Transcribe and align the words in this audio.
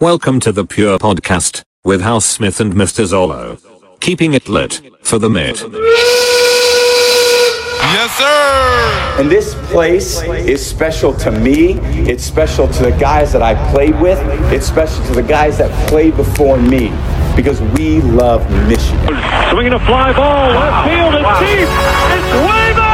Welcome 0.00 0.40
to 0.40 0.50
the 0.50 0.64
Pure 0.64 0.98
Podcast 0.98 1.62
with 1.84 2.00
House 2.00 2.24
Smith 2.24 2.58
and 2.58 2.72
Mr. 2.72 3.04
Zolo. 3.04 3.60
Keeping 4.00 4.32
it 4.32 4.48
lit 4.48 4.80
for 5.02 5.18
the 5.18 5.28
mid. 5.28 5.60
Yes, 7.82 8.10
sir. 8.16 9.20
And 9.20 9.30
this 9.30 9.54
place 9.70 10.22
is 10.22 10.64
special 10.64 11.12
to 11.16 11.30
me. 11.30 11.74
It's 12.08 12.24
special 12.24 12.66
to 12.66 12.82
the 12.82 12.92
guys 12.92 13.30
that 13.34 13.42
I 13.42 13.54
played 13.72 14.00
with. 14.00 14.18
It's 14.50 14.64
special 14.66 15.04
to 15.04 15.12
the 15.12 15.22
guys 15.22 15.58
that 15.58 15.70
played 15.90 16.16
before 16.16 16.56
me 16.56 16.88
because 17.36 17.60
we 17.60 18.00
love 18.00 18.40
Michigan. 18.68 19.18
Swinging 19.50 19.74
a 19.74 19.80
fly 19.80 20.14
ball, 20.14 20.48
left 20.48 20.88
field, 20.88 21.14
it's 21.14 21.40
deep. 21.40 21.68
It's 21.68 22.32
way 22.48 22.72
back. 22.72 22.89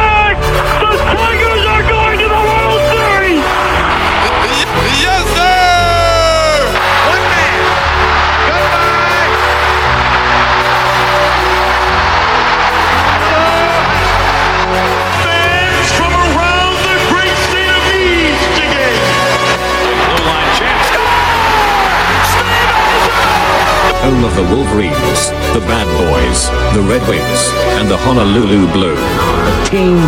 Home 24.07 24.23
of 24.23 24.37
the 24.37 24.47
Wolverines, 24.55 25.31
the 25.53 25.59
Bad 25.67 25.89
Boys, 25.99 26.47
the 26.77 26.83
Red 26.89 27.03
Wings, 27.09 27.51
and 27.75 27.91
the 27.91 27.97
Honolulu 27.97 28.71
Blue. 28.71 28.95
The 28.95 29.67
team, 29.67 29.99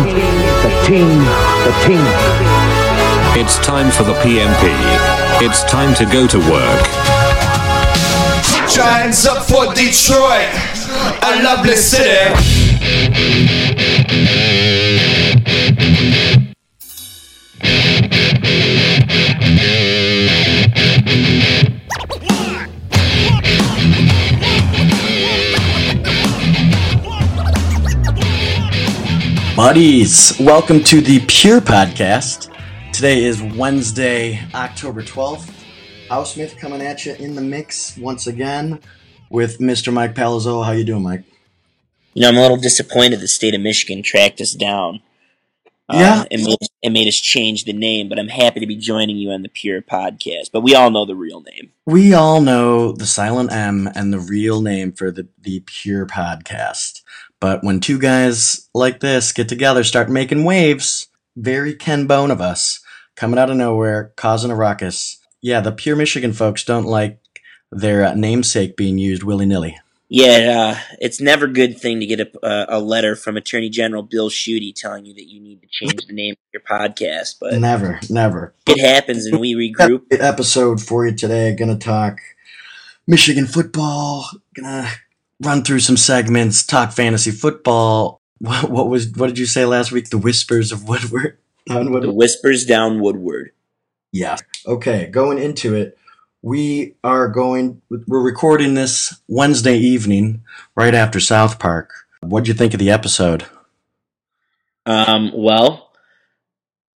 the 0.63 0.71
team, 0.87 1.19
the 1.67 1.73
team. 1.83 2.07
It's 3.35 3.59
time 3.59 3.91
for 3.91 4.03
the 4.03 4.13
PMP. 4.23 4.71
It's 5.43 5.63
time 5.65 5.93
to 5.95 6.05
go 6.05 6.27
to 6.27 6.39
work. 6.49 6.87
Giants 8.71 9.25
up 9.25 9.43
for 9.43 9.73
Detroit, 9.73 10.47
a 11.21 11.43
lovely 11.43 11.75
city. 11.75 12.31
Buddies, 29.59 30.39
welcome 30.39 30.81
to 30.85 31.01
the 31.01 31.19
Pure 31.27 31.59
Podcast. 31.59 32.49
Today 32.93 33.25
is 33.25 33.43
Wednesday, 33.43 34.39
October 34.53 35.03
12th. 35.03 35.51
House 36.07 36.35
Smith 36.35 36.55
coming 36.55 36.81
at 36.81 37.05
you 37.05 37.13
in 37.15 37.35
the 37.35 37.41
mix 37.41 37.97
once 37.97 38.25
again 38.25 38.79
with 39.29 39.59
Mr. 39.59 39.91
Mike 39.91 40.15
Palazzo. 40.15 40.61
How 40.61 40.71
you 40.71 40.85
doing, 40.85 41.03
Mike? 41.03 41.25
You 42.13 42.21
know, 42.21 42.29
I'm 42.29 42.37
a 42.37 42.41
little 42.41 42.55
disappointed 42.55 43.19
the 43.19 43.27
state 43.27 43.53
of 43.53 43.59
Michigan 43.59 44.01
tracked 44.01 44.39
us 44.39 44.53
down. 44.53 45.01
Yeah. 45.91 46.21
Uh, 46.21 46.25
and 46.31 46.43
made, 46.45 46.57
and 46.81 46.93
made 46.93 47.09
us 47.09 47.19
change 47.19 47.65
the 47.65 47.73
name, 47.73 48.07
but 48.07 48.17
I'm 48.17 48.29
happy 48.29 48.61
to 48.61 48.65
be 48.65 48.77
joining 48.77 49.17
you 49.17 49.31
on 49.31 49.41
the 49.41 49.49
Pure 49.49 49.81
podcast. 49.81 50.51
But 50.53 50.61
we 50.61 50.73
all 50.73 50.89
know 50.89 51.05
the 51.05 51.15
real 51.17 51.41
name. 51.41 51.73
We 51.85 52.13
all 52.13 52.39
know 52.39 52.93
the 52.93 53.05
silent 53.05 53.51
M 53.51 53.89
and 53.93 54.13
the 54.13 54.19
real 54.19 54.61
name 54.61 54.93
for 54.93 55.11
the, 55.11 55.27
the 55.37 55.59
Pure 55.65 56.05
Podcast. 56.05 56.98
But 57.39 57.63
when 57.63 57.79
two 57.79 57.99
guys 57.99 58.67
like 58.73 58.99
this 58.99 59.31
get 59.31 59.47
together, 59.47 59.83
start 59.83 60.09
making 60.09 60.43
waves, 60.43 61.07
very 61.37 61.73
Ken 61.73 62.05
Bone 62.05 62.31
of 62.31 62.41
us, 62.41 62.81
coming 63.15 63.39
out 63.39 63.49
of 63.49 63.57
nowhere, 63.57 64.11
causing 64.15 64.51
a 64.51 64.55
ruckus. 64.55 65.17
Yeah, 65.41 65.61
the 65.61 65.71
Pure 65.71 65.95
Michigan 65.95 66.33
folks 66.33 66.65
don't 66.65 66.85
like 66.85 67.19
their 67.71 68.03
uh, 68.03 68.13
namesake 68.13 68.75
being 68.75 68.97
used 68.97 69.23
willy 69.23 69.45
nilly. 69.45 69.77
Yeah, 70.11 70.73
uh, 70.75 70.95
it's 70.99 71.21
never 71.21 71.45
a 71.45 71.53
good 71.53 71.79
thing 71.79 71.99
to 71.99 72.05
get 72.07 72.19
a, 72.19 72.45
uh, 72.45 72.65
a 72.67 72.79
letter 72.79 73.15
from 73.15 73.37
Attorney 73.37 73.69
General 73.69 74.01
Bill 74.01 74.29
Schuette 74.29 74.73
telling 74.75 75.05
you 75.05 75.13
that 75.13 75.29
you 75.29 75.39
need 75.39 75.61
to 75.61 75.67
change 75.69 76.07
the 76.07 76.13
name 76.13 76.33
of 76.33 76.37
your 76.51 76.63
podcast, 76.63 77.35
but 77.39 77.53
Never, 77.53 77.99
never. 78.09 78.55
it 78.67 78.81
happens 78.83 79.27
and 79.27 79.39
we 79.39 79.53
regroup. 79.53 80.01
Episode 80.11 80.81
for 80.81 81.05
you 81.05 81.13
today. 81.15 81.55
Gonna 81.55 81.77
talk 81.77 82.17
Michigan 83.05 83.45
football. 83.45 84.27
Gonna 84.55 84.89
run 85.43 85.63
through 85.63 85.79
some 85.79 85.97
segments. 85.97 86.65
Talk 86.65 86.91
fantasy 86.91 87.31
football. 87.31 88.17
What, 88.41 88.71
what 88.71 88.87
was? 88.87 89.11
What 89.17 89.27
did 89.27 89.37
you 89.37 89.45
say 89.45 89.65
last 89.65 89.91
week? 89.91 90.09
The 90.11 90.17
whispers 90.17 90.71
of 90.71 90.83
Woodward. 90.87 91.37
On 91.69 91.91
The 91.91 92.13
whispers 92.13 92.65
down 92.65 93.01
Woodward. 93.01 93.51
Yeah. 94.13 94.37
Okay. 94.65 95.07
Going 95.07 95.37
into 95.39 95.75
it, 95.75 95.97
we 96.41 96.95
are 97.03 97.27
going. 97.27 97.81
We're 97.89 98.21
recording 98.23 98.75
this 98.75 99.13
Wednesday 99.27 99.77
evening, 99.77 100.41
right 100.73 100.95
after 100.95 101.19
South 101.19 101.59
Park. 101.59 101.91
What'd 102.21 102.47
you 102.47 102.53
think 102.53 102.73
of 102.73 102.79
the 102.79 102.89
episode? 102.89 103.45
Um, 104.85 105.31
well, 105.35 105.91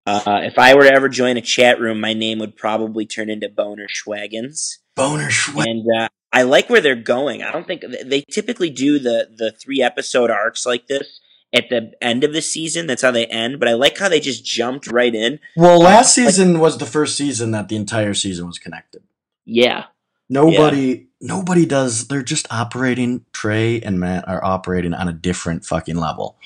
uh, 0.06 0.42
if 0.44 0.58
I 0.58 0.74
were 0.76 0.84
to 0.84 0.92
ever 0.92 1.08
join 1.08 1.36
a 1.36 1.40
chat 1.42 1.80
room, 1.80 2.00
my 2.00 2.12
name 2.14 2.38
would 2.38 2.56
probably 2.56 3.04
turn 3.04 3.30
into 3.30 3.48
Boner 3.48 3.88
Schwaggins. 3.88 4.78
Boner 4.94 5.28
Schwa- 5.28 5.64
and 5.64 5.84
uh, 5.98 6.08
I 6.32 6.42
like 6.42 6.70
where 6.70 6.80
they're 6.80 6.94
going. 6.94 7.42
I 7.42 7.52
don't 7.52 7.66
think 7.66 7.84
they 8.04 8.22
typically 8.30 8.70
do 8.70 8.98
the 8.98 9.28
the 9.34 9.52
three 9.52 9.82
episode 9.82 10.30
arcs 10.30 10.64
like 10.64 10.86
this 10.86 11.20
at 11.52 11.68
the 11.68 11.92
end 12.00 12.24
of 12.24 12.32
the 12.32 12.42
season. 12.42 12.86
That's 12.86 13.02
how 13.02 13.10
they 13.10 13.26
end. 13.26 13.58
But 13.58 13.68
I 13.68 13.74
like 13.74 13.98
how 13.98 14.08
they 14.08 14.20
just 14.20 14.44
jumped 14.44 14.86
right 14.86 15.14
in. 15.14 15.40
Well, 15.56 15.80
last 15.80 16.14
season 16.14 16.58
was 16.58 16.78
the 16.78 16.86
first 16.86 17.16
season 17.16 17.50
that 17.50 17.68
the 17.68 17.76
entire 17.76 18.14
season 18.14 18.46
was 18.46 18.58
connected. 18.58 19.02
Yeah, 19.44 19.86
Nobody, 20.32 21.08
nobody 21.20 21.66
does. 21.66 22.08
They're 22.08 22.22
just 22.22 22.50
operating. 22.50 23.26
Trey 23.32 23.82
and 23.82 24.00
Matt 24.00 24.26
are 24.26 24.42
operating 24.42 24.94
on 24.94 25.06
a 25.06 25.12
different 25.12 25.66
fucking 25.66 25.96
level, 25.96 26.36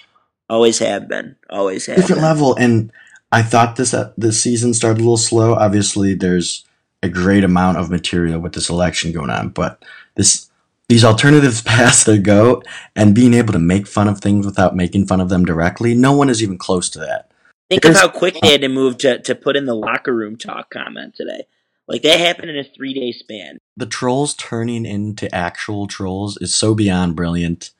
always 0.50 0.80
have 0.80 1.06
been. 1.06 1.36
Always 1.48 1.86
have. 1.86 1.96
different 1.96 2.16
been. 2.16 2.24
level. 2.24 2.56
And 2.56 2.92
I 3.30 3.42
thought 3.42 3.76
this 3.76 3.94
uh, 3.94 4.12
this 4.16 4.40
season 4.40 4.74
started 4.74 4.98
a 4.98 5.04
little 5.04 5.16
slow. 5.16 5.54
Obviously, 5.54 6.14
there's 6.14 6.64
a 7.06 7.10
great 7.10 7.44
amount 7.44 7.78
of 7.78 7.90
material 7.90 8.40
with 8.40 8.52
this 8.54 8.68
election 8.70 9.12
going 9.12 9.30
on, 9.30 9.50
but 9.50 9.82
this 10.16 10.50
these 10.88 11.04
alternatives 11.04 11.62
pass 11.74 12.04
they 12.04 12.18
go, 12.18 12.62
and 12.94 13.14
being 13.14 13.34
able 13.34 13.52
to 13.52 13.58
make 13.58 13.86
fun 13.86 14.08
of 14.08 14.20
things 14.20 14.46
without 14.46 14.76
making 14.76 15.06
fun 15.06 15.20
of 15.20 15.28
them 15.30 15.44
directly. 15.44 15.94
No 15.94 16.12
one 16.12 16.28
is 16.28 16.42
even 16.42 16.58
close 16.58 16.90
to 16.90 16.98
that. 17.00 17.30
Think 17.70 17.84
of 17.84 17.94
how 17.96 18.08
quick 18.08 18.36
they 18.42 18.52
had 18.52 18.60
to 18.60 18.68
move 18.68 18.98
to 18.98 19.18
to 19.20 19.34
put 19.34 19.56
in 19.56 19.66
the 19.66 19.74
locker 19.74 20.14
room 20.14 20.36
talk 20.36 20.70
comment 20.70 21.14
today. 21.16 21.46
Like 21.88 22.02
that 22.02 22.20
happened 22.20 22.50
in 22.50 22.56
a 22.58 22.64
three 22.64 22.94
day 22.94 23.12
span. 23.12 23.58
the 23.76 23.86
trolls 23.86 24.34
turning 24.34 24.86
into 24.86 25.32
actual 25.34 25.86
trolls 25.86 26.36
is 26.38 26.54
so 26.54 26.74
beyond 26.74 27.14
brilliant. 27.16 27.70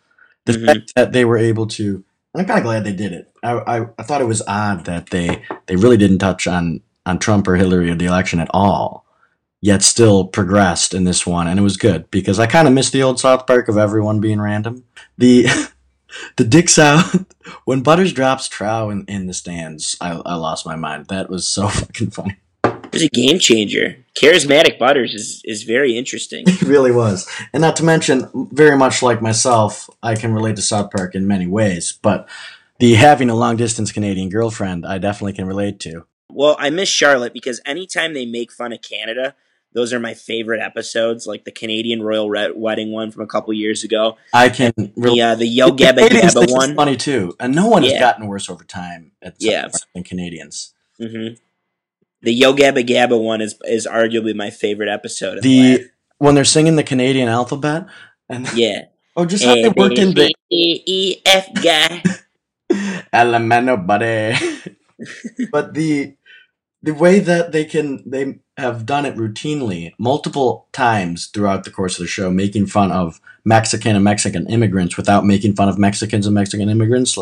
The 0.45 0.53
Mhm. 0.53 0.67
fact 0.67 0.93
that 0.97 1.13
they 1.13 1.25
were 1.25 1.39
able 1.39 1.67
to, 1.69 2.05
I'm 2.35 2.45
kind 2.45 2.59
of 2.59 2.65
glad 2.65 2.85
they 2.85 2.93
did 2.93 3.13
it. 3.13 3.29
I, 3.43 3.53
I, 3.53 3.87
I 3.99 4.03
thought 4.05 4.21
it 4.21 4.27
was 4.29 4.43
odd 4.47 4.85
that 4.85 5.11
they 5.11 5.43
they 5.67 5.77
really 5.77 5.97
didn't 5.97 6.19
touch 6.19 6.47
on 6.49 6.83
on 7.07 7.19
Trump 7.21 7.49
or 7.49 7.57
Hillary 7.57 7.91
or 7.91 7.95
the 7.95 8.05
election 8.07 8.41
at 8.41 8.51
all, 8.53 9.06
yet 9.67 9.83
still 9.83 10.25
progressed 10.25 10.95
in 10.95 11.03
this 11.03 11.27
one, 11.27 11.49
and 11.49 11.59
it 11.59 11.63
was 11.63 11.77
good 11.77 12.09
because 12.13 12.39
I 12.39 12.47
kind 12.47 12.69
of 12.69 12.75
missed 12.75 12.93
the 12.93 13.03
old 13.03 13.19
South 13.19 13.49
Park 13.49 13.69
of 13.69 13.77
everyone 13.77 14.21
being 14.21 14.41
random. 14.41 14.85
The 15.19 15.47
the 16.37 16.45
dicks 16.45 16.79
out 16.79 17.05
when 17.65 17.83
Butters 17.83 18.13
drops 18.13 18.49
Trow 18.49 18.91
in, 18.91 19.05
in 19.07 19.27
the 19.27 19.35
stands. 19.35 19.97
I, 20.01 20.13
I 20.25 20.37
lost 20.37 20.67
my 20.67 20.77
mind. 20.77 21.07
That 21.09 21.29
was 21.29 21.49
so 21.49 21.67
fucking 21.69 22.11
funny. 22.11 22.37
It 22.65 22.93
was 22.93 23.03
a 23.03 23.09
game 23.09 23.41
changer. 23.41 23.97
Charismatic 24.17 24.79
Butters 24.79 25.13
is 25.15 25.43
is 25.45 25.65
very 25.65 25.99
interesting. 25.99 26.45
It 26.47 26.63
really 26.63 26.93
was. 26.93 27.29
And 27.53 27.61
not 27.61 27.75
to 27.77 27.85
mention, 27.85 28.31
very 28.53 28.79
much 28.79 29.03
like 29.03 29.21
myself, 29.21 29.91
I 30.01 30.15
can 30.15 30.33
relate 30.33 30.55
to 30.57 30.63
South 30.63 30.93
Park 30.93 31.17
in 31.17 31.27
many 31.27 31.49
ways, 31.49 31.99
but 32.03 32.29
the 32.79 32.95
having 32.95 33.31
a 33.31 33.35
long 33.35 33.57
distance 33.57 33.91
Canadian 33.91 34.29
girlfriend, 34.29 34.87
I 34.87 34.99
definitely 34.99 35.33
can 35.33 35.47
relate 35.47 35.81
to. 35.81 36.07
Well, 36.31 36.55
I 36.61 36.71
miss 36.71 36.89
Charlotte 36.89 37.33
because 37.33 37.61
anytime 37.67 38.15
they 38.15 38.27
make 38.27 38.53
fun 38.53 38.73
of 38.73 38.81
Canada, 38.83 39.35
those 39.77 39.93
are 39.93 40.01
my 40.01 40.15
favorite 40.15 40.61
episodes, 40.61 41.27
like 41.27 41.45
the 41.45 41.53
Canadian 41.53 42.03
Royal 42.03 42.31
Red 42.31 42.53
Wedding 42.57 42.91
one 42.93 43.11
from 43.13 43.23
a 43.23 43.27
couple 43.27 43.53
years 43.53 43.85
ago. 43.85 44.17
I 44.33 44.49
can 44.49 44.73
The 44.77 44.91
relate. 44.97 45.21
uh, 45.21 45.35
the 45.37 45.47
Yo 45.47 45.69
Gabba 45.71 46.09
Gabba 46.09 46.51
one. 46.51 46.75
funny 46.75 46.97
too, 46.97 47.37
and 47.39 47.55
no 47.55 47.69
one 47.69 47.83
has 47.85 47.93
gotten 48.01 48.27
worse 48.27 48.49
over 48.49 48.65
time 48.65 49.13
at 49.23 49.35
South 49.41 49.53
Yeah. 49.53 49.69
Than 49.95 50.03
Canadians. 50.03 50.73
hmm 50.99 51.37
The 52.23 52.33
Yo 52.33 52.55
Gabba 52.55 52.83
Gabba 52.89 53.21
one 53.23 53.41
is 53.43 53.55
is 53.67 53.87
arguably 53.87 54.35
my 54.35 54.49
favorite 54.51 54.89
episode. 54.89 55.39
of 55.39 55.45
last- 55.45 55.45
The 55.45 55.91
when 56.19 56.35
they're 56.35 56.45
singing 56.49 56.77
the 56.77 56.83
Canadian 56.83 57.29
alphabet, 57.29 57.85
and 58.31 58.49
yeah, 58.57 58.87
oh, 59.15 59.27
just 59.27 59.45
how 59.45 59.55
they 59.55 59.69
worked 59.69 59.99
in 59.99 60.15
the 60.15 60.33
C 60.51 60.83
E 60.87 61.21
F 61.27 61.53
guy. 61.63 62.03
Elemento 63.13 63.77
buddy. 63.87 64.35
but 65.53 65.75
the 65.75 66.17
the 66.83 66.95
way 66.95 67.19
that 67.21 67.53
they 67.53 67.65
can 67.65 68.03
they 68.09 68.41
have 68.57 68.87
done 68.87 69.05
it 69.05 69.17
routinely 69.17 69.93
multiple 69.99 70.67
times 70.73 71.27
throughout 71.27 71.65
the 71.65 71.71
course 71.71 71.99
of 71.99 72.05
the 72.05 72.09
show, 72.09 72.31
making 72.31 72.67
fun 72.67 72.91
of 72.93 73.21
Mexican 73.45 73.95
and 73.97 74.05
Mexican 74.05 74.47
immigrants 74.49 74.97
without 74.97 75.25
making 75.25 75.55
fun 75.55 75.69
of 75.69 75.79
Mexicans 75.79 76.27
and 76.27 76.35
Mexican 76.35 76.69
immigrants. 76.69 77.19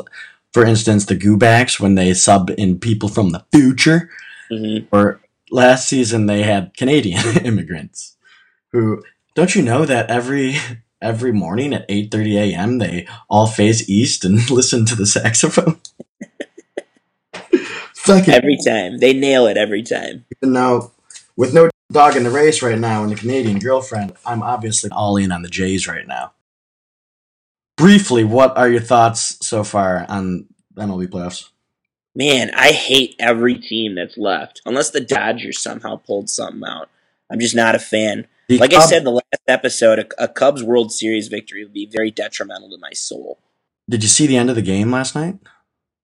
For 0.53 0.65
instance, 0.65 1.07
the 1.07 1.17
Goobacks 1.17 1.81
when 1.81 1.97
they 1.97 2.15
sub 2.15 2.51
in 2.57 2.79
people 2.79 3.09
from 3.09 3.31
the 3.31 3.45
future, 3.53 4.11
hmm 4.51 4.79
or 4.93 5.21
last 5.51 5.89
season 5.89 6.27
they 6.27 6.43
had 6.43 6.77
Canadian 6.77 7.21
immigrants. 7.45 8.17
who 8.73 9.03
don't 9.35 9.55
you 9.55 9.63
know 9.63 9.85
that 9.85 10.11
every 10.11 10.57
every 11.03 11.33
morning 11.33 11.75
at 11.75 11.89
8:30 11.89 12.37
a.m. 12.55 12.79
they 12.79 13.07
all 13.29 13.47
face 13.47 13.89
east 13.89 14.25
and 14.25 14.49
listen 14.59 14.85
to 14.87 14.95
the 14.95 15.07
saxophone. 15.07 15.81
Fucking 17.95 18.35
Every 18.35 18.59
time. 18.67 18.99
They 18.99 19.15
nail 19.15 19.47
it 19.47 19.57
every 19.57 19.83
time. 19.83 20.25
even 20.37 20.53
though 20.53 20.93
with 21.37 21.55
no 21.55 21.71
dog 21.93 22.17
in 22.17 22.25
the 22.25 22.31
race 22.31 22.63
right 22.63 22.79
now 22.79 23.03
and 23.03 23.13
the 23.13 23.17
Canadian 23.17 23.59
girlfriend, 23.59 24.13
I'm 24.25 24.43
obviously 24.43 24.91
all 24.91 25.17
in 25.17 25.33
on 25.33 25.43
the 25.43 25.49
Jays 25.49 25.87
right 25.87 26.07
now. 26.07 26.33
Briefly, 27.77 28.25
what 28.25 28.57
are 28.57 28.69
your 28.69 28.81
thoughts 28.81 29.37
so 29.45 29.65
far 29.65 30.07
on 30.09 30.47
MLB 30.77 31.09
playoffs? 31.09 31.51
Man, 32.15 32.53
I 32.55 32.71
hate 32.71 33.17
every 33.19 33.57
team 33.57 33.97
that's 33.97 34.17
left. 34.17 34.63
Unless 34.65 34.91
the 34.91 35.01
Dodgers 35.01 35.61
somehow 35.61 35.97
pulled 35.97 36.31
something 36.31 36.63
out. 36.65 36.89
I'm 37.31 37.41
just 37.41 37.57
not 37.57 37.75
a 37.75 37.81
fan. 37.81 38.27
The 38.49 38.59
Like 38.59 38.73
I 38.73 38.85
said 38.85 38.99
in 38.99 39.05
the 39.05 39.11
last 39.11 39.43
episode, 39.49 39.99
a, 39.99 40.25
a 40.25 40.29
Cubs 40.29 40.63
World 40.63 40.93
Series 40.93 41.29
victory 41.29 41.65
would 41.65 41.73
be 41.73 41.87
very 41.87 42.11
detrimental 42.11 42.71
to 42.71 42.79
my 42.79 42.93
soul. 42.93 43.41
did 43.89 44.03
you 44.03 44.09
see 44.09 44.27
the 44.27 44.37
end 44.37 44.51
of 44.51 44.57
the 44.57 44.63
game 44.63 44.93
last 44.93 45.15
night? 45.15 45.39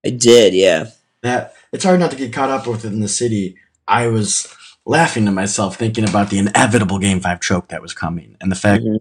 I 0.05 0.11
did, 0.11 0.55
yeah. 0.55 0.87
that 1.23 1.55
it's 1.73 1.85
hard 1.85 2.00
not 2.00 2.11
to 2.11 2.17
get 2.17 2.32
caught 2.32 2.50
up 2.50 2.67
with 2.67 2.85
it 2.85 2.93
in 2.93 3.00
the 3.00 3.09
city. 3.09 3.56
I 3.87 4.09
was 4.09 4.53
laughing 4.90 5.25
to 5.25 5.31
myself 5.31 5.76
thinking 5.76 6.08
about 6.08 6.31
the 6.31 6.38
inevitable 6.38 6.98
game 6.98 7.20
five 7.20 7.40
choke 7.40 7.69
that 7.69 7.81
was 7.81 7.94
coming 7.94 8.37
and 8.40 8.50
the 8.50 8.56
fact 8.56 8.82
Mhm. 8.82 8.98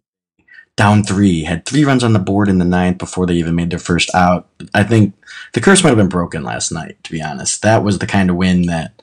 down 0.77 1.03
three 1.03 1.43
had 1.43 1.65
three 1.65 1.83
runs 1.83 2.03
on 2.03 2.13
the 2.13 2.19
board 2.19 2.47
in 2.47 2.59
the 2.59 2.65
ninth 2.65 2.99
before 2.99 3.25
they 3.25 3.33
even 3.33 3.55
made 3.55 3.69
their 3.71 3.79
first 3.79 4.13
out. 4.13 4.47
I 4.73 4.83
think 4.83 5.13
the 5.53 5.59
curse 5.61 5.83
might 5.83 5.89
have 5.89 5.97
been 5.97 6.07
broken 6.07 6.43
last 6.43 6.71
night. 6.71 6.97
To 7.03 7.11
be 7.11 7.21
honest, 7.21 7.61
that 7.63 7.83
was 7.83 7.97
the 7.99 8.05
kind 8.07 8.29
of 8.29 8.35
win 8.35 8.67
that 8.67 9.01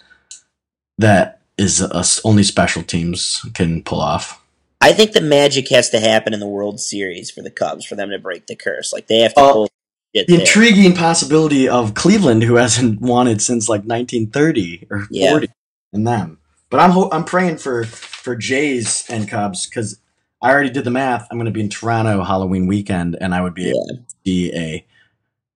that 0.98 1.40
is 1.58 1.80
a, 1.80 2.04
only 2.24 2.42
special 2.42 2.82
teams 2.82 3.42
can 3.54 3.82
pull 3.82 4.00
off. 4.00 4.40
I 4.80 4.92
think 4.92 5.12
the 5.12 5.20
magic 5.20 5.68
has 5.70 5.90
to 5.90 6.00
happen 6.00 6.32
in 6.34 6.40
the 6.40 6.46
World 6.46 6.80
Series 6.80 7.30
for 7.30 7.42
the 7.42 7.50
Cubs 7.50 7.84
for 7.84 7.94
them 7.96 8.10
to 8.10 8.18
break 8.18 8.46
the 8.46 8.54
curse. 8.56 8.92
Like 8.92 9.06
they 9.08 9.18
have 9.20 9.34
to 9.34 9.40
Uh, 9.40 9.52
pull 9.52 9.68
The 10.14 10.24
there. 10.28 10.40
intriguing 10.40 10.94
possibility 10.94 11.68
of 11.68 11.94
Cleveland, 11.94 12.42
who 12.44 12.54
hasn't 12.54 13.00
won 13.12 13.26
it 13.26 13.40
since 13.42 13.68
like 13.68 13.84
1930 13.84 14.86
or 14.90 15.06
Yeah. 15.10 15.30
40, 15.30 15.48
and 15.92 16.06
them. 16.06 16.38
But 16.70 16.80
I'm 16.80 16.90
ho- 16.90 17.08
I'm 17.12 17.24
praying 17.24 17.58
for 17.58 17.84
for 17.84 18.34
Jays 18.34 19.08
and 19.08 19.28
Cubs 19.28 19.66
because 19.66 20.00
I 20.42 20.50
already 20.50 20.70
did 20.70 20.84
the 20.84 20.90
math. 20.90 21.26
I'm 21.30 21.38
going 21.38 21.46
to 21.46 21.52
be 21.52 21.60
in 21.60 21.68
Toronto 21.68 22.22
Halloween 22.22 22.66
weekend, 22.66 23.16
and 23.20 23.34
I 23.34 23.40
would 23.40 23.54
be 23.54 23.68
able 23.68 23.86
to 23.88 24.14
see 24.24 24.54
a 24.54 24.86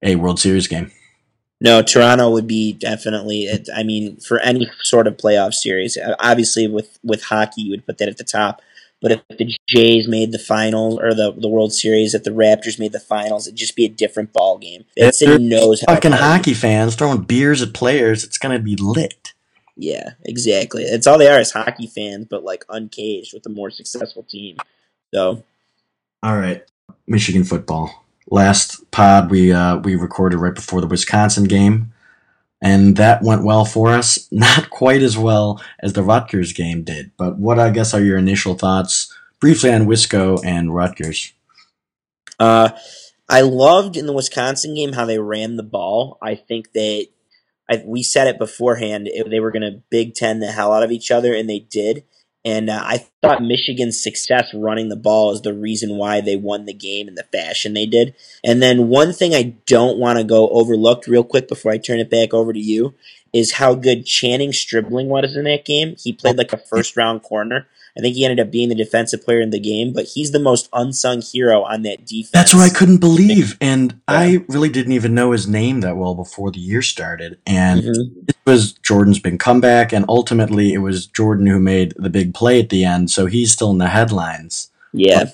a 0.02 0.16
World 0.16 0.40
Series 0.40 0.66
game. 0.66 0.90
No, 1.60 1.82
Toronto 1.82 2.30
would 2.30 2.46
be 2.46 2.72
definitely. 2.72 3.42
It, 3.42 3.68
I 3.74 3.82
mean, 3.82 4.16
for 4.16 4.38
any 4.40 4.70
sort 4.80 5.06
of 5.06 5.16
playoff 5.16 5.52
series, 5.52 5.98
obviously 6.18 6.66
with 6.68 6.98
with 7.02 7.24
hockey, 7.24 7.62
you 7.62 7.70
would 7.70 7.86
put 7.86 7.98
that 7.98 8.08
at 8.08 8.16
the 8.16 8.24
top. 8.24 8.62
But 9.02 9.12
if 9.12 9.22
the 9.38 9.54
Jays 9.66 10.06
made 10.06 10.32
the 10.32 10.38
finals 10.38 10.98
or 11.00 11.14
the 11.14 11.32
the 11.32 11.48
World 11.48 11.72
Series, 11.72 12.14
if 12.14 12.22
the 12.22 12.30
Raptors 12.30 12.78
made 12.78 12.92
the 12.92 13.00
finals, 13.00 13.46
it'd 13.46 13.58
just 13.58 13.76
be 13.76 13.84
a 13.84 13.88
different 13.88 14.32
ball 14.32 14.58
game. 14.58 14.84
If 14.96 15.40
knows. 15.40 15.82
Fucking 15.82 16.12
hockey 16.12 16.54
fans 16.54 16.94
throwing 16.94 17.22
beers 17.22 17.62
at 17.62 17.74
players. 17.74 18.24
It's 18.24 18.38
going 18.38 18.56
to 18.56 18.62
be 18.62 18.76
lit. 18.76 19.32
Yeah, 19.80 20.10
exactly. 20.26 20.82
It's 20.82 21.06
all 21.06 21.16
they 21.16 21.26
are 21.26 21.40
is 21.40 21.52
hockey 21.52 21.86
fans, 21.86 22.26
but 22.28 22.44
like 22.44 22.66
uncaged 22.68 23.32
with 23.32 23.46
a 23.46 23.48
more 23.48 23.70
successful 23.70 24.22
team. 24.22 24.58
So 25.14 25.42
All 26.22 26.36
right, 26.36 26.62
Michigan 27.06 27.44
football. 27.44 28.04
Last 28.30 28.90
pod 28.90 29.30
we 29.30 29.54
uh, 29.54 29.78
we 29.78 29.94
recorded 29.94 30.36
right 30.36 30.54
before 30.54 30.82
the 30.82 30.86
Wisconsin 30.86 31.44
game, 31.44 31.94
and 32.60 32.96
that 32.98 33.22
went 33.22 33.42
well 33.42 33.64
for 33.64 33.88
us. 33.88 34.28
Not 34.30 34.68
quite 34.68 35.00
as 35.00 35.16
well 35.16 35.62
as 35.78 35.94
the 35.94 36.02
Rutgers 36.02 36.52
game 36.52 36.82
did. 36.84 37.12
But 37.16 37.38
what 37.38 37.58
I 37.58 37.70
guess 37.70 37.94
are 37.94 38.02
your 38.04 38.18
initial 38.18 38.56
thoughts, 38.56 39.10
briefly 39.40 39.72
on 39.72 39.86
Wisco 39.86 40.38
and 40.44 40.74
Rutgers? 40.74 41.32
Uh, 42.38 42.72
I 43.30 43.40
loved 43.40 43.96
in 43.96 44.04
the 44.04 44.12
Wisconsin 44.12 44.74
game 44.74 44.92
how 44.92 45.06
they 45.06 45.18
ran 45.18 45.56
the 45.56 45.62
ball. 45.62 46.18
I 46.20 46.34
think 46.34 46.72
they, 46.72 47.08
I, 47.70 47.82
we 47.86 48.02
said 48.02 48.26
it 48.26 48.38
beforehand, 48.38 49.08
it, 49.08 49.30
they 49.30 49.40
were 49.40 49.52
going 49.52 49.62
to 49.62 49.82
Big 49.90 50.14
Ten 50.14 50.40
the 50.40 50.50
hell 50.50 50.72
out 50.72 50.82
of 50.82 50.90
each 50.90 51.10
other, 51.10 51.34
and 51.34 51.48
they 51.48 51.60
did. 51.60 52.04
And 52.44 52.70
uh, 52.70 52.80
I 52.82 53.06
thought 53.20 53.42
Michigan's 53.42 54.02
success 54.02 54.50
running 54.54 54.88
the 54.88 54.96
ball 54.96 55.32
is 55.32 55.42
the 55.42 55.52
reason 55.52 55.98
why 55.98 56.22
they 56.22 56.36
won 56.36 56.64
the 56.64 56.72
game 56.72 57.06
in 57.06 57.14
the 57.14 57.26
fashion 57.30 57.74
they 57.74 57.84
did. 57.84 58.14
And 58.42 58.62
then 58.62 58.88
one 58.88 59.12
thing 59.12 59.34
I 59.34 59.56
don't 59.66 59.98
want 59.98 60.18
to 60.18 60.24
go 60.24 60.48
overlooked 60.48 61.06
real 61.06 61.22
quick 61.22 61.48
before 61.48 61.70
I 61.70 61.76
turn 61.76 62.00
it 62.00 62.08
back 62.08 62.32
over 62.32 62.52
to 62.52 62.58
you 62.58 62.94
is 63.32 63.52
how 63.52 63.74
good 63.74 64.06
Channing 64.06 64.52
Stribling 64.52 65.08
was 65.08 65.36
in 65.36 65.44
that 65.44 65.66
game. 65.66 65.96
He 65.98 66.12
played 66.12 66.38
like 66.38 66.52
a 66.52 66.56
first 66.56 66.96
round 66.96 67.22
corner. 67.22 67.68
I 67.96 68.00
think 68.00 68.14
he 68.16 68.24
ended 68.24 68.40
up 68.40 68.50
being 68.52 68.68
the 68.68 68.74
defensive 68.74 69.24
player 69.24 69.40
in 69.40 69.50
the 69.50 69.58
game, 69.60 69.92
but 69.92 70.04
he's 70.06 70.30
the 70.32 70.38
most 70.38 70.68
unsung 70.72 71.20
hero 71.22 71.62
on 71.62 71.82
that 71.82 72.06
defense. 72.06 72.30
That's 72.30 72.54
what 72.54 72.62
I 72.62 72.72
couldn't 72.74 72.98
believe, 72.98 73.56
and 73.60 74.00
I 74.06 74.44
really 74.48 74.68
didn't 74.68 74.92
even 74.92 75.14
know 75.14 75.32
his 75.32 75.48
name 75.48 75.80
that 75.80 75.96
well 75.96 76.14
before 76.14 76.50
the 76.50 76.60
year 76.60 76.82
started. 76.82 77.38
And 77.46 77.82
Mhm. 77.82 78.28
it 78.28 78.36
was 78.46 78.72
Jordan's 78.74 79.18
big 79.18 79.38
comeback, 79.40 79.92
and 79.92 80.04
ultimately 80.08 80.72
it 80.72 80.78
was 80.78 81.06
Jordan 81.06 81.46
who 81.46 81.58
made 81.58 81.94
the 81.96 82.10
big 82.10 82.32
play 82.34 82.60
at 82.60 82.68
the 82.68 82.84
end. 82.84 83.10
So 83.10 83.26
he's 83.26 83.52
still 83.52 83.70
in 83.70 83.78
the 83.78 83.88
headlines. 83.88 84.68
Yeah, 84.92 85.30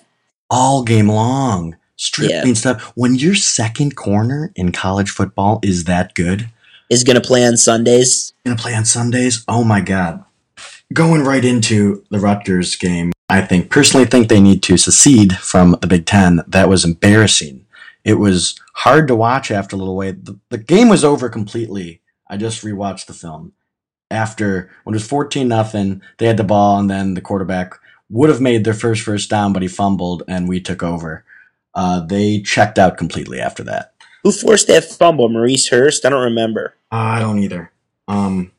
all 0.50 0.82
game 0.82 1.09
long. 1.11 1.76
Stribling 1.99 2.55
stuff. 2.55 2.93
When 2.94 3.14
your 3.14 3.35
second 3.35 3.97
corner 3.97 4.52
in 4.55 4.70
college 4.70 5.09
football 5.11 5.61
is 5.62 5.85
that 5.85 6.14
good, 6.14 6.50
is 6.91 7.05
going 7.05 7.14
to 7.20 7.26
play 7.26 7.44
on 7.47 7.56
Sundays. 7.56 8.32
gonna 8.44 8.56
play 8.56 8.75
on 8.75 8.85
Sundays. 8.85 9.43
Oh 9.49 9.64
my 9.64 9.81
god. 9.81 10.23
Going 10.93 11.25
right 11.25 11.44
into 11.44 12.05
the 12.11 12.21
Rutgers 12.21 12.77
game, 12.77 13.12
I 13.29 13.41
think 13.41 13.71
personally 13.71 14.06
think 14.06 14.29
they 14.29 14.41
need 14.41 14.62
to 14.65 14.77
secede 14.77 15.37
from 15.37 15.77
the 15.81 15.87
Big 15.88 16.06
Ten. 16.06 16.43
That 16.47 16.69
was 16.69 16.85
embarrassing. 16.85 17.67
It 18.05 18.15
was 18.15 18.55
hard 18.75 19.09
to 19.09 19.17
watch 19.17 19.50
after 19.50 19.75
a 19.75 19.79
little 19.79 19.97
way. 19.97 20.12
The, 20.12 20.38
the 20.49 20.59
game 20.59 20.88
was 20.88 21.05
over 21.05 21.29
completely. 21.29 22.03
I 22.29 22.37
just 22.37 22.65
rewatched 22.65 23.06
the 23.06 23.15
film. 23.15 23.53
After 24.12 24.71
when 24.85 24.94
it 24.94 24.97
was 24.97 25.09
fourteen 25.09 25.49
nothing, 25.49 26.03
they 26.19 26.27
had 26.27 26.37
the 26.37 26.44
ball, 26.44 26.79
and 26.79 26.88
then 26.88 27.15
the 27.15 27.21
quarterback 27.21 27.75
would 28.09 28.31
have 28.31 28.41
made 28.41 28.62
their 28.62 28.73
first 28.73 29.03
first 29.03 29.29
down, 29.29 29.53
but 29.53 29.62
he 29.62 29.69
fumbled, 29.69 30.23
and 30.29 30.49
we 30.49 30.61
took 30.61 30.85
over. 30.85 31.25
Uh, 31.75 32.00
they 32.06 32.41
checked 32.41 32.79
out 32.79 32.97
completely 32.97 33.41
after 33.41 33.65
that. 33.65 33.93
Who 34.23 34.31
forced 34.31 34.69
that 34.69 34.85
fumble? 34.85 35.29
Maurice 35.29 35.69
Hurst? 35.69 36.06
I 36.06 36.11
don't 36.11 36.25
remember. 36.25 36.75
Uh, 36.93 36.97
I 36.97 37.19
don't 37.19 37.41
either. 37.41 37.73
Um, 38.06 38.53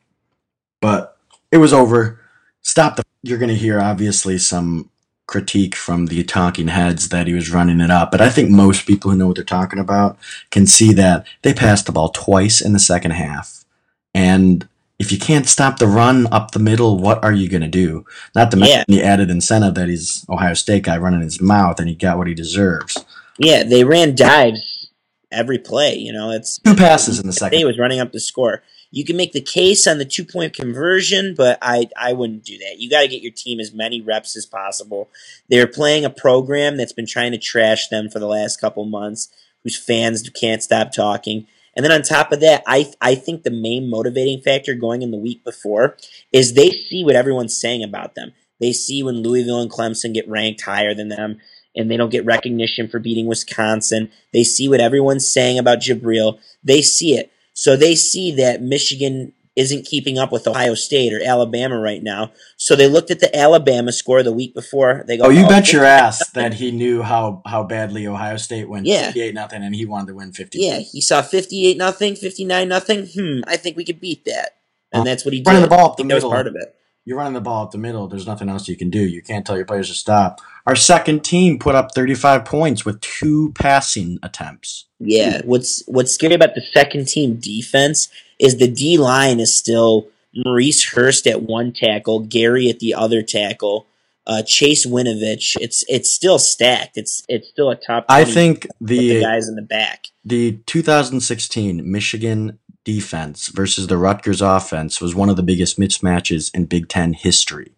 but 0.82 1.17
it 1.52 1.58
was 1.58 1.74
over. 1.74 2.20
Stop 2.62 2.96
the. 2.96 3.04
You're 3.24 3.38
going 3.38 3.50
to 3.50 3.56
hear 3.56 3.80
obviously 3.80 4.38
some 4.38 4.90
critique 5.26 5.76
from 5.76 6.06
the 6.06 6.24
talking 6.24 6.70
heads 6.70 7.10
that 7.10 7.28
he 7.28 7.34
was 7.34 7.52
running 7.52 7.82
it 7.82 7.92
up, 7.92 8.12
but 8.12 8.22
I 8.22 8.30
think 8.30 8.50
most 8.50 8.86
people 8.86 9.12
who 9.12 9.18
know 9.18 9.28
what 9.28 9.36
they're 9.36 9.44
talking 9.44 9.80
about 9.80 10.18
can 10.52 10.66
see 10.66 10.94
that 10.94 11.26
they 11.42 11.54
passed 11.54 11.86
the 11.86 11.92
ball 11.92 12.10
twice 12.10 12.62
in 12.62 12.72
the 12.72 12.80
second 12.80 13.12
half, 13.12 13.66
and 14.14 14.68
if 15.00 15.12
you 15.12 15.20
can't 15.20 15.48
stop 15.48 15.78
the 15.78 15.88
run 15.88 16.28
up 16.34 16.52
the 16.52 16.60
middle, 16.60 16.98
what 16.98 17.24
are 17.24 17.32
you 17.32 17.50
going 17.50 17.62
to 17.62 17.68
do? 17.68 18.06
Not 18.36 18.52
to 18.52 18.58
mention 18.58 18.84
the 18.88 19.04
added 19.04 19.30
incentive 19.30 19.76
that 19.76 19.90
he's 19.90 20.26
Ohio 20.30 20.54
State 20.54 20.84
guy 20.84 20.98
running 20.98 21.22
his 21.22 21.40
mouth 21.40 21.80
and 21.80 21.88
he 21.88 21.96
got 21.96 22.18
what 22.18 22.28
he 22.28 22.34
deserves. 22.34 23.06
Yeah, 23.38 23.64
they 23.64 23.84
ran 23.84 24.16
dives 24.16 24.90
every 25.32 25.60
play. 25.60 25.96
You 25.96 26.14
know, 26.14 26.32
it's 26.32 26.58
Two 26.60 26.76
passes 26.76 27.20
in 27.20 27.28
the 27.28 27.34
second. 27.34 27.60
He 27.60 27.66
was 27.66 27.78
running 27.78 28.00
up 28.00 28.12
the 28.12 28.20
score. 28.20 28.64
You 28.92 29.06
can 29.06 29.18
make 29.18 29.34
the 29.34 29.42
case 29.42 29.86
on 29.88 29.98
the 29.98 30.06
two 30.06 30.26
point 30.26 30.54
conversion, 30.54 31.34
but 31.36 31.58
I, 31.62 31.90
I 31.98 32.14
wouldn't 32.14 32.46
do 32.46 32.58
that. 32.60 32.80
You 32.80 32.90
got 32.90 33.02
to 33.02 33.08
get 33.08 33.22
your 33.22 33.32
team 33.32 33.60
as 33.60 33.74
many 33.74 34.02
reps 34.02 34.36
as 34.36 34.46
possible. 34.46 35.10
They're 35.50 35.68
playing 35.68 36.06
a 36.06 36.10
program 36.10 36.78
that's 36.78 36.94
been 36.94 37.06
trying 37.06 37.32
to 37.34 37.38
trash 37.38 37.88
them 37.90 38.10
for 38.10 38.20
the 38.20 38.28
last 38.28 38.62
couple 38.62 38.86
months, 38.86 39.30
whose 39.64 39.78
fans 39.78 40.28
can't 40.30 40.64
stop 40.64 40.92
talking. 40.92 41.48
And 41.76 41.84
then 41.84 41.92
on 41.92 42.02
top 42.02 42.32
of 42.32 42.40
that, 42.40 42.64
I 42.66 42.92
I 43.02 43.16
think 43.16 43.44
the 43.44 43.52
main 43.52 43.90
motivating 43.90 44.42
factor 44.42 44.74
going 44.74 45.04
in 45.04 45.12
the 45.12 45.18
week 45.18 45.44
before 45.44 45.96
is 46.32 46.54
they 46.54 46.72
see 46.72 47.04
what 47.04 47.16
everyone's 47.16 47.60
saying 47.60 47.84
about 47.84 48.16
them. 48.16 48.34
They 48.60 48.74
see 48.74 49.04
when 49.04 49.22
Louisville 49.22 49.62
and 49.62 49.72
Clemson 49.72 50.14
get 50.14 50.28
ranked 50.28 50.62
higher 50.62 50.96
than 50.96 51.10
them 51.10 51.38
and 51.76 51.92
they 51.92 51.98
don't 51.98 52.10
get 52.10 52.26
recognition 52.26 52.88
for 52.88 53.00
beating 53.00 53.28
Wisconsin. 53.28 54.10
They 54.34 54.44
see 54.44 54.68
what 54.68 54.82
everyone's 54.82 55.32
saying 55.32 55.60
about 55.60 55.80
Jabrill. 55.80 56.40
They 56.64 56.82
see 56.82 57.16
it. 57.16 57.32
So 57.58 57.76
they 57.76 57.96
see 57.96 58.32
that 58.34 58.62
Michigan 58.62 59.34
isn't 59.56 59.84
keeping 59.88 60.20
up 60.20 60.32
with 60.32 60.48
Ohio 60.48 60.76
State 60.76 61.12
or 61.12 61.20
Alabama 61.26 61.80
right 61.80 62.04
now. 62.04 62.32
So 62.56 62.76
they 62.76 62.88
looked 62.88 63.10
at 63.10 63.20
the 63.20 63.36
Alabama 63.36 63.92
score 63.92 64.22
the 64.22 64.32
week 64.32 64.54
before. 64.54 65.04
They 65.08 65.18
go, 65.18 65.24
Oh, 65.26 65.30
you 65.30 65.48
bet 65.48 65.64
this- 65.64 65.74
your 65.74 65.84
ass 65.84 66.30
that 66.36 66.54
he 66.54 66.70
knew 66.70 67.02
how, 67.02 67.42
how 67.48 67.64
badly 67.64 68.06
Ohio 68.06 68.38
State 68.38 68.70
went 68.70 68.86
Yeah. 68.86 69.08
58 69.08 69.34
nothing 69.34 69.64
and 69.64 69.74
he 69.74 69.88
wanted 69.88 70.10
to 70.10 70.14
win 70.14 70.34
50. 70.34 70.60
Yeah, 70.60 70.78
he 70.78 71.02
saw 71.02 71.24
58 71.24 71.78
nothing, 71.78 72.16
59 72.16 72.68
nothing. 72.70 73.08
Hmm, 73.08 73.40
I 73.48 73.58
think 73.58 73.76
we 73.76 73.84
could 73.84 74.00
beat 74.00 74.24
that. 74.26 74.52
And 74.94 75.08
that's 75.08 75.26
what 75.26 75.34
he 75.34 75.40
did. 75.40 75.48
running 75.48 75.64
the 75.64 75.68
ball 75.68 75.90
up 75.90 75.98
the 75.98 76.04
that 76.04 76.14
was 76.14 76.24
middle. 76.24 76.30
part 76.30 76.46
of 76.46 76.56
it. 76.56 76.76
You're 77.08 77.18
running 77.18 77.36
the 77.36 77.40
ball 77.40 77.64
up 77.64 77.72
the 77.72 77.78
middle. 77.78 78.10
There's 78.10 78.28
nothing 78.28 78.50
else 78.50 78.68
you 78.68 78.76
can 78.76 78.90
do. 78.90 79.00
You 79.00 79.22
can't 79.22 79.46
tell 79.46 79.56
your 79.56 79.64
players 79.64 79.88
to 79.88 79.94
stop. 79.94 80.42
Our 80.66 80.76
second 80.76 81.24
team 81.24 81.58
put 81.58 81.74
up 81.74 81.96
35 81.96 82.44
points 82.44 82.84
with 82.84 83.00
two 83.00 83.54
passing 83.54 84.20
attempts. 84.22 84.88
Yeah, 85.00 85.40
what's 85.46 85.84
what's 85.88 86.12
scary 86.12 86.34
about 86.34 86.54
the 86.54 86.62
second 86.74 87.08
team 87.08 87.38
defense 87.38 88.10
is 88.40 88.58
the 88.58 88.68
D 88.68 88.98
line 88.98 89.40
is 89.40 89.56
still 89.56 90.10
Maurice 90.36 90.84
Hurst 90.84 91.28
at 91.28 91.44
one 91.44 91.72
tackle, 91.72 92.20
Gary 92.20 92.70
at 92.70 92.80
the 92.80 92.94
other 92.94 93.22
tackle, 93.22 93.88
uh, 94.28 94.44
Chase 94.44 94.86
Winovich. 94.86 95.56
It's 95.62 95.86
it's 95.88 96.10
still 96.10 96.38
stacked. 96.38 96.98
It's 96.98 97.24
it's 97.30 97.48
still 97.48 97.70
a 97.70 97.78
top. 97.78 98.04
I 98.10 98.26
think 98.26 98.68
the 98.82 98.98
the 98.98 99.22
guys 99.22 99.48
in 99.48 99.56
the 99.56 99.62
back. 99.62 100.08
the 100.26 100.60
2016 100.66 101.90
Michigan 101.90 102.60
defense 102.88 103.50
versus 103.50 103.88
the 103.88 103.98
Rutgers 103.98 104.42
offense 104.42 105.02
was 105.02 105.14
one 105.14 105.28
of 105.28 105.36
the 105.36 105.44
biggest 105.44 105.78
mismatches 105.78 106.50
in 106.56 106.68
Big 106.68 106.88
Ten 106.88 107.12
history. 107.12 107.74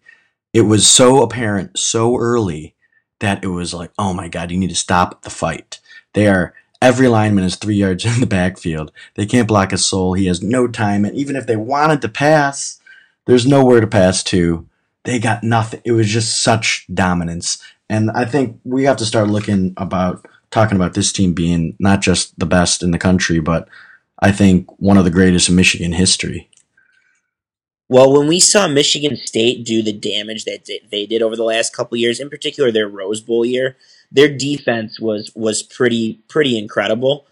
It 0.53 0.61
was 0.61 0.87
so 0.87 1.23
apparent 1.23 1.79
so 1.79 2.15
early 2.15 2.75
that 3.19 3.43
it 3.43 3.47
was 3.47 3.73
like, 3.73 3.89
oh 3.97 4.13
my 4.13 4.27
God, 4.27 4.51
you 4.51 4.59
need 4.59 4.69
to 4.69 4.75
stop 4.75 5.23
the 5.23 5.31
fight. 5.31 5.79
They 6.13 6.27
are 6.27 6.53
every 6.79 7.07
lineman 7.07 7.43
is 7.43 7.55
three 7.55 7.77
yards 7.77 8.05
in 8.13 8.19
the 8.19 8.27
backfield. 8.27 8.91
They 9.15 9.25
can't 9.25 9.47
block 9.47 9.73
a 9.73 9.79
soul. 9.79 10.13
He 10.13 10.27
has 10.27 10.43
no 10.43 10.67
time, 10.67 11.05
and 11.05 11.15
even 11.15 11.35
if 11.35 11.47
they 11.47 11.57
wanted 11.57 12.03
to 12.03 12.09
pass, 12.09 12.79
there's 13.25 13.47
nowhere 13.47 13.81
to 13.81 13.87
pass 13.87 14.21
to. 14.25 14.67
They 15.05 15.17
got 15.17 15.43
nothing. 15.43 15.81
It 15.85 15.93
was 15.93 16.07
just 16.07 16.43
such 16.43 16.85
dominance, 16.93 17.63
and 17.89 18.11
I 18.11 18.25
think 18.25 18.59
we 18.63 18.83
have 18.83 18.97
to 18.97 19.07
start 19.07 19.27
looking 19.27 19.73
about 19.75 20.27
talking 20.51 20.75
about 20.75 20.93
this 20.93 21.11
team 21.11 21.33
being 21.33 21.75
not 21.79 22.01
just 22.01 22.37
the 22.37 22.45
best 22.45 22.83
in 22.83 22.91
the 22.91 22.99
country, 22.99 23.39
but 23.39 23.67
I 24.19 24.31
think 24.31 24.67
one 24.79 24.97
of 24.97 25.05
the 25.05 25.11
greatest 25.11 25.49
in 25.49 25.55
Michigan 25.55 25.93
history. 25.93 26.49
Well, 27.87 28.13
when 28.13 28.27
we 28.27 28.39
saw 28.39 28.67
Michigan 28.67 29.15
State 29.15 29.65
do 29.65 29.81
the 29.81 29.93
damage 29.93 30.45
that 30.45 30.69
they 30.91 31.05
did 31.07 31.23
over 31.23 31.35
the 31.35 31.43
last 31.43 31.75
couple 31.75 31.97
years, 31.97 32.19
in 32.19 32.29
particular 32.29 32.71
their 32.71 32.87
Rose 32.87 33.21
Bowl 33.21 33.43
year, 33.43 33.77
their 34.11 34.29
defense 34.29 34.99
was 34.99 35.31
was 35.35 35.63
pretty 35.63 36.21
pretty 36.27 36.57
incredible. 36.57 37.25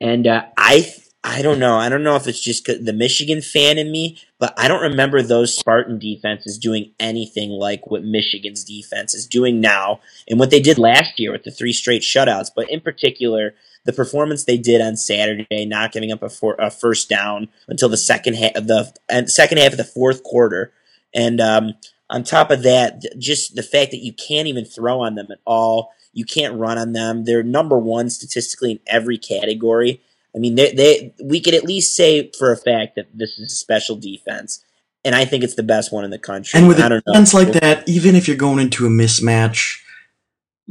And 0.00 0.26
uh, 0.26 0.44
I 0.56 0.92
I 1.24 1.40
don't 1.40 1.60
know. 1.60 1.76
I 1.76 1.88
don't 1.88 2.02
know 2.02 2.16
if 2.16 2.26
it's 2.26 2.40
just 2.40 2.66
the 2.66 2.92
Michigan 2.92 3.40
fan 3.40 3.78
in 3.78 3.92
me, 3.92 4.18
but 4.40 4.52
I 4.58 4.66
don't 4.66 4.82
remember 4.82 5.22
those 5.22 5.56
Spartan 5.56 6.00
defenses 6.00 6.58
doing 6.58 6.90
anything 6.98 7.50
like 7.50 7.86
what 7.86 8.02
Michigan's 8.02 8.64
defense 8.64 9.14
is 9.14 9.26
doing 9.26 9.60
now 9.60 10.00
and 10.28 10.40
what 10.40 10.50
they 10.50 10.60
did 10.60 10.78
last 10.78 11.20
year 11.20 11.30
with 11.30 11.44
the 11.44 11.52
three 11.52 11.72
straight 11.72 12.02
shutouts. 12.02 12.50
But 12.54 12.68
in 12.70 12.80
particular, 12.80 13.54
the 13.84 13.92
performance 13.92 14.44
they 14.44 14.58
did 14.58 14.80
on 14.80 14.96
Saturday, 14.96 15.66
not 15.66 15.92
giving 15.92 16.12
up 16.12 16.22
a, 16.22 16.28
for, 16.28 16.54
a 16.58 16.70
first 16.70 17.08
down 17.08 17.48
until 17.68 17.88
the 17.88 17.96
second 17.96 18.34
half 18.34 18.54
of 18.54 18.66
the 18.66 18.92
and 19.08 19.30
second 19.30 19.58
half 19.58 19.72
of 19.72 19.78
the 19.78 19.84
fourth 19.84 20.22
quarter, 20.22 20.72
and 21.14 21.40
um, 21.40 21.74
on 22.10 22.22
top 22.22 22.50
of 22.50 22.62
that, 22.62 23.02
just 23.18 23.54
the 23.54 23.62
fact 23.62 23.90
that 23.90 24.04
you 24.04 24.12
can't 24.12 24.46
even 24.46 24.64
throw 24.64 25.00
on 25.00 25.14
them 25.14 25.28
at 25.30 25.38
all. 25.46 25.90
You 26.12 26.26
can't 26.26 26.58
run 26.58 26.76
on 26.76 26.92
them. 26.92 27.24
They're 27.24 27.42
number 27.42 27.78
one 27.78 28.10
statistically 28.10 28.72
in 28.72 28.80
every 28.86 29.16
category. 29.16 30.02
I 30.34 30.38
mean, 30.38 30.54
they, 30.54 30.72
they 30.72 31.14
we 31.22 31.40
could 31.40 31.54
at 31.54 31.64
least 31.64 31.96
say 31.96 32.30
for 32.38 32.52
a 32.52 32.56
fact 32.56 32.96
that 32.96 33.06
this 33.14 33.38
is 33.38 33.52
a 33.52 33.54
special 33.54 33.96
defense, 33.96 34.64
and 35.04 35.14
I 35.14 35.24
think 35.24 35.42
it's 35.42 35.54
the 35.54 35.62
best 35.62 35.92
one 35.92 36.04
in 36.04 36.10
the 36.10 36.18
country. 36.18 36.58
And 36.58 36.68
with 36.68 36.78
a 36.78 37.02
defense 37.04 37.34
like 37.34 37.52
that, 37.52 37.88
even 37.88 38.14
if 38.14 38.28
you're 38.28 38.36
going 38.36 38.58
into 38.58 38.86
a 38.86 38.90
mismatch 38.90 39.78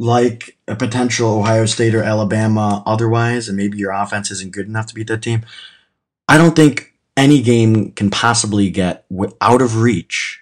like 0.02 0.58
a 0.68 0.76
potential 0.76 1.30
Ohio 1.40 1.68
State 1.68 1.94
or 1.94 2.02
Alabama 2.04 2.82
otherwise, 2.88 3.48
and 3.48 3.56
maybe 3.56 3.78
your 3.78 3.92
offense 3.92 4.32
isn't 4.32 4.52
good 4.52 4.66
enough 4.66 4.88
to 4.88 4.96
beat 4.96 5.08
that 5.08 5.22
team, 5.22 5.46
I 6.28 6.40
don't 6.40 6.56
think 6.56 6.94
any 7.16 7.42
game 7.44 7.92
can 7.92 8.10
possibly 8.10 8.72
get 8.72 9.06
out 9.42 9.62
of 9.62 9.78
reach 9.82 10.42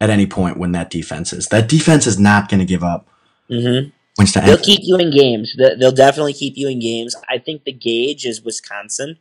at 0.00 0.10
any 0.10 0.26
point 0.26 0.56
when 0.56 0.72
that 0.72 0.90
defense 0.90 1.32
is. 1.32 1.46
That 1.48 1.68
defense 1.68 2.06
is 2.08 2.18
not 2.18 2.48
going 2.48 2.58
to 2.60 2.66
give 2.66 2.82
up. 2.82 3.08
hmm 3.48 3.90
Winston, 4.18 4.44
They'll 4.46 4.56
keep 4.56 4.80
you 4.82 4.96
in 4.96 5.10
games. 5.10 5.54
They- 5.56 5.76
They'll 5.78 5.92
definitely 5.92 6.32
keep 6.32 6.54
you 6.56 6.68
in 6.68 6.80
games. 6.80 7.14
I 7.28 7.38
think 7.38 7.64
the 7.64 7.72
gauge 7.72 8.24
is 8.26 8.42
Wisconsin. 8.42 9.18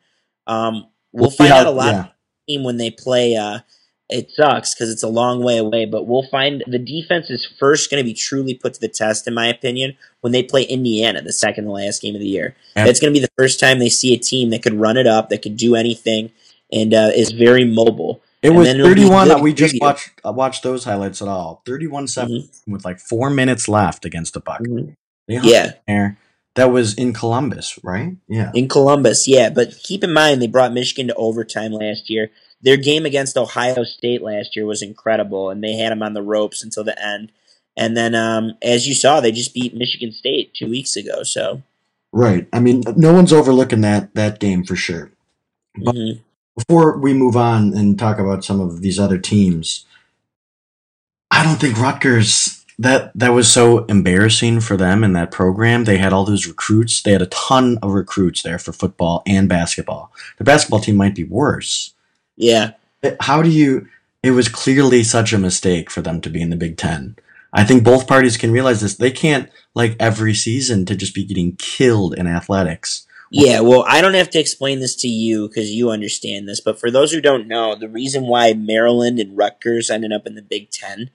Um, 0.48 0.88
we'll 1.12 1.30
find 1.30 1.50
Yeah, 1.50 1.60
out 1.60 1.68
a 1.68 1.72
lot 1.72 1.94
yeah. 1.94 2.08
team 2.48 2.64
when 2.64 2.78
they 2.78 2.90
play. 2.92 3.36
Uh, 3.36 3.60
it 4.10 4.30
sucks 4.32 4.74
because 4.74 4.90
it's 4.92 5.04
a 5.04 5.08
long 5.08 5.44
way 5.44 5.58
away, 5.58 5.86
but 5.86 6.06
we'll 6.06 6.28
find 6.30 6.64
the 6.68 6.78
defense 6.80 7.30
is 7.30 7.46
first 7.60 7.90
going 7.90 8.04
to 8.04 8.08
be 8.08 8.14
truly 8.14 8.54
put 8.54 8.76
to 8.76 8.80
the 8.80 8.88
test, 8.88 9.28
in 9.28 9.34
my 9.34 9.48
opinion, 9.48 9.98
when 10.22 10.32
they 10.32 10.44
play 10.44 10.64
Indiana, 10.64 11.22
the 11.22 11.34
second 11.34 11.66
to 11.66 11.72
last 11.72 12.02
game 12.02 12.14
of 12.16 12.22
the 12.22 12.28
year. 12.28 12.56
And- 12.76 12.88
That's 12.88 13.00
going 13.00 13.14
to 13.14 13.20
be 13.20 13.26
the 13.26 13.32
first 13.38 13.60
time 13.60 13.80
they 13.80 13.90
see 13.90 14.14
a 14.14 14.18
team 14.18 14.52
that 14.52 14.62
could 14.62 14.76
run 14.76 14.98
it 14.98 15.08
up, 15.08 15.30
that 15.30 15.42
could 15.42 15.58
do 15.58 15.76
anything, 15.76 16.32
and 16.72 16.94
uh, 16.94 17.10
is 17.16 17.32
very 17.32 17.66
mobile. 17.66 18.22
It 18.42 18.50
And 18.50 18.58
was 18.58 18.68
then 18.68 18.76
it'll 18.80 18.94
be 18.94 19.02
31 19.02 19.28
that 19.30 19.40
we 19.42 19.54
just 19.54 19.76
watched 19.82 20.12
uh, 20.24 20.32
watched 20.32 20.62
those 20.62 20.84
highlights 20.84 21.20
at 21.24 21.28
all. 21.28 21.64
31 21.66 22.08
7 22.08 22.48
with 22.68 22.86
like 22.86 23.00
4 23.00 23.32
minutes 23.32 23.68
left 23.68 24.06
against 24.06 24.36
the 24.36 24.40
Buck. 24.40 24.60
Hung 24.68 24.96
Yeah. 25.28 25.72
there. 25.88 26.20
That 26.54 26.72
was 26.72 26.94
in 26.94 27.12
Columbus, 27.12 27.80
right? 27.84 28.16
Yeah. 28.30 28.52
In 28.54 28.68
Columbus, 28.70 29.28
yeah. 29.28 29.50
But 29.50 29.74
keep 29.84 30.04
in 30.04 30.14
mind, 30.14 30.42
they 30.44 30.48
brought 30.48 30.74
Michigan 30.74 31.08
to 31.08 31.16
overtime 31.16 31.72
last 31.74 32.08
year. 32.10 32.30
Their 32.66 32.78
game 32.78 33.06
against 33.06 33.38
Ohio 33.38 33.84
State 33.84 34.22
last 34.22 34.56
year 34.56 34.66
was 34.66 34.82
incredible, 34.82 35.50
and 35.50 35.64
they 35.64 35.74
had 35.74 35.92
them 35.92 36.04
on 36.04 36.14
the 36.14 36.24
ropes 36.24 36.64
until 36.64 36.84
the 36.84 37.02
end. 37.02 37.32
And 37.78 37.96
then, 37.96 38.16
um, 38.16 38.54
as 38.62 38.88
you 38.88 38.94
saw, 38.94 39.20
they 39.20 39.32
just 39.32 39.54
beat 39.54 39.76
Michigan 39.76 40.12
State 40.12 40.54
two 40.54 40.70
weeks 40.70 40.96
ago. 40.96 41.24
So, 41.24 41.62
Right. 42.16 42.48
I 42.54 42.62
mean, 42.62 42.82
no 42.96 43.12
one's 43.14 43.34
overlooking 43.34 43.82
that 43.82 44.16
that 44.16 44.40
game 44.40 44.64
for 44.64 44.78
sure. 44.78 45.12
But 45.76 45.96
mhm. 45.96 46.22
before 46.58 46.98
we 46.98 47.14
move 47.14 47.36
on 47.36 47.74
and 47.74 48.00
talk 48.00 48.20
about 48.20 48.46
some 48.46 48.62
of 48.62 48.82
these 48.82 48.98
other 48.98 49.18
teams, 49.18 49.86
I 51.30 51.44
don't 51.44 51.60
think 51.60 51.78
Rutgers 51.78 52.64
that 52.80 53.12
that 53.16 53.34
was 53.34 53.52
so 53.52 53.84
embarrassing 53.86 54.62
for 54.62 54.78
them 54.78 55.04
in 55.04 55.12
that 55.12 55.32
program. 55.32 55.84
They 55.84 55.98
had 55.98 56.14
all 56.14 56.24
those 56.24 56.48
recruits. 56.48 57.02
They 57.02 57.12
had 57.12 57.22
a 57.22 57.28
ton 57.28 57.80
of 57.84 57.92
recruits 57.92 58.44
there 58.44 58.60
for 58.60 58.72
football 58.72 59.22
and 59.28 59.50
basketball. 59.50 60.14
The 60.38 60.46
basketball 60.46 60.80
team 60.80 60.96
might 60.96 61.16
be 61.16 61.26
worse. 61.26 61.95
Yeah, 62.36 62.72
How 63.20 63.42
do 63.42 63.50
you? 63.50 63.88
It 64.24 64.32
was 64.32 64.50
clearly 64.50 65.04
such 65.04 65.34
a 65.34 65.38
mistake 65.38 65.92
for 65.92 66.02
them 66.02 66.20
to 66.22 66.30
be 66.30 66.42
in 66.42 66.50
the 66.50 66.56
Big 66.56 66.78
Ten. 66.78 67.16
I 67.54 67.64
think 67.64 67.84
both 67.84 68.08
parties 68.08 68.38
can 68.38 68.52
realize 68.52 68.82
this. 68.82 68.96
They 68.96 69.12
can't 69.12 69.50
like 69.76 69.96
every 70.00 70.34
season 70.34 70.86
to 70.86 70.96
just 70.96 71.16
be 71.16 71.24
getting 71.24 71.56
killed 71.56 72.16
in 72.16 72.28
athletics. 72.28 73.08
yeah. 73.32 73.62
Well, 73.62 73.86
I 73.88 74.02
don't 74.02 74.14
have 74.14 74.30
to 74.32 74.40
explain 74.40 74.80
this 74.80 74.96
to 74.98 75.08
you 75.08 75.48
because 75.48 75.72
you 75.72 75.90
understand 75.90 76.48
this. 76.48 76.60
But 76.60 76.80
for 76.80 76.92
those 76.92 77.12
who 77.12 77.22
don't 77.22 77.48
know, 77.48 77.76
the 77.76 77.88
reason 77.88 78.24
why 78.24 78.54
Maryland 78.54 79.20
and 79.20 79.38
Rutgers 79.38 79.90
ended 79.90 80.12
up 80.12 80.28
in 80.28 80.36
the 80.36 80.42
Big 80.42 80.70
Ten 80.70 81.12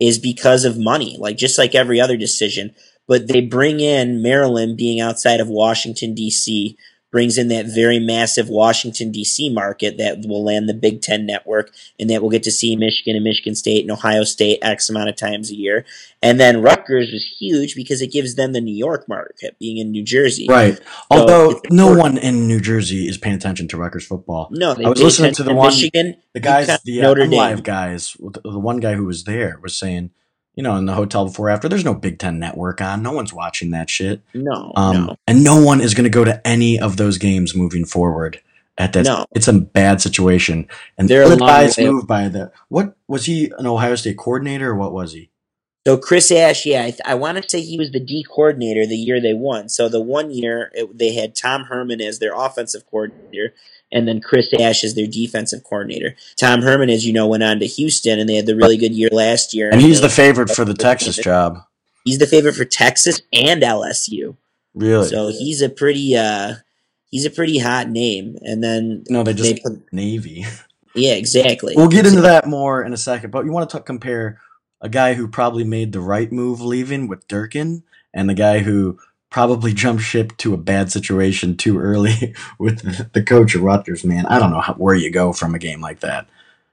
is 0.00 0.18
because 0.18 0.64
of 0.64 0.78
money. 0.78 1.16
Like 1.18 1.36
just 1.36 1.58
like 1.58 1.74
every 1.74 2.00
other 2.00 2.16
decision, 2.16 2.74
but 3.06 3.28
they 3.28 3.40
bring 3.40 3.80
in 3.80 4.22
Maryland 4.22 4.76
being 4.76 5.00
outside 5.00 5.40
of 5.40 5.48
Washington 5.48 6.14
D.C. 6.14 6.76
brings 7.14 7.38
in 7.38 7.46
that 7.46 7.66
very 7.66 8.00
massive 8.00 8.48
Washington 8.48 9.12
D.C. 9.12 9.48
market 9.48 9.98
that 9.98 10.26
will 10.26 10.42
land 10.42 10.68
the 10.68 10.74
Big 10.74 11.00
Ten 11.00 11.24
network, 11.24 11.72
and 12.00 12.10
that 12.10 12.20
we'll 12.20 12.30
get 12.32 12.42
to 12.42 12.50
see 12.50 12.74
Michigan 12.74 13.14
and 13.14 13.22
Michigan 13.22 13.54
State 13.54 13.82
and 13.82 13.92
Ohio 13.92 14.24
State 14.24 14.58
X 14.62 14.90
amount 14.90 15.10
of 15.10 15.14
times 15.14 15.48
a 15.48 15.54
year. 15.54 15.84
And 16.20 16.40
then 16.40 16.60
Rutgers 16.60 17.10
is 17.10 17.24
huge 17.38 17.76
because 17.76 18.02
it 18.02 18.10
gives 18.10 18.34
them 18.34 18.52
the 18.52 18.60
New 18.60 18.74
York 18.74 19.08
market, 19.08 19.56
being 19.60 19.76
in 19.76 19.92
New 19.92 20.02
Jersey. 20.02 20.46
Right. 20.48 20.80
Although 21.08 21.60
no 21.70 21.94
one 21.96 22.18
in 22.18 22.48
New 22.48 22.60
Jersey 22.60 23.06
is 23.06 23.16
paying 23.16 23.36
attention 23.36 23.68
to 23.68 23.76
Rutgers 23.76 24.04
football. 24.04 24.48
No, 24.50 24.74
they 24.74 24.84
I 24.84 24.88
was 24.88 25.00
listening 25.00 25.34
to 25.34 25.44
the 25.44 25.54
one- 25.54 25.68
Michigan, 25.68 26.16
The 26.32 26.40
guys, 26.40 26.66
the 26.84 26.98
uh, 26.98 27.02
Notre 27.04 27.28
Dame. 27.28 27.38
live 27.38 27.62
guys, 27.62 28.16
the 28.42 28.58
one 28.58 28.80
guy 28.80 28.94
who 28.94 29.04
was 29.04 29.22
there 29.22 29.60
was 29.62 29.78
saying, 29.78 30.10
you 30.54 30.62
know, 30.62 30.76
in 30.76 30.86
the 30.86 30.94
hotel 30.94 31.24
before 31.26 31.50
after, 31.50 31.68
there's 31.68 31.84
no 31.84 31.94
Big 31.94 32.18
Ten 32.18 32.38
network 32.38 32.80
on. 32.80 33.02
No 33.02 33.12
one's 33.12 33.32
watching 33.32 33.70
that 33.72 33.90
shit. 33.90 34.20
No, 34.34 34.72
Um, 34.76 35.06
no. 35.06 35.16
and 35.26 35.42
no 35.44 35.60
one 35.62 35.80
is 35.80 35.94
going 35.94 36.04
to 36.04 36.10
go 36.10 36.24
to 36.24 36.46
any 36.46 36.78
of 36.78 36.96
those 36.96 37.18
games 37.18 37.54
moving 37.54 37.84
forward. 37.84 38.40
At 38.76 38.92
that, 38.94 39.04
No. 39.04 39.24
it's 39.32 39.46
a 39.46 39.52
bad 39.52 40.00
situation, 40.00 40.66
and 40.98 41.08
They're 41.08 41.22
a 41.22 41.28
long 41.28 41.38
ill-advised 41.38 41.78
way- 41.78 42.00
by 42.08 42.28
the. 42.28 42.50
What 42.68 42.96
was 43.06 43.26
he? 43.26 43.52
An 43.58 43.66
Ohio 43.68 43.94
State 43.94 44.16
coordinator, 44.18 44.70
or 44.70 44.74
what 44.74 44.92
was 44.92 45.12
he? 45.12 45.30
So 45.86 45.96
Chris 45.96 46.32
Ash, 46.32 46.64
yeah, 46.66 46.80
I, 46.80 46.90
th- 46.90 47.00
I 47.04 47.14
want 47.14 47.40
to 47.40 47.48
say 47.48 47.60
he 47.60 47.76
was 47.78 47.92
the 47.92 48.00
D 48.00 48.24
coordinator 48.28 48.84
the 48.86 48.96
year 48.96 49.20
they 49.20 49.34
won. 49.34 49.68
So 49.68 49.88
the 49.88 50.00
one 50.00 50.30
year 50.32 50.70
it, 50.74 50.98
they 50.98 51.14
had 51.14 51.36
Tom 51.36 51.64
Herman 51.64 52.00
as 52.00 52.18
their 52.18 52.34
offensive 52.34 52.84
coordinator, 52.90 53.52
and 53.94 54.08
then 54.08 54.20
Chris 54.20 54.52
Ash 54.60 54.82
is 54.82 54.94
their 54.94 55.06
defensive 55.06 55.62
coordinator. 55.62 56.16
Tom 56.36 56.60
Herman, 56.60 56.90
as 56.90 57.06
you 57.06 57.12
know, 57.12 57.28
went 57.28 57.44
on 57.44 57.60
to 57.60 57.66
Houston, 57.66 58.18
and 58.18 58.28
they 58.28 58.34
had 58.34 58.44
the 58.44 58.56
really 58.56 58.76
good 58.76 58.92
year 58.92 59.08
last 59.10 59.54
year. 59.54 59.70
And 59.70 59.80
he's 59.80 60.00
the 60.00 60.08
favorite 60.10 60.50
for 60.50 60.64
the 60.64 60.74
Texas 60.74 61.16
job. 61.16 61.60
he's 62.04 62.18
the 62.18 62.26
favorite 62.26 62.56
for 62.56 62.64
Texas 62.64 63.22
and 63.32 63.62
LSU. 63.62 64.36
Really? 64.74 65.08
So 65.08 65.28
he's 65.28 65.62
a 65.62 65.68
pretty 65.68 66.16
uh, 66.16 66.56
he's 67.06 67.24
a 67.24 67.30
pretty 67.30 67.58
hot 67.58 67.88
name. 67.88 68.36
And 68.42 68.62
then 68.62 69.04
no, 69.08 69.22
they 69.22 69.32
just 69.32 69.54
they 69.54 69.60
put, 69.60 69.92
Navy. 69.92 70.44
yeah, 70.96 71.14
exactly. 71.14 71.74
We'll 71.76 71.88
get 71.88 72.06
into 72.06 72.22
that 72.22 72.48
more 72.48 72.82
in 72.82 72.92
a 72.92 72.98
second, 72.98 73.30
but 73.30 73.44
you 73.44 73.52
want 73.52 73.70
to 73.70 73.80
compare 73.80 74.40
a 74.80 74.88
guy 74.88 75.14
who 75.14 75.28
probably 75.28 75.64
made 75.64 75.92
the 75.92 76.00
right 76.00 76.30
move 76.32 76.60
leaving 76.60 77.06
with 77.06 77.28
Durkin 77.28 77.84
and 78.12 78.28
the 78.28 78.34
guy 78.34 78.58
who 78.58 78.98
probably 79.34 79.74
jumped 79.74 80.04
ship 80.04 80.32
to 80.36 80.54
a 80.54 80.56
bad 80.56 80.92
situation 80.92 81.56
too 81.56 81.76
early 81.76 82.32
with 82.60 83.12
the, 83.14 83.20
coach 83.20 83.56
of 83.56 83.62
Rutgers, 83.62 84.04
man. 84.04 84.26
I 84.26 84.38
don't 84.38 84.52
know 84.52 84.60
how, 84.60 84.74
where 84.74 84.94
you 84.94 85.10
go 85.10 85.32
from 85.32 85.56
a 85.56 85.58
game 85.58 85.80
like 85.80 85.98
that. 86.00 86.28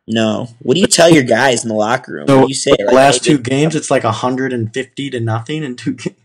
No, 0.08 0.48
what 0.60 0.76
do 0.76 0.80
you 0.80 0.86
tell 0.86 1.10
your 1.10 1.24
guys 1.24 1.64
in 1.64 1.70
the 1.70 1.76
locker 1.76 2.14
room? 2.14 2.28
what 2.28 2.44
So 2.44 2.48
you 2.48 2.54
say? 2.54 2.76
the 2.78 2.86
Like, 2.86 2.94
last 2.94 3.26
hey, 3.26 3.32
two 3.32 3.40
games, 3.40 3.74
it's 3.74 3.90
like 3.90 4.04
150 4.04 5.10
to 5.10 5.20
nothing 5.20 5.64
in 5.64 5.76
two 5.76 5.94
games. 5.96 6.16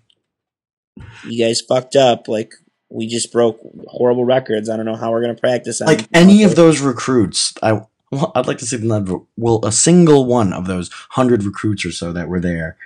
you 1.24 1.42
guys 1.42 1.62
fucked 1.62 1.96
up. 1.96 2.28
Like 2.28 2.52
we 2.90 3.06
just 3.06 3.32
broke 3.32 3.58
horrible 3.86 4.26
records. 4.26 4.68
I 4.68 4.76
don't 4.76 4.84
know 4.84 4.96
how 4.96 5.12
we're 5.12 5.22
gonna 5.22 5.36
practice 5.36 5.80
on 5.80 5.86
Like 5.86 6.06
any 6.12 6.42
of 6.42 6.54
those 6.54 6.82
recruits, 6.82 7.54
I, 7.62 7.80
well, 8.10 8.32
I'd 8.34 8.46
like 8.46 8.58
to 8.58 8.66
see 8.66 8.76
them. 8.76 9.26
Will 9.38 9.64
a 9.64 9.72
single 9.72 10.26
one 10.26 10.52
of 10.52 10.66
those 10.66 10.90
100 11.14 11.44
recruits 11.44 11.86
or 11.86 11.92
so 11.92 12.12
that 12.12 12.28
were 12.28 12.40
there 12.40 12.76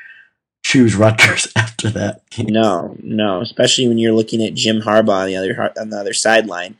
choose 0.62 0.94
Rutgers 0.94 1.48
after 1.56 1.90
that. 1.90 2.22
No, 2.38 2.96
no, 3.02 3.40
especially 3.40 3.88
when 3.88 3.98
you're 3.98 4.12
looking 4.12 4.42
at 4.44 4.54
Jim 4.54 4.82
Harbaugh 4.82 5.22
on 5.22 5.26
the 5.26 5.36
other 5.36 5.72
on 5.80 5.90
the 5.90 5.98
other 5.98 6.14
sideline. 6.14 6.76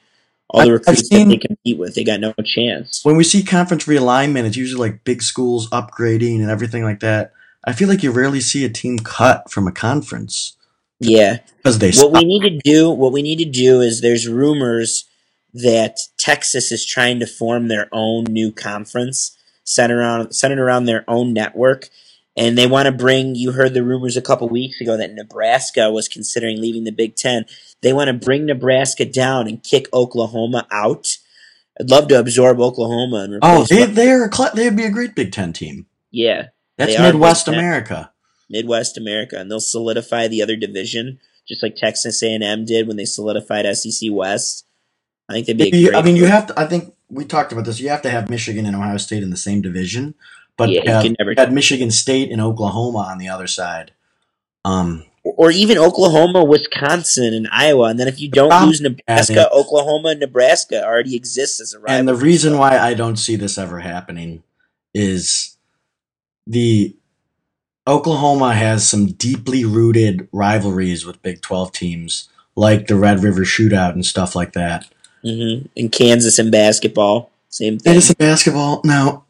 All 0.52 0.64
the 0.64 0.72
recruits 0.72 1.08
seen- 1.08 1.28
that 1.28 1.34
they 1.34 1.46
compete 1.46 1.78
with, 1.78 1.94
they 1.94 2.02
got 2.02 2.18
no 2.18 2.32
chance. 2.44 3.04
When 3.04 3.16
we 3.16 3.22
see 3.22 3.44
conference 3.44 3.84
realignment, 3.84 4.46
it's 4.46 4.56
usually 4.56 4.90
like 4.90 5.04
big 5.04 5.22
schools 5.22 5.70
upgrading 5.70 6.40
and 6.40 6.50
everything 6.50 6.82
like 6.82 7.00
that. 7.00 7.32
I 7.64 7.72
feel 7.72 7.88
like 7.88 8.02
you 8.02 8.10
rarely 8.10 8.40
see 8.40 8.64
a 8.64 8.68
team 8.68 8.99
cut 8.99 9.50
from 9.50 9.68
a 9.68 9.72
conference 9.72 10.56
Yeah, 10.99 11.38
because 11.58 11.78
they 11.78 11.92
what 11.92 12.12
we 12.12 12.25
need 12.25 12.42
to 12.42 12.58
do 12.64 12.90
what 12.90 13.12
we 13.12 13.22
need 13.22 13.38
to 13.38 13.44
do 13.44 13.80
is 13.80 14.00
there's 14.00 14.26
rumors 14.26 15.04
that 15.52 15.99
Texas 16.18 16.72
is 16.72 16.84
trying 16.84 17.20
to 17.20 17.26
form 17.26 17.68
their 17.68 17.88
own 17.92 18.25
new 18.25 18.50
conference 18.50 19.37
centered 19.62 19.99
around 19.99 20.32
centered 20.32 20.58
around 20.58 20.87
their 20.87 21.04
own 21.06 21.32
network 21.32 21.90
and 22.40 22.56
they 22.59 22.66
want 22.66 22.87
to 22.87 22.92
bring 22.92 23.35
you 23.37 23.52
heard 23.52 23.75
the 23.75 23.85
rumors 23.85 24.16
a 24.16 24.23
couple 24.23 24.49
weeks 24.49 24.80
ago 24.80 24.97
that 24.97 25.12
Nebraska 25.14 25.90
was 25.90 26.09
considering 26.09 26.61
leaving 26.61 26.85
the 26.85 26.90
Big 26.92 27.14
10 27.14 27.44
they 27.82 27.92
want 27.92 28.09
to 28.09 28.12
bring 28.14 28.47
Nebraska 28.47 29.04
down 29.04 29.47
and 29.47 29.62
kick 29.62 29.87
Oklahoma 29.92 30.66
out 30.73 31.18
I'd 31.78 31.90
love 31.90 32.09
to 32.09 32.18
absorb 32.18 32.61
Oklahoma 32.61 33.18
and 33.25 33.38
Oh, 33.42 33.64
they 33.64 33.87
they're 33.87 34.26
a 34.26 34.30
they'd 34.54 34.76
be 34.76 34.85
a 34.85 34.90
great 34.90 35.14
Big 35.14 35.32
Ten 35.32 35.52
team. 35.52 35.87
yeah 36.11 36.49
That's 36.76 36.99
Midwest 36.99 37.47
America. 37.49 38.12
Midwest 38.52 38.99
America, 38.99 39.38
and 39.38 39.49
they'll 39.49 39.61
solidify 39.61 40.26
the 40.26 40.42
other 40.42 40.56
division, 40.56 41.20
just 41.47 41.62
like 41.62 41.76
Texas 41.76 42.20
A 42.25 42.35
and 42.35 42.42
M 42.42 42.64
did 42.64 42.88
when 42.88 42.97
they 42.97 43.04
solidified 43.04 43.64
SEC 43.76 44.11
West. 44.11 44.66
I 45.28 45.35
think 45.35 45.47
they'd 45.47 45.56
be. 45.56 45.70
A 45.73 45.76
You- 45.76 45.88
great 45.90 45.97
I 45.99 46.02
mean, 46.02 46.16
you 46.16 46.26
have 46.26 46.49
to. 46.49 46.59
I 46.59 46.66
think 46.66 46.92
we 47.09 47.25
talked 47.25 47.52
about 47.52 47.64
this. 47.64 47.78
You 47.78 47.88
have 47.90 48.02
to 48.02 48.11
have 48.11 48.28
Michigan 48.28 48.66
and 48.66 48.75
Ohio 48.75 48.97
State 48.97 49.23
in 49.23 49.30
the 49.30 49.37
same 49.37 49.62
division, 49.62 50.14
but 50.61 50.71
Yeah, 50.71 51.02
can 51.02 51.17
never- 51.19 51.35
had 51.37 51.52
Michigan 51.52 51.90
State 51.90 52.31
and 52.31 52.40
Oklahoma 52.40 52.99
on 53.11 53.19
the 53.19 53.29
other 53.29 53.47
side. 53.47 53.93
Um, 54.64 55.05
or 55.25 55.50
even 55.50 55.76
Oklahoma, 55.79 56.45
Wisconsin, 56.45 57.35
and 57.35 57.49
Iowa, 57.52 57.88
and 57.88 57.99
then 57.99 58.09
if 58.09 58.21
you 58.21 58.29
don't 58.29 58.67
lose 58.67 58.81
Nebraska, 58.81 59.50
Oklahoma, 59.52 60.11
and 60.11 60.21
Nebraska 60.21 60.85
already 60.85 61.14
exists 61.17 61.61
as 61.61 61.73
a 61.75 61.79
rival. 61.79 61.99
and 61.99 62.09
the 62.09 62.14
reason 62.14 62.59
why 62.59 62.79
I 62.79 62.95
don't 62.95 63.17
see 63.17 63.37
this 63.37 63.59
ever 63.59 63.81
happening 63.81 64.43
is 64.95 65.57
the 66.47 66.95
Oklahoma 67.87 68.55
has 68.55 68.88
some 68.88 69.07
deeply 69.12 69.64
rooted 69.64 70.29
rivalries 70.33 71.05
with 71.07 71.23
Big 71.23 71.40
Twelve 71.43 71.73
teams, 71.73 72.29
like 72.57 72.87
the 72.87 72.97
Red 72.97 73.23
River 73.23 73.43
Shootout 73.43 73.93
and 73.93 74.05
stuff 74.05 74.35
like 74.37 74.52
that. 74.52 74.87
hmm 75.23 75.67
in 75.76 75.88
Kansas 75.90 76.38
and 76.38 76.50
basketball, 76.52 77.31
same 77.49 77.79
thing. 77.79 77.97
Is 77.97 78.11
in 78.11 78.17
basketball. 78.19 78.81
Now, 78.85 79.25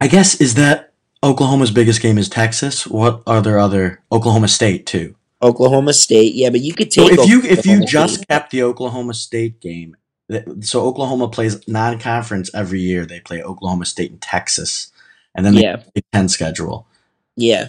I 0.00 0.08
guess 0.08 0.40
is 0.40 0.54
that 0.54 0.92
Oklahoma's 1.22 1.70
biggest 1.70 2.00
game 2.00 2.18
is 2.18 2.28
Texas. 2.28 2.86
What 2.86 3.22
are 3.26 3.42
there 3.42 3.58
other 3.58 4.02
Oklahoma 4.12 4.48
State 4.48 4.86
too? 4.86 5.16
Oklahoma 5.42 5.92
State, 5.92 6.34
yeah, 6.34 6.50
but 6.50 6.60
you 6.60 6.74
could 6.74 6.92
So 6.92 7.08
take. 7.08 7.18
if 7.18 7.28
you 7.28 7.42
if 7.42 7.66
you 7.66 7.82
Oklahoma 7.82 7.86
just 7.86 8.28
kept 8.28 8.50
the 8.50 8.62
Oklahoma 8.62 9.14
State 9.14 9.60
game, 9.60 9.96
so 10.60 10.82
Oklahoma 10.86 11.28
plays 11.28 11.66
non-conference 11.68 12.50
every 12.54 12.80
year. 12.80 13.06
They 13.06 13.20
play 13.20 13.42
Oklahoma 13.42 13.86
State 13.86 14.10
and 14.10 14.20
Texas, 14.20 14.92
and 15.34 15.44
then 15.46 15.54
they 15.54 15.62
yeah, 15.62 15.76
Big 15.94 16.04
Ten 16.12 16.28
schedule. 16.28 16.86
yeah, 17.36 17.68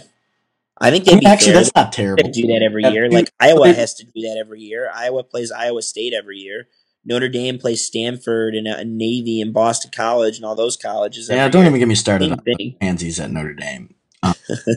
I 0.78 0.90
think 0.90 1.08
I 1.08 1.14
mean, 1.16 1.26
actually, 1.26 1.52
fair. 1.52 1.62
that's 1.62 1.72
not 1.76 1.92
They 2.16 2.24
terrible. 2.24 2.30
do 2.30 2.46
that 2.48 2.62
every 2.62 2.84
year. 2.84 3.10
Like 3.10 3.30
Iowa 3.40 3.72
has 3.72 3.94
to 3.96 4.04
do 4.04 4.22
that 4.22 4.36
every 4.38 4.60
year. 4.60 4.90
Iowa 4.94 5.24
plays 5.24 5.52
Iowa 5.52 5.82
State 5.82 6.14
every 6.14 6.38
year. 6.38 6.68
Notre 7.04 7.28
Dame 7.28 7.58
plays 7.58 7.84
Stanford 7.84 8.54
and, 8.54 8.68
uh, 8.68 8.82
Navy 8.84 9.40
and 9.40 9.52
Boston 9.52 9.90
College 9.94 10.36
and 10.36 10.44
all 10.44 10.54
those 10.54 10.76
colleges. 10.76 11.28
Yeah, 11.30 11.48
don't 11.48 11.62
year. 11.62 11.70
even 11.70 11.78
get 11.80 11.88
me 11.88 11.94
started 11.94 12.32
on 12.32 12.42
pansies 12.80 13.18
at 13.18 13.30
Notre 13.30 13.54
Dame. 13.54 13.94
Um, 14.22 14.34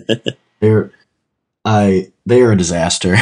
they're 0.59 0.91
I 1.63 2.11
they 2.25 2.41
are 2.41 2.51
a 2.51 2.57
disaster. 2.57 3.15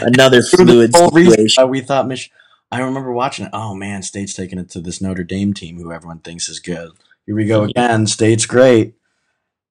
Another 0.00 0.42
fluid 0.56 0.94
situation. 0.94 1.68
we 1.68 1.80
thought 1.80 2.06
Mich- 2.08 2.30
I 2.72 2.80
remember 2.80 3.12
watching 3.12 3.46
it. 3.46 3.50
Oh 3.52 3.74
man, 3.74 4.02
State's 4.02 4.34
taking 4.34 4.58
it 4.58 4.68
to 4.70 4.80
this 4.80 5.00
Notre 5.00 5.24
Dame 5.24 5.52
team 5.54 5.76
who 5.78 5.92
everyone 5.92 6.18
thinks 6.20 6.48
is 6.48 6.60
good. 6.60 6.90
Here 7.26 7.36
we 7.36 7.44
go 7.46 7.64
again. 7.64 8.06
State's 8.06 8.46
great, 8.46 8.94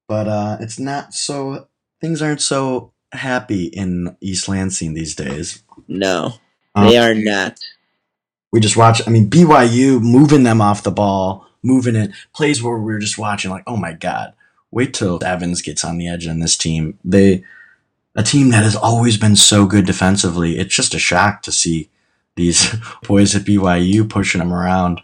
but 0.08 0.28
uh, 0.28 0.56
it's 0.60 0.78
not 0.78 1.12
so. 1.14 1.68
Things 2.00 2.22
aren't 2.22 2.40
so 2.40 2.92
happy 3.12 3.66
in 3.66 4.16
East 4.20 4.48
Lansing 4.48 4.94
these 4.94 5.14
days. 5.14 5.62
No, 5.88 6.34
Um, 6.74 6.86
they 6.88 6.96
are 6.96 7.14
not. 7.14 7.58
We 8.52 8.60
just 8.60 8.76
watch. 8.76 9.00
I 9.06 9.10
mean, 9.10 9.30
BYU 9.30 10.00
moving 10.00 10.42
them 10.42 10.60
off 10.60 10.82
the 10.82 10.90
ball, 10.90 11.46
moving 11.62 11.96
it 11.96 12.12
plays 12.34 12.62
where 12.62 12.76
we 12.76 12.92
were 12.92 12.98
just 12.98 13.18
watching. 13.18 13.50
Like, 13.50 13.64
oh 13.66 13.76
my 13.76 13.92
god, 13.92 14.34
wait 14.70 14.94
till 14.94 15.22
Evans 15.22 15.62
gets 15.62 15.84
on 15.84 15.98
the 15.98 16.08
edge 16.08 16.26
on 16.26 16.40
this 16.40 16.56
team. 16.56 16.98
They 17.04 17.44
a 18.16 18.22
team 18.22 18.50
that 18.50 18.64
has 18.64 18.76
always 18.76 19.16
been 19.16 19.36
so 19.36 19.66
good 19.66 19.86
defensively. 19.86 20.58
It's 20.58 20.74
just 20.74 20.94
a 20.94 20.98
shock 20.98 21.42
to 21.42 21.52
see 21.52 21.90
these 22.36 22.74
boys 23.06 23.34
at 23.34 23.42
BYU 23.42 24.08
pushing 24.08 24.40
them 24.40 24.52
around. 24.52 25.00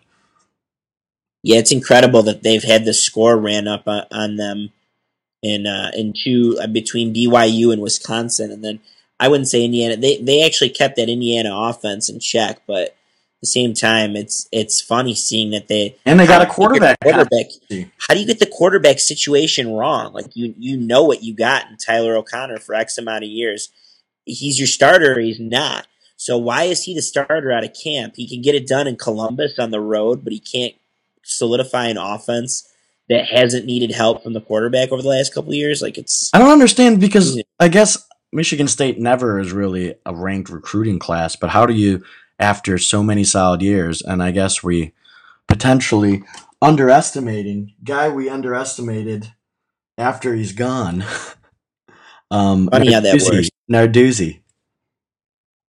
Yeah, 1.43 1.59
it's 1.59 1.73
incredible 1.73 2.23
that 2.25 2.43
they've 2.43 2.63
had 2.63 2.85
the 2.85 2.95
score 2.95 3.39
ran 3.39 3.69
up 3.69 3.87
on, 3.87 4.05
on 4.11 4.37
them 4.37 4.71
in 5.43 5.67
uh, 5.67 5.93
in 5.95 6.13
two 6.13 6.59
uh, 6.61 6.67
between 6.67 7.15
BYU 7.15 7.73
and 7.73 7.81
Wisconsin, 7.81 8.51
and 8.51 8.65
then 8.65 8.81
I 9.21 9.29
wouldn't 9.29 9.49
say 9.49 9.65
Indiana. 9.65 9.97
They 9.97 10.17
they 10.19 10.45
actually 10.45 10.71
kept 10.71 10.97
that 10.97 11.09
Indiana 11.09 11.51
offense 11.55 12.09
in 12.09 12.19
check, 12.19 12.63
but 12.67 12.97
the 13.41 13.47
same 13.47 13.75
time, 13.75 14.17
it's 14.17 14.49
it's 14.53 14.81
funny 14.81 15.15
seeing 15.15 15.51
that 15.51 15.69
they 15.69 15.97
And 16.05 16.19
they 16.19 16.27
got 16.27 16.43
a 16.43 16.47
how 16.47 16.69
do 16.69 16.75
you 16.75 16.81
get 16.81 16.99
quarterback. 16.99 17.01
quarterback. 17.01 17.91
How 17.99 18.15
do 18.15 18.21
you 18.21 18.27
get 18.27 18.39
the 18.39 18.47
quarterback 18.47 18.99
situation 18.99 19.73
wrong? 19.73 20.13
Like 20.13 20.35
you 20.35 20.55
you 20.59 20.77
know 20.77 21.05
what 21.05 21.23
you 21.23 21.35
got 21.35 21.71
in 21.71 21.77
Tyler 21.77 22.17
O'Connor 22.17 22.59
for 22.59 22.75
X 22.75 22.99
amount 22.99 23.25
of 23.25 23.31
years. 23.31 23.71
He's 24.25 24.59
your 24.59 24.67
starter. 24.67 25.19
He's 25.21 25.41
not. 25.41 25.87
So 26.17 26.39
why 26.39 26.65
is 26.65 26.85
he 26.85 26.95
the 26.95 27.03
starter 27.03 27.53
out 27.53 27.65
of 27.65 27.75
camp? 27.75 28.15
He 28.17 28.27
can 28.29 28.41
get 28.41 28.55
it 28.55 28.67
done 28.67 28.87
in 28.87 28.97
Columbus 28.97 29.59
on 29.59 29.71
the 29.71 29.81
road, 29.81 30.25
but 30.25 30.33
he 30.33 30.41
can't 30.41 30.75
solidify 31.23 31.89
an 31.89 31.99
offense 31.99 32.73
that 33.09 33.27
hasn't 33.27 33.67
needed 33.67 33.93
help 33.93 34.23
from 34.23 34.33
the 34.33 34.41
quarterback 34.41 34.91
over 34.91 35.03
the 35.03 35.09
last 35.09 35.35
couple 35.35 35.51
of 35.51 35.57
years. 35.57 35.83
Like 35.83 35.99
it's 35.99 36.31
I 36.33 36.39
don't 36.39 36.51
understand 36.51 37.01
because 37.01 37.41
I 37.61 37.69
guess 37.69 38.07
Michigan 38.33 38.69
State 38.69 38.99
never 38.99 39.39
is 39.39 39.53
really 39.53 39.95
a 40.05 40.15
ranked 40.15 40.51
recruiting 40.51 40.99
class, 40.99 41.37
but 41.37 41.51
how 41.51 41.67
do 41.67 41.75
you, 41.75 42.03
after 42.39 42.79
so 42.79 43.03
many 43.03 43.25
solid 43.25 43.63
years, 43.63 44.03
and 44.03 44.23
I 44.23 44.31
guess 44.31 44.63
we 44.63 44.93
potentially 45.49 46.23
underestimating 46.61 47.75
guy 47.85 48.09
we 48.09 48.29
underestimated 48.29 49.33
after 49.99 50.35
he's 50.35 50.53
gone. 50.53 51.05
um, 52.31 52.69
Funny 52.71 52.93
how 52.93 53.01
that 53.01 53.15
Narduzzi- 53.15 53.35
works. 53.35 53.51
Narduzzi. 53.71 54.41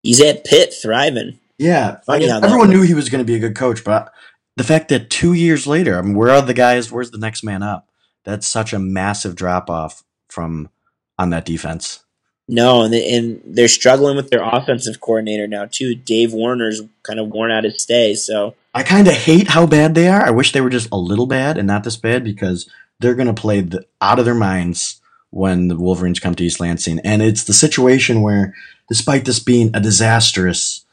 he's 0.03 0.21
at 0.21 0.43
Pitt 0.45 0.73
thriving. 0.73 1.39
Yeah, 1.57 1.97
I 2.01 2.05
Funny 2.05 2.25
guess 2.25 2.31
how 2.31 2.47
everyone 2.47 2.69
knew 2.69 2.81
he 2.83 2.93
was 2.93 3.09
going 3.09 3.23
to 3.23 3.25
be 3.25 3.35
a 3.35 3.39
good 3.39 3.55
coach, 3.55 3.83
but 3.83 4.13
the 4.55 4.63
fact 4.63 4.89
that 4.89 5.09
two 5.09 5.33
years 5.33 5.67
later, 5.67 5.97
I 5.97 6.01
mean, 6.01 6.15
where 6.15 6.29
are 6.31 6.41
the 6.41 6.53
guys? 6.53 6.91
Where's 6.91 7.11
the 7.11 7.17
next 7.17 7.43
man 7.43 7.63
up? 7.63 7.89
That's 8.25 8.47
such 8.47 8.73
a 8.73 8.79
massive 8.79 9.35
drop 9.35 9.69
off 9.69 10.03
from 10.29 10.69
on 11.17 11.29
that 11.29 11.45
defense. 11.45 12.03
No, 12.47 12.83
and 12.83 12.93
they, 12.93 13.13
and 13.13 13.41
they're 13.45 13.67
struggling 13.67 14.15
with 14.15 14.29
their 14.29 14.41
offensive 14.41 15.01
coordinator 15.01 15.47
now 15.47 15.65
too. 15.65 15.95
Dave 15.95 16.31
Warner's 16.31 16.81
kind 17.03 17.19
of 17.19 17.27
worn 17.27 17.51
out 17.51 17.65
his 17.65 17.81
stay, 17.81 18.13
so 18.13 18.55
I 18.73 18.83
kind 18.83 19.07
of 19.07 19.13
hate 19.13 19.49
how 19.49 19.65
bad 19.65 19.95
they 19.95 20.07
are. 20.07 20.25
I 20.25 20.29
wish 20.29 20.51
they 20.51 20.61
were 20.61 20.69
just 20.69 20.89
a 20.91 20.97
little 20.97 21.25
bad 21.25 21.57
and 21.57 21.67
not 21.67 21.83
this 21.83 21.97
bad 21.97 22.23
because 22.23 22.69
they're 22.99 23.15
going 23.15 23.27
to 23.27 23.33
play 23.33 23.61
the, 23.61 23.85
out 24.01 24.19
of 24.19 24.25
their 24.25 24.35
minds 24.35 25.01
when 25.29 25.67
the 25.67 25.75
Wolverines 25.75 26.19
come 26.19 26.35
to 26.35 26.43
East 26.43 26.59
Lansing. 26.59 26.99
And 27.03 27.21
it's 27.21 27.43
the 27.43 27.53
situation 27.53 28.21
where, 28.21 28.53
despite 28.87 29.25
this 29.25 29.39
being 29.39 29.71
a 29.73 29.79
disastrous 29.79 30.85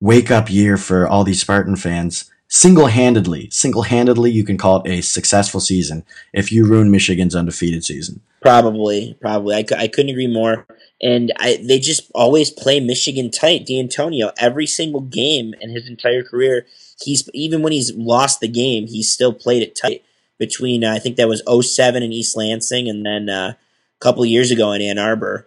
wake 0.00 0.30
up 0.30 0.50
year 0.50 0.76
for 0.76 1.06
all 1.06 1.24
these 1.24 1.40
Spartan 1.40 1.76
fans, 1.76 2.30
single 2.48 2.86
handedly, 2.86 3.50
single 3.50 3.82
handedly, 3.82 4.30
you 4.30 4.44
can 4.44 4.56
call 4.56 4.82
it 4.82 4.90
a 4.90 5.00
successful 5.00 5.60
season 5.60 6.04
if 6.32 6.50
you 6.52 6.66
ruin 6.66 6.90
Michigan's 6.90 7.34
undefeated 7.34 7.84
season. 7.84 8.20
Probably, 8.44 9.16
probably. 9.22 9.54
I, 9.54 9.64
I 9.74 9.88
couldn't 9.88 10.10
agree 10.10 10.26
more. 10.26 10.66
And 11.00 11.32
I, 11.38 11.64
they 11.66 11.78
just 11.78 12.10
always 12.14 12.50
play 12.50 12.78
Michigan 12.78 13.30
tight. 13.30 13.64
D'Antonio, 13.64 14.32
every 14.36 14.66
single 14.66 15.00
game 15.00 15.54
in 15.62 15.70
his 15.70 15.88
entire 15.88 16.22
career, 16.22 16.66
he's 17.00 17.26
even 17.32 17.62
when 17.62 17.72
he's 17.72 17.94
lost 17.94 18.40
the 18.40 18.48
game, 18.48 18.86
he's 18.86 19.10
still 19.10 19.32
played 19.32 19.62
it 19.62 19.74
tight. 19.74 20.04
Between 20.38 20.84
uh, 20.84 20.92
I 20.92 20.98
think 20.98 21.16
that 21.16 21.28
was 21.28 21.42
07 21.48 22.02
in 22.02 22.12
East 22.12 22.36
Lansing, 22.36 22.86
and 22.90 23.06
then 23.06 23.30
uh, 23.30 23.54
a 23.54 24.00
couple 24.00 24.26
years 24.26 24.50
ago 24.50 24.72
in 24.72 24.82
Ann 24.82 24.98
Arbor. 24.98 25.46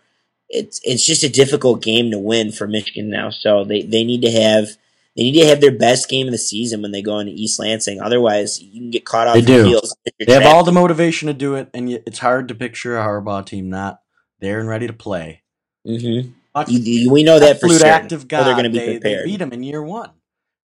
It's 0.50 0.80
it's 0.84 1.06
just 1.06 1.24
a 1.24 1.30
difficult 1.30 1.84
game 1.84 2.10
to 2.10 2.18
win 2.18 2.52
for 2.52 2.68
Michigan 2.68 3.10
now. 3.10 3.30
So 3.30 3.64
they, 3.64 3.84
they 3.84 4.06
need 4.06 4.22
to 4.24 4.32
have 4.32 4.70
they 5.18 5.24
need 5.24 5.42
to 5.42 5.48
have 5.48 5.62
their 5.62 5.72
best 5.78 6.10
game 6.10 6.28
of 6.28 6.32
the 6.32 6.38
season 6.38 6.82
when 6.84 6.92
they 6.92 7.02
go 7.02 7.20
into 7.20 7.34
East 7.34 7.60
Lansing. 7.60 8.00
Otherwise, 8.00 8.62
you 8.62 8.80
can 8.80 8.92
get 8.92 9.06
caught 9.06 9.28
off 9.28 9.36
They 9.36 9.42
do. 9.42 9.66
heels. 9.66 9.96
They 10.20 10.34
have 10.34 10.46
all 10.46 10.64
the 10.64 10.72
motivation 10.72 11.28
to 11.28 11.34
do 11.34 11.56
it, 11.56 11.70
and 11.74 11.90
it's 11.92 12.20
hard 12.20 12.48
to 12.50 12.56
picture 12.56 12.98
a 12.98 13.04
Harbaugh 13.04 13.46
team 13.46 13.70
not 13.70 14.02
there 14.40 14.60
and 14.60 14.70
ready 14.70 14.88
to 14.88 14.94
play. 14.94 15.42
hmm 15.86 16.22
You, 16.68 17.12
we 17.12 17.24
know 17.24 17.40
that 17.40 17.60
for 17.60 17.70
certain. 17.70 17.90
active 17.90 18.28
God, 18.28 18.46
they're 18.46 18.54
going 18.54 18.64
to 18.66 18.70
be 18.70 18.80
they, 18.80 18.86
they 18.86 19.00
prepared. 19.00 19.26
beat 19.26 19.38
them 19.38 19.52
in 19.54 19.64
year 19.64 19.84
one. 19.84 20.12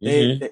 They, 0.02 0.24
Mhm. 0.26 0.40
they 0.40 0.50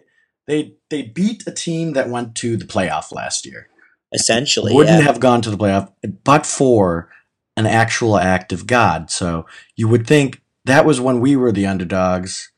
they 0.47 0.73
they 0.89 1.01
beat 1.03 1.43
a 1.47 1.51
team 1.51 1.93
that 1.93 2.09
went 2.09 2.35
to 2.35 2.57
the 2.57 2.65
playoff 2.65 3.11
last 3.11 3.45
year. 3.45 3.67
Essentially, 4.13 4.73
Wouldn't 4.73 4.97
yeah. 4.99 5.05
have 5.05 5.19
gone 5.19 5.41
to 5.41 5.51
the 5.51 5.57
playoff 5.57 5.91
but 6.23 6.45
for 6.45 7.09
an 7.57 7.65
actual 7.67 8.17
act 8.17 8.51
of 8.53 8.65
God. 8.65 9.11
So 9.11 9.45
you 9.75 9.87
would 9.87 10.07
think 10.07 10.41
that 10.65 10.85
was 10.85 11.01
when 11.01 11.19
we 11.19 11.35
were 11.35 11.51
the 11.51 11.67
underdogs. 11.67 12.51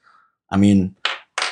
I 0.50 0.58
mean, 0.58 0.96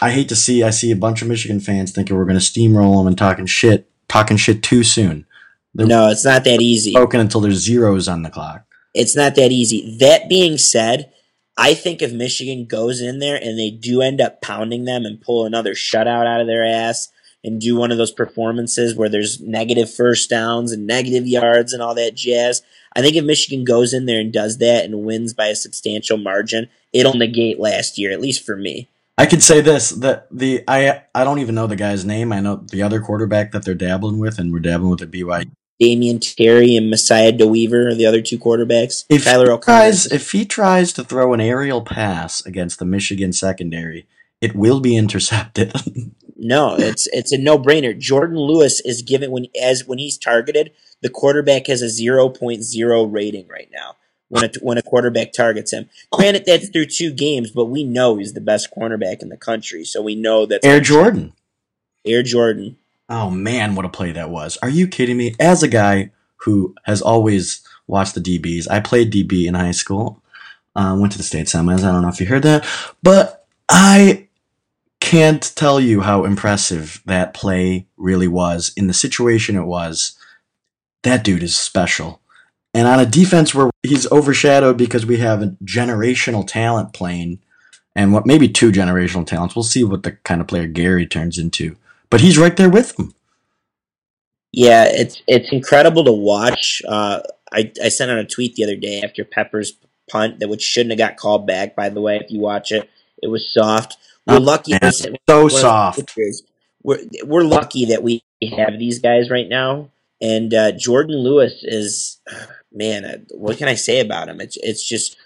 I 0.02 0.12
hate 0.12 0.30
to 0.30 0.36
see 0.36 0.64
I 0.64 0.70
see 0.70 0.92
a 0.92 0.96
bunch 0.96 1.22
of 1.22 1.28
Michigan 1.28 1.60
fans 1.60 1.92
thinking 1.92 2.16
we're 2.16 2.26
going 2.26 2.40
to 2.40 2.46
steamroll 2.46 3.00
them 3.00 3.08
and 3.08 3.18
talking 3.18 3.46
shit, 3.46 3.90
talking 4.08 4.38
shit 4.38 4.64
too 4.64 4.84
soon. 4.84 5.26
They're 5.74 5.88
No, 5.88 6.10
it's 6.10 6.26
not 6.26 6.44
that 6.46 6.62
easy. 6.62 6.94
broken 6.94 7.20
until 7.20 7.42
there's 7.42 7.56
zeros 7.56 8.08
on 8.08 8.24
the 8.24 8.30
clock. 8.30 8.66
It's 8.94 9.16
not 9.16 9.36
that 9.36 9.52
easy. 9.52 9.98
That 10.00 10.30
being 10.30 10.58
said, 10.58 11.12
I 11.58 11.74
think 11.74 12.02
if 12.02 12.14
Michigan 12.14 12.66
goes 12.66 13.02
in 13.02 13.20
there 13.20 13.36
and 13.36 13.60
they 13.60 13.70
do 13.70 14.02
end 14.02 14.22
up 14.22 14.42
pounding 14.42 14.86
them 14.86 15.06
and 15.06 15.22
pull 15.22 15.46
another 15.46 15.74
shutout 15.74 16.26
out 16.26 16.42
of 16.42 16.48
their 16.48 16.66
ass 16.66 17.10
and 17.44 17.62
do 17.62 17.76
one 17.76 17.92
of 17.92 17.98
those 17.98 18.12
performances 18.12 18.96
where 18.96 19.10
there's 19.10 19.40
negative 19.42 19.94
first 19.94 20.30
downs 20.30 20.72
and 20.72 20.88
negative 20.88 21.28
yards 21.28 21.74
and 21.74 21.82
all 21.82 21.96
that 21.96 22.16
jazz, 22.16 22.62
I 22.96 23.02
think 23.02 23.16
if 23.16 23.24
Michigan 23.24 23.64
goes 23.64 23.94
in 23.94 24.06
there 24.06 24.20
and 24.20 24.34
does 24.34 24.58
that 24.58 24.86
and 24.86 25.04
wins 25.04 25.34
by 25.34 25.48
a 25.48 25.56
substantial 25.56 26.18
margin, 26.18 26.70
it'll 26.92 27.14
negate 27.14 27.60
last 27.60 27.98
year, 27.98 28.12
at 28.12 28.22
least 28.22 28.46
for 28.46 28.56
me. 28.56 28.90
I 29.20 29.26
could 29.26 29.44
say 29.44 29.60
this 29.60 29.90
that 29.90 30.28
the 30.32 30.64
I 30.66 31.04
I 31.14 31.26
don't 31.26 31.40
even 31.40 31.54
know 31.54 31.68
the 31.68 31.76
guy's 31.76 32.06
name. 32.06 32.32
I 32.32 32.40
know 32.40 32.56
the 32.56 32.82
other 32.82 33.02
quarterback 33.02 33.52
that 33.52 33.66
they're 33.66 33.76
dabbling 33.76 34.18
with, 34.18 34.40
and 34.40 34.54
we're 34.54 34.60
dabbling 34.60 34.92
with 34.92 35.02
at 35.02 35.12
BYU. 35.12 35.52
Damion 35.82 36.20
Terry 36.36 36.78
and 36.78 36.90
Messiah 36.90 37.34
DeWeaver 37.34 37.92
are 37.92 37.96
the 37.96 38.06
other 38.06 38.22
two 38.22 38.40
quarterbacks. 38.40 39.04
If 39.10 39.26
Tyler 39.26 39.52
O'Connor. 39.52 39.60
tries, 39.80 40.06
if 40.06 40.32
he 40.32 40.46
tries 40.46 40.94
to 40.94 41.04
throw 41.04 41.34
an 41.34 41.42
aerial 41.42 41.82
pass 41.82 42.46
against 42.46 42.80
the 42.80 42.86
Michigan 42.86 43.34
secondary, 43.34 44.08
it 44.40 44.56
will 44.56 44.80
be 44.80 44.96
intercepted. 44.96 45.74
No, 46.42 46.78
it's 46.78 47.06
it's 47.08 47.34
a 47.34 47.38
no 47.38 47.60
brainer. 47.60 48.00
Jordan 48.00 48.38
Lewis 48.38 48.80
is 48.80 49.02
given 49.02 49.30
when 49.30 49.48
as 49.62 49.86
when 49.86 49.98
he's 49.98 50.18
targeted, 50.18 50.72
the 51.02 51.10
quarterback 51.10 51.68
has 51.68 51.82
a 51.82 51.88
0.0 51.88 53.14
rating 53.14 53.48
right 53.50 53.68
now. 53.74 53.98
When 54.30 54.44
a 54.46 54.52
when 54.62 54.78
a 54.78 54.84
quarterback 54.84 55.34
targets 55.34 55.74
him, 55.74 55.90
granted 56.12 56.46
that's 56.46 56.70
through 56.70 56.86
two 56.86 57.12
games, 57.12 57.52
but 57.52 57.66
we 57.66 57.84
know 57.84 58.18
he's 58.18 58.34
the 58.34 58.42
best 58.42 58.70
cornerback 58.76 59.22
in 59.22 59.30
the 59.30 59.38
country, 59.38 59.84
so 59.84 60.02
we 60.02 60.16
know 60.16 60.46
that 60.46 60.64
Air 60.64 60.80
Jordan. 60.80 61.34
Air 62.06 62.22
Jordan. 62.24 62.78
Oh 63.10 63.32
man, 63.32 63.74
what 63.74 63.86
a 63.86 63.90
play 63.90 64.12
that 64.12 64.30
was! 64.30 64.58
Are 64.62 64.70
you 64.70 64.88
kidding 64.88 65.18
me? 65.18 65.36
As 65.40 65.64
a 65.64 65.68
guy 65.68 66.12
who 66.38 66.76
has 66.84 67.02
always 67.02 67.62
watched 67.88 68.14
the 68.14 68.22
DBs, 68.22 68.70
I 68.70 68.80
played 68.80 69.12
DB 69.12 69.46
in 69.48 69.56
high 69.56 69.72
school. 69.72 70.22
Uh, 70.76 70.96
went 70.98 71.12
to 71.12 71.18
the 71.18 71.24
state 71.24 71.48
semis. 71.48 71.80
I 71.84 71.92
don't 71.92 72.04
know 72.04 72.10
if 72.10 72.22
you 72.22 72.28
heard 72.28 72.44
that, 72.44 72.66
but 73.02 73.48
I 73.68 74.28
can't 75.00 75.52
tell 75.56 75.80
you 75.80 76.02
how 76.02 76.24
impressive 76.24 77.02
that 77.06 77.34
play 77.34 77.88
really 77.98 78.28
was 78.28 78.72
in 78.78 78.88
the 78.88 78.94
situation 78.94 79.56
it 79.56 79.66
was. 79.66 80.18
That 81.04 81.24
dude 81.24 81.44
is 81.44 81.58
special. 81.58 82.19
And 82.80 82.88
on 82.88 82.98
a 83.02 83.06
defense 83.06 83.54
where 83.54 83.70
he's 83.84 84.10
overshadowed 84.10 84.78
because 84.78 85.06
we 85.06 85.18
have 85.18 85.42
a 85.42 85.48
generational 85.66 86.48
talent 86.48 86.94
playing, 86.94 87.40
and 87.94 88.14
what 88.14 88.26
maybe 88.26 88.48
two 88.48 88.72
generational 88.72 89.28
talents. 89.28 89.54
We'll 89.54 89.64
see 89.64 89.84
what 89.84 90.04
the 90.04 90.14
kind 90.14 90.40
of 90.40 90.48
player 90.48 90.66
Gary 90.66 91.06
turns 91.06 91.38
into. 91.38 91.76
But 92.10 92.22
he's 92.22 92.38
right 92.38 92.56
there 92.56 92.70
with 92.70 92.98
him. 92.98 93.14
Yeah, 94.54 94.86
it's 94.88 95.22
it's 95.28 95.52
incredible 95.52 96.06
to 96.06 96.14
watch. 96.14 96.82
Uh, 96.88 97.20
I 97.52 97.70
I 97.84 97.90
sent 97.90 98.12
out 98.12 98.18
a 98.18 98.24
tweet 98.24 98.56
the 98.56 98.64
other 98.64 98.78
day 98.78 99.02
after 99.04 99.26
Pepper's 99.26 99.74
punt 100.10 100.40
that 100.40 100.48
which 100.48 100.62
shouldn't 100.62 100.98
have 100.98 101.10
got 101.10 101.18
called 101.18 101.46
back. 101.46 101.76
By 101.76 101.90
the 101.90 102.00
way, 102.00 102.16
if 102.16 102.32
you 102.32 102.40
watch 102.40 102.72
it, 102.72 102.90
it 103.22 103.28
was 103.28 103.46
soft. 103.54 103.98
We're 104.26 104.36
Oh, 104.38 104.40
lucky. 104.40 104.72
man, 104.82 104.94
so 104.94 105.10
the 105.28 105.50
soft. 105.50 106.18
We're 106.82 107.00
we're 107.26 107.44
lucky 107.44 107.88
that 107.88 108.04
we 108.04 108.24
have 108.58 108.80
these 108.80 109.00
guys 109.00 109.30
right 109.30 109.50
now. 109.50 109.90
And 110.22 110.54
uh, 110.54 110.72
Jordan 110.72 111.18
Lewis 111.18 111.60
is 111.64 112.20
man. 112.72 113.06
uh, 113.06 113.18
What 113.32 113.58
can 113.58 113.68
I 113.68 113.76
say 113.76 114.00
about 114.00 114.30
him? 114.30 114.40
It's 114.42 114.58
it's 114.62 114.88
just 114.88 115.18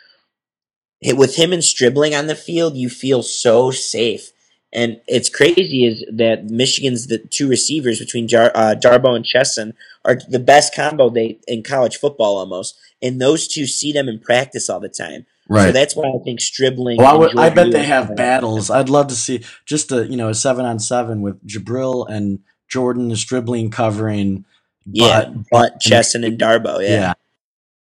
it- 1.02 1.18
with 1.18 1.36
him 1.36 1.54
and 1.54 1.64
Stribling 1.64 2.16
on 2.16 2.28
the 2.28 2.36
field, 2.36 2.76
you 2.76 2.90
feel 2.90 3.24
so 3.24 3.72
safe. 3.72 4.32
And 4.76 5.02
it's 5.08 5.30
crazy 5.30 5.86
is 5.86 6.04
that 6.12 6.46
Michigan's 6.50 7.06
the 7.06 7.20
two 7.20 7.48
receivers 7.48 8.00
between 8.00 8.28
Jar, 8.28 8.52
uh, 8.56 8.74
Darboh 8.76 9.16
and 9.16 9.24
Chesson 9.24 9.76
are 10.04 10.18
the 10.28 10.40
best 10.40 10.74
combo 10.74 11.12
they 11.12 11.38
in 11.48 11.62
college 11.62 11.98
football 11.98 12.38
almost. 12.38 12.76
And 13.00 13.22
those 13.22 13.48
two 13.48 13.68
see 13.68 13.92
them 13.92 14.10
in 14.10 14.18
practice 14.20 14.70
all 14.72 14.80
the 14.80 14.90
time. 14.90 15.28
Right. 15.48 15.68
So 15.68 15.72
that's 15.74 15.96
why 15.96 16.06
I 16.08 16.24
think 16.24 16.42
Stribling. 16.42 16.98
Well, 16.98 17.08
I, 17.08 17.14
would, 17.20 17.38
I 17.38 17.50
bet 17.50 17.72
they 17.72 17.84
have 17.84 18.16
battles. 18.16 18.72
I'd 18.72 18.90
love 18.90 19.08
to 19.08 19.16
see 19.16 19.44
just 19.66 19.92
a 19.92 20.08
you 20.08 20.18
know 20.18 20.30
a 20.30 20.34
seven 20.34 20.66
on 20.66 20.80
seven 20.80 21.22
with 21.22 21.46
Jabrill 21.46 22.10
and 22.10 22.40
Jordan 22.68 23.12
is 23.12 23.24
dribbling 23.24 23.70
covering. 23.70 24.46
Yeah, 24.86 25.34
but, 25.52 25.80
Chesson, 25.80 26.24
and 26.26 26.40
Darboh. 26.40 26.82
yeah. 26.82 26.90
Yeah. 26.90 27.14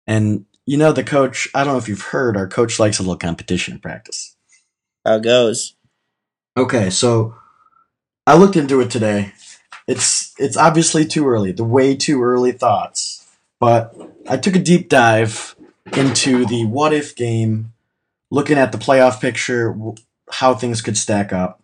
And 0.08 0.46
you 0.66 0.78
know 0.78 0.92
the 0.92 1.04
coach. 1.04 1.48
I 1.54 1.64
don't 1.64 1.74
know 1.74 1.80
if 1.80 1.88
you've 1.88 2.02
heard. 2.02 2.38
Our 2.38 2.48
coach 2.48 2.80
likes 2.80 3.00
a 3.00 3.02
little 3.02 3.18
competition 3.18 3.76
in 3.76 3.80
practice. 3.80 4.36
How 5.06 5.16
it 5.16 5.24
goes. 5.24 5.76
Okay, 6.58 6.90
so 6.90 7.36
I 8.28 8.38
looked 8.38 8.56
into 8.56 8.82
it 8.82 8.92
today. 8.92 9.34
It's 9.88 10.34
it's 10.38 10.58
obviously 10.58 11.06
too 11.06 11.28
early, 11.28 11.52
the 11.52 11.64
way 11.64 11.96
too 11.96 12.22
early 12.22 12.52
thoughts. 12.52 13.28
But 13.60 13.96
I 14.28 14.38
took 14.38 14.56
a 14.56 14.60
deep 14.60 14.90
dive 14.90 15.56
into 15.94 16.46
the 16.46 16.66
what 16.66 16.94
if 16.94 17.16
game, 17.16 17.74
looking 18.30 18.58
at 18.58 18.72
the 18.72 18.78
playoff 18.78 19.20
picture, 19.20 19.76
how 20.30 20.54
things 20.54 20.82
could 20.82 20.98
stack 20.98 21.34
up. 21.34 21.62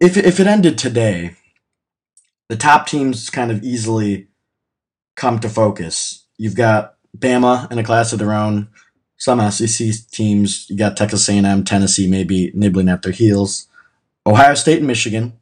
If 0.00 0.16
if 0.16 0.40
it 0.40 0.46
ended 0.46 0.78
today, 0.78 1.36
the 2.48 2.56
top 2.56 2.86
teams 2.86 3.30
kind 3.30 3.50
of 3.50 3.62
easily 3.62 4.28
come 5.16 5.38
to 5.40 5.48
focus. 5.48 6.26
You've 6.36 6.56
got 6.56 6.96
Bama 7.16 7.70
in 7.70 7.78
a 7.78 7.84
class 7.84 8.12
of 8.12 8.18
their 8.18 8.32
own. 8.32 8.68
Some 9.16 9.40
SEC 9.50 9.88
teams, 10.10 10.68
you 10.68 10.76
got 10.76 10.96
Texas 10.96 11.28
A&M, 11.28 11.64
Tennessee, 11.64 12.08
maybe 12.08 12.50
nibbling 12.54 12.88
at 12.88 13.02
their 13.02 13.12
heels. 13.12 13.68
Ohio 14.26 14.54
State 14.54 14.78
and 14.78 14.86
Michigan, 14.86 15.38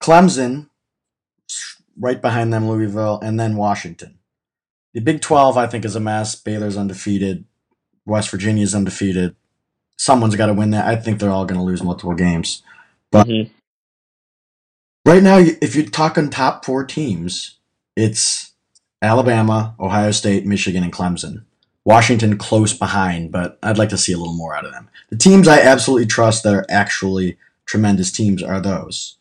Clemson, 0.00 0.68
right 1.98 2.20
behind 2.20 2.52
them, 2.52 2.68
Louisville, 2.68 3.18
and 3.22 3.38
then 3.38 3.56
Washington. 3.56 4.18
The 4.94 5.00
Big 5.00 5.20
12, 5.20 5.56
I 5.56 5.66
think, 5.66 5.84
is 5.84 5.96
a 5.96 6.00
mess. 6.00 6.34
Baylor's 6.34 6.76
undefeated. 6.76 7.44
West 8.06 8.30
Virginia's 8.30 8.74
undefeated. 8.74 9.36
Someone's 9.96 10.36
got 10.36 10.46
to 10.46 10.54
win 10.54 10.70
that. 10.70 10.86
I 10.86 10.96
think 10.96 11.18
they're 11.18 11.30
all 11.30 11.44
going 11.44 11.60
to 11.60 11.64
lose 11.64 11.82
multiple 11.82 12.14
games. 12.14 12.62
But 13.10 13.26
Mhm. 13.26 13.50
right 15.04 15.22
now, 15.22 15.38
if 15.38 15.74
you're 15.74 15.86
talking 15.86 16.30
top 16.30 16.64
four 16.64 16.84
teams, 16.84 17.58
it's 17.96 18.49
Alabama, 19.02 19.74
Ohio 19.80 20.10
State, 20.10 20.46
Michigan, 20.46 20.82
and 20.82 20.92
Clemson. 20.92 21.44
Washington 21.84 22.36
close 22.36 22.74
behind, 22.74 23.32
but 23.32 23.58
I'd 23.62 23.78
like 23.78 23.88
to 23.88 23.98
see 23.98 24.12
a 24.12 24.18
little 24.18 24.36
more 24.36 24.54
out 24.54 24.66
of 24.66 24.72
them. 24.72 24.88
The 25.08 25.16
teams 25.16 25.48
I 25.48 25.60
absolutely 25.60 26.06
trust 26.06 26.42
that 26.44 26.54
are 26.54 26.66
actually 26.68 27.38
tremendous 27.64 28.12
teams 28.12 28.42
are 28.42 28.60
those. 28.60 29.16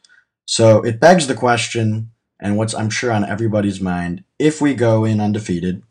So 0.46 0.82
it 0.82 1.00
begs 1.00 1.28
the 1.28 1.36
question, 1.36 2.12
and 2.40 2.58
what's 2.58 2.74
I'm 2.74 2.90
sure 2.90 3.12
on 3.12 3.24
everybody's 3.24 3.80
mind, 3.80 4.24
if 4.38 4.60
we 4.60 4.74
go 4.74 5.06
in 5.06 5.22
undefeated, 5.22 5.84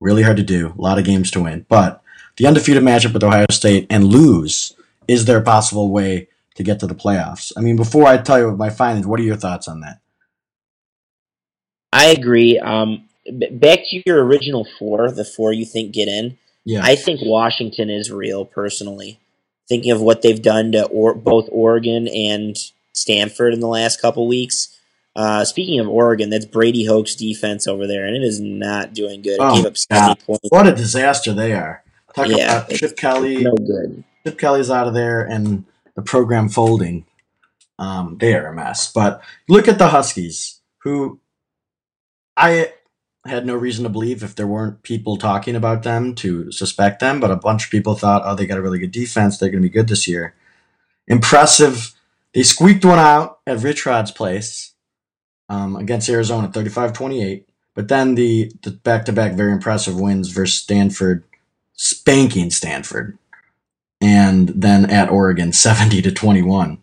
really 0.00 0.22
hard 0.22 0.38
to 0.38 0.42
do, 0.42 0.74
a 0.76 0.80
lot 0.80 0.98
of 0.98 1.04
games 1.04 1.30
to 1.32 1.42
win, 1.42 1.66
but 1.68 2.02
the 2.36 2.46
undefeated 2.46 2.82
matchup 2.82 3.12
with 3.12 3.22
Ohio 3.22 3.46
State 3.50 3.86
and 3.90 4.04
lose, 4.04 4.74
is 5.06 5.26
there 5.26 5.38
a 5.38 5.42
possible 5.42 5.90
way 5.90 6.28
to 6.56 6.62
get 6.62 6.80
to 6.80 6.86
the 6.86 6.94
playoffs? 6.94 7.52
I 7.56 7.60
mean, 7.60 7.76
before 7.76 8.06
I 8.06 8.16
tell 8.16 8.38
you 8.38 8.56
my 8.56 8.70
findings, 8.70 9.06
what 9.06 9.20
are 9.20 9.24
your 9.24 9.36
thoughts 9.36 9.68
on 9.68 9.80
that? 9.80 10.00
I 11.92 12.06
agree. 12.06 12.58
Um, 12.58 13.08
back 13.52 13.80
to 13.90 14.02
your 14.06 14.24
original 14.24 14.66
four, 14.78 15.10
the 15.10 15.24
four 15.24 15.52
you 15.52 15.64
think 15.64 15.92
get 15.92 16.08
in. 16.08 16.38
Yeah. 16.64 16.82
I 16.82 16.96
think 16.96 17.20
Washington 17.22 17.90
is 17.90 18.10
real, 18.10 18.44
personally. 18.44 19.18
Thinking 19.68 19.92
of 19.92 20.00
what 20.00 20.22
they've 20.22 20.40
done 20.42 20.72
to 20.72 20.84
or- 20.86 21.14
both 21.14 21.48
Oregon 21.50 22.08
and 22.08 22.56
Stanford 22.92 23.54
in 23.54 23.60
the 23.60 23.68
last 23.68 24.00
couple 24.00 24.26
weeks. 24.26 24.76
Uh, 25.16 25.44
speaking 25.44 25.80
of 25.80 25.88
Oregon, 25.88 26.30
that's 26.30 26.44
Brady 26.46 26.84
Hoke's 26.84 27.14
defense 27.14 27.66
over 27.66 27.86
there, 27.86 28.06
and 28.06 28.16
it 28.16 28.22
is 28.22 28.40
not 28.40 28.94
doing 28.94 29.22
good. 29.22 29.38
Oh, 29.40 29.56
gave 29.56 29.66
up 29.66 29.76
70 29.76 30.06
God. 30.06 30.18
points. 30.24 30.48
what 30.50 30.66
a 30.66 30.74
disaster 30.74 31.32
they 31.32 31.52
are. 31.52 31.82
Talk 32.14 32.28
Yeah, 32.28 32.58
about 32.64 32.70
Chip 32.70 32.96
Kelly. 32.96 33.42
No 33.42 33.54
good. 33.54 34.04
Chip 34.24 34.38
Kelly's 34.38 34.70
out 34.70 34.86
of 34.86 34.94
there 34.94 35.22
and 35.22 35.64
the 35.94 36.02
program 36.02 36.48
folding. 36.48 37.06
Um, 37.78 38.18
they 38.20 38.34
are 38.34 38.46
a 38.48 38.54
mess. 38.54 38.92
But 38.92 39.22
look 39.48 39.66
at 39.66 39.78
the 39.78 39.88
Huskies, 39.88 40.60
who 40.78 41.18
I 42.36 42.72
had 43.26 43.46
no 43.46 43.54
reason 43.54 43.84
to 43.84 43.90
believe 43.90 44.22
if 44.22 44.34
there 44.34 44.46
weren't 44.46 44.82
people 44.82 45.16
talking 45.16 45.54
about 45.54 45.82
them 45.82 46.14
to 46.16 46.50
suspect 46.50 47.00
them, 47.00 47.20
but 47.20 47.30
a 47.30 47.36
bunch 47.36 47.64
of 47.64 47.70
people 47.70 47.94
thought, 47.94 48.22
oh, 48.24 48.34
they 48.34 48.46
got 48.46 48.58
a 48.58 48.62
really 48.62 48.78
good 48.78 48.92
defense. 48.92 49.38
They're 49.38 49.50
going 49.50 49.62
to 49.62 49.68
be 49.68 49.72
good 49.72 49.88
this 49.88 50.08
year. 50.08 50.34
Impressive. 51.06 51.92
They 52.32 52.42
squeaked 52.42 52.84
one 52.84 52.98
out 52.98 53.40
at 53.46 53.62
Rich 53.62 53.84
Rod's 53.84 54.10
place 54.10 54.74
um, 55.48 55.76
against 55.76 56.08
Arizona, 56.08 56.48
35 56.48 56.92
28. 56.92 57.48
But 57.74 57.88
then 57.88 58.14
the 58.14 58.52
the 58.62 58.70
back 58.70 59.04
to 59.06 59.12
back 59.12 59.32
very 59.32 59.52
impressive 59.52 59.98
wins 59.98 60.28
versus 60.28 60.58
Stanford, 60.58 61.24
spanking 61.74 62.50
Stanford 62.50 63.18
and 64.00 64.48
then 64.48 64.88
at 64.90 65.10
Oregon 65.10 65.52
70 65.52 66.02
to 66.02 66.12
21. 66.12 66.78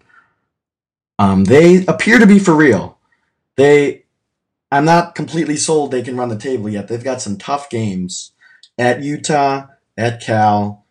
Um, 1.19 1.45
they 1.45 1.85
appear 1.85 2.19
to 2.19 2.27
be 2.27 2.39
for 2.39 2.55
real. 2.55 2.97
They, 3.55 4.03
I'm 4.71 4.85
not 4.85 5.15
completely 5.15 5.57
sold 5.57 5.91
they 5.91 6.01
can 6.01 6.17
run 6.17 6.29
the 6.29 6.37
table 6.37 6.69
yet. 6.69 6.87
They've 6.87 7.03
got 7.03 7.21
some 7.21 7.37
tough 7.37 7.69
games, 7.69 8.33
at 8.77 9.01
Utah, 9.01 9.67
at 9.97 10.21
Cal. 10.21 10.85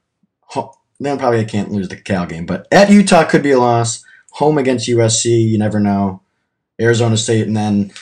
Then 0.98 1.18
probably 1.18 1.40
I 1.40 1.44
can't 1.44 1.70
lose 1.70 1.88
the 1.88 1.96
Cal 1.96 2.26
game, 2.26 2.46
but 2.46 2.66
at 2.72 2.90
Utah 2.90 3.24
could 3.24 3.42
be 3.42 3.50
a 3.50 3.58
loss. 3.58 4.02
Home 4.32 4.56
against 4.56 4.88
USC, 4.88 5.46
you 5.46 5.58
never 5.58 5.78
know. 5.78 6.22
Arizona 6.80 7.16
State, 7.16 7.46
and 7.46 7.56
then 7.56 7.92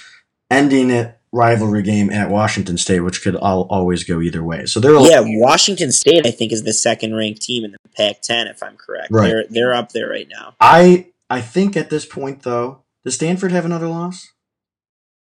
ending 0.51 0.91
it 0.91 1.19
rivalry 1.33 1.83
game 1.83 2.11
at 2.11 2.31
Washington 2.31 2.79
State, 2.79 3.01
which 3.01 3.23
could 3.23 3.35
all, 3.35 3.67
always 3.69 4.05
go 4.05 4.21
either 4.21 4.43
way. 4.43 4.67
So 4.67 4.79
they're 4.79 4.95
Yeah, 5.01 5.23
Washington 5.25 5.91
State, 5.91 6.25
I 6.27 6.31
think, 6.31 6.53
is 6.53 6.63
the 6.63 6.73
second 6.73 7.15
ranked 7.15 7.43
team 7.43 7.65
in 7.65 7.73
the 7.73 7.79
Pac-10, 7.97 8.49
if 8.49 8.63
I'm 8.63 8.77
correct. 8.77 9.09
Right. 9.11 9.29
They're 9.29 9.45
they're 9.51 9.75
up 9.75 9.91
there 9.93 10.09
right 10.09 10.29
now. 10.31 10.55
I 10.61 11.09
I 11.29 11.41
think 11.41 11.77
at 11.77 11.91
this 11.91 12.07
point 12.07 12.43
though, 12.43 12.83
does 13.05 13.17
Stanford 13.17 13.51
have 13.53 13.65
another 13.65 13.89
loss? 13.89 14.31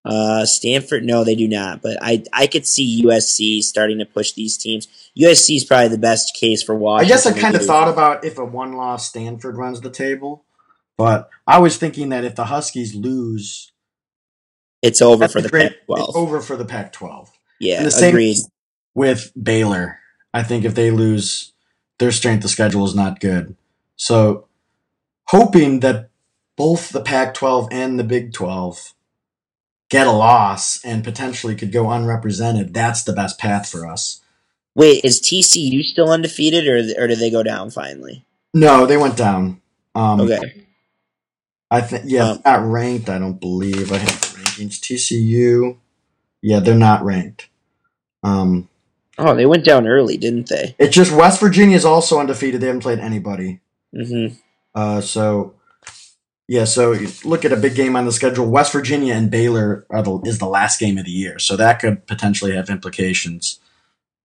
Uh, 0.05 0.45
Stanford, 0.45 1.03
no, 1.03 1.23
they 1.23 1.35
do 1.35 1.47
not. 1.47 1.81
But 1.81 1.97
I 2.01 2.23
I 2.33 2.47
could 2.47 2.65
see 2.65 3.03
USC 3.03 3.61
starting 3.61 3.99
to 3.99 4.05
push 4.05 4.31
these 4.31 4.57
teams. 4.57 4.87
USC 5.17 5.57
is 5.57 5.65
probably 5.65 5.89
the 5.89 5.97
best 5.97 6.35
case 6.35 6.63
for 6.63 6.75
I 6.99 7.03
guess 7.05 7.25
I 7.25 7.37
kind 7.37 7.55
of 7.55 7.65
thought 7.65 7.89
about 7.89 8.23
if 8.23 8.37
a 8.37 8.45
one 8.45 8.73
loss 8.73 9.09
Stanford 9.09 9.57
runs 9.57 9.81
the 9.81 9.89
table, 9.89 10.45
but 10.97 11.29
I 11.45 11.59
was 11.59 11.77
thinking 11.77 12.09
that 12.09 12.23
if 12.23 12.35
the 12.35 12.45
Huskies 12.45 12.95
lose, 12.95 13.71
it's 14.81 15.01
over 15.01 15.27
for 15.27 15.41
the 15.41 15.49
great- 15.49 15.71
Pac-12. 15.87 16.07
it's 16.07 16.15
over 16.15 16.39
for 16.39 16.55
the 16.55 16.65
Pac-12. 16.65 17.29
Yeah, 17.59 17.77
And 17.77 17.85
the 17.85 17.91
same 17.91 18.09
agreed. 18.09 18.37
with 18.95 19.31
Baylor. 19.41 19.99
I 20.33 20.43
think 20.43 20.63
if 20.63 20.75
they 20.75 20.91
lose, 20.91 21.51
their 21.97 22.11
strength 22.13 22.45
of 22.45 22.51
schedule 22.51 22.85
is 22.85 22.95
not 22.95 23.19
good. 23.19 23.57
So, 23.97 24.45
hoping 25.25 25.81
that 25.81 26.09
both 26.55 26.89
the 26.89 27.01
Pac 27.01 27.33
12 27.33 27.67
and 27.71 27.99
the 27.99 28.03
Big 28.05 28.31
12 28.31 28.93
get 29.89 30.07
a 30.07 30.11
loss 30.11 30.83
and 30.85 31.03
potentially 31.03 31.55
could 31.55 31.71
go 31.71 31.89
unrepresented, 31.91 32.73
that's 32.73 33.03
the 33.03 33.13
best 33.13 33.37
path 33.39 33.67
for 33.69 33.87
us. 33.87 34.21
Wait, 34.75 35.03
is 35.03 35.19
TCU 35.19 35.83
still 35.83 36.09
undefeated, 36.11 36.67
or 36.67 36.77
or 37.03 37.07
did 37.07 37.19
they 37.19 37.29
go 37.31 37.43
down 37.43 37.69
finally? 37.69 38.23
No, 38.53 38.85
they 38.85 38.97
went 38.97 39.17
down. 39.17 39.61
Um, 39.95 40.21
Okay, 40.21 40.65
I 41.71 41.81
think, 41.81 42.03
yeah, 42.07 42.31
Um, 42.31 42.41
not 42.45 42.65
ranked, 42.65 43.09
I 43.09 43.19
don't 43.19 43.39
believe. 43.39 43.91
I 43.91 43.97
have 43.97 44.21
the 44.21 44.37
rankings. 44.39 44.79
TCU, 44.79 45.77
yeah, 46.41 46.59
they're 46.59 46.75
not 46.75 47.03
ranked. 47.03 47.49
Um, 48.23 48.69
oh, 49.17 49.35
they 49.35 49.45
went 49.45 49.65
down 49.65 49.87
early, 49.87 50.17
didn't 50.17 50.49
they? 50.49 50.75
it's 50.79 50.95
just 50.95 51.11
West 51.11 51.39
Virginia 51.39 51.75
is 51.75 51.85
also 51.85 52.19
undefeated. 52.19 52.61
They 52.61 52.67
haven't 52.67 52.81
played 52.83 52.99
anybody. 52.99 53.59
hmm 53.93 54.27
Uh, 54.75 55.01
so 55.01 55.55
yeah, 56.49 56.63
so 56.63 56.93
you 56.93 57.09
look 57.23 57.45
at 57.45 57.53
a 57.53 57.55
big 57.55 57.75
game 57.75 57.95
on 57.95 58.05
the 58.05 58.11
schedule. 58.11 58.49
West 58.49 58.73
Virginia 58.73 59.13
and 59.13 59.29
Baylor 59.29 59.85
are 59.91 60.01
the, 60.01 60.19
is 60.25 60.39
the 60.39 60.47
last 60.47 60.79
game 60.79 60.97
of 60.97 61.05
the 61.05 61.11
year, 61.11 61.37
so 61.37 61.55
that 61.55 61.79
could 61.79 62.07
potentially 62.07 62.55
have 62.55 62.71
implications. 62.71 63.59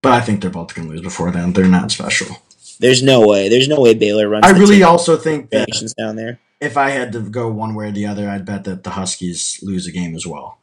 But 0.00 0.12
I 0.12 0.22
think 0.22 0.40
they're 0.40 0.50
both 0.50 0.74
going 0.74 0.88
to 0.88 0.94
lose 0.94 1.02
before 1.02 1.30
then. 1.30 1.52
They're 1.52 1.66
not 1.66 1.90
special. 1.90 2.38
There's 2.80 3.02
no 3.02 3.26
way. 3.26 3.50
There's 3.50 3.68
no 3.68 3.78
way 3.78 3.92
Baylor 3.92 4.26
runs. 4.26 4.46
I 4.46 4.52
really 4.52 4.82
also 4.82 5.18
think 5.18 5.50
that 5.50 5.68
down 5.98 6.16
there. 6.16 6.40
if 6.62 6.78
I 6.78 6.88
had 6.88 7.12
to 7.12 7.20
go 7.20 7.52
one 7.52 7.74
way 7.74 7.88
or 7.88 7.92
the 7.92 8.06
other, 8.06 8.26
I'd 8.26 8.46
bet 8.46 8.64
that 8.64 8.84
the 8.84 8.90
Huskies 8.90 9.60
lose 9.60 9.86
a 9.86 9.92
game 9.92 10.14
as 10.14 10.26
well. 10.26 10.56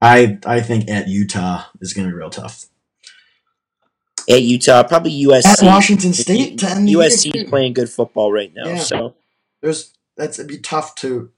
I 0.00 0.38
I 0.46 0.60
think 0.60 0.88
at 0.88 1.08
Utah 1.08 1.64
is 1.80 1.94
going 1.94 2.06
to 2.06 2.12
be 2.12 2.16
real 2.16 2.30
tough. 2.30 2.66
At 4.30 4.42
Utah, 4.42 4.84
probably 4.84 5.20
USC. 5.24 5.62
At 5.62 5.66
Washington 5.66 6.12
State, 6.12 6.60
to 6.60 6.70
end 6.70 6.86
the 6.86 6.92
USC 6.92 7.34
is 7.34 7.50
playing 7.50 7.72
good 7.72 7.88
football 7.88 8.30
right 8.30 8.52
now. 8.54 8.68
Yeah. 8.68 8.78
So 8.78 9.16
there's 9.60 9.97
that's 10.18 10.38
it'd 10.38 10.48
be 10.48 10.58
tough 10.58 10.94
to 10.96 11.30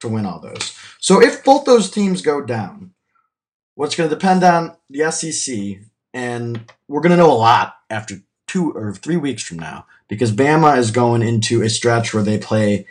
to 0.00 0.08
win 0.08 0.26
all 0.26 0.38
those. 0.38 0.78
So 1.00 1.20
if 1.20 1.42
both 1.42 1.64
those 1.64 1.90
teams 1.90 2.22
go 2.22 2.42
down, 2.42 2.92
what's 3.74 3.96
going 3.96 4.08
to 4.08 4.14
depend 4.14 4.44
on 4.44 4.76
the 4.90 5.10
SEC, 5.10 5.80
and 6.12 6.70
we're 6.86 7.00
going 7.00 7.10
to 7.10 7.16
know 7.16 7.32
a 7.32 7.34
lot 7.34 7.76
after 7.90 8.20
two 8.46 8.72
or 8.72 8.94
three 8.94 9.16
weeks 9.16 9.42
from 9.42 9.58
now 9.58 9.86
because 10.08 10.32
Bama 10.32 10.76
is 10.78 10.90
going 10.90 11.22
into 11.22 11.62
a 11.62 11.70
stretch 11.70 12.14
where 12.14 12.22
they 12.22 12.38
play 12.38 12.86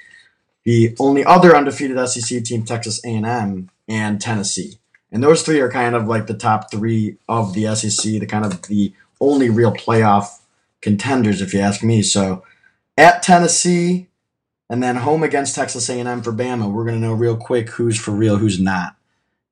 the 0.63 0.95
only 0.99 1.23
other 1.23 1.55
undefeated 1.55 1.97
SEC 2.09 2.43
team, 2.43 2.65
Texas 2.65 2.99
A&M, 3.05 3.69
and 3.87 4.19
Tennessee, 4.19 4.79
and 5.11 5.23
those 5.23 5.43
three 5.43 5.61
are 5.61 5.71
kind 5.71 5.95
of 5.95 6.07
like 6.07 6.27
the 6.27 6.33
top 6.33 6.71
three 6.71 7.17
of 7.29 7.53
the 7.53 7.73
SEC, 7.75 8.03
the 8.19 8.25
kind 8.25 8.43
of 8.43 8.63
the 8.63 8.93
only 9.21 9.49
real 9.49 9.71
playoff 9.71 10.39
contenders, 10.81 11.41
if 11.41 11.53
you 11.53 11.59
ask 11.59 11.83
me. 11.83 12.01
So 12.01 12.43
at 12.97 13.23
Tennessee 13.23 14.07
and 14.69 14.81
then 14.81 14.95
home 14.97 15.23
against 15.23 15.55
Texas 15.55 15.89
A&M 15.89 16.21
for 16.21 16.31
Bama. 16.31 16.71
We're 16.71 16.85
gonna 16.85 16.99
know 16.99 17.13
real 17.13 17.37
quick 17.37 17.69
who's 17.71 17.99
for 17.99 18.11
real, 18.11 18.37
who's 18.37 18.59
not. 18.59 18.95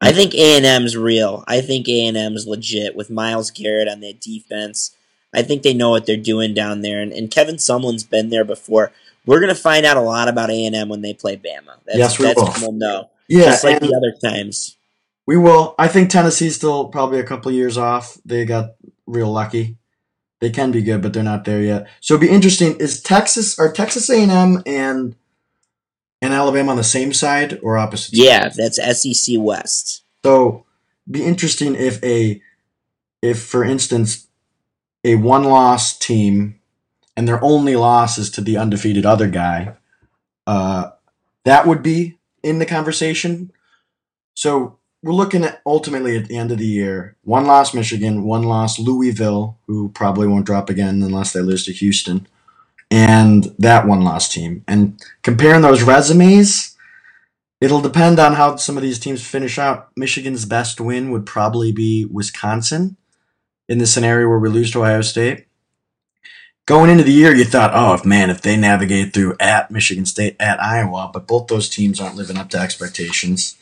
I 0.02 0.12
think 0.12 0.34
A 0.36 0.58
and 0.58 0.66
M's 0.66 0.98
real. 0.98 1.44
I 1.48 1.62
think 1.62 1.88
A 1.88 2.08
and 2.08 2.18
M's 2.18 2.46
legit 2.48 2.96
with 2.96 3.10
Myles 3.10 3.52
Garrett 3.52 3.88
on 3.88 4.02
their 4.02 4.14
defense. 4.14 4.96
I 5.34 5.42
think 5.42 5.64
they 5.64 5.74
know 5.74 5.90
what 5.92 6.06
they're 6.06 6.18
doing 6.18 6.54
down 6.54 6.82
there, 6.82 7.02
and, 7.02 7.12
and 7.14 7.32
Kevin 7.32 7.56
Sumlin's 7.56 8.04
been 8.04 8.30
there 8.30 8.44
before. 8.46 8.92
We're 9.26 9.40
gonna 9.40 9.56
find 9.56 9.86
out 9.86 9.98
a 9.98 10.02
lot 10.02 10.28
about 10.28 10.50
A 10.52 10.66
and 10.66 10.76
M 10.76 10.90
when 10.90 11.02
they 11.02 11.14
play 11.14 11.38
Bama. 11.38 11.78
That's, 11.86 11.98
Yes, 11.98 12.20
we 12.20 12.26
that's 12.26 12.42
will. 12.42 12.54
we'll 12.62 12.72
know. 12.74 13.10
Yeah, 13.30 13.46
Just 13.46 13.64
like 13.64 13.80
the 13.80 13.96
other 13.96 14.14
times. 14.34 14.76
we 15.26 15.38
will. 15.38 15.74
I 15.80 15.88
think 15.88 16.10
Tennessee's 16.10 16.56
still 16.58 16.90
probably 16.90 17.20
a 17.20 17.24
couple 17.24 17.50
years 17.54 17.78
off. 17.78 18.18
They 18.26 18.44
got 18.46 18.72
real 19.08 19.32
lucky. 19.32 19.78
They 20.44 20.50
can 20.50 20.72
be 20.72 20.82
good, 20.82 21.02
but 21.02 21.14
they're 21.14 21.24
not 21.24 21.46
there 21.46 21.62
yet. 21.62 21.88
So 22.02 22.16
it'd 22.16 22.28
be 22.28 22.36
interesting. 22.36 22.76
Is 22.76 23.02
Texas 23.02 23.58
are 23.58 23.72
Texas 23.72 24.10
A&M 24.10 24.62
and 24.66 25.16
and 26.22 26.34
Alabama 26.34 26.72
on 26.72 26.76
the 26.76 26.84
same 26.84 27.14
side 27.14 27.62
or 27.64 27.78
opposite? 27.78 28.14
Yeah, 28.14 28.50
that's 28.50 28.76
SEC 28.76 29.38
West. 29.40 30.04
So 30.22 30.66
be 31.10 31.24
interesting 31.24 31.76
if 31.76 32.04
a 32.04 32.42
if 33.22 33.42
for 33.42 33.64
instance 33.64 34.28
a 35.06 35.16
one 35.16 35.46
loss 35.46 35.98
team 35.98 36.60
and 37.16 37.26
their 37.26 37.42
only 37.42 37.78
loss 37.78 38.18
is 38.18 38.30
to 38.32 38.42
the 38.42 38.58
undefeated 38.58 39.06
other 39.06 39.30
guy, 39.30 39.78
uh, 40.46 40.90
that 41.46 41.66
would 41.66 41.82
be 41.82 42.18
in 42.44 42.60
the 42.60 42.66
conversation. 42.66 43.50
So 44.34 44.78
we're 45.04 45.14
looking 45.14 45.44
at 45.44 45.62
ultimately 45.66 46.18
at 46.18 46.28
the 46.28 46.38
end 46.38 46.52
of 46.52 46.58
the 46.58 46.66
year, 46.66 47.16
one 47.24 47.46
loss 47.46 47.74
Michigan, 47.74 48.24
one 48.24 48.44
loss 48.44 48.80
Louisville, 48.80 49.58
who 49.68 49.90
probably 49.90 50.28
won't 50.28 50.46
drop 50.46 50.70
again 50.70 51.04
unless 51.04 51.34
they 51.34 51.42
lose 51.42 51.66
to 51.66 51.74
Houston, 51.74 52.26
and 52.90 53.54
that 53.60 53.86
one 53.86 54.02
loss 54.02 54.30
team. 54.30 54.64
And 54.68 55.00
comparing 55.22 55.62
those 55.62 55.84
resumes, 55.84 56.74
It'll 57.64 57.80
depend 57.80 58.20
on 58.20 58.34
how 58.34 58.58
some 58.58 58.76
of 58.76 58.84
these 58.84 59.00
teams 59.00 59.26
finish 59.26 59.58
out. 59.58 59.90
Michigan's 59.96 60.44
best 60.44 60.82
win 60.82 61.12
would 61.12 61.26
probably 61.26 61.72
be 61.72 62.04
Wisconsin 62.04 62.98
in 63.70 63.78
the 63.78 63.88
scenario 63.88 64.28
where 64.28 64.38
we 64.38 64.50
lose 64.50 64.70
to 64.72 64.82
Ohio 64.82 65.00
State. 65.00 65.46
Going 66.66 66.90
into 66.90 67.06
the 67.06 67.14
year, 67.14 67.34
you 67.34 67.46
thought, 67.46 67.72
oh, 67.74 67.94
if 67.94 68.04
man, 68.04 68.30
if 68.30 68.42
they 68.42 68.58
navigate 68.58 69.14
through 69.14 69.38
at 69.40 69.72
Michigan 69.72 70.06
State, 70.06 70.36
at 70.42 70.62
Iowa, 70.62 71.10
but 71.14 71.26
both 71.26 71.48
those 71.48 71.70
teams 71.70 72.02
aren't 72.02 72.18
living 72.18 72.36
up 72.36 72.50
to 72.50 72.58
expectations. 72.60 73.56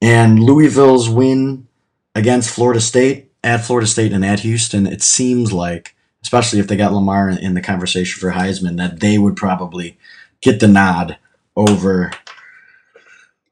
And 0.00 0.40
Louisville's 0.40 1.08
win 1.08 1.68
against 2.14 2.50
Florida 2.50 2.80
State, 2.80 3.30
at 3.44 3.64
Florida 3.64 3.86
State, 3.86 4.12
and 4.12 4.24
at 4.24 4.40
Houston, 4.40 4.86
it 4.86 5.02
seems 5.02 5.52
like, 5.52 5.94
especially 6.22 6.58
if 6.58 6.66
they 6.66 6.76
got 6.76 6.92
Lamar 6.92 7.30
in, 7.30 7.54
the 7.54 7.60
conversation 7.60 8.20
for 8.20 8.32
Heisman, 8.32 8.76
that 8.78 9.00
they 9.00 9.18
would 9.18 9.36
probably 9.36 9.98
get 10.40 10.60
the 10.60 10.68
nod 10.68 11.18
over 11.56 12.12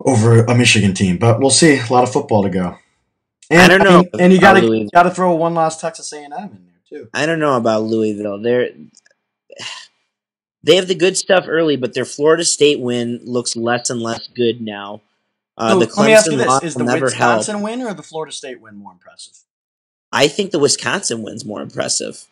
over 0.05 0.45
a 0.45 0.55
Michigan 0.55 0.95
team. 0.95 1.19
But 1.19 1.41
we'll 1.41 1.51
see. 1.51 1.79
A 1.79 1.93
lot 1.93 2.05
of 2.05 2.13
football 2.13 2.43
to 2.43 2.51
go. 2.51 2.79
And, 3.51 3.61
I 3.61 3.69
don't 3.69 3.85
know 3.85 3.99
mean, 3.99 4.11
and 4.21 4.33
you 4.33 4.41
got 4.41 4.61
to 4.61 4.89
got 4.93 5.05
to 5.05 5.11
throw 5.11 5.35
one 5.35 5.55
loss 5.55 5.81
Texas 5.81 6.13
A 6.13 6.23
and 6.23 6.35
M 6.35 6.43
in 6.45 6.67
there 6.67 7.01
too. 7.01 7.09
I 7.15 7.27
don't 7.27 7.41
know 7.41 7.57
about 7.57 7.83
Louisville. 7.83 8.41
They're 8.41 8.71
they 10.63 10.77
have 10.77 10.89
the 10.89 10.95
good 10.95 11.17
stuff 11.17 11.47
early, 11.49 11.77
but 11.77 11.95
their 11.95 12.05
Florida 12.05 12.45
State 12.45 12.81
win 12.81 13.21
looks 13.25 13.57
less 13.57 13.89
and 13.91 14.03
less 14.03 14.29
good 14.29 14.61
now. 14.61 15.01
Uh, 15.59 15.79
the 15.79 15.93
let 15.97 16.07
me 16.07 16.13
ask 16.13 16.31
you 16.31 16.39
Clemson 16.39 16.61
this: 16.61 16.71
Is 16.71 16.75
the 16.75 16.85
never 16.85 17.11
help. 17.11 17.39
Wisconsin 17.39 17.63
win 17.63 17.83
or 17.83 17.93
the 17.95 18.03
Florida 18.03 18.33
State 18.33 18.61
win 18.61 18.77
more 18.77 18.93
impressive? 18.93 19.35
I 20.13 20.29
think 20.29 20.53
the 20.53 20.59
Wisconsin 20.59 21.23
win's 21.23 21.45
more 21.45 21.61
impressive 21.61 22.27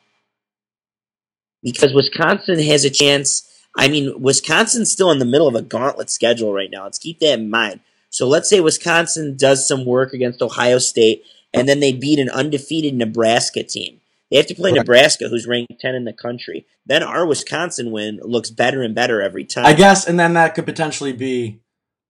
because 1.62 1.93
Wisconsin 1.93 2.59
has 2.61 2.85
a 2.85 2.91
chance. 2.91 3.51
I 3.77 3.89
mean, 3.89 4.23
Wisconsin's 4.23 4.91
still 4.91 5.11
in 5.11 5.19
the 5.19 5.25
middle 5.27 5.49
of 5.49 5.55
a 5.55 5.62
gauntlet 5.62 6.09
schedule 6.09 6.55
right 6.55 6.71
now. 6.71 6.85
Let's 6.85 6.99
keep 6.99 7.19
that 7.21 7.39
in 7.39 7.51
mind. 7.51 7.81
So 8.09 8.27
let's 8.27 8.49
say 8.49 8.61
Wisconsin 8.61 9.37
does 9.37 9.69
some 9.69 9.85
work 9.85 10.15
against 10.15 10.41
Ohio 10.41 10.79
State, 10.79 11.23
and 11.53 11.69
then 11.69 11.81
they 11.81 11.93
beat 11.93 12.19
an 12.19 12.31
undefeated 12.31 12.95
Nebraska 12.95 13.62
team. 13.62 14.01
They 14.31 14.39
have 14.39 14.47
to 14.47 14.55
play 14.55 14.71
Right. 14.71 14.79
Nebraska, 14.79 15.29
who's 15.29 15.47
ranked 15.47 15.79
10 15.81 15.95
in 15.95 16.05
the 16.05 16.12
country. 16.12 16.67
Then 16.87 17.03
our 17.03 17.27
Wisconsin 17.27 17.91
win 17.91 18.19
looks 18.23 18.51
better 18.51 18.83
and 18.83 18.95
better 18.95 19.21
every 19.21 19.45
time. 19.45 19.67
I 19.67 19.73
guess, 19.75 20.07
and 20.07 20.19
then 20.19 20.35
that 20.35 20.55
could 20.55 20.65
potentially 20.65 21.12
be, 21.12 21.61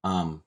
um, 0.05 0.43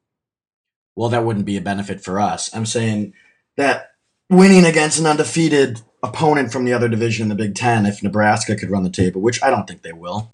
well, 0.99 1.07
that 1.07 1.23
wouldn't 1.23 1.45
be 1.45 1.55
a 1.55 1.61
benefit 1.61 2.01
for 2.01 2.19
us. 2.19 2.53
I'm 2.53 2.65
saying 2.65 3.13
that 3.55 3.91
winning 4.29 4.65
against 4.65 4.99
an 4.99 5.05
undefeated 5.05 5.81
opponent 6.03 6.51
from 6.51 6.65
the 6.65 6.73
other 6.73 6.89
division 6.89 7.23
in 7.23 7.29
the 7.29 7.41
Big 7.41 7.55
Ten, 7.55 7.85
if 7.85 8.03
Nebraska 8.03 8.53
could 8.57 8.69
run 8.69 8.83
the 8.83 8.89
table, 8.89 9.21
which 9.21 9.41
I 9.41 9.49
don't 9.49 9.65
think 9.65 9.81
they 9.81 9.93
will, 9.93 10.29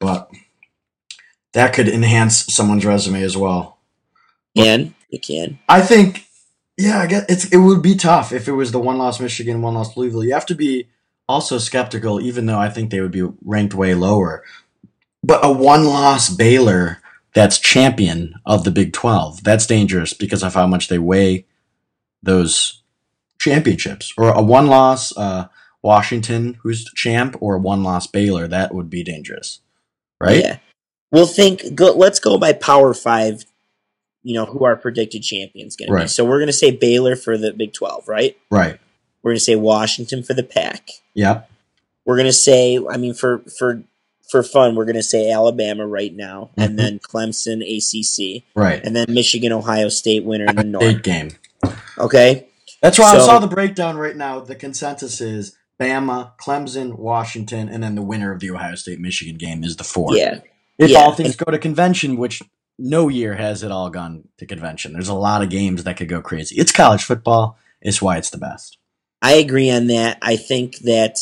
but 0.00 0.28
that 1.52 1.72
could 1.72 1.88
enhance 1.88 2.52
someone's 2.52 2.84
resume 2.84 3.22
as 3.22 3.36
well. 3.36 3.78
can. 4.56 4.96
It 5.08 5.22
can. 5.22 5.60
I 5.68 5.80
think, 5.82 6.26
yeah, 6.76 6.98
I 6.98 7.06
guess 7.06 7.24
it's 7.28 7.44
it 7.52 7.58
would 7.58 7.80
be 7.80 7.94
tough 7.94 8.32
if 8.32 8.48
it 8.48 8.52
was 8.52 8.72
the 8.72 8.80
one 8.80 8.98
loss 8.98 9.20
Michigan, 9.20 9.62
one 9.62 9.74
loss 9.74 9.96
Louisville. 9.96 10.24
You 10.24 10.34
have 10.34 10.46
to 10.46 10.56
be 10.56 10.88
also 11.28 11.58
skeptical, 11.58 12.20
even 12.20 12.46
though 12.46 12.58
I 12.58 12.70
think 12.70 12.90
they 12.90 13.00
would 13.00 13.12
be 13.12 13.28
ranked 13.44 13.74
way 13.74 13.94
lower. 13.94 14.42
But 15.22 15.44
a 15.44 15.52
one 15.52 15.84
loss 15.84 16.28
Baylor 16.28 17.01
that's 17.34 17.58
champion 17.58 18.34
of 18.44 18.64
the 18.64 18.70
Big 18.70 18.92
12, 18.92 19.42
that's 19.42 19.66
dangerous 19.66 20.12
because 20.12 20.42
of 20.42 20.54
how 20.54 20.66
much 20.66 20.88
they 20.88 20.98
weigh 20.98 21.46
those 22.22 22.82
championships. 23.38 24.12
Or 24.16 24.30
a 24.30 24.42
one 24.42 24.66
loss 24.66 25.16
uh, 25.16 25.48
Washington, 25.82 26.58
who's 26.62 26.84
champ, 26.94 27.36
or 27.40 27.56
a 27.56 27.58
one 27.58 27.82
loss 27.82 28.06
Baylor, 28.06 28.46
that 28.48 28.74
would 28.74 28.90
be 28.90 29.02
dangerous. 29.02 29.60
Right? 30.20 30.40
Yeah. 30.40 30.58
We'll 31.10 31.26
think. 31.26 31.74
Go, 31.74 31.92
let's 31.92 32.18
go 32.18 32.38
by 32.38 32.52
Power 32.52 32.94
Five. 32.94 33.44
You 34.22 34.34
know 34.34 34.46
who 34.46 34.64
our 34.64 34.76
predicted 34.76 35.22
champions 35.22 35.76
going 35.76 35.90
to 35.90 35.98
be. 35.98 36.06
So 36.06 36.24
we're 36.24 36.38
going 36.38 36.46
to 36.46 36.52
say 36.52 36.70
Baylor 36.70 37.16
for 37.16 37.36
the 37.36 37.52
Big 37.52 37.74
Twelve, 37.74 38.08
right? 38.08 38.38
Right. 38.50 38.78
We're 39.22 39.32
going 39.32 39.38
to 39.38 39.44
say 39.44 39.56
Washington 39.56 40.22
for 40.22 40.32
the 40.34 40.42
Pac. 40.42 40.90
Yep. 41.14 41.50
We're 42.04 42.16
going 42.16 42.26
to 42.26 42.32
say, 42.32 42.78
I 42.90 42.96
mean, 42.96 43.14
for 43.14 43.40
for 43.58 43.82
for 44.32 44.42
fun, 44.42 44.74
we're 44.74 44.84
going 44.86 44.96
to 44.96 45.02
say 45.02 45.30
Alabama 45.30 45.86
right 45.86 46.12
now, 46.14 46.50
Mhm. 46.58 46.64
and 46.64 46.78
then 46.78 46.98
Clemson, 46.98 47.62
ACC, 47.62 48.44
Right. 48.56 48.80
and 48.84 48.96
then 48.96 49.06
Michigan, 49.08 49.52
Ohio 49.52 49.88
State 49.88 50.24
winner 50.24 50.46
in 50.46 50.56
the 50.56 50.62
Big 50.64 50.72
North. 50.72 51.02
game. 51.02 51.30
Okay. 51.98 52.48
That's 52.80 52.98
why 52.98 53.12
I 53.14 53.18
saw 53.18 53.38
the 53.38 53.46
breakdown 53.46 53.96
right 53.96 54.16
now. 54.16 54.40
The 54.40 54.56
consensus 54.56 55.20
is 55.20 55.54
Bama, 55.80 56.32
Clemson, 56.44 56.98
Washington, 56.98 57.68
and 57.68 57.82
then 57.82 57.94
the 57.94 58.02
winner 58.02 58.32
of 58.32 58.40
the 58.40 58.50
Ohio 58.50 58.74
State 58.74 58.98
Michigan 58.98 59.36
game 59.36 59.62
is 59.62 59.76
the 59.76 59.84
four. 59.84 60.16
Yeah. 60.16 60.40
If 60.78 60.90
yeah, 60.90 60.98
all 61.00 61.12
things 61.12 61.36
go 61.36 61.50
to 61.52 61.58
convention, 61.58 62.16
which 62.16 62.42
no 62.78 63.08
year 63.08 63.34
has 63.36 63.62
it 63.62 63.70
all 63.70 63.90
gone 63.90 64.24
to 64.38 64.46
convention. 64.46 64.92
There's 64.94 65.08
a 65.08 65.14
lot 65.14 65.42
of 65.42 65.50
games 65.50 65.84
that 65.84 65.96
could 65.96 66.08
go 66.08 66.20
crazy. 66.22 66.56
It's 66.56 66.72
college 66.72 67.04
football. 67.04 67.56
It's 67.80 68.00
why 68.02 68.16
it's 68.16 68.30
the 68.30 68.38
best. 68.38 68.78
I 69.20 69.34
agree 69.34 69.70
on 69.70 69.86
that. 69.88 70.18
I 70.22 70.36
think 70.36 70.78
that 70.78 71.18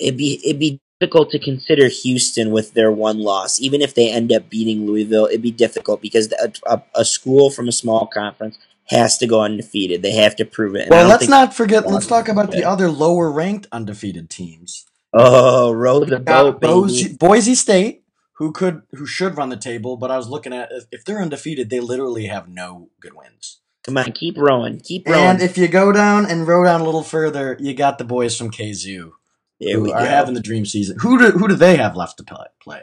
it'd 0.00 0.16
be 0.16 0.40
it'd 0.44 0.58
be 0.58 0.80
difficult 1.00 1.30
to 1.30 1.38
consider 1.38 1.88
Houston 1.88 2.50
with 2.50 2.72
their 2.74 2.90
one 2.90 3.18
loss, 3.20 3.60
even 3.60 3.82
if 3.82 3.94
they 3.94 4.10
end 4.10 4.32
up 4.32 4.48
beating 4.48 4.86
Louisville. 4.86 5.26
It'd 5.26 5.42
be 5.42 5.50
difficult 5.50 6.00
because 6.00 6.32
a, 6.32 6.52
a, 6.66 6.82
a 6.94 7.04
school 7.04 7.50
from 7.50 7.68
a 7.68 7.72
small 7.72 8.06
conference 8.06 8.56
has 8.88 9.18
to 9.18 9.26
go 9.26 9.42
undefeated. 9.42 10.02
They 10.02 10.12
have 10.12 10.36
to 10.36 10.44
prove 10.44 10.74
it. 10.74 10.82
And 10.82 10.90
Well, 10.90 11.08
let's 11.08 11.28
not 11.28 11.54
forget. 11.54 11.86
Let's 11.86 12.06
talk 12.06 12.28
about 12.28 12.50
the 12.50 12.64
other 12.64 12.90
lower 12.90 13.30
ranked 13.30 13.66
undefeated 13.72 14.30
teams. 14.30 14.86
Oh, 15.12 15.72
row 15.72 16.04
the 16.04 16.18
boat. 16.18 16.60
Boise, 16.60 17.14
Boise 17.14 17.54
State, 17.54 18.02
who 18.34 18.52
could, 18.52 18.82
who 18.92 19.06
should 19.06 19.36
run 19.36 19.48
the 19.48 19.56
table, 19.56 19.96
but 19.96 20.10
I 20.10 20.16
was 20.16 20.28
looking 20.28 20.52
at 20.52 20.70
if, 20.92 21.04
they're 21.04 21.20
undefeated, 21.20 21.70
they 21.70 21.80
literally 21.80 22.26
have 22.26 22.48
no 22.48 22.90
good 23.00 23.14
wins. 23.14 23.60
Come 23.84 23.98
on, 23.98 24.12
keep 24.12 24.36
rowing, 24.36 24.80
keep 24.80 25.06
rowing. 25.06 25.24
And 25.24 25.40
if 25.40 25.56
you 25.56 25.68
go 25.68 25.92
down 25.92 26.26
and 26.26 26.46
row 26.46 26.64
down 26.64 26.80
a 26.80 26.84
little 26.84 27.04
further, 27.04 27.56
you 27.60 27.72
got 27.72 27.98
the 27.98 28.04
boys 28.04 28.36
from 28.36 28.50
KZoo 28.50 29.12
there 29.60 29.78
who 29.78 29.92
are 29.92 30.00
go. 30.00 30.06
having 30.06 30.34
the 30.34 30.40
dream 30.40 30.66
season. 30.66 30.98
Who 31.00 31.18
do 31.18 31.30
who 31.32 31.48
do 31.48 31.54
they 31.54 31.76
have 31.76 31.96
left 31.96 32.18
to 32.18 32.24
play? 32.60 32.82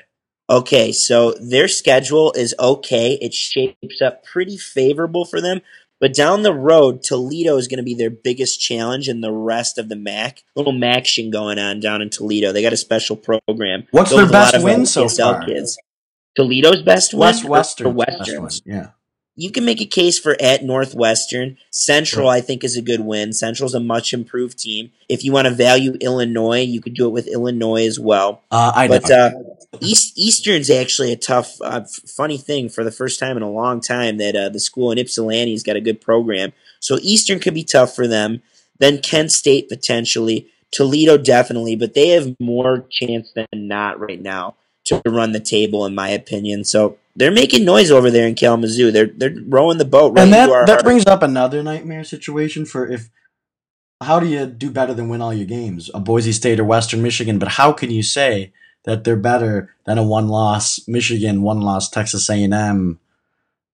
Okay, 0.50 0.92
so 0.92 1.34
their 1.42 1.68
schedule 1.68 2.34
is 2.34 2.54
okay. 2.60 3.18
It 3.22 3.34
shapes 3.34 4.02
up 4.02 4.24
pretty 4.26 4.58
favorable 4.58 5.26
for 5.26 5.40
them. 5.42 5.62
But 6.02 6.14
down 6.14 6.42
the 6.44 6.54
road, 6.54 7.02
Toledo 7.02 7.56
is 7.56 7.70
going 7.70 7.78
to 7.78 7.84
be 7.84 7.96
their 7.96 8.10
biggest 8.10 8.60
challenge 8.60 9.08
in 9.08 9.22
the 9.22 9.32
rest 9.32 9.78
of 9.78 9.88
the 9.88 9.96
MAC. 9.96 10.44
Little 10.54 10.74
MACtion 10.74 11.32
going 11.32 11.60
on 11.60 11.80
down 11.80 12.02
in 12.02 12.10
Toledo. 12.10 12.52
They 12.52 12.62
got 12.62 12.74
a 12.74 12.78
special 12.78 13.16
program. 13.16 13.88
What's 13.92 14.10
Goes 14.12 14.18
their 14.18 14.26
with 14.26 14.36
a 14.36 14.38
lot 14.38 14.52
best 14.52 14.66
win 14.66 14.86
so 14.86 15.08
far? 15.08 15.46
Kids. 15.46 15.78
Toledo's 16.36 16.82
best 16.82 17.14
win? 17.14 17.20
West 17.22 17.46
or- 17.46 17.50
Western. 17.50 17.88
or 17.88 17.94
Westerns? 17.94 18.62
Yeah. 18.66 18.88
You 19.36 19.52
can 19.52 19.66
make 19.66 19.82
a 19.82 19.86
case 19.86 20.20
for 20.20 20.36
at 20.40 20.64
Northwestern. 20.64 21.58
Central, 21.72 22.30
I 22.30 22.40
think, 22.42 22.64
is 22.64 22.78
a 22.78 22.82
good 22.82 23.02
win. 23.02 23.34
Central's 23.34 23.74
a 23.74 23.80
much 23.80 24.14
improved 24.14 24.60
team. 24.60 24.92
If 25.10 25.24
you 25.24 25.32
want 25.32 25.48
to 25.48 25.54
value 25.54 25.94
Illinois, 26.02 26.62
you 26.62 26.82
could 26.82 26.94
do 26.94 27.08
it 27.08 27.12
with 27.12 27.28
Illinois 27.28 27.88
as 27.88 28.00
well. 28.00 28.44
Uh, 28.52 28.72
I 28.76 28.88
But 28.88 29.10
know. 29.10 29.16
uh, 29.16 29.32
East 29.80 30.14
Eastern's 30.16 30.70
actually 30.70 31.12
a 31.12 31.16
tough, 31.16 31.60
uh, 31.62 31.82
f- 31.84 32.10
funny 32.10 32.38
thing 32.38 32.70
for 32.70 32.84
the 32.84 32.92
first 32.92 33.20
time 33.20 33.36
in 33.36 33.44
a 33.44 33.50
long 33.50 33.82
time 33.82 34.18
that 34.18 34.36
uh, 34.36 34.50
the 34.50 34.60
school 34.60 34.92
in 34.92 35.00
Ypsilanti's 35.00 35.64
got 35.64 35.76
a 35.76 35.82
good 35.82 36.00
program. 36.00 36.54
So 36.80 37.00
Eastern 37.02 37.40
could 37.40 37.56
be 37.56 37.64
tough 37.64 37.96
for 37.96 38.08
them. 38.08 38.44
Then 38.78 39.00
Kent 39.02 39.32
State 39.32 39.68
potentially, 39.68 40.48
Toledo 40.72 41.18
definitely, 41.18 41.76
but 41.76 41.96
they 41.96 42.10
have 42.10 42.36
more 42.40 42.86
chance 42.92 43.32
than 43.34 43.48
not 43.54 44.00
right 44.00 44.22
now 44.22 44.56
to 44.86 45.02
run 45.06 45.32
the 45.32 45.40
table, 45.40 45.86
in 45.86 45.96
my 45.96 46.10
opinion. 46.10 46.66
So 46.66 46.98
they're 47.16 47.32
making 47.32 47.66
noise 47.66 47.92
over 47.92 48.10
there 48.10 48.28
in 48.28 48.36
Kalamazoo. 48.36 48.92
They're 48.92 49.08
they're 49.16 49.36
rowing 49.48 49.78
the 49.78 49.86
boat 49.86 50.14
right 50.14 50.24
and 50.24 50.34
that 50.34 50.48
that 50.48 50.68
heart. 50.70 50.84
brings 50.84 51.06
up 51.06 51.22
another 51.24 51.62
nightmare 51.64 52.04
situation 52.04 52.66
for 52.66 52.90
if. 52.90 53.10
How 54.02 54.20
do 54.20 54.28
you 54.28 54.46
do 54.48 54.70
better 54.70 54.94
than 54.94 55.08
win 55.08 55.22
all 55.22 55.34
your 55.34 55.46
games? 55.46 55.90
A 55.94 56.00
Boise 56.00 56.34
State 56.34 56.60
or 56.60 56.66
Western 56.66 57.02
Michigan, 57.02 57.40
but 57.40 57.48
how 57.50 57.72
can 57.72 57.90
you 57.90 58.04
say 58.04 58.52
that 58.84 59.06
they're 59.06 59.16
better 59.16 59.74
than 59.86 59.98
a 59.98 60.04
one-loss 60.04 60.82
Michigan, 60.90 61.42
one-loss 61.42 61.90
Texas 61.90 62.30
A&M? 62.30 63.00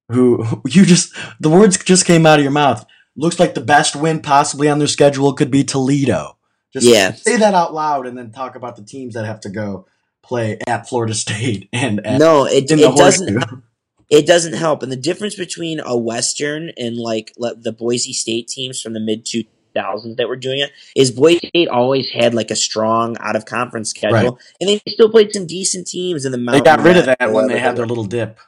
Who 0.09 0.43
who- 0.43 0.61
you 0.69 0.85
just 0.85 1.13
the 1.39 1.49
words 1.49 1.77
just 1.83 2.05
came 2.05 2.25
out 2.27 2.37
of 2.39 2.43
your 2.43 2.51
mouth. 2.51 2.85
Looks 3.15 3.39
like 3.39 3.53
the 3.55 3.61
best 3.61 3.95
win 3.95 4.21
possibly 4.21 4.69
on 4.69 4.77
their 4.77 4.87
schedule 4.87 5.33
could 5.33 5.49
be 5.49 5.63
Toledo. 5.63 6.37
Just 6.71 6.85
Yeah. 6.85 7.11
say 7.13 7.37
that 7.37 7.55
out 7.55 7.73
loud 7.73 8.05
and 8.05 8.15
then 8.17 8.31
talk 8.31 8.55
about 8.55 8.75
the 8.75 8.83
teams 8.83 9.15
that 9.15 9.25
have 9.25 9.39
to 9.41 9.49
go 9.49 9.87
play 10.29 10.59
at 10.67 10.87
Florida 10.87 11.13
State 11.13 11.67
and 11.73 12.05
at, 12.05 12.19
no, 12.19 12.45
it, 12.45 12.71
it 12.71 12.95
doesn't. 12.95 13.43
it 14.09 14.25
doesn't 14.25 14.53
help. 14.53 14.81
And 14.83 14.91
the 14.91 14.95
difference 14.95 15.35
between 15.35 15.81
a 15.83 15.97
Western 15.97 16.71
and 16.77 16.95
like 16.95 17.33
the 17.37 17.75
Boise 17.77 18.13
State 18.13 18.47
teams 18.47 18.81
from 18.81 18.93
the 18.93 18.99
mid 18.99 19.25
2000s 19.25 20.15
that 20.17 20.27
were 20.27 20.35
doing 20.35 20.59
it 20.59 20.71
is 20.95 21.11
Boise 21.11 21.47
State 21.47 21.67
always 21.67 22.09
had 22.11 22.33
like 22.33 22.51
a 22.51 22.55
strong 22.55 23.17
out 23.19 23.35
of 23.35 23.45
conference 23.45 23.89
schedule, 23.89 24.13
Right. 24.13 24.33
and 24.61 24.69
they 24.69 24.81
still 24.87 25.09
played 25.09 25.33
some 25.33 25.45
decent 25.45 25.87
teams 25.87 26.25
in 26.25 26.31
the 26.31 26.37
They 26.37 26.61
got 26.61 26.81
rid 26.81 26.97
of 26.97 27.05
that 27.05 27.31
when 27.31 27.47
they 27.47 27.59
had 27.59 27.75
their 27.75 27.87
little 27.87 28.05
dip. 28.05 28.39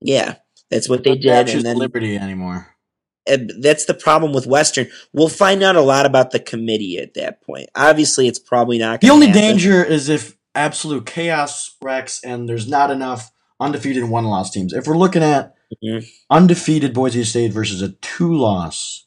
Yeah, 0.00 0.36
that's 0.70 0.88
what 0.88 1.04
they 1.04 1.16
did, 1.16 1.48
and 1.48 1.64
then 1.64 1.76
Liberty 1.76 2.16
anymore. 2.16 2.68
that's 3.26 3.84
the 3.86 3.94
problem 3.94 4.32
with 4.32 4.46
Western. 4.46 4.86
We'll 5.12 5.28
find 5.28 5.62
out 5.62 5.74
a 5.76 5.80
lot 5.80 6.06
about 6.06 6.30
the 6.30 6.38
committee 6.38 6.98
at 6.98 7.14
that 7.14 7.42
point. 7.42 7.68
Obviously, 7.74 8.28
it's 8.28 8.38
probably 8.38 8.78
not. 8.78 9.00
The 9.00 9.10
only 9.10 9.26
happen. 9.26 9.42
danger 9.42 9.82
is 9.82 10.08
if 10.08 10.37
absolute 10.54 11.06
chaos 11.06 11.76
wrecks 11.82 12.22
and 12.24 12.48
there's 12.48 12.68
not 12.68 12.90
enough 12.90 13.30
undefeated 13.60 14.04
one 14.04 14.24
loss 14.24 14.50
teams. 14.50 14.72
If 14.72 14.86
we're 14.86 14.96
looking 14.96 15.22
at 15.22 15.54
Mhm. 15.84 16.06
undefeated 16.30 16.94
Boise 16.94 17.24
State 17.24 17.52
versus 17.52 17.82
a 17.82 17.90
two 17.90 18.34
loss 18.34 19.06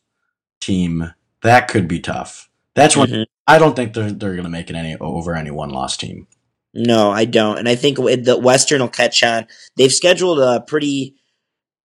team, 0.60 1.14
that 1.42 1.68
could 1.68 1.88
be 1.88 2.00
tough. 2.00 2.50
That's 2.76 2.96
when 2.96 3.10
Mhm. 3.10 3.26
I 3.48 3.58
don't 3.60 3.76
think 3.76 3.94
they're 3.94 4.12
they're 4.12 4.36
gonna 4.36 4.50
make 4.50 4.70
it 4.70 4.76
any 4.76 4.96
over 4.98 5.36
any 5.36 5.52
one 5.52 5.70
loss 5.72 5.98
team. 5.98 6.28
No, 6.74 7.12
I 7.12 7.26
don't, 7.26 7.58
and 7.58 7.68
I 7.68 7.76
think 7.76 7.98
the 7.98 8.38
Western 8.42 8.80
will 8.80 8.88
catch 8.88 9.24
on. 9.24 9.46
They've 9.76 9.92
scheduled 9.92 10.40
a 10.40 10.62
pretty, 10.62 11.16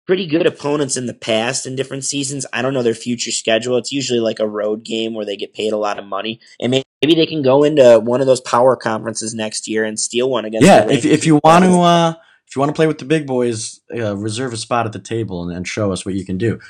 pretty 0.07 0.27
good 0.27 0.47
opponents 0.47 0.97
in 0.97 1.07
the 1.07 1.14
past 1.14 1.66
in 1.66 1.75
different 1.75 2.05
seasons. 2.05 2.47
I 2.53 2.62
don't 2.62 2.73
know 2.73 2.85
their 2.85 2.95
future 2.95 3.33
schedule. 3.33 3.77
It's 3.79 3.90
usually 3.90 4.21
like 4.21 4.38
a 4.38 4.47
road 4.47 4.85
game 4.85 5.12
where 5.14 5.27
they 5.27 5.37
get 5.37 5.55
paid 5.55 5.73
a 5.73 5.77
lot 5.77 5.99
of 5.99 6.05
money, 6.07 6.38
and 6.61 6.71
may- 6.71 6.83
maybe 7.02 7.14
they 7.14 7.26
can 7.26 7.42
go 7.42 7.64
into 7.64 8.00
one 8.00 8.20
of 8.20 8.26
those 8.26 8.40
power 8.40 8.76
conferences 8.76 9.35
next 9.35 9.68
year 9.68 9.85
and 9.85 9.98
steal 9.98 10.30
one 10.30 10.44
against. 10.44 10.66
Yeah, 10.66 10.85
the 10.85 10.94
if 10.94 11.04
if 11.04 11.26
you 11.26 11.40
want 11.42 11.64
to 11.64 11.80
uh, 11.80 12.14
if 12.46 12.54
you 12.54 12.61
want 12.61 12.70
to 12.70 12.74
play 12.74 12.87
with 12.87 12.98
the 12.98 13.04
big 13.04 13.26
boys, 13.26 13.80
uh, 13.94 14.16
reserve 14.16 14.52
a 14.52 14.56
spot 14.56 14.87
at 14.87 14.92
the 14.92 14.98
table 14.98 15.42
and, 15.42 15.56
and 15.56 15.66
show 15.66 15.92
us 15.92 16.04
what 16.04 16.14
you 16.14 16.24
can 16.24 16.38
do. 16.38 16.61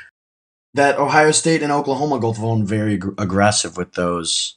That 0.74 0.98
Ohio 0.98 1.30
State 1.30 1.62
and 1.62 1.72
Oklahoma 1.72 2.18
both 2.18 2.36
have 2.36 2.44
been 2.44 2.66
very 2.66 2.94
ag- 2.94 3.14
aggressive 3.18 3.76
with 3.76 3.92
those 3.92 4.56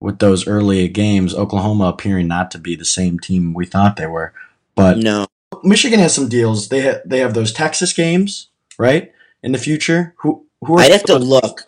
with 0.00 0.18
those 0.18 0.46
early 0.46 0.88
games. 0.88 1.34
Oklahoma 1.34 1.84
appearing 1.84 2.26
not 2.26 2.50
to 2.52 2.58
be 2.58 2.74
the 2.74 2.84
same 2.84 3.18
team 3.18 3.54
we 3.54 3.66
thought 3.66 3.96
they 3.96 4.06
were, 4.06 4.32
but 4.74 4.98
no, 4.98 5.26
Michigan 5.62 6.00
has 6.00 6.14
some 6.14 6.28
deals. 6.28 6.68
They 6.68 6.82
ha- 6.82 7.00
they 7.04 7.18
have 7.20 7.34
those 7.34 7.52
Texas 7.52 7.92
games 7.92 8.48
right 8.78 9.12
in 9.42 9.52
the 9.52 9.58
future. 9.58 10.14
Who 10.18 10.46
who 10.64 10.74
are 10.74 10.80
I'd 10.80 10.92
have 10.92 11.04
to 11.04 11.18
look. 11.18 11.62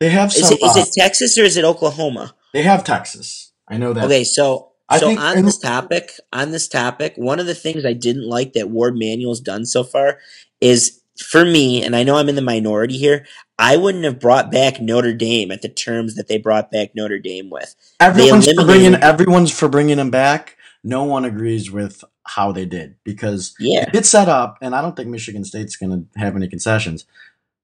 They 0.00 0.08
have 0.08 0.30
Is 0.34 0.50
it 0.50 0.62
is 0.62 0.76
uh, 0.76 0.80
it 0.80 0.88
Texas 0.98 1.38
or 1.38 1.44
is 1.44 1.56
it 1.56 1.64
Oklahoma? 1.64 2.34
they 2.52 2.62
have 2.62 2.82
Texas. 2.84 3.52
I 3.68 3.76
know 3.76 3.92
that. 3.92 4.04
Okay, 4.04 4.24
so 4.24 4.72
I 4.88 4.98
so 4.98 5.06
think- 5.08 5.20
on 5.20 5.44
this 5.44 5.58
topic, 5.58 6.12
on 6.32 6.50
this 6.50 6.66
topic, 6.66 7.12
one 7.16 7.38
of 7.38 7.46
the 7.46 7.54
things 7.54 7.84
I 7.84 7.92
didn't 7.92 8.28
like 8.28 8.54
that 8.54 8.70
Warde 8.70 8.96
Manuel's 8.98 9.40
done 9.40 9.64
so 9.66 9.84
far 9.84 10.18
is 10.60 11.00
for 11.22 11.44
me, 11.44 11.84
and 11.84 11.94
I 11.94 12.02
know 12.02 12.16
I'm 12.16 12.28
in 12.30 12.34
the 12.34 12.42
minority 12.42 12.96
here. 12.96 13.26
I 13.58 13.76
wouldn't 13.76 14.04
have 14.04 14.18
brought 14.18 14.50
back 14.50 14.80
Notre 14.80 15.12
Dame 15.12 15.50
at 15.50 15.60
the 15.60 15.68
terms 15.68 16.14
that 16.16 16.28
they 16.28 16.38
brought 16.38 16.70
back 16.70 16.94
Notre 16.94 17.18
Dame 17.18 17.50
with. 17.50 17.74
Everyone's 18.00 18.50
for 18.50 18.64
bringing 18.64 18.94
everyone's 18.94 19.50
for 19.52 19.68
bringing 19.68 19.98
him 19.98 20.10
back. 20.10 20.56
No 20.82 21.04
one 21.04 21.26
agrees 21.26 21.70
with 21.70 22.02
how 22.24 22.52
they 22.52 22.64
did 22.64 22.96
because 23.04 23.54
Yeah, 23.60 23.90
it's 23.92 24.08
set 24.08 24.28
up, 24.28 24.56
and 24.62 24.74
I 24.74 24.80
don't 24.80 24.96
think 24.96 25.08
Michigan 25.10 25.44
State's 25.44 25.76
going 25.76 26.08
to 26.14 26.18
have 26.18 26.36
any 26.36 26.48
concessions. 26.48 27.04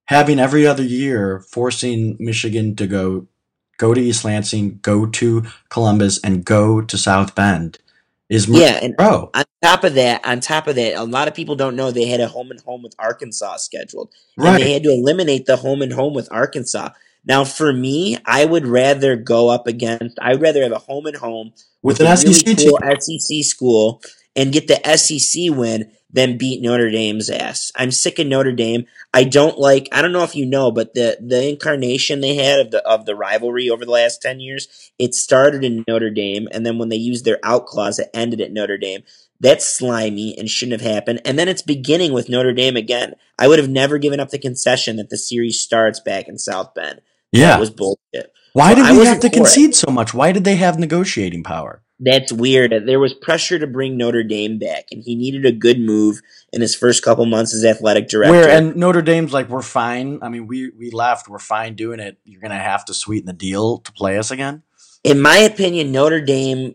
Having 0.07 0.39
every 0.39 0.67
other 0.67 0.85
year 0.85 1.41
forcing 1.41 2.17
Michigan 2.19 2.77
to 2.77 2.87
go 2.87 3.27
go 3.79 3.93
to 3.93 4.01
East 4.01 4.25
Lansing, 4.25 4.79
go 4.83 5.07
to 5.07 5.45
Columbus, 5.69 6.19
and 6.23 6.45
go 6.45 6.81
to 6.81 6.97
South 6.97 7.35
Bend 7.35 7.79
is 8.29 8.49
yeah, 8.49 8.81
and 8.83 8.97
bro. 8.97 9.31
on 9.35 9.45
top 9.63 9.85
of 9.85 9.95
that, 9.95 10.25
on 10.27 10.41
top 10.41 10.67
of 10.67 10.75
that, 10.77 10.95
a 10.95 11.05
lot 11.05 11.29
of 11.29 11.35
people 11.35 11.55
don't 11.55 11.77
know 11.77 11.91
they 11.91 12.07
had 12.07 12.21
a 12.21 12.27
home 12.27 12.51
and 12.51 12.61
home 12.61 12.83
with 12.83 12.95
Arkansas 12.99 13.59
scheduled, 13.59 14.13
and 14.37 14.61
they 14.61 14.73
had 14.73 14.83
to 14.83 14.91
eliminate 14.91 15.47
the 15.47 15.57
home 15.57 15.83
and 15.83 15.93
home 15.93 16.13
with 16.15 16.29
Arkansas 16.33 16.91
Now, 17.25 17.45
for 17.45 17.73
me, 17.73 18.19
I 18.25 18.45
would 18.45 18.67
rather 18.67 19.17
go 19.17 19.49
up 19.49 19.67
against. 19.67 20.19
I'd 20.21 20.41
rather 20.41 20.63
have 20.63 20.73
a 20.73 20.79
home 20.79 21.07
and 21.07 21.17
home 21.17 21.53
With 21.83 22.01
a 22.01 22.09
an 22.09 22.17
SEC 22.17 22.57
cool. 22.57 22.79
SEC 22.99 23.45
school 23.45 24.03
and 24.37 24.53
get 24.53 24.69
the 24.69 24.97
SEC 24.97 25.57
win 25.57 25.91
than 26.13 26.39
beat 26.39 26.63
Notre 26.63 26.91
Dame's 26.91 27.29
ass. 27.29 27.73
I'm 27.75 27.91
sick 27.91 28.19
of 28.19 28.27
Notre 28.27 28.53
Dame. 28.53 28.87
I 29.13 29.25
don't 29.25 29.59
like. 29.59 29.89
I 29.93 30.03
don't 30.03 30.13
know 30.13 30.23
if 30.23 30.37
you 30.37 30.47
know, 30.47 30.71
but 30.71 30.95
the 30.95 31.19
the 31.21 31.49
incarnation 31.49 32.21
they 32.21 32.37
had 32.37 32.61
of 32.61 32.71
the 32.71 32.87
of 32.87 33.07
the 33.07 33.17
rivalry 33.17 33.69
over 33.71 33.85
the 33.85 33.91
last 33.91 34.23
ten 34.23 34.39
years, 34.41 34.91
it 34.99 35.15
started 35.15 35.65
in 35.65 35.85
Notre 35.89 36.11
Dame, 36.11 36.49
and 36.53 36.65
then 36.65 36.79
when 36.79 36.89
they 36.91 36.97
used 36.97 37.25
their 37.25 37.39
out 37.43 37.67
clause, 37.67 37.99
it 37.99 38.11
ended 38.15 38.41
at 38.41 38.53
Notre 38.53 38.79
Dame. 38.79 39.03
That's 39.39 39.67
slimy 39.69 40.39
and 40.39 40.49
shouldn't 40.49 40.81
have 40.81 40.91
happened. 40.95 41.21
And 41.27 41.39
then 41.39 41.49
it's 41.49 41.61
beginning 41.61 42.15
with 42.15 42.31
Notre 42.31 42.55
Dame 42.55 42.77
again. 42.77 43.15
I 43.39 43.49
would 43.49 43.59
have 43.59 43.69
never 43.69 43.99
given 43.99 44.19
up 44.19 44.31
the 44.31 44.39
concession 44.39 44.97
that 44.97 45.11
the 45.11 45.19
series 45.19 45.61
starts 45.61 46.01
back 46.01 46.27
in 46.29 46.39
South 46.39 46.73
Bend. 46.75 47.03
Yeah. 47.33 47.49
That 47.49 47.61
was 47.61 47.69
bullshit. 47.71 48.33
Why 48.55 48.71
So 48.75 48.77
did 48.77 48.99
we 48.99 49.05
have 49.05 49.21
to 49.21 49.29
for 49.29 49.35
it. 49.35 49.37
concede 49.37 49.75
so 49.75 49.91
much? 49.91 50.15
Why 50.15 50.33
did 50.33 50.45
they 50.45 50.57
have 50.57 50.79
negotiating 50.79 51.43
power? 51.43 51.83
That's 51.99 52.31
weird. 52.31 52.75
There 52.87 53.01
was 53.01 53.15
pressure 53.15 53.59
to 53.59 53.67
bring 53.67 53.97
Notre 53.97 54.23
Dame 54.23 54.59
back, 54.59 54.87
and 54.93 55.03
he 55.03 55.15
needed 55.15 55.47
a 55.47 55.53
good 55.53 55.81
move 55.81 56.21
in 56.53 56.61
his 56.61 56.75
first 56.75 57.03
couple 57.03 57.25
months 57.25 57.55
as 57.55 57.65
athletic 57.65 58.09
director. 58.09 58.33
Where 58.33 58.49
and 58.51 58.77
Notre 58.77 59.01
Dame's 59.01 59.33
like, 59.33 59.49
we're 59.49 59.63
fine. 59.63 60.19
I 60.23 60.29
mean, 60.29 60.47
we 60.47 60.71
we 60.71 60.91
left. 60.91 61.29
We're 61.29 61.39
fine 61.39 61.75
doing 61.75 62.01
it. 62.01 62.19
You're 62.25 62.43
gonna 62.43 62.59
have 62.59 62.85
to 62.87 62.95
sweeten 62.95 63.27
the 63.27 63.33
deal 63.33 63.79
to 63.79 63.93
play 63.93 64.19
us 64.19 64.31
again. 64.31 64.63
in 65.05 65.21
my 65.23 65.39
opinion, 65.39 65.93
Notre 65.93 66.21
Dame 66.21 66.75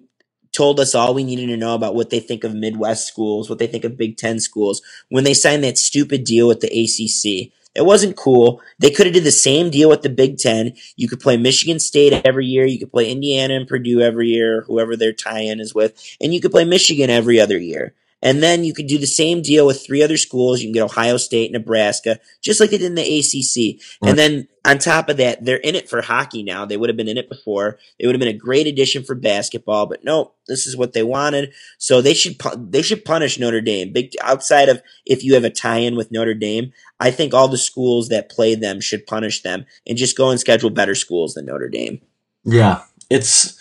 told 0.51 0.80
us 0.80 0.95
all 0.95 1.13
we 1.13 1.24
needed 1.24 1.47
to 1.47 1.57
know 1.57 1.76
about 1.76 1.95
what 1.95 2.09
they 2.09 2.19
think 2.19 2.43
of 2.43 2.53
Midwest 2.53 3.07
schools, 3.07 3.49
what 3.49 3.59
they 3.59 3.67
think 3.67 3.84
of 3.84 3.97
Big 3.97 4.17
Ten 4.17 4.39
schools 4.39 4.82
when 5.09 5.24
they 5.24 5.34
signed 5.34 5.63
that 5.63 5.78
stupid 5.78 6.24
deal 6.24 6.47
with 6.47 6.61
the 6.61 6.67
ACC. 6.67 7.51
It 7.74 7.86
wasn't 7.86 8.17
cool. 8.17 8.61
They 8.80 8.91
could 8.91 9.05
have 9.05 9.13
did 9.13 9.24
the 9.24 9.32
same 9.32 9.69
deal 9.69 9.89
with 9.89 10.01
the 10.01 10.09
Big 10.09 10.38
Ten. 10.38 10.74
You 10.97 11.07
could 11.07 11.22
play 11.22 11.38
Michigan 11.38 11.80
State 11.80 12.22
every 12.26 12.45
year. 12.45 12.65
You 12.65 12.80
could 12.80 12.91
play 12.91 13.09
Indiana 13.09 13.55
and 13.55 13.67
Purdue 13.67 14.01
every 14.01 14.30
year, 14.30 14.63
whoever 14.63 14.97
their 14.97 15.13
tie-in 15.13 15.59
is 15.59 15.74
with, 15.74 15.93
and 16.19 16.34
you 16.34 16.41
could 16.41 16.51
play 16.51 16.65
Michigan 16.65 17.09
every 17.09 17.39
other 17.39 17.57
year. 17.57 17.93
And 18.22 18.41
then 18.41 18.63
you 18.63 18.74
could 18.74 18.88
do 18.88 18.97
the 18.97 19.07
same 19.07 19.41
deal 19.41 19.65
with 19.65 19.86
three 19.86 20.03
other 20.03 20.17
schools. 20.17 20.61
You 20.61 20.67
can 20.67 20.74
get 20.74 20.84
Ohio 20.84 21.17
State, 21.17 21.51
Nebraska, 21.51 22.19
just 22.41 22.59
like 22.59 22.69
they 22.69 22.78
did 22.78 22.86
in 22.86 22.95
the 22.95 23.01
ACC. 23.01 23.82
Right. 24.01 24.09
And 24.09 24.19
then 24.19 24.47
on 24.63 24.78
top 24.78 25.09
of 25.09 25.17
that, 25.17 25.43
they're 25.43 25.57
in 25.57 25.74
it 25.74 25.89
for 25.89 26.01
hockey 26.01 26.43
now. 26.43 26.65
They 26.65 26.78
would 26.78 26.89
have 26.89 26.97
been 26.97 27.07
in 27.07 27.17
it 27.17 27.30
before. 27.30 27.80
It 27.97 28.05
would 28.05 28.13
have 28.13 28.19
been 28.19 28.28
a 28.28 28.34
great 28.34 28.67
addition 28.67 29.03
for 29.03 29.15
basketball, 29.15 29.88
but 29.88 30.03
no, 30.03 30.34
this 30.47 30.67
is 30.67 30.78
what 30.78 30.93
they 30.93 31.01
wanted. 31.01 31.53
So 31.80 32.01
they 32.01 32.13
should 32.13 32.39
they 32.57 32.84
should 32.84 33.05
punish 33.05 33.39
Notre 33.39 33.61
Dame. 33.61 33.91
Big 33.91 34.13
outside 34.22 34.69
of 34.69 34.84
if 35.05 35.24
you 35.24 35.34
have 35.34 35.43
a 35.43 35.49
tie-in 35.49 35.95
with 35.95 36.11
Notre 36.11 36.36
Dame, 36.36 36.74
I 36.99 37.09
think 37.09 37.34
all 37.34 37.47
the 37.47 37.57
schools 37.57 38.09
that 38.09 38.30
play 38.30 38.53
them 38.53 38.82
should 38.82 39.07
punish 39.07 39.41
them 39.41 39.65
and 39.88 39.97
just 39.97 40.17
go 40.17 40.30
and 40.30 40.39
schedule 40.39 40.69
better 40.69 40.95
schools 40.95 41.34
than 41.34 41.45
Notre 41.47 41.69
Dame. 41.69 42.01
Yeah, 42.43 42.84
it's 43.09 43.59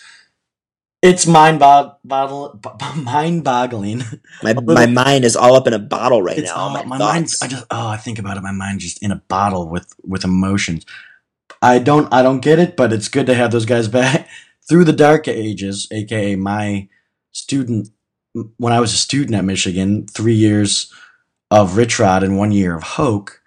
it's 1.01 1.25
mind 1.25 1.59
bog- 1.59 1.95
bottle, 2.03 2.59
b- 2.61 3.01
mind 3.01 3.43
boggling. 3.43 4.03
My 4.43 4.53
my 4.65 4.85
mind 4.85 5.25
is 5.25 5.35
all 5.35 5.55
up 5.55 5.67
in 5.67 5.73
a 5.73 5.79
bottle 5.79 6.21
right 6.21 6.37
It's 6.37 6.49
now. 6.49 6.55
all, 6.57 6.69
my 6.69 6.83
my 6.85 6.97
mind's 6.97 7.41
I 7.41 7.47
just 7.47 7.65
oh 7.71 7.87
I 7.87 7.97
think 7.97 8.19
about 8.19 8.37
it. 8.37 8.43
My 8.43 8.51
mind's 8.51 8.83
just 8.83 9.03
in 9.03 9.11
a 9.11 9.15
bottle 9.27 9.69
with 9.69 9.93
with 10.03 10.23
emotions. 10.23 10.85
I 11.61 11.79
don't 11.79 12.11
I 12.13 12.21
don't 12.21 12.41
get 12.41 12.59
it, 12.59 12.75
but 12.77 12.93
it's 12.93 13.07
good 13.07 13.25
to 13.27 13.35
have 13.35 13.51
those 13.51 13.65
guys 13.65 13.87
back 13.99 14.27
through 14.69 14.85
the 14.85 14.93
dark 14.93 15.27
ages, 15.27 15.87
aka 15.91 16.35
my 16.35 16.87
student 17.31 17.89
when 18.57 18.73
I 18.73 18.79
was 18.79 18.93
a 18.93 18.97
student 18.97 19.35
at 19.35 19.43
Michigan, 19.45 20.07
three 20.07 20.33
years 20.35 20.93
of 21.49 21.77
Rich 21.77 21.99
Rod 21.99 22.23
and 22.23 22.37
one 22.37 22.51
year 22.51 22.75
of 22.75 22.83
Hoke. 22.83 23.41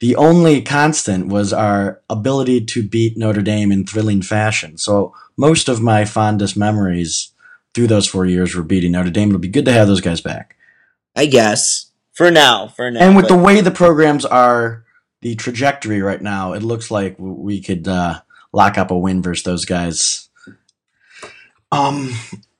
The 0.00 0.16
only 0.16 0.62
constant 0.62 1.26
was 1.28 1.52
our 1.52 2.00
ability 2.08 2.64
to 2.66 2.82
beat 2.82 3.18
Notre 3.18 3.42
Dame 3.42 3.70
in 3.70 3.84
thrilling 3.84 4.22
fashion. 4.22 4.78
So 4.78 5.14
most 5.40 5.68
of 5.70 5.80
my 5.80 6.04
fondest 6.04 6.54
memories 6.56 7.32
through 7.74 7.86
those 7.86 8.06
four 8.06 8.26
years 8.26 8.54
were 8.54 8.62
beating 8.62 8.92
Notre 8.92 9.10
Dame. 9.10 9.30
It'll 9.30 9.38
be 9.40 9.48
good 9.48 9.64
to 9.64 9.72
have 9.72 9.88
those 9.88 10.00
guys 10.02 10.20
back. 10.20 10.56
I 11.16 11.24
guess 11.26 11.90
for 12.12 12.30
now, 12.30 12.68
for 12.68 12.90
now. 12.90 13.00
And 13.00 13.16
with 13.16 13.28
but- 13.28 13.36
the 13.36 13.42
way 13.42 13.60
the 13.62 13.70
programs 13.70 14.24
are, 14.26 14.84
the 15.22 15.34
trajectory 15.34 16.02
right 16.02 16.20
now, 16.20 16.52
it 16.52 16.62
looks 16.62 16.90
like 16.90 17.16
we 17.18 17.60
could 17.62 17.88
uh, 17.88 18.20
lock 18.52 18.76
up 18.78 18.90
a 18.90 18.98
win 18.98 19.22
versus 19.22 19.44
those 19.44 19.64
guys. 19.64 20.28
Um, 21.72 22.10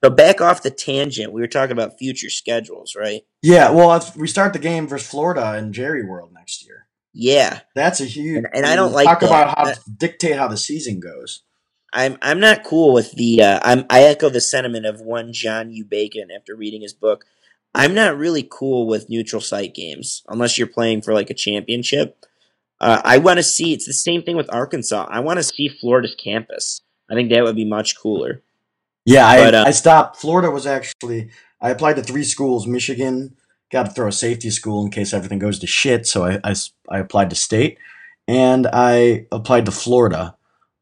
so 0.04 0.10
back 0.10 0.40
off 0.40 0.62
the 0.62 0.70
tangent, 0.70 1.32
we 1.32 1.40
were 1.40 1.46
talking 1.48 1.72
about 1.72 1.98
future 1.98 2.30
schedules, 2.30 2.94
right? 2.96 3.22
yeah. 3.42 3.70
Well, 3.70 3.94
if 3.96 4.16
we 4.16 4.28
start 4.28 4.52
the 4.52 4.58
game 4.58 4.86
versus 4.86 5.08
Florida 5.08 5.56
in 5.58 5.72
Jerry 5.72 6.04
World 6.06 6.32
next 6.32 6.64
year. 6.66 6.86
Yeah, 7.12 7.60
That's 7.74 8.00
a 8.00 8.04
huge. 8.04 8.36
And- 8.36 8.46
and 8.54 8.66
I 8.66 8.76
don't 8.76 8.92
like 8.92 9.06
talk 9.06 9.20
that. 9.20 9.26
about 9.26 9.58
how 9.58 9.64
That- 9.64 9.82
to 9.84 9.90
dictate 9.90 10.36
how 10.36 10.46
the 10.48 10.56
season 10.56 11.00
goes. 11.00 11.42
I'm 11.92 12.18
I'm 12.22 12.40
not 12.40 12.64
cool 12.64 12.92
with 12.92 13.12
the. 13.12 13.42
Uh, 13.42 13.60
I'm 13.62 13.84
I 13.90 14.02
echo 14.02 14.28
the 14.28 14.40
sentiment 14.40 14.86
of 14.86 15.00
one 15.00 15.32
John 15.32 15.70
U. 15.70 15.84
Bacon 15.84 16.28
after 16.34 16.54
reading 16.54 16.82
his 16.82 16.92
book. 16.92 17.24
I'm 17.74 17.94
not 17.94 18.16
really 18.16 18.46
cool 18.48 18.86
with 18.86 19.08
neutral 19.08 19.40
site 19.40 19.74
games 19.74 20.22
unless 20.28 20.58
you're 20.58 20.66
playing 20.66 21.02
for 21.02 21.14
like 21.14 21.30
a 21.30 21.34
championship. 21.34 22.24
Uh, 22.80 23.00
I 23.04 23.18
want 23.18 23.38
to 23.38 23.42
see. 23.42 23.72
It's 23.72 23.86
the 23.86 23.92
same 23.92 24.22
thing 24.22 24.36
with 24.36 24.52
Arkansas. 24.52 25.06
I 25.08 25.20
want 25.20 25.38
to 25.38 25.42
see 25.42 25.68
Florida's 25.68 26.14
campus. 26.14 26.80
I 27.10 27.14
think 27.14 27.30
that 27.30 27.42
would 27.42 27.56
be 27.56 27.64
much 27.64 27.98
cooler. 27.98 28.42
Yeah, 29.04 29.26
I, 29.26 29.44
But, 29.44 29.54
uh, 29.54 29.64
I 29.66 29.70
stopped. 29.72 30.16
Florida 30.16 30.50
was 30.50 30.66
actually 30.66 31.30
I 31.60 31.70
applied 31.70 31.96
to 31.96 32.02
three 32.02 32.24
schools. 32.24 32.66
Michigan 32.66 33.36
got 33.70 33.86
to 33.86 33.92
throw 33.92 34.08
a 34.08 34.12
safety 34.12 34.50
school 34.50 34.84
in 34.84 34.90
case 34.90 35.12
everything 35.12 35.38
goes 35.38 35.58
to 35.58 35.66
shit, 35.66 36.06
so 36.06 36.24
I 36.24 36.54
I 36.88 36.98
applied 36.98 37.30
to 37.30 37.36
state, 37.36 37.78
and 38.26 38.66
I 38.72 39.26
applied 39.30 39.66
to 39.66 39.72
Florida, 39.72 40.36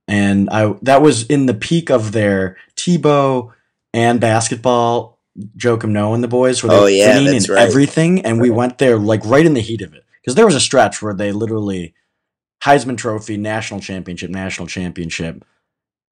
and 0.08 0.48
I 0.50 0.74
that 0.82 1.02
was 1.02 1.24
in 1.26 1.46
the 1.46 1.54
peak 1.54 1.90
of 1.90 2.12
their 2.12 2.56
Tebow 2.76 3.52
and 3.92 4.20
basketball. 4.20 5.16
Joakim 5.56 5.90
Noah 5.90 6.14
and 6.14 6.24
the 6.24 6.28
boys 6.28 6.62
where 6.64 6.70
they 6.70 6.76
Oh, 6.76 6.82
were 6.82 6.88
yeah, 6.90 7.16
and 7.16 7.48
right. 7.48 7.58
everything, 7.68 8.24
and 8.24 8.40
we 8.40 8.50
went 8.50 8.78
there 8.78 8.98
like 8.98 9.24
right 9.24 9.46
in 9.46 9.54
the 9.54 9.60
heat 9.60 9.82
of 9.82 9.94
it 9.94 10.02
because 10.20 10.34
there 10.34 10.46
was 10.46 10.56
a 10.56 10.60
stretch 10.60 11.00
where 11.00 11.14
they 11.14 11.30
literally 11.30 11.94
Heisman 12.64 12.96
Trophy, 12.96 13.36
national 13.36 13.78
championship, 13.78 14.30
national 14.30 14.66
championship 14.66 15.44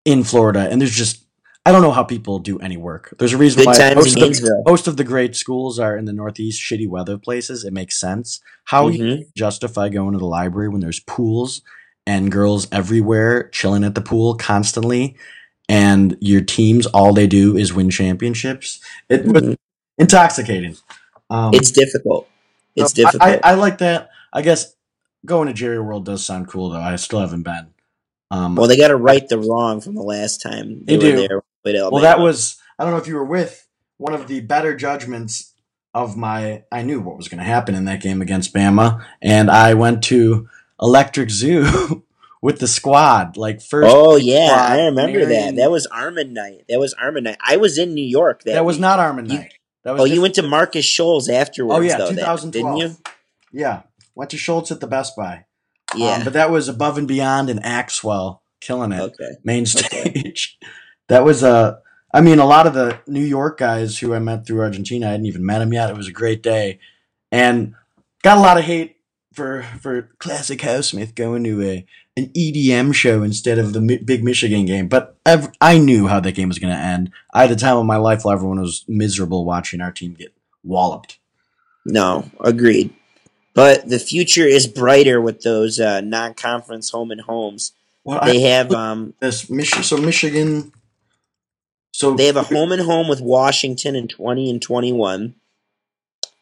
in 0.05 0.23
Florida, 0.23 0.69
and 0.71 0.81
there's 0.81 0.95
just 0.95 1.25
I 1.65 1.73
don't 1.73 1.83
know 1.83 1.91
how 1.91 2.05
people 2.05 2.39
do 2.39 2.61
any 2.61 2.77
work. 2.77 3.13
There's 3.19 3.33
a 3.33 3.37
reason 3.37 3.65
Good 3.65 3.67
why 3.67 3.95
most 3.95 4.15
of, 4.17 4.21
the, 4.21 4.63
most 4.65 4.87
of 4.87 4.97
the 4.97 5.03
great 5.03 5.35
schools 5.35 5.81
are 5.81 5.97
in 5.97 6.05
the 6.05 6.13
Northeast, 6.13 6.63
shitty 6.63 6.89
weather 6.89 7.19
places. 7.19 7.65
It 7.65 7.73
makes 7.73 7.99
sense. 7.99 8.41
How 8.67 8.87
you 8.87 9.03
Mhm. 9.05 9.23
justify 9.37 9.89
going 9.89 10.13
to 10.13 10.19
the 10.21 10.27
library 10.27 10.69
when 10.69 10.81
there's 10.81 11.01
pools 11.01 11.63
and 12.07 12.31
girls 12.31 12.69
everywhere 12.73 13.49
chilling 13.51 13.85
at 13.85 13.95
the 13.95 14.01
pool 14.01 14.35
constantly, 14.37 15.17
and 15.69 16.17
your 16.21 16.41
teams 16.41 16.87
all 16.87 17.13
they 17.13 17.27
do 17.27 17.57
is 17.57 17.73
win 17.75 17.91
championships? 17.91 18.81
It 19.09 19.25
was 19.27 19.43
Mhm. 19.43 19.57
intoxicating. 19.99 20.77
Um, 21.31 21.53
It's 21.55 21.71
difficult. 21.71 22.29
It's 22.77 22.93
so 22.93 23.05
difficult. 23.05 23.23
I, 23.23 23.41
I 23.43 23.55
like 23.55 23.79
that. 23.79 24.11
I 24.33 24.43
guess 24.43 24.75
going 25.25 25.49
to 25.49 25.55
Jerry 25.55 25.81
World 25.81 26.05
does 26.05 26.25
sound 26.25 26.49
cool, 26.49 26.71
though. 26.71 26.81
I 26.81 26.97
still 26.97 27.21
haven't 27.21 27.43
been. 27.43 27.69
Um, 28.31 28.55
well, 28.57 28.69
they 28.69 28.77
got 28.77 28.89
to 28.89 28.97
right 28.97 29.27
the 29.29 29.39
wrong 29.39 29.81
from 29.81 29.95
the 29.95 30.03
last 30.03 30.43
time 30.43 30.85
They 30.85 30.97
they, 30.97 31.11
do. 31.13 31.23
were 31.23 31.29
there. 31.29 31.43
with 31.65 31.93
Well, 31.93 32.03
that 32.03 32.21
was 32.21 32.57
I 32.79 32.85
don't 32.85 32.93
know 32.93 32.99
if 32.99 33.07
you 33.09 33.15
were 33.15 33.25
with 33.25 33.67
one 33.99 34.15
of 34.15 34.27
the 34.29 34.41
better 34.41 34.77
judgments 34.77 35.53
of 35.95 36.17
my. 36.17 36.63
I 36.71 36.83
knew 36.83 37.01
what 37.01 37.17
was 37.17 37.29
going 37.29 37.39
to 37.39 37.45
happen 37.45 37.75
in 37.75 37.85
that 37.87 38.01
game 38.03 38.21
against 38.21 38.53
Bama, 38.55 39.05
and 39.23 39.51
I 39.51 39.75
went 39.75 40.03
to 40.05 40.49
Electric 40.81 41.31
Zoo 41.31 42.05
with 42.43 42.59
the 42.59 42.69
squad. 42.69 43.37
Like 43.37 43.61
first, 43.63 43.89
Oh 43.95 44.17
yeah, 44.17 44.49
squad, 44.49 44.71
I 44.73 44.85
remember 44.87 45.21
that. 45.21 45.29
Marion- 45.29 45.55
That 45.57 45.71
was 45.71 45.87
Armin 45.87 46.33
night. 46.33 46.65
That 46.69 46.79
was 46.79 46.95
Armin 46.95 47.25
night. 47.25 47.39
I 47.45 47.57
was 47.57 47.79
in 47.79 47.95
New 47.95 48.05
York. 48.05 48.43
That, 48.45 48.55
that 48.55 48.65
was 48.65 48.77
week. 48.77 48.83
not 48.83 48.99
Armin 48.99 49.27
night. 49.27 49.55
That 49.85 49.93
was 49.93 50.03
Oh, 50.03 50.05
you 50.05 50.21
went 50.21 50.35
to 50.35 50.43
Marcus 50.43 50.85
Schulz 50.85 51.29
afterwards. 51.29 51.79
Oh 51.79 51.81
yeah, 51.81 51.97
though, 51.99 52.11
that- 52.13 52.51
didn't 52.51 52.77
you? 52.77 52.97
Yeah, 53.53 53.83
went 54.15 54.31
to 54.31 54.37
Schulz 54.37 54.71
at 54.71 54.81
the 54.81 54.87
Best 54.87 55.17
Buy. 55.17 55.45
Yeah. 55.95 56.15
Um, 56.17 56.25
but 56.25 56.33
that 56.33 56.51
was 56.51 56.69
above 56.69 56.99
and 56.99 57.07
beyond 57.07 57.49
and 57.49 57.63
Axwell, 57.63 58.41
killing 58.61 58.93
it. 58.93 59.01
okay. 59.01 59.37
main 59.45 59.63
Okay. 59.63 60.11
stage. 60.11 60.59
that 61.09 61.25
was 61.25 61.43
a. 61.43 61.79
I 62.13 62.21
mean, 62.23 62.39
a 62.39 62.47
lot 62.47 62.67
of 62.67 62.75
the 62.75 62.99
New 63.07 63.23
York 63.25 63.59
guys 63.59 63.99
who 63.99 64.15
I 64.15 64.19
met 64.19 64.47
through 64.47 64.61
Argentina, 64.63 65.07
I 65.09 65.11
hadn't 65.13 65.27
even 65.27 65.45
met 65.47 65.59
them 65.61 65.73
yet. 65.73 65.91
It 65.91 65.97
was 65.97 66.09
a 66.09 66.13
great 66.13 66.43
day, 66.43 66.81
and 67.31 67.75
got 68.23 68.39
a 68.39 68.41
lot 68.41 68.59
of 68.59 68.65
hate 68.65 68.96
for 69.37 69.63
for 69.81 70.11
classic 70.19 70.61
Housesmith 70.61 71.15
going 71.15 71.45
to 71.45 71.63
a 71.63 71.87
an 72.17 72.29
EDM 72.29 72.95
show 72.95 73.23
instead 73.23 73.59
of 73.59 73.75
the 73.75 73.81
mi- 73.81 73.99
big 73.99 74.25
Michigan 74.25 74.65
game. 74.65 74.89
But 74.89 75.17
ev- 75.27 75.53
I 75.61 75.77
knew 75.79 76.07
how 76.07 76.19
that 76.21 76.33
game 76.33 76.49
was 76.49 76.59
going 76.59 76.73
to 76.75 76.81
end. 76.81 77.11
I 77.35 77.43
had 77.43 77.51
the 77.51 77.57
time 77.57 77.77
of 77.77 77.85
my 77.85 77.97
life 77.97 78.25
while 78.25 78.35
everyone 78.35 78.61
was 78.61 78.85
miserable 78.89 79.45
watching 79.45 79.83
our 79.83 79.93
team 79.93 80.15
get 80.15 80.33
walloped. 80.65 81.19
No, 81.85 82.31
agreed. 82.41 82.93
But 83.53 83.89
the 83.89 83.99
future 83.99 84.47
is 84.47 84.67
brighter 84.67 85.21
with 85.21 85.43
those 85.43 85.79
uh, 85.79 86.01
non-conference 86.01 86.91
home 86.91 87.11
and 87.11 87.21
homes. 87.21 87.73
Well, 88.05 88.21
They 88.25 88.45
I, 88.45 88.49
have 88.49 88.73
um, 88.73 89.15
this 89.21 89.51
Mich- 89.51 89.85
so 89.85 89.97
Michigan. 89.99 90.73
So 91.93 92.15
they 92.15 92.27
have 92.27 92.37
a 92.37 92.43
home 92.43 92.73
and 92.73 92.83
home 92.83 93.09
with 93.09 93.21
Washington 93.21 93.95
in 93.97 94.09
twenty 94.09 94.51
and 94.51 94.61
twenty-one. 94.61 95.35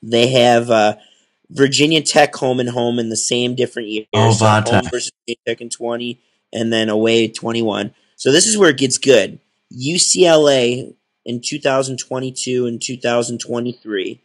They 0.02 0.28
have 0.28 0.70
uh, 0.70 0.96
Virginia 1.50 2.02
Tech 2.02 2.34
home 2.34 2.60
and 2.60 2.70
home 2.70 2.98
in 2.98 3.08
the 3.08 3.16
same 3.16 3.54
different 3.54 3.88
years. 3.88 4.06
Oh, 4.14 4.32
So 4.32 4.46
home 4.46 4.84
versus 4.90 5.12
Virginia 5.26 5.38
Tech 5.46 5.60
in 5.60 5.70
twenty, 5.70 6.20
and 6.52 6.72
then 6.72 6.88
away 6.88 7.28
21. 7.28 7.94
So 8.16 8.32
this 8.32 8.46
is 8.46 8.56
where 8.56 8.70
it 8.70 8.78
gets 8.78 8.98
good. 8.98 9.40
UCLA 9.72 10.94
in 11.24 11.40
2022 11.40 12.66
and 12.66 12.80
2023. 12.80 14.20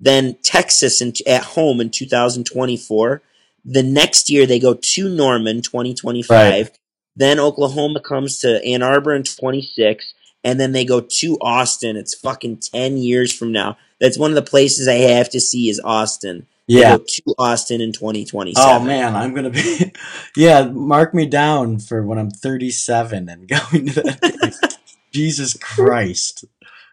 Then 0.00 0.36
Texas 0.42 1.00
in, 1.00 1.12
at 1.26 1.42
home 1.42 1.80
in 1.80 1.90
2024. 1.90 3.22
The 3.64 3.82
next 3.82 4.30
year 4.30 4.46
they 4.46 4.58
go 4.58 4.74
to 4.74 5.08
Norman 5.08 5.62
2025. 5.62 6.30
Right. 6.30 6.78
Then 7.16 7.38
Oklahoma 7.38 8.00
comes 8.00 8.38
to 8.38 8.62
Ann 8.64 8.82
Arbor 8.82 9.14
in 9.14 9.22
26 9.22 10.14
and 10.42 10.60
then 10.60 10.72
they 10.72 10.84
go 10.84 11.00
to 11.00 11.38
Austin. 11.40 11.96
It's 11.96 12.14
fucking 12.14 12.58
10 12.58 12.98
years 12.98 13.32
from 13.32 13.52
now. 13.52 13.78
That's 14.00 14.18
one 14.18 14.30
of 14.30 14.34
the 14.34 14.42
places 14.42 14.86
I 14.86 14.94
have 14.94 15.30
to 15.30 15.40
see 15.40 15.70
is 15.70 15.80
Austin. 15.82 16.46
Yeah. 16.66 16.96
to 16.98 17.22
Austin 17.38 17.80
in 17.80 17.92
2027. 17.92 18.54
Oh 18.56 18.80
man, 18.84 19.14
I'm 19.14 19.34
gonna 19.34 19.50
be. 19.50 19.92
Yeah, 20.36 20.64
mark 20.66 21.14
me 21.14 21.26
down 21.26 21.78
for 21.78 22.02
when 22.04 22.18
I'm 22.18 22.30
37 22.30 23.28
and 23.28 23.48
going 23.48 23.86
to 23.88 24.02
that. 24.02 24.78
Jesus 25.12 25.54
Christ. 25.56 26.44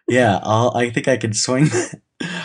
Yeah, 0.08 0.38
I'll, 0.42 0.72
I 0.76 0.90
think 0.90 1.08
I 1.08 1.16
could 1.16 1.36
swing. 1.36 1.64
that. 1.66 2.00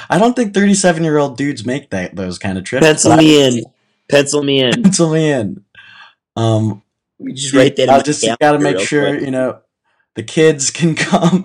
I 0.10 0.18
don't 0.18 0.36
think 0.36 0.54
37 0.54 1.04
year 1.04 1.18
old 1.18 1.38
dudes 1.38 1.66
make 1.66 1.90
that 1.92 2.16
those 2.16 2.40
kind 2.40 2.58
of 2.58 2.64
trips. 2.64 2.86
Pencil 2.86 3.12
but 3.12 3.20
I- 3.20 3.24
me 3.24 3.48
in. 3.60 3.64
Pencil 4.10 4.42
me 4.44 4.62
in. 4.64 4.84
Pencil 4.84 5.12
me 5.12 5.32
in. 5.32 5.64
Um, 6.38 6.82
We 7.20 7.34
just 7.34 7.54
write 7.54 7.76
that. 7.76 7.90
I'll 7.90 8.02
just 8.02 8.26
gotta 8.40 8.58
make 8.60 8.80
sure 8.80 9.10
quick. 9.10 9.22
you 9.26 9.32
know 9.32 9.60
the 10.16 10.24
kids 10.24 10.72
can 10.72 10.96
come. 11.08 11.44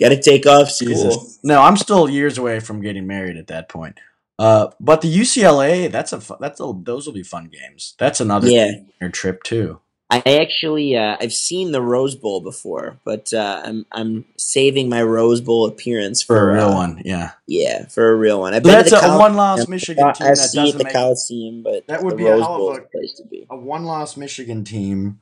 Got 0.00 0.08
to 0.10 0.20
take 0.22 0.46
off 0.46 0.70
school. 0.70 0.88
Jesus. 0.88 1.38
No, 1.44 1.60
I'm 1.60 1.76
still 1.76 2.08
years 2.08 2.38
away 2.38 2.60
from 2.60 2.80
getting 2.80 3.06
married 3.06 3.36
at 3.36 3.48
that 3.48 3.68
point. 3.68 3.98
Uh, 4.38 4.68
but 4.80 5.00
the 5.00 5.14
UCLA, 5.14 5.90
that's 5.90 6.12
a 6.12 6.20
that's 6.40 6.60
a, 6.60 6.72
those 6.82 7.06
will 7.06 7.14
be 7.14 7.22
fun 7.22 7.48
games. 7.48 7.94
That's 7.98 8.20
another 8.20 8.48
Yeah. 8.48 8.72
trip 9.12 9.42
too. 9.42 9.80
I 10.08 10.22
actually 10.40 10.96
uh, 10.96 11.16
I've 11.20 11.32
seen 11.32 11.72
the 11.72 11.82
Rose 11.82 12.14
Bowl 12.14 12.40
before, 12.40 13.00
but 13.04 13.32
uh, 13.32 13.62
I'm 13.64 13.86
I'm 13.90 14.24
saving 14.36 14.88
my 14.88 15.02
Rose 15.02 15.40
Bowl 15.40 15.66
appearance 15.66 16.22
for, 16.22 16.36
For 16.36 16.50
a 16.50 16.54
real 16.54 16.68
uh, 16.68 16.74
one, 16.74 17.02
yeah. 17.04 17.32
Yeah, 17.48 17.86
for 17.86 18.12
a 18.12 18.14
real 18.14 18.38
one. 18.38 18.54
I've 18.54 18.62
been 18.62 18.70
that's 18.72 18.90
to 18.90 18.98
a, 18.98 19.00
the 19.00 19.06
Col- 19.08 19.18
one-loss 19.18 19.66
Michigan 19.66 20.12
team 20.12 20.26
I 20.26 20.30
that 20.30 20.36
see 20.36 20.70
the 20.70 20.84
Coliseum, 20.84 21.64
but 21.64 21.88
That 21.88 22.04
would 22.04 22.16
be 22.16 22.26
a 22.26 22.38
hell 22.38 22.68
of 22.68 22.76
a- 22.78 22.80
place 22.82 23.14
to 23.14 23.24
be. 23.24 23.46
a 23.50 23.56
one-loss 23.56 24.16
Michigan 24.16 24.62
team 24.62 25.18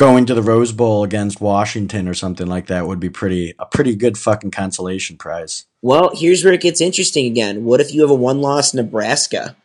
going 0.00 0.24
to 0.24 0.34
the 0.34 0.42
Rose 0.42 0.72
Bowl 0.72 1.04
against 1.04 1.42
Washington 1.42 2.08
or 2.08 2.14
something 2.14 2.46
like 2.46 2.68
that 2.68 2.86
would 2.86 2.98
be 2.98 3.10
pretty 3.10 3.54
a 3.58 3.66
pretty 3.66 3.94
good 3.94 4.16
fucking 4.16 4.50
consolation 4.50 5.18
prize. 5.18 5.66
Well, 5.82 6.10
here's 6.14 6.42
where 6.42 6.54
it 6.54 6.62
gets 6.62 6.80
interesting 6.80 7.26
again. 7.26 7.64
What 7.64 7.80
if 7.80 7.92
you 7.92 8.00
have 8.00 8.10
a 8.10 8.14
one 8.14 8.40
loss 8.40 8.72
Nebraska? 8.72 9.56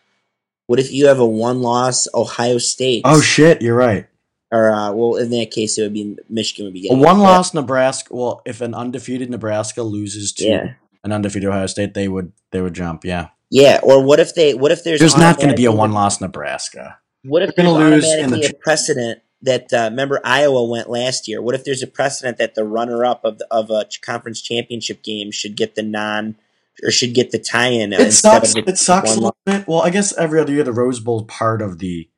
What 0.67 0.79
if 0.79 0.91
you 0.91 1.07
have 1.07 1.19
a 1.19 1.25
one 1.25 1.61
loss 1.61 2.07
Ohio 2.13 2.57
State? 2.57 3.03
Oh 3.05 3.21
shit, 3.21 3.61
you're 3.61 3.75
right. 3.75 4.07
Or 4.51 4.71
uh, 4.71 4.91
well, 4.91 5.15
in 5.15 5.29
that 5.31 5.51
case, 5.51 5.77
it 5.77 5.83
would 5.83 5.93
be 5.93 6.17
Michigan 6.29 6.65
would 6.65 6.73
be 6.73 6.87
A 6.91 6.93
one-loss 6.93 7.53
Nebraska. 7.53 8.13
Well, 8.13 8.41
if 8.45 8.61
an 8.61 8.73
undefeated 8.73 9.29
Nebraska 9.29 9.83
loses 9.83 10.33
to 10.33 10.45
Yeah, 10.45 10.73
an 11.03 11.11
undefeated 11.11 11.49
Ohio 11.49 11.65
State, 11.67 11.93
they 11.93 12.07
would 12.07 12.31
they 12.51 12.61
would 12.61 12.73
jump. 12.73 13.05
Yeah, 13.05 13.29
yeah. 13.49 13.79
Or 13.81 14.03
what 14.03 14.19
if 14.19 14.35
they? 14.35 14.53
What 14.53 14.71
if 14.71 14.83
there's 14.83 14.99
there's 14.99 15.17
not 15.17 15.37
going 15.37 15.49
to 15.49 15.55
be 15.55 15.65
a 15.65 15.71
one-loss 15.71 16.21
Nebraska. 16.21 16.99
What 17.23 17.41
if 17.41 17.55
They're 17.55 17.65
gonna 17.65 17.89
lose 17.89 18.05
in 18.13 18.29
the 18.29 18.45
a 18.45 18.53
precedent 18.63 19.21
that 19.45 19.71
uh, 19.73 19.87
remember 19.89 20.19
Iowa 20.23 20.63
went 20.65 20.89
last 20.89 21.27
year? 21.27 21.41
What 21.41 21.55
if 21.55 21.63
there's 21.63 21.81
a 21.83 21.87
precedent 21.87 22.37
that 22.37 22.55
the 22.55 22.63
runner-up 22.65 23.23
of 23.23 23.37
the, 23.39 23.47
of 23.51 23.69
a 23.69 23.85
conference 24.01 24.41
championship 24.41 25.03
game 25.03 25.31
should 25.31 25.55
get 25.55 25.75
the 25.75 25.83
non 25.83 26.35
or 26.83 26.91
should 26.91 27.13
get 27.13 27.31
the 27.31 27.39
tie-in 27.39 27.93
uh, 27.93 27.97
It 27.99 28.11
sucks. 28.11 28.53
It 28.55 28.77
sucks 28.77 29.11
a 29.11 29.15
little 29.15 29.37
bit. 29.45 29.65
Well, 29.67 29.81
I 29.81 29.89
guess 29.89 30.15
every 30.17 30.39
other 30.41 30.51
year 30.51 30.63
the 30.63 30.73
Rose 30.73 30.99
Bowl 30.99 31.23
part 31.23 31.61
of 31.61 31.79
the 31.79 32.09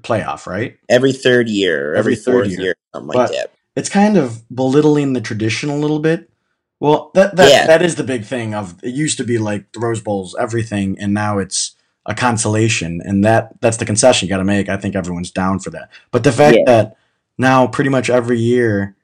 playoff, 0.00 0.46
right? 0.46 0.78
every 0.88 1.12
third 1.12 1.48
year, 1.48 1.90
or 1.92 1.94
every, 1.94 1.98
Every 2.14 2.16
third 2.16 2.32
fourth 2.32 2.48
year. 2.50 2.60
year, 2.60 2.74
something 2.94 3.08
like 3.08 3.28
But- 3.28 3.32
that. 3.32 3.50
it's 3.76 3.88
kind 3.88 4.16
of 4.16 4.42
belittling 4.54 5.12
the 5.12 5.20
tradition 5.20 5.68
a 5.70 5.76
little 5.76 5.98
bit. 6.00 6.30
Well, 6.80 7.10
that 7.14 7.36
that, 7.36 7.50
Yeah. 7.50 7.66
that 7.66 7.82
is 7.82 7.94
the 7.94 8.04
big 8.04 8.24
thing 8.24 8.54
of 8.54 8.74
it 8.82 8.94
used 8.94 9.16
to 9.18 9.24
be 9.24 9.38
like 9.38 9.72
the 9.72 9.80
Rose 9.80 10.00
Bowl's 10.00 10.34
everything 10.38 10.96
and 10.98 11.14
now 11.14 11.38
it's 11.38 11.73
a 12.06 12.14
consolation 12.14 13.00
and 13.04 13.24
that 13.24 13.60
that's 13.60 13.78
the 13.78 13.86
concession 13.86 14.26
you 14.26 14.30
got 14.30 14.38
to 14.38 14.44
make. 14.44 14.68
I 14.68 14.76
think 14.76 14.94
everyone's 14.94 15.30
down 15.30 15.58
for 15.58 15.70
that. 15.70 15.90
But 16.10 16.24
the 16.24 16.32
fact 16.32 16.56
Yeah. 16.58 16.64
that 16.66 16.96
now 17.38 17.66
pretty 17.66 17.90
much 17.90 18.10
every 18.10 18.38
year 18.38 18.96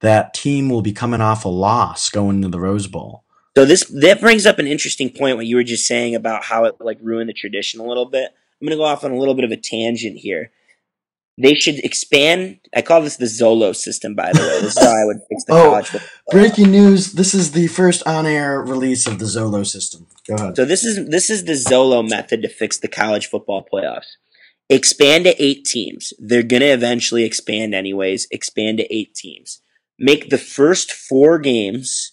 that 0.00 0.34
team 0.34 0.68
will 0.68 0.82
be 0.82 0.92
coming 0.92 1.20
off 1.20 1.44
a 1.44 1.48
loss 1.48 2.10
going 2.10 2.42
to 2.42 2.48
the 2.48 2.60
Rose 2.60 2.86
Bowl. 2.86 3.24
So 3.56 3.64
this 3.64 3.84
that 4.00 4.20
brings 4.20 4.44
up 4.46 4.58
an 4.58 4.66
interesting 4.66 5.10
point 5.10 5.36
what 5.36 5.46
you 5.46 5.56
were 5.56 5.62
just 5.64 5.86
saying 5.86 6.14
about 6.14 6.44
how 6.44 6.64
it 6.64 6.76
like 6.80 6.98
ruined 7.02 7.28
the 7.28 7.34
tradition 7.34 7.80
a 7.80 7.84
little 7.84 8.04
bit. 8.06 8.30
I'm 8.60 8.66
gonna 8.66 8.76
go 8.76 8.84
off 8.84 9.04
on 9.04 9.12
a 9.12 9.18
little 9.18 9.34
bit 9.34 9.44
of 9.44 9.50
a 9.50 9.56
tangent 9.56 10.18
here. 10.18 10.50
They 11.38 11.54
should 11.54 11.78
expand. 11.84 12.60
I 12.74 12.80
call 12.80 13.02
this 13.02 13.16
the 13.16 13.26
Zolo 13.26 13.76
system, 13.76 14.14
by 14.14 14.32
the 14.32 14.40
way. 14.40 14.60
This 14.62 14.76
is 14.76 14.82
how 14.82 14.90
I 14.90 15.04
would 15.04 15.18
fix 15.28 15.44
the 15.44 15.52
Oh, 15.54 15.70
college 15.70 15.88
football. 15.88 16.08
Breaking 16.30 16.70
news, 16.70 17.12
this 17.12 17.34
is 17.34 17.52
the 17.52 17.66
first 17.66 18.06
on-air 18.06 18.60
release 18.62 19.06
of 19.06 19.18
the 19.18 19.26
Zolo 19.26 19.66
system. 19.66 20.06
Go 20.26 20.34
ahead. 20.36 20.56
So 20.56 20.64
this 20.64 20.82
is 20.82 21.08
this 21.10 21.28
is 21.28 21.44
the 21.44 21.52
Zolo 21.52 22.08
method 22.08 22.40
to 22.42 22.48
fix 22.48 22.78
the 22.78 22.88
college 22.88 23.26
football 23.26 23.66
playoffs. 23.70 24.16
Expand 24.70 25.24
to 25.24 25.42
eight 25.42 25.64
teams. 25.66 26.12
They're 26.18 26.42
gonna 26.42 26.66
eventually 26.66 27.24
expand 27.24 27.74
anyways. 27.74 28.26
Expand 28.30 28.78
to 28.78 28.94
eight 28.94 29.14
teams. 29.14 29.60
Make 29.98 30.30
the 30.30 30.38
first 30.38 30.90
four 30.90 31.38
games 31.38 32.12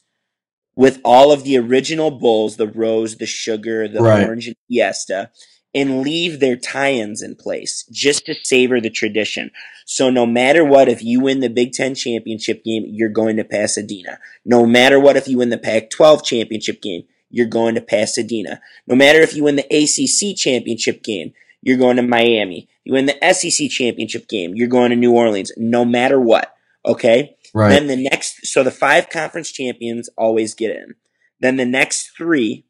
with 0.75 0.99
all 1.05 1.31
of 1.31 1.43
the 1.43 1.57
original 1.57 2.11
bowls, 2.11 2.57
the 2.57 2.67
rose, 2.67 3.17
the 3.17 3.25
sugar, 3.25 3.87
the 3.87 4.01
Right. 4.01 4.25
orange, 4.27 4.47
and 4.47 4.55
fiesta, 4.67 5.29
and 5.73 6.01
leave 6.01 6.39
their 6.39 6.55
tie-ins 6.55 7.21
in 7.21 7.35
place 7.35 7.85
just 7.91 8.25
to 8.25 8.35
savor 8.43 8.79
the 8.79 8.89
tradition. 8.89 9.51
So 9.85 10.09
no 10.09 10.25
matter 10.25 10.63
what, 10.63 10.87
if 10.87 11.03
you 11.03 11.19
win 11.19 11.39
the 11.39 11.49
Big 11.49 11.73
Ten 11.73 11.95
championship 11.95 12.63
game, 12.63 12.85
you're 12.87 13.09
going 13.09 13.37
to 13.37 13.43
Pasadena. 13.43 14.19
No 14.45 14.65
matter 14.65 14.99
what, 14.99 15.17
if 15.17 15.27
you 15.27 15.39
win 15.39 15.49
the 15.49 15.57
Pac-12 15.57 16.23
championship 16.23 16.81
game, 16.81 17.03
you're 17.29 17.47
going 17.47 17.75
to 17.75 17.81
Pasadena. 17.81 18.61
No 18.87 18.95
matter 18.95 19.19
if 19.19 19.35
you 19.35 19.43
win 19.43 19.55
the 19.55 19.65
ACC 19.65 20.37
championship 20.37 21.03
game, 21.03 21.33
you're 21.61 21.77
going 21.77 21.97
to 21.97 22.03
Miami. 22.03 22.69
You 22.83 22.93
win 22.93 23.07
the 23.07 23.33
SEC 23.33 23.69
championship 23.69 24.27
game, 24.27 24.53
you're 24.55 24.67
going 24.67 24.91
to 24.91 24.95
New 24.95 25.13
Orleans. 25.13 25.51
No 25.57 25.85
matter 25.85 26.19
what, 26.19 26.53
okay? 26.85 27.35
right. 27.53 27.69
Then 27.69 27.87
the 27.87 27.95
next, 27.95 28.45
so 28.47 28.63
the 28.63 28.71
five 28.71 29.09
conference 29.09 29.51
champions 29.51 30.09
always 30.17 30.53
get 30.53 30.75
in. 30.75 30.95
Then 31.39 31.57
the 31.57 31.65
next 31.65 32.11
three 32.17 32.65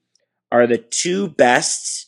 are 0.52 0.68
the 0.68 0.78
two 0.78 1.30
best 1.30 2.08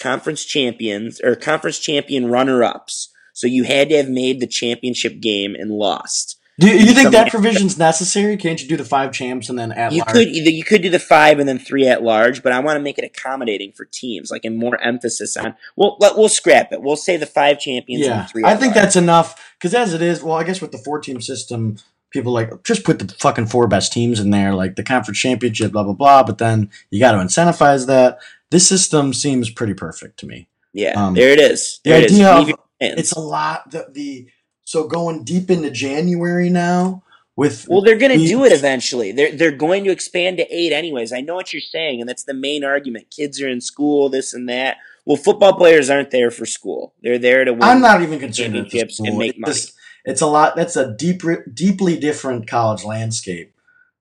conference 0.00 0.44
champions 0.44 1.20
or 1.20 1.36
conference 1.36 1.78
champion 1.78 2.30
runner 2.30 2.64
ups. 2.64 3.08
So 3.32 3.46
you 3.46 3.64
had 3.64 3.88
to 3.90 3.96
have 3.96 4.08
made 4.08 4.40
the 4.40 4.46
championship 4.46 5.20
game 5.20 5.54
and 5.54 5.70
lost. 5.70 6.36
do 6.58 6.66
you, 6.66 6.74
you 6.74 6.92
think 6.92 7.12
that 7.12 7.30
provision's 7.30 7.78
necessary? 7.78 8.36
Can't 8.36 8.60
you 8.60 8.68
do 8.68 8.76
the 8.76 8.84
five 8.84 9.12
champs 9.12 9.48
and 9.48 9.58
then 9.58 9.72
at 9.72 9.92
You 9.92 10.00
large? 10.00 10.12
could 10.12 10.28
either 10.28 10.50
you 10.50 10.64
could 10.64 10.82
do 10.82 10.90
the 10.90 10.98
five 10.98 11.38
and 11.38 11.48
then 11.48 11.58
three 11.58 11.86
at 11.86 12.02
large, 12.02 12.42
but 12.42 12.52
I 12.52 12.60
want 12.60 12.76
to 12.76 12.82
make 12.82 12.98
it 12.98 13.04
accommodating 13.04 13.72
for 13.72 13.86
teams, 13.86 14.30
like 14.30 14.44
and 14.44 14.58
more 14.58 14.78
emphasis 14.82 15.36
on. 15.36 15.54
Well, 15.76 15.96
let, 16.00 16.16
we'll 16.18 16.28
scrap 16.28 16.72
it. 16.72 16.82
We'll 16.82 16.96
say 16.96 17.16
the 17.16 17.24
five 17.26 17.60
champions 17.60 18.04
Yeah, 18.04 18.20
and 18.22 18.28
three. 18.30 18.42
I 18.44 18.56
think 18.56 18.74
large. 18.74 18.84
that's 18.84 18.96
enough 18.96 19.54
because 19.58 19.74
as 19.74 19.94
it 19.94 20.02
is, 20.02 20.22
well, 20.22 20.36
I 20.36 20.44
guess 20.44 20.60
with 20.60 20.72
the 20.72 20.78
four 20.78 20.98
team 21.00 21.20
system, 21.22 21.76
people 22.10 22.32
like 22.32 22.62
just 22.64 22.84
put 22.84 22.98
the 22.98 23.08
fucking 23.14 23.46
four 23.46 23.68
best 23.68 23.92
teams 23.92 24.20
in 24.20 24.30
there, 24.30 24.52
like 24.52 24.76
the 24.76 24.82
conference 24.82 25.18
championship, 25.18 25.72
blah 25.72 25.84
blah 25.84 25.94
blah. 25.94 26.24
But 26.24 26.38
then 26.38 26.68
you 26.90 27.00
got 27.00 27.12
to 27.12 27.18
incentivize 27.18 27.86
that. 27.86 28.18
This 28.50 28.68
system 28.68 29.12
seems 29.12 29.50
pretty 29.50 29.74
perfect 29.74 30.18
to 30.20 30.26
me. 30.26 30.48
yeah. 30.72 30.92
um, 30.92 31.14
there 31.14 31.30
it 31.30 31.38
is. 31.40 31.80
The 31.84 31.90
There 31.90 31.98
it 32.00 32.04
is. 32.06 32.12
idea 32.20 32.38
Leave 32.38 32.48
of 32.54 32.60
it's 32.80 33.12
a 33.12 33.20
lot. 33.20 33.70
The, 33.70 33.86
the 33.90 34.28
so 34.64 34.86
going 34.88 35.24
deep 35.24 35.50
into 35.50 35.70
January 35.70 36.48
now 36.50 37.02
with 37.36 37.66
Well, 37.68 37.82
they're 37.82 37.98
going 37.98 38.18
to 38.18 38.26
do 38.26 38.44
it 38.44 38.52
eventually. 38.52 39.12
They're 39.12 39.32
they're 39.32 39.50
going 39.52 39.84
to 39.84 39.90
expand 39.90 40.38
to 40.38 40.46
eight 40.54 40.72
anyways. 40.72 41.12
I 41.12 41.20
know 41.20 41.34
what 41.34 41.52
you're 41.52 41.60
saying, 41.60 42.00
and 42.00 42.08
that's 42.08 42.24
the 42.24 42.34
main 42.34 42.64
argument. 42.64 43.10
Kids 43.10 43.40
are 43.40 43.48
in 43.48 43.60
school, 43.60 44.08
this 44.08 44.32
and 44.34 44.48
that. 44.48 44.78
Well, 45.06 45.16
football 45.16 45.54
players 45.54 45.90
aren't 45.90 46.10
there 46.10 46.30
for 46.30 46.46
school. 46.46 46.94
They're 47.02 47.18
there 47.18 47.44
to 47.44 47.52
win. 47.52 47.62
I'm 47.62 47.80
not 47.80 48.02
even 48.02 48.18
concerned 48.18 48.54
with 48.54 48.70
the 48.70 48.80
and 48.80 49.16
make 49.18 49.36
It 49.38 49.46
just- 49.46 49.74
it's 50.04 50.22
a 50.22 50.26
lot. 50.26 50.56
That's 50.56 50.76
a 50.76 50.94
deep, 50.96 51.22
deeply 51.52 51.98
different 51.98 52.46
college 52.46 52.84
landscape. 52.84 53.52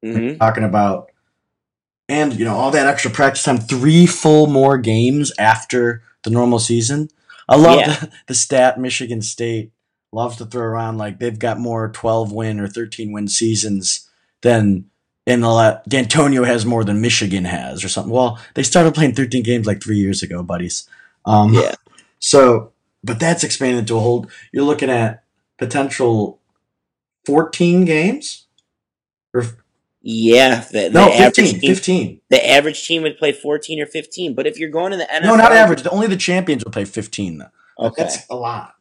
hmm 0.01 0.35
talking 0.35 0.63
about 0.63 1.11
and 2.09 2.33
you 2.37 2.43
know 2.43 2.55
all 2.55 2.71
that 2.71 2.87
extra 2.87 3.09
practice 3.11 3.43
time 3.43 3.57
three 3.57 4.05
full 4.05 4.47
more 4.47 4.77
games 4.77 5.31
after 5.39 6.01
the 6.23 6.29
normal 6.29 6.59
season 6.59 7.07
i 7.47 7.55
love 7.55 7.79
Yeah. 7.79 7.93
the, 7.99 8.11
the 8.27 8.33
stat 8.35 8.79
michigan 8.79 9.21
state 9.21 9.71
loves 10.11 10.35
to 10.37 10.45
throw 10.45 10.63
around 10.63 10.97
like 10.97 11.19
they've 11.19 11.39
got 11.39 11.59
more 11.59 11.89
12 11.89 12.31
win 12.33 12.59
or 12.59 12.67
13 12.67 13.11
win 13.13 13.27
seasons 13.27 14.09
than 14.41 14.85
in 15.27 15.41
the 15.41 15.47
la- 15.47 15.79
D'Antonio 15.87 16.43
has 16.43 16.65
more 16.65 16.83
than 16.83 17.01
Michigan 17.01 17.45
has 17.45 17.83
or 17.83 17.89
something. 17.89 18.11
Well, 18.11 18.39
they 18.55 18.63
started 18.63 18.95
playing 18.95 19.13
13 19.13 19.43
games 19.43 19.67
like 19.67 19.79
three 19.83 19.97
years 19.99 20.23
ago, 20.23 20.41
buddies. 20.41 20.89
Um, 21.25 21.53
Yeah. 21.53 21.75
So, 22.17 22.71
but 23.03 23.19
that's 23.19 23.43
expanded 23.43 23.85
to 23.87 23.97
a 23.97 23.99
whole. 23.99 24.25
You're 24.51 24.63
looking 24.63 24.89
at 24.89 25.23
potential 25.59 26.39
14 27.27 27.85
games, 27.85 28.47
or 29.35 29.45
Yeah, 30.01 30.61
the, 30.71 30.83
the 30.83 30.89
no, 30.91 31.09
average 31.11 31.35
15. 31.35 31.59
team, 31.59 31.75
15. 31.75 32.21
the 32.29 32.49
average 32.49 32.87
team 32.87 33.01
would 33.03 33.17
play 33.17 33.33
14 33.33 33.81
or 33.81 33.85
15. 33.85 34.33
But 34.33 34.47
if 34.47 34.57
you're 34.57 34.69
going 34.69 34.91
to 34.91 34.97
the 34.97 35.03
NFL, 35.03 35.23
No, 35.23 35.35
not 35.35 35.51
average. 35.51 35.85
Only 35.91 36.07
the 36.07 36.15
champions 36.15 36.63
will 36.63 36.71
play 36.71 36.85
15. 36.85 37.39
Though. 37.39 37.45
Okay, 37.87 38.03
That's 38.03 38.25
a 38.29 38.35
lot. 38.35 38.75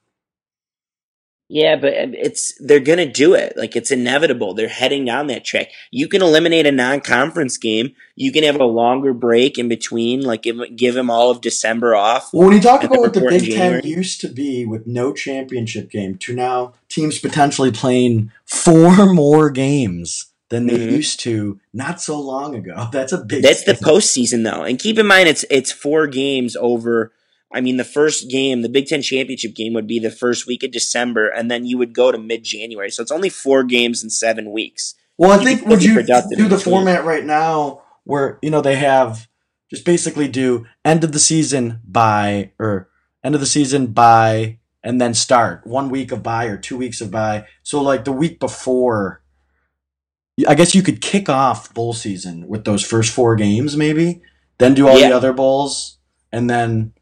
Yeah, 1.50 1.76
but 1.76 1.98
um, 1.98 2.12
it's 2.12 2.52
they're 2.60 2.78
gonna 2.78 3.10
do 3.10 3.32
it. 3.32 3.56
Like 3.56 3.74
it's 3.74 3.90
inevitable. 3.90 4.52
They're 4.52 4.68
heading 4.68 5.06
down 5.06 5.28
that 5.28 5.46
track. 5.46 5.68
You 5.90 6.06
can 6.06 6.20
eliminate 6.20 6.66
a 6.66 6.72
non-conference 6.72 7.56
game. 7.56 7.94
You 8.16 8.32
can 8.32 8.44
have 8.44 8.60
a 8.60 8.64
longer 8.64 9.14
break 9.14 9.56
in 9.56 9.66
between. 9.66 10.20
Like 10.20 10.42
give 10.42 10.58
give 10.76 10.94
them 10.94 11.08
all 11.08 11.30
of 11.30 11.40
December 11.40 11.96
off. 11.96 12.34
Well, 12.34 12.48
when 12.48 12.56
you 12.56 12.62
talk 12.62 12.84
about 12.84 12.98
what 12.98 13.14
the 13.14 13.22
Big 13.22 13.54
Ten 13.54 13.80
used 13.82 14.20
to 14.20 14.28
be 14.28 14.66
with 14.66 14.86
no 14.86 15.14
championship 15.14 15.90
game 15.90 16.18
to 16.18 16.34
now 16.34 16.74
teams 16.90 17.18
potentially 17.18 17.72
playing 17.72 18.30
four 18.44 19.06
more 19.14 19.48
games 19.48 20.26
than 20.50 20.66
they 20.66 20.78
Mhm. 20.78 20.90
used 20.92 21.20
to 21.20 21.60
not 21.72 22.00
so 22.00 22.18
long 22.20 22.54
ago. 22.54 22.88
That's 22.92 23.12
a 23.12 23.18
big. 23.18 23.42
That's 23.42 23.64
the 23.64 23.74
postseason 23.74 24.44
though, 24.44 24.62
and 24.62 24.78
keep 24.78 24.98
in 24.98 25.06
mind 25.06 25.28
it's 25.28 25.44
it's 25.50 25.72
four 25.72 26.06
games 26.06 26.56
over. 26.60 27.12
I 27.52 27.62
mean, 27.62 27.78
the 27.78 27.84
first 27.84 28.28
game, 28.30 28.60
the 28.60 28.68
Big 28.68 28.86
Ten 28.86 29.00
championship 29.00 29.54
game, 29.54 29.72
would 29.72 29.86
be 29.86 29.98
the 29.98 30.10
first 30.10 30.46
week 30.46 30.62
of 30.62 30.70
December, 30.70 31.28
and 31.28 31.50
then 31.50 31.64
you 31.64 31.78
would 31.78 31.94
go 31.94 32.12
to 32.12 32.18
mid 32.18 32.44
January. 32.44 32.90
So 32.90 33.02
it's 33.02 33.10
only 33.12 33.30
four 33.30 33.64
games 33.64 34.02
in 34.04 34.10
seven 34.10 34.52
weeks. 34.52 34.94
Well, 35.16 35.32
I 35.32 35.38
You 35.38 35.44
think 35.46 35.66
would 35.66 35.82
you 35.82 36.02
do 36.02 36.48
the 36.48 36.58
format 36.62 37.04
right 37.04 37.24
now 37.24 37.82
where 38.04 38.38
you 38.42 38.50
know 38.50 38.60
they 38.60 38.76
have 38.76 39.28
just 39.70 39.84
basically 39.84 40.28
do 40.28 40.66
end 40.84 41.04
of 41.04 41.12
the 41.12 41.18
season 41.18 41.80
by 41.86 42.52
or 42.58 42.88
end 43.24 43.34
of 43.34 43.40
the 43.40 43.46
season 43.46 43.88
by 43.88 44.58
and 44.84 45.00
then 45.00 45.12
start 45.12 45.66
one 45.66 45.88
week 45.90 46.12
of 46.12 46.22
buy 46.22 46.44
or 46.46 46.56
two 46.56 46.76
weeks 46.76 47.00
of 47.00 47.10
buy. 47.10 47.46
So 47.62 47.82
like 47.82 48.04
the 48.04 48.12
week 48.12 48.38
before, 48.40 49.22
I 50.46 50.54
guess 50.54 50.74
you 50.74 50.82
could 50.82 51.00
kick 51.00 51.28
off 51.28 51.72
bowl 51.74 51.92
season 51.92 52.46
with 52.46 52.64
those 52.64 52.84
first 52.84 53.12
four 53.12 53.34
games, 53.36 53.76
maybe 53.76 54.20
then 54.58 54.74
do 54.74 54.86
all 54.88 54.98
Yeah. 54.98 55.08
the 55.10 55.16
other 55.16 55.32
bowls 55.32 55.98
and 56.32 56.48
then 56.48 56.92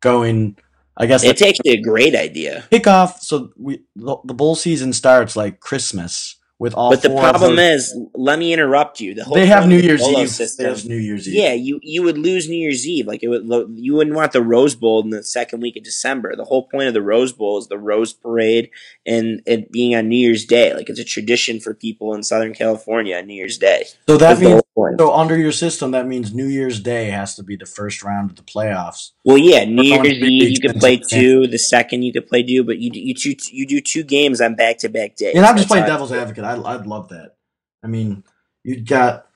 going. 0.00 0.56
I 0.96 1.06
guess 1.06 1.24
It's 1.24 1.42
actually 1.42 1.72
a 1.72 1.80
great 1.82 2.14
idea. 2.14 2.64
kick 2.70 2.86
off. 2.86 3.20
So 3.20 3.50
we 3.56 3.80
the, 3.96 4.16
the 4.24 4.34
bowl 4.34 4.54
season 4.54 4.92
starts 4.92 5.34
like 5.34 5.58
Christmas 5.58 6.36
with 6.58 6.74
all. 6.74 6.90
But 6.90 7.02
the 7.02 7.08
four 7.08 7.24
of 7.24 7.30
problem 7.30 7.56
those- 7.56 7.90
is, 7.90 7.98
let 8.14 8.38
me 8.38 8.52
interrupt 8.52 9.00
you. 9.00 9.14
The 9.14 9.24
whole 9.24 9.34
they 9.34 9.46
have 9.46 9.66
New 9.68 9.80
the 9.80 9.86
Year's 9.86 10.02
Eve. 10.08 10.30
system- 10.30 10.66
There's 10.66 10.88
New 10.88 10.96
Year's 10.96 11.28
Eve. 11.28 11.34
Yeah, 11.34 11.52
you 11.52 11.80
you 11.82 12.02
would 12.02 12.18
lose 12.18 12.48
New 12.48 12.56
Year's 12.56 12.86
Eve. 12.86 13.06
Like 13.06 13.22
it 13.22 13.28
would, 13.28 13.44
you 13.76 13.94
wouldn't 13.94 14.16
want 14.16 14.32
the 14.32 14.42
Rose 14.42 14.74
Bowl 14.74 15.02
in 15.02 15.10
the 15.10 15.22
second 15.22 15.60
week 15.60 15.76
of 15.76 15.82
December. 15.82 16.34
The 16.36 16.44
whole 16.44 16.66
point 16.68 16.88
of 16.88 16.94
the 16.94 17.02
Rose 17.02 17.32
Bowl 17.32 17.58
is 17.58 17.68
the 17.68 17.78
Rose 17.78 18.12
Parade 18.12 18.70
and 19.06 19.42
it 19.46 19.70
being 19.72 19.94
on 19.94 20.08
New 20.08 20.16
Year's 20.16 20.44
Day. 20.44 20.74
Like 20.74 20.88
it's 20.88 21.00
a 21.00 21.04
tradition 21.04 21.60
for 21.60 21.74
people 21.74 22.14
in 22.14 22.22
Southern 22.22 22.54
California 22.54 23.16
on 23.16 23.26
New 23.26 23.34
Year's 23.34 23.58
Day. 23.58 23.84
So 24.08 24.16
that 24.16 24.38
means 24.40 24.52
whole 24.52 24.62
point. 24.74 24.98
so 24.98 25.14
under 25.14 25.36
your 25.36 25.52
system 25.52 25.92
that 25.92 26.06
means 26.06 26.34
New 26.34 26.46
Year's 26.46 26.80
Day 26.80 27.06
has 27.10 27.34
to 27.36 27.42
be 27.42 27.56
the 27.56 27.66
first 27.66 28.02
round 28.02 28.30
of 28.30 28.36
the 28.36 28.42
playoffs. 28.42 29.10
Well, 29.24 29.38
yeah, 29.38 29.64
New 29.64 29.82
Year's 29.82 30.06
Eve 30.06 30.50
you 30.50 30.60
could 30.60 30.80
play 30.80 30.96
two. 30.96 31.46
The 31.46 31.58
second 31.58 32.02
you 32.02 32.12
could 32.12 32.26
play 32.26 32.42
two, 32.42 32.64
but 32.64 32.78
you 32.78 32.90
do- 32.90 33.00
you 33.00 33.14
two, 33.14 33.34
you 33.50 33.66
do 33.66 33.80
two 33.80 34.02
games 34.02 34.40
on 34.40 34.54
back 34.54 34.78
to 34.78 34.88
back 34.88 35.16
days. 35.16 35.34
And 35.34 35.44
I'm 35.44 35.56
just 35.56 35.68
That's 35.68 35.80
playing 35.80 35.86
devil's 35.86 36.12
advocate. 36.12 36.44
I, 36.44 36.60
I'd 36.60 36.86
love 36.86 37.08
that. 37.10 37.36
I 37.82 37.86
mean, 37.86 38.24
you'd 38.62 38.86
got 38.86 39.26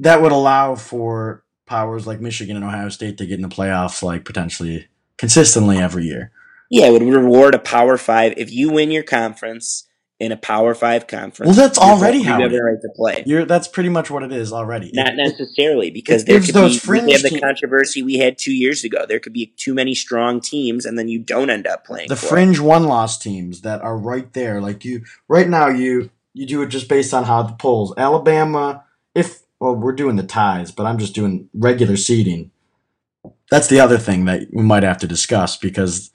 that 0.00 0.22
would 0.22 0.32
allow 0.32 0.74
for 0.74 1.44
powers 1.66 2.06
like 2.06 2.20
Michigan 2.20 2.56
and 2.56 2.64
Ohio 2.64 2.88
State 2.88 3.18
to 3.18 3.26
get 3.26 3.36
in 3.36 3.42
the 3.42 3.48
playoffs 3.48 4.02
like 4.02 4.24
potentially 4.24 4.88
consistently 5.16 5.78
every 5.78 6.04
year. 6.04 6.32
Yeah, 6.70 6.86
it 6.86 6.92
would 6.92 7.02
reward 7.02 7.54
a 7.54 7.58
Power 7.58 7.96
Five 7.96 8.34
if 8.36 8.52
you 8.52 8.70
win 8.70 8.90
your 8.90 9.02
conference 9.02 9.86
in 10.20 10.32
a 10.32 10.36
Power 10.36 10.74
Five 10.74 11.06
conference. 11.06 11.48
Well, 11.48 11.66
that's 11.66 11.78
already 11.78 12.18
you 12.18 12.24
how 12.24 12.40
have 12.40 12.52
it 12.52 12.54
the 12.54 12.62
right 12.62 12.80
to 12.80 12.88
play. 12.94 13.24
You're 13.26 13.46
that's 13.46 13.66
pretty 13.66 13.88
much 13.88 14.10
what 14.10 14.22
it 14.22 14.30
is 14.30 14.52
already. 14.52 14.90
Not 14.92 15.14
necessarily, 15.16 15.90
because 15.90 16.26
there 16.26 16.40
could 16.40 16.54
those 16.54 16.80
be 16.80 17.00
we 17.00 17.12
have 17.12 17.22
the 17.22 17.40
controversy 17.40 18.02
we 18.02 18.18
had 18.18 18.38
two 18.38 18.52
years 18.52 18.84
ago. 18.84 19.06
There 19.08 19.18
could 19.18 19.32
be 19.32 19.46
too 19.56 19.74
many 19.74 19.94
strong 19.94 20.40
teams, 20.40 20.84
and 20.84 20.98
then 20.98 21.08
you 21.08 21.18
don't 21.18 21.50
end 21.50 21.66
up 21.66 21.86
playing. 21.86 22.08
the 22.08 22.14
it. 22.14 22.18
fringe 22.18 22.60
one 22.60 22.84
loss 22.84 23.18
teams 23.18 23.62
that 23.62 23.80
are 23.80 23.96
right 23.96 24.32
there 24.34 24.60
like 24.60 24.84
you 24.84 25.02
right 25.28 25.48
now 25.48 25.68
you 25.68 26.10
you 26.34 26.46
do 26.46 26.62
it 26.62 26.68
just 26.68 26.88
based 26.88 27.14
on 27.14 27.24
how 27.24 27.42
the 27.42 27.52
polls 27.54 27.94
alabama 27.96 28.84
if 29.14 29.40
well 29.58 29.74
we're 29.74 29.92
doing 29.92 30.16
the 30.16 30.22
ties 30.22 30.70
but 30.70 30.86
i'm 30.86 30.98
just 30.98 31.14
doing 31.14 31.48
regular 31.54 31.96
seeding 31.96 32.50
that's 33.50 33.68
the 33.68 33.80
other 33.80 33.98
thing 33.98 34.26
that 34.26 34.46
we 34.52 34.62
might 34.62 34.82
have 34.82 34.98
to 34.98 35.06
discuss 35.06 35.56
because 35.56 36.10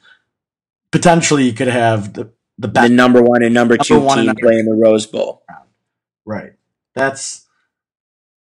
potentially 0.92 1.44
you 1.44 1.54
could 1.54 1.68
have 1.68 2.14
the 2.14 2.30
the 2.58 2.68
the 2.68 2.90
number 2.90 3.22
one 3.22 3.44
and 3.44 3.54
number 3.54 3.78
two 3.78 3.96
Number 3.96 4.06
one 4.08 4.18
team 4.18 4.26
number- 4.28 4.42
play 4.42 4.58
in 4.60 4.66
the 4.66 4.74
Rose 4.76 5.06
Bowl. 5.06 5.44
right 6.26 6.54
that's 6.94 7.46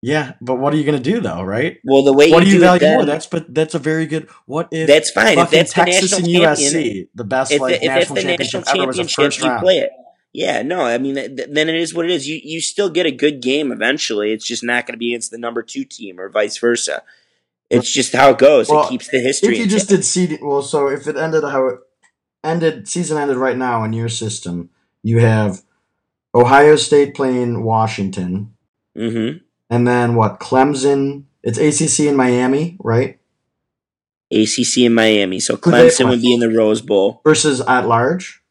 yeah 0.01 0.35
but 0.41 0.57
what 0.57 0.73
are 0.73 0.77
you 0.77 0.85
going 0.85 0.97
to 0.97 1.03
do 1.13 1.21
though 1.21 1.43
right 1.43 1.79
Well, 1.85 2.05
the 2.05 2.13
way 2.13 2.31
what 2.31 2.41
do 2.45 2.47
you 2.49 2.55
you 2.55 2.61
do 2.61 2.65
it 2.75 2.81
value 2.81 2.97
more 2.97 3.05
that's 3.05 3.27
but 3.27 3.53
that's 3.53 3.75
a 3.75 3.79
very 3.79 4.07
good 4.07 4.29
what 4.47 4.69
if 4.71 4.87
that's 4.87 5.11
fine. 5.11 5.39
If 5.39 5.51
that's 5.51 5.73
texas 5.73 6.13
and 6.13 6.27
champion, 6.27 6.55
usc 6.55 7.09
the 7.15 7.25
best 7.25 7.53
if, 7.53 7.61
like 7.61 7.75
if 7.77 7.83
that's 7.83 8.11
national 8.11 8.15
the 8.15 8.23
championship 8.23 8.61
national 8.65 8.83
ever 8.83 8.87
was 8.89 8.99
a 8.99 9.05
first 9.09 9.39
you 9.41 9.49
round 9.49 9.63
play 9.63 9.79
it. 9.79 9.91
Yeah, 10.35 10.61
no, 10.63 10.83
I 10.83 10.99
mean, 10.99 11.15
th- 11.15 11.49
then 11.51 11.71
it 11.71 11.75
is 11.75 11.95
what 11.95 12.05
it 12.05 12.11
is. 12.11 12.29
You 12.29 12.39
you 12.45 12.61
still 12.61 12.91
get 12.91 13.07
a 13.07 13.11
good 13.11 13.41
game 13.41 13.73
eventually. 13.73 14.31
It's 14.31 14.47
just 14.47 14.63
not 14.63 14.87
going 14.87 14.93
to 14.93 14.99
be 14.99 15.13
against 15.15 15.31
the 15.31 15.39
number 15.39 15.63
two 15.63 15.85
team 15.85 16.21
or 16.21 16.29
vice 16.29 16.59
versa. 16.59 17.03
It's 17.71 17.91
just 17.91 18.13
how 18.13 18.31
it 18.33 18.39
goes. 18.39 18.69
Well, 18.69 18.85
it 18.85 18.91
keeps 18.91 19.09
the 19.09 19.21
history. 19.21 19.55
If 19.55 19.59
you 19.61 19.67
just 19.67 19.89
did 19.89 20.05
seed, 20.05 20.39
well, 20.43 20.61
so 20.63 20.89
if 20.89 21.09
it 21.09 21.17
ended 21.17 21.45
how 21.45 21.67
it 21.69 21.79
ended, 22.45 22.89
season 22.89 23.19
ended 23.19 23.37
right 23.37 23.57
now 23.57 23.85
in 23.85 23.93
your 23.93 24.09
system, 24.09 24.71
you 25.03 25.19
have 25.21 25.63
Ohio 26.35 26.77
State 26.77 27.15
playing 27.15 27.65
Washington, 27.65 28.55
mm-hmm. 28.97 29.39
and 29.71 29.89
then 29.89 30.15
what? 30.15 30.41
Clemson. 30.41 31.25
It's 31.43 31.59
ACC 31.59 32.07
in 32.07 32.17
Miami, 32.17 32.77
right? 32.81 33.19
ACC 34.31 34.79
in 34.79 34.95
Miami, 34.95 35.41
so 35.41 35.57
Clemson 35.57 36.09
would 36.11 36.21
be 36.21 36.35
in 36.35 36.41
the 36.41 36.51
Rose 36.51 36.83
Bowl. 36.83 37.23
Versus 37.25 37.61
at 37.63 37.87
large. 37.87 38.43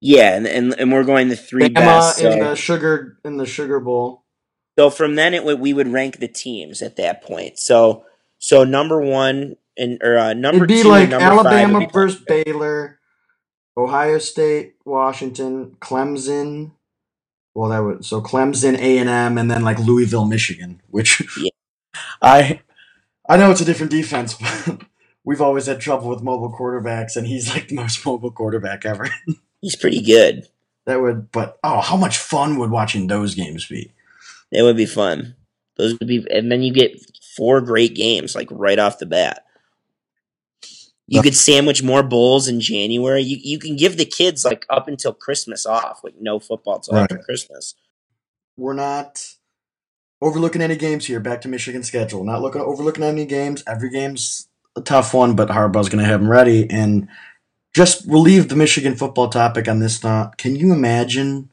Yeah, 0.00 0.36
and 0.36 0.46
and, 0.46 0.78
and 0.78 0.92
we're 0.92 1.04
going 1.04 1.28
the 1.28 1.36
three 1.36 1.68
Bama 1.68 1.74
best. 1.74 2.20
in 2.20 2.38
the 2.38 2.54
sugar 2.54 3.18
in 3.24 3.38
the 3.38 3.46
Sugar 3.46 3.80
Bowl. 3.80 4.24
so 4.78 4.90
from 4.90 5.14
then 5.14 5.32
it 5.32 5.44
would 5.44 5.58
we 5.58 5.72
would 5.72 5.88
rank 5.88 6.18
the 6.18 6.28
teams 6.28 6.82
at 6.82 6.96
that 6.96 7.22
point. 7.22 7.58
So 7.58 8.04
so 8.38 8.64
number 8.64 9.00
one 9.00 9.56
and 9.78 9.98
or 10.02 10.18
uh, 10.18 10.34
number 10.34 10.64
It'd 10.64 10.68
be 10.68 10.82
two, 10.82 10.88
like 10.88 11.04
and 11.04 11.12
number 11.12 11.42
five 11.42 11.46
Alabama 11.46 11.88
versus 11.90 12.20
Baylor, 12.20 12.95
Ohio 13.76 14.18
State, 14.18 14.74
Washington, 14.84 15.76
Clemson. 15.80 16.72
Well, 17.54 17.70
that 17.70 17.80
would 17.80 18.04
so 18.04 18.20
Clemson, 18.20 18.78
A 18.78 18.98
and 18.98 19.08
M, 19.08 19.38
and 19.38 19.50
then 19.50 19.62
like 19.62 19.78
Louisville, 19.78 20.26
Michigan. 20.26 20.80
Which 20.90 21.22
Yeah. 21.38 21.50
I 22.22 22.60
I 23.28 23.36
know 23.36 23.50
it's 23.50 23.60
a 23.60 23.64
different 23.64 23.92
defense, 23.92 24.34
but 24.34 24.82
we've 25.24 25.40
always 25.40 25.66
had 25.66 25.80
trouble 25.80 26.08
with 26.08 26.22
mobile 26.22 26.52
quarterbacks, 26.52 27.16
and 27.16 27.26
he's 27.26 27.48
like 27.52 27.68
the 27.68 27.76
most 27.76 28.04
mobile 28.04 28.30
quarterback 28.30 28.84
ever. 28.86 29.08
He's 29.62 29.74
pretty 29.74 30.02
good. 30.02 30.46
that 30.84 31.00
would, 31.00 31.32
but 31.32 31.58
oh, 31.64 31.80
how 31.80 31.96
much 31.96 32.18
fun 32.18 32.58
would 32.58 32.70
watching 32.70 33.06
those 33.06 33.34
games 33.34 33.66
be? 33.66 33.92
It 34.52 34.62
would 34.62 34.76
be 34.76 34.86
fun. 34.86 35.34
Those 35.76 35.98
would 35.98 36.06
be, 36.06 36.24
and 36.30 36.52
then 36.52 36.62
you 36.62 36.72
get 36.72 37.00
four 37.36 37.62
great 37.62 37.94
games 37.94 38.36
like 38.36 38.48
right 38.52 38.78
off 38.78 38.98
the 38.98 39.06
bat. 39.06 39.45
You 41.08 41.22
could 41.22 41.36
sandwich 41.36 41.82
more 41.82 42.02
bowls 42.02 42.48
in 42.48 42.60
January. 42.60 43.22
You 43.22 43.38
you 43.40 43.58
can 43.58 43.76
give 43.76 43.96
the 43.96 44.04
kids 44.04 44.44
like 44.44 44.66
up 44.68 44.88
until 44.88 45.12
Christmas 45.12 45.64
off, 45.64 46.00
like 46.02 46.14
no 46.20 46.40
football 46.40 46.80
till 46.80 46.96
after 46.96 47.18
Christmas. 47.18 47.74
We're 48.56 48.72
not 48.72 49.34
overlooking 50.20 50.62
any 50.62 50.76
games 50.76 51.06
here. 51.06 51.20
Back 51.20 51.42
to 51.42 51.48
Michigan 51.48 51.84
schedule. 51.84 52.24
Not 52.24 52.42
looking 52.42 52.60
overlooking 52.60 53.04
any 53.04 53.24
games. 53.24 53.62
Every 53.68 53.90
game's 53.90 54.48
a 54.74 54.80
tough 54.80 55.14
one, 55.14 55.36
but 55.36 55.48
Harbaugh's 55.48 55.88
going 55.88 56.04
to 56.04 56.10
have 56.10 56.20
them 56.20 56.30
ready. 56.30 56.68
And 56.68 57.08
just 57.74 58.06
relieve 58.06 58.48
the 58.48 58.56
Michigan 58.56 58.96
football 58.96 59.28
topic 59.28 59.68
on 59.68 59.78
this 59.78 59.98
thought. 59.98 60.38
Can 60.38 60.56
you 60.56 60.72
imagine 60.72 61.50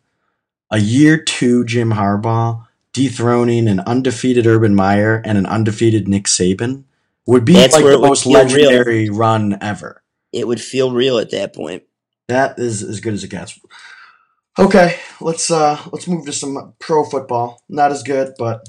a 0.71 0.79
year 0.79 1.17
two 1.17 1.63
Jim 1.65 1.91
Harbaugh 1.91 2.65
dethroning 2.93 3.67
an 3.67 3.81
undefeated 3.81 4.47
Urban 4.47 4.73
Meyer 4.73 5.21
and 5.25 5.37
an 5.37 5.45
undefeated 5.45 6.07
Nick 6.07 6.25
Saban? 6.25 6.85
Would 7.25 7.45
be 7.45 7.53
That's 7.53 7.73
like 7.73 7.85
the 7.85 7.99
most 7.99 8.23
feel 8.23 8.33
real. 8.33 8.43
legendary 8.43 9.09
run 9.09 9.57
ever. 9.61 10.03
It 10.33 10.47
would 10.47 10.61
feel 10.61 10.91
real 10.91 11.19
at 11.19 11.31
that 11.31 11.55
point. 11.55 11.83
That 12.27 12.59
is 12.59 12.83
as 12.83 12.99
good 12.99 13.13
as 13.13 13.23
it 13.23 13.29
gets. 13.29 13.59
Okay, 14.59 14.97
let's 15.19 15.49
uh 15.49 15.79
let's 15.91 16.07
move 16.07 16.25
to 16.25 16.33
some 16.33 16.73
pro 16.79 17.03
football. 17.03 17.63
Not 17.69 17.91
as 17.91 18.03
good, 18.03 18.33
but 18.37 18.67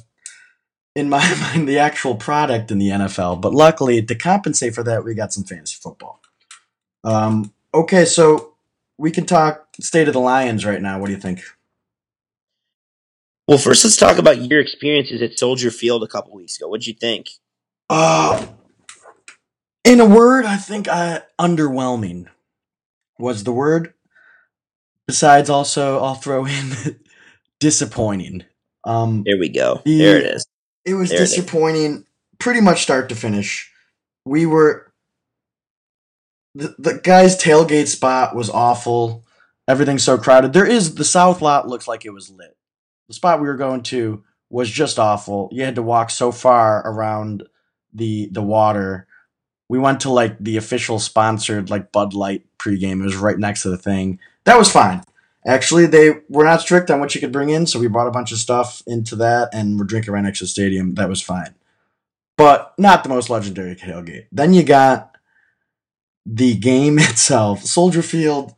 in 0.95 1.09
my 1.09 1.19
mind, 1.55 1.69
the 1.69 1.79
actual 1.79 2.15
product 2.15 2.71
in 2.71 2.79
the 2.79 2.89
NFL. 2.89 3.41
But 3.41 3.53
luckily, 3.53 4.03
to 4.03 4.15
compensate 4.15 4.75
for 4.75 4.83
that, 4.85 5.05
we 5.05 5.15
got 5.15 5.33
some 5.33 5.45
fantasy 5.45 5.77
football. 5.81 6.21
Um, 7.03 7.53
okay, 7.73 8.05
so 8.05 8.55
we 8.99 9.11
can 9.11 9.27
talk 9.27 9.67
state 9.81 10.09
of 10.09 10.15
the 10.15 10.21
Lions 10.21 10.65
right 10.65 10.81
now. 10.81 10.99
What 10.99 11.07
do 11.07 11.13
you 11.13 11.21
think? 11.21 11.41
Well, 13.47 13.59
first 13.59 13.85
let's 13.85 13.97
talk 13.97 14.17
about 14.17 14.39
your 14.39 14.61
experiences 14.61 15.21
at 15.21 15.39
Soldier 15.39 15.71
Field 15.71 16.03
a 16.03 16.09
couple 16.09 16.35
weeks 16.35 16.57
ago. 16.57 16.69
What'd 16.69 16.87
you 16.87 16.95
think? 16.95 17.29
Uh, 17.91 18.47
in 19.85 20.01
a 20.01 20.07
word, 20.07 20.45
I 20.45 20.57
think 20.57 20.89
I, 20.89 21.23
underwhelming 21.41 22.27
was 23.19 23.45
the 23.45 23.53
word. 23.53 23.95
Besides, 25.07 25.51
also, 25.51 26.01
I'll 26.03 26.15
throw 26.15 26.47
in 26.47 26.99
disappointing. 27.61 28.45
Um, 28.85 29.23
There 29.27 29.39
we 29.39 29.49
go. 29.51 29.83
The- 29.85 29.99
there 29.99 30.19
it 30.19 30.25
is. 30.27 30.47
It 30.85 30.95
was 30.95 31.11
There 31.11 31.21
it 31.21 31.23
is. 31.25 31.31
disappointing, 31.35 32.05
pretty 32.39 32.61
much 32.61 32.83
start 32.83 33.09
to 33.11 33.15
finish. 33.15 33.71
We 34.27 34.45
were 34.47 34.93
the, 36.55 36.75
the 36.79 37.01
guy's 37.03 37.37
tailgate 37.37 37.89
spot 37.89 38.35
was 38.37 38.49
awful. 38.51 39.25
everything's 39.67 40.05
so 40.05 40.17
crowded. 40.19 40.53
There 40.53 40.67
is 40.67 40.95
the 40.95 41.05
south 41.05 41.41
lot 41.43 41.69
looks 41.69 41.89
like 41.89 42.05
it 42.05 42.11
was 42.11 42.31
lit. 42.31 42.55
The 43.09 43.15
spot 43.15 43.41
we 43.41 43.49
were 43.49 43.57
going 43.57 43.83
to 43.85 44.23
was 44.51 44.71
just 44.71 44.99
awful. 44.99 45.49
You 45.53 45.65
had 45.65 45.75
to 45.77 45.83
walk 45.83 46.11
so 46.11 46.31
far 46.33 46.87
around 46.87 47.45
the 47.95 48.29
the 48.33 48.43
water. 48.43 49.07
We 49.69 49.79
went 49.79 50.01
to 50.01 50.11
like 50.11 50.39
the 50.39 50.57
official 50.57 50.99
sponsored 50.99 51.71
like 51.71 51.93
Bud 51.93 52.15
Light 52.15 52.45
pregame. 52.59 53.01
It 53.01 53.05
was 53.05 53.17
right 53.17 53.39
next 53.39 53.63
to 53.63 53.71
the 53.71 53.79
thing. 53.79 54.19
That 54.45 54.59
was 54.59 54.71
fine. 54.71 55.03
Actually, 55.47 55.87
they 55.87 56.21
were 56.29 56.45
not 56.45 56.61
strict 56.63 56.91
on 56.91 57.01
what 57.01 57.15
you 57.15 57.21
could 57.21 57.33
bring 57.33 57.51
in, 57.51 57.67
so 57.67 57.79
we 57.79 57.87
brought 57.87 58.07
a 58.07 58.13
bunch 58.13 58.33
of 58.33 58.39
stuff 58.39 58.83
into 58.87 59.15
that, 59.17 59.51
and 59.53 59.79
we're 59.79 59.85
drinking 59.85 60.15
right 60.15 60.23
next 60.23 60.39
to 60.39 60.45
the 60.45 60.49
stadium. 60.49 60.95
That 60.95 61.09
was 61.09 61.21
fine, 61.21 61.55
but 62.39 62.73
not 62.79 63.03
the 63.03 63.11
most 63.11 63.29
legendary 63.29 63.75
tailgate. 63.77 64.27
Then 64.33 64.55
you 64.55 64.63
got 64.63 65.17
the 66.25 66.57
game 66.57 66.99
itself, 66.99 67.65
Soldier 67.65 68.03
Field. 68.03 68.55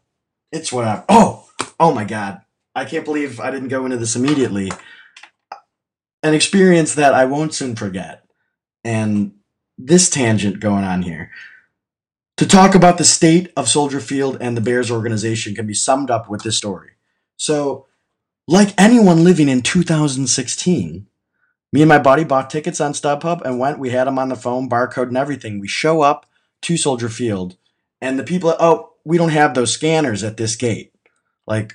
It's 0.52 0.72
whatever. 0.72 1.04
Oh, 1.08 1.48
oh 1.80 1.92
my 1.92 2.04
God! 2.04 2.42
I 2.74 2.84
can't 2.84 3.04
believe 3.04 3.40
I 3.40 3.50
didn't 3.50 3.68
go 3.68 3.84
into 3.84 3.96
this 3.96 4.14
immediately. 4.14 4.70
An 6.22 6.34
experience 6.34 6.94
that 6.94 7.14
I 7.14 7.24
won't 7.24 7.54
soon 7.54 7.74
forget, 7.74 8.25
and 8.86 9.32
this 9.76 10.08
tangent 10.08 10.60
going 10.60 10.84
on 10.84 11.02
here. 11.02 11.30
To 12.36 12.46
talk 12.46 12.74
about 12.74 12.98
the 12.98 13.04
state 13.04 13.52
of 13.56 13.68
Soldier 13.68 13.98
Field 13.98 14.38
and 14.40 14.56
the 14.56 14.60
Bears 14.60 14.90
organization 14.90 15.54
can 15.54 15.66
be 15.66 15.74
summed 15.74 16.10
up 16.10 16.28
with 16.28 16.42
this 16.42 16.56
story. 16.56 16.90
So, 17.36 17.86
like 18.46 18.74
anyone 18.78 19.24
living 19.24 19.48
in 19.48 19.62
2016, 19.62 21.06
me 21.72 21.82
and 21.82 21.88
my 21.88 21.98
buddy 21.98 22.22
bought 22.22 22.48
tickets 22.48 22.80
on 22.80 22.92
StubHub 22.92 23.42
and 23.42 23.58
went. 23.58 23.80
We 23.80 23.90
had 23.90 24.06
them 24.06 24.18
on 24.18 24.28
the 24.28 24.36
phone, 24.36 24.68
barcode 24.68 25.08
and 25.08 25.16
everything. 25.16 25.58
We 25.58 25.66
show 25.66 26.02
up 26.02 26.26
to 26.62 26.76
Soldier 26.76 27.08
Field, 27.08 27.56
and 28.00 28.18
the 28.18 28.24
people, 28.24 28.54
oh, 28.60 28.92
we 29.04 29.18
don't 29.18 29.30
have 29.30 29.54
those 29.54 29.72
scanners 29.72 30.22
at 30.22 30.36
this 30.36 30.54
gate. 30.54 30.92
Like, 31.46 31.74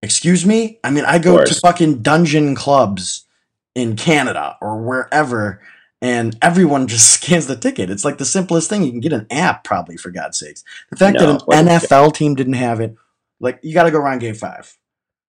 excuse 0.00 0.46
me? 0.46 0.78
I 0.82 0.90
mean, 0.90 1.04
I 1.04 1.18
go 1.18 1.44
to 1.44 1.54
fucking 1.54 2.02
dungeon 2.02 2.54
clubs 2.54 3.26
in 3.74 3.96
Canada 3.96 4.56
or 4.60 4.80
wherever, 4.80 5.60
and 6.02 6.36
everyone 6.42 6.86
just 6.86 7.10
scans 7.14 7.46
the 7.46 7.56
ticket. 7.56 7.90
It's 7.90 8.04
like 8.04 8.18
the 8.18 8.24
simplest 8.24 8.68
thing. 8.68 8.82
You 8.82 8.90
can 8.90 9.00
get 9.00 9.12
an 9.12 9.26
app, 9.30 9.64
probably, 9.64 9.96
for 9.96 10.10
God's 10.10 10.38
sakes. 10.38 10.64
The 10.90 10.96
fact 10.96 11.18
No, 11.18 11.38
that 11.38 11.42
an 11.52 11.66
NFL 11.66 12.14
team 12.14 12.34
didn't 12.34 12.54
have 12.54 12.80
it, 12.80 12.96
like, 13.38 13.58
you 13.62 13.74
got 13.74 13.84
to 13.84 13.90
go 13.90 13.98
around 13.98 14.18
game 14.18 14.34
five. 14.34 14.76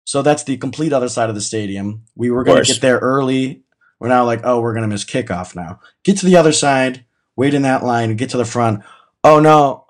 So 0.06 0.24
that's 0.24 0.44
the 0.44 0.58
complete 0.58 0.92
other 0.92 1.10
side 1.10 1.30
of 1.30 1.36
the 1.36 1.42
stadium. 1.42 2.06
We 2.16 2.32
were 2.32 2.44
going 2.44 2.64
to 2.64 2.72
get 2.72 2.82
there 2.82 2.98
early. 2.98 3.62
We're 4.00 4.08
now 4.08 4.26
like, 4.26 4.42
oh, 4.44 4.60
we're 4.60 4.74
going 4.74 4.84
to 4.84 4.88
miss 4.88 5.06
kickoff 5.06 5.56
now. 5.56 5.82
Get 6.04 6.18
to 6.18 6.26
the 6.26 6.38
other 6.38 6.52
side, 6.54 7.06
wait 7.36 7.54
in 7.54 7.62
that 7.64 7.84
line, 7.84 8.16
get 8.16 8.32
to 8.32 8.38
the 8.38 8.46
front. 8.46 8.84
Oh, 9.24 9.40
no, 9.40 9.86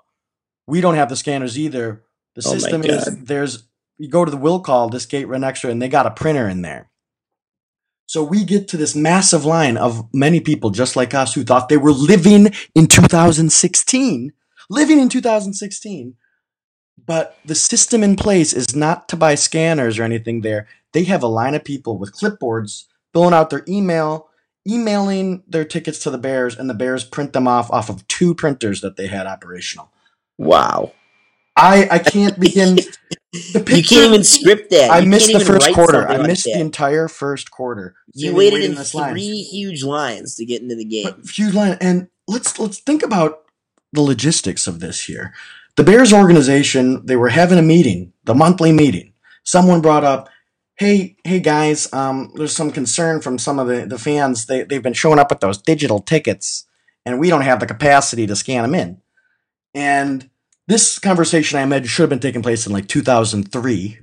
we 0.66 0.80
don't 0.80 0.96
have 0.96 1.08
the 1.08 1.16
scanners 1.16 1.58
either. 1.58 2.04
The 2.34 2.42
Oh 2.44 2.52
system 2.52 2.84
is 2.84 3.06
there's, 3.24 3.64
you 3.96 4.08
go 4.08 4.24
to 4.24 4.30
the 4.30 4.36
will 4.36 4.60
call, 4.60 4.90
this 4.90 5.06
gate 5.06 5.26
right 5.26 5.40
next 5.40 5.62
to 5.62 5.68
it, 5.68 5.72
and 5.72 5.80
they 5.80 5.88
got 5.88 6.06
a 6.06 6.10
printer 6.10 6.48
in 6.48 6.60
there. 6.62 6.89
So 8.10 8.24
we 8.24 8.42
get 8.42 8.66
to 8.66 8.76
this 8.76 8.96
massive 8.96 9.44
line 9.44 9.76
of 9.76 10.12
many 10.12 10.40
people 10.40 10.70
just 10.70 10.96
like 10.96 11.14
us 11.14 11.32
who 11.32 11.44
thought 11.44 11.68
they 11.68 11.76
were 11.76 11.92
living 11.92 12.48
in 12.74 12.88
2016, 12.88 14.32
living 14.68 14.98
in 14.98 15.08
2016. 15.08 16.16
But 17.06 17.38
the 17.44 17.54
system 17.54 18.02
in 18.02 18.16
place 18.16 18.52
is 18.52 18.74
not 18.74 19.08
to 19.10 19.16
buy 19.16 19.36
scanners 19.36 19.96
or 19.96 20.02
anything 20.02 20.40
there. 20.40 20.66
They 20.92 21.04
have 21.04 21.22
a 21.22 21.28
line 21.28 21.54
of 21.54 21.62
people 21.62 21.98
with 21.98 22.12
clipboards 22.12 22.86
filling 23.12 23.32
out 23.32 23.50
their 23.50 23.62
email, 23.68 24.28
emailing 24.68 25.44
their 25.46 25.64
tickets 25.64 26.00
to 26.00 26.10
the 26.10 26.18
Bears, 26.18 26.56
and 26.56 26.68
the 26.68 26.74
Bears 26.74 27.04
print 27.04 27.32
them 27.32 27.46
off 27.46 27.70
off 27.70 27.88
of 27.88 28.08
two 28.08 28.34
printers 28.34 28.80
that 28.80 28.96
they 28.96 29.06
had 29.06 29.28
operational. 29.28 29.92
Wow. 30.36 30.94
I, 31.56 31.88
I 31.90 31.98
can't 31.98 32.38
begin. 32.40 32.78
The 33.32 33.60
You 33.60 33.84
can't 33.84 34.06
even 34.12 34.24
script 34.24 34.70
that. 34.70 34.90
I 34.90 35.00
You 35.00 35.08
missed 35.08 35.28
can't 35.30 35.38
the 35.38 35.44
even 35.44 35.54
first 35.54 35.66
write 35.68 35.74
quarter. 35.76 35.92
something 36.00 36.16
I 36.16 36.18
like 36.18 36.26
missed 36.26 36.44
that. 36.46 36.54
the 36.54 36.60
entire 36.60 37.08
first 37.08 37.50
quarter. 37.50 37.94
You 38.14 38.32
Standing 38.32 38.36
waited 38.38 38.52
waiting 38.54 38.70
in 38.70 38.76
this 38.76 38.94
line. 38.94 39.12
three 39.12 39.42
huge 39.42 39.84
lines 39.84 40.34
to 40.36 40.44
get 40.44 40.62
into 40.62 40.74
the 40.74 40.84
game. 40.84 41.04
But 41.04 41.28
few 41.28 41.50
line 41.52 41.78
and 41.80 42.08
let's 42.26 42.58
let's 42.58 42.80
think 42.80 43.02
about 43.04 43.42
the 43.92 44.00
logistics 44.02 44.66
of 44.66 44.80
this 44.80 45.04
here. 45.04 45.32
The 45.76 45.84
Bears 45.84 46.12
organization, 46.12 47.06
they 47.06 47.16
were 47.16 47.28
having 47.28 47.58
a 47.58 47.62
meeting, 47.62 48.12
the 48.24 48.34
monthly 48.34 48.72
meeting. 48.72 49.12
Someone 49.44 49.80
brought 49.80 50.04
up, 50.04 50.28
hey, 50.76 51.16
hey 51.24 51.40
guys, 51.40 51.92
um, 51.92 52.32
there's 52.34 52.54
some 52.56 52.72
concern 52.72 53.20
from 53.20 53.38
some 53.38 53.58
of 53.60 53.68
the, 53.68 53.86
the 53.86 53.98
fans. 53.98 54.46
They 54.46 54.64
they've 54.64 54.82
been 54.82 54.92
showing 54.92 55.20
up 55.20 55.30
with 55.30 55.40
those 55.40 55.58
digital 55.58 56.00
tickets, 56.00 56.66
and 57.06 57.20
we 57.20 57.28
don't 57.30 57.42
have 57.42 57.60
the 57.60 57.66
capacity 57.66 58.26
to 58.26 58.34
scan 58.36 58.62
them 58.64 58.74
in. 58.74 59.00
And 59.74 60.29
this 60.70 61.00
conversation 61.00 61.58
I 61.58 61.62
imagine 61.62 61.88
should 61.88 62.04
have 62.04 62.10
been 62.10 62.20
taking 62.20 62.42
place 62.42 62.64
in 62.64 62.72
like 62.72 62.86
2003, 62.86 63.98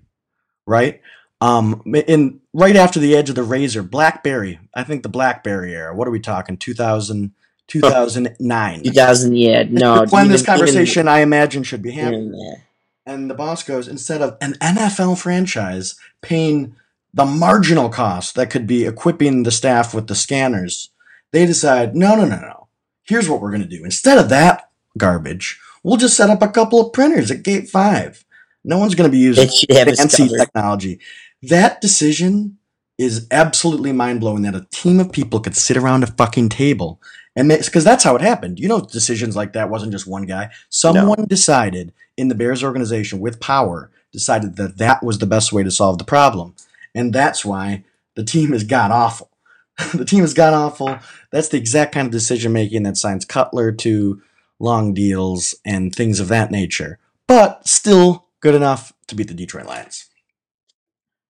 right? 0.66 1.02
Um, 1.40 1.82
in 2.08 2.42
right 2.54 2.76
after 2.76 3.00
the 3.00 3.16
edge 3.16 3.30
of 3.30 3.36
the 3.36 3.44
razor, 3.44 3.84
BlackBerry. 3.84 4.60
I 4.74 4.84
think 4.84 5.04
the 5.04 5.10
BlackBerry 5.10 5.74
era. 5.74 5.96
What 5.96 6.10
are 6.10 6.12
we 6.12 6.20
talking? 6.20 6.58
2000, 6.58 7.32
2009. 7.68 8.84
2000, 8.84 9.38
yeah, 9.38 9.64
no. 9.70 10.06
when 10.10 10.26
even- 10.26 10.32
this 10.34 10.42
even- 10.42 10.46
conversation, 10.46 11.08
I 11.08 11.20
imagine, 11.20 11.64
should 11.64 11.82
be 11.82 11.92
happening. 11.92 12.34
even. 12.34 12.62
And 13.06 13.30
the 13.30 13.36
boss 13.36 13.64
goes, 13.64 13.88
instead 13.88 14.22
of 14.22 14.36
an 14.42 14.56
NFL 14.56 15.18
franchise 15.18 15.96
paying 16.22 16.76
the 17.14 17.26
marginal 17.26 17.88
cost 17.88 18.36
that 18.36 18.50
could 18.50 18.68
be 18.68 18.86
equipping 18.86 19.44
the 19.44 19.52
staff 19.52 19.94
with 19.94 20.08
the 20.08 20.16
scanners, 20.16 20.90
they 21.32 21.46
decide, 21.46 21.96
no, 21.96 22.16
no, 22.16 22.26
no, 22.26 22.42
no. 22.42 22.68
Here's 23.04 23.30
what 23.30 23.40
we're 23.40 23.52
going 23.52 23.62
to 23.62 23.78
do. 23.78 23.86
Instead 23.86 24.18
of 24.18 24.28
that 24.28 24.70
garbage, 24.98 25.62
we'll 25.84 25.98
just 25.98 26.18
set 26.18 26.30
up 26.30 26.42
a 26.42 26.48
couple 26.48 26.80
of 26.80 26.94
printers 26.94 27.32
at 27.32 27.44
gate 27.44 27.70
five. 27.70 28.24
No 28.64 28.78
one's 28.78 28.96
going 28.96 29.10
to 29.10 29.16
be 29.16 29.24
using 29.24 29.46
It 29.46 29.54
should 29.54 29.72
have 29.72 29.88
us 29.88 29.98
fancy 29.98 30.28
technology. 30.28 31.00
That 31.44 31.80
decision 31.82 32.58
is 32.98 33.28
absolutely 33.32 33.92
mind 33.92 34.20
blowing 34.20 34.42
that 34.42 34.56
a 34.56 34.68
team 34.72 35.00
of 35.00 35.12
people 35.12 35.40
could 35.40 35.56
sit 35.56 35.78
around 35.78 36.04
a 36.04 36.08
fucking 36.08 36.50
table 36.50 37.00
and 37.38 37.50
because 37.50 37.84
that's 37.84 38.04
how 38.04 38.16
it 38.16 38.22
happened. 38.22 38.60
You 38.60 38.68
know, 38.68 38.82
decisions 38.82 39.36
like 39.36 39.54
that 39.54 39.70
wasn't 39.70 39.92
just 39.92 40.08
one 40.08 40.26
guy. 40.26 40.50
Someone 40.70 41.26
decided 41.26 41.94
in 42.18 42.30
the 42.30 42.36
Bears 42.36 42.64
organization 42.64 43.20
with 43.20 43.40
power 43.40 43.92
decided 44.12 44.56
that 44.56 44.80
that 44.80 45.04
was 45.04 45.20
the 45.20 45.28
best 45.28 45.54
way 45.54 45.62
to 45.62 45.70
solve 45.70 46.00
the 46.00 46.04
problem, 46.04 46.56
and 46.96 47.14
that's 47.14 47.46
why 47.46 47.84
the 48.16 48.24
team 48.24 48.54
has 48.54 48.64
got 48.64 48.90
awful. 48.90 49.30
the 49.94 50.04
team 50.04 50.22
has 50.22 50.34
got 50.34 50.56
awful. 50.56 50.98
That's 51.32 51.50
the 51.50 51.58
exact 51.58 51.94
kind 51.94 52.08
of 52.08 52.12
decision 52.12 52.54
making 52.54 52.82
that 52.84 52.98
signs 52.98 53.24
Cutler 53.24 53.72
to 53.72 54.20
long 54.60 54.94
deals 54.94 55.56
and 55.66 55.94
things 55.94 56.20
of 56.20 56.28
that 56.30 56.52
nature, 56.52 57.00
but 57.28 57.68
still 57.68 58.28
good 58.40 58.56
enough 58.56 58.94
to 59.08 59.16
beat 59.16 59.28
the 59.28 59.34
Detroit 59.34 59.66
Lions. 59.66 60.10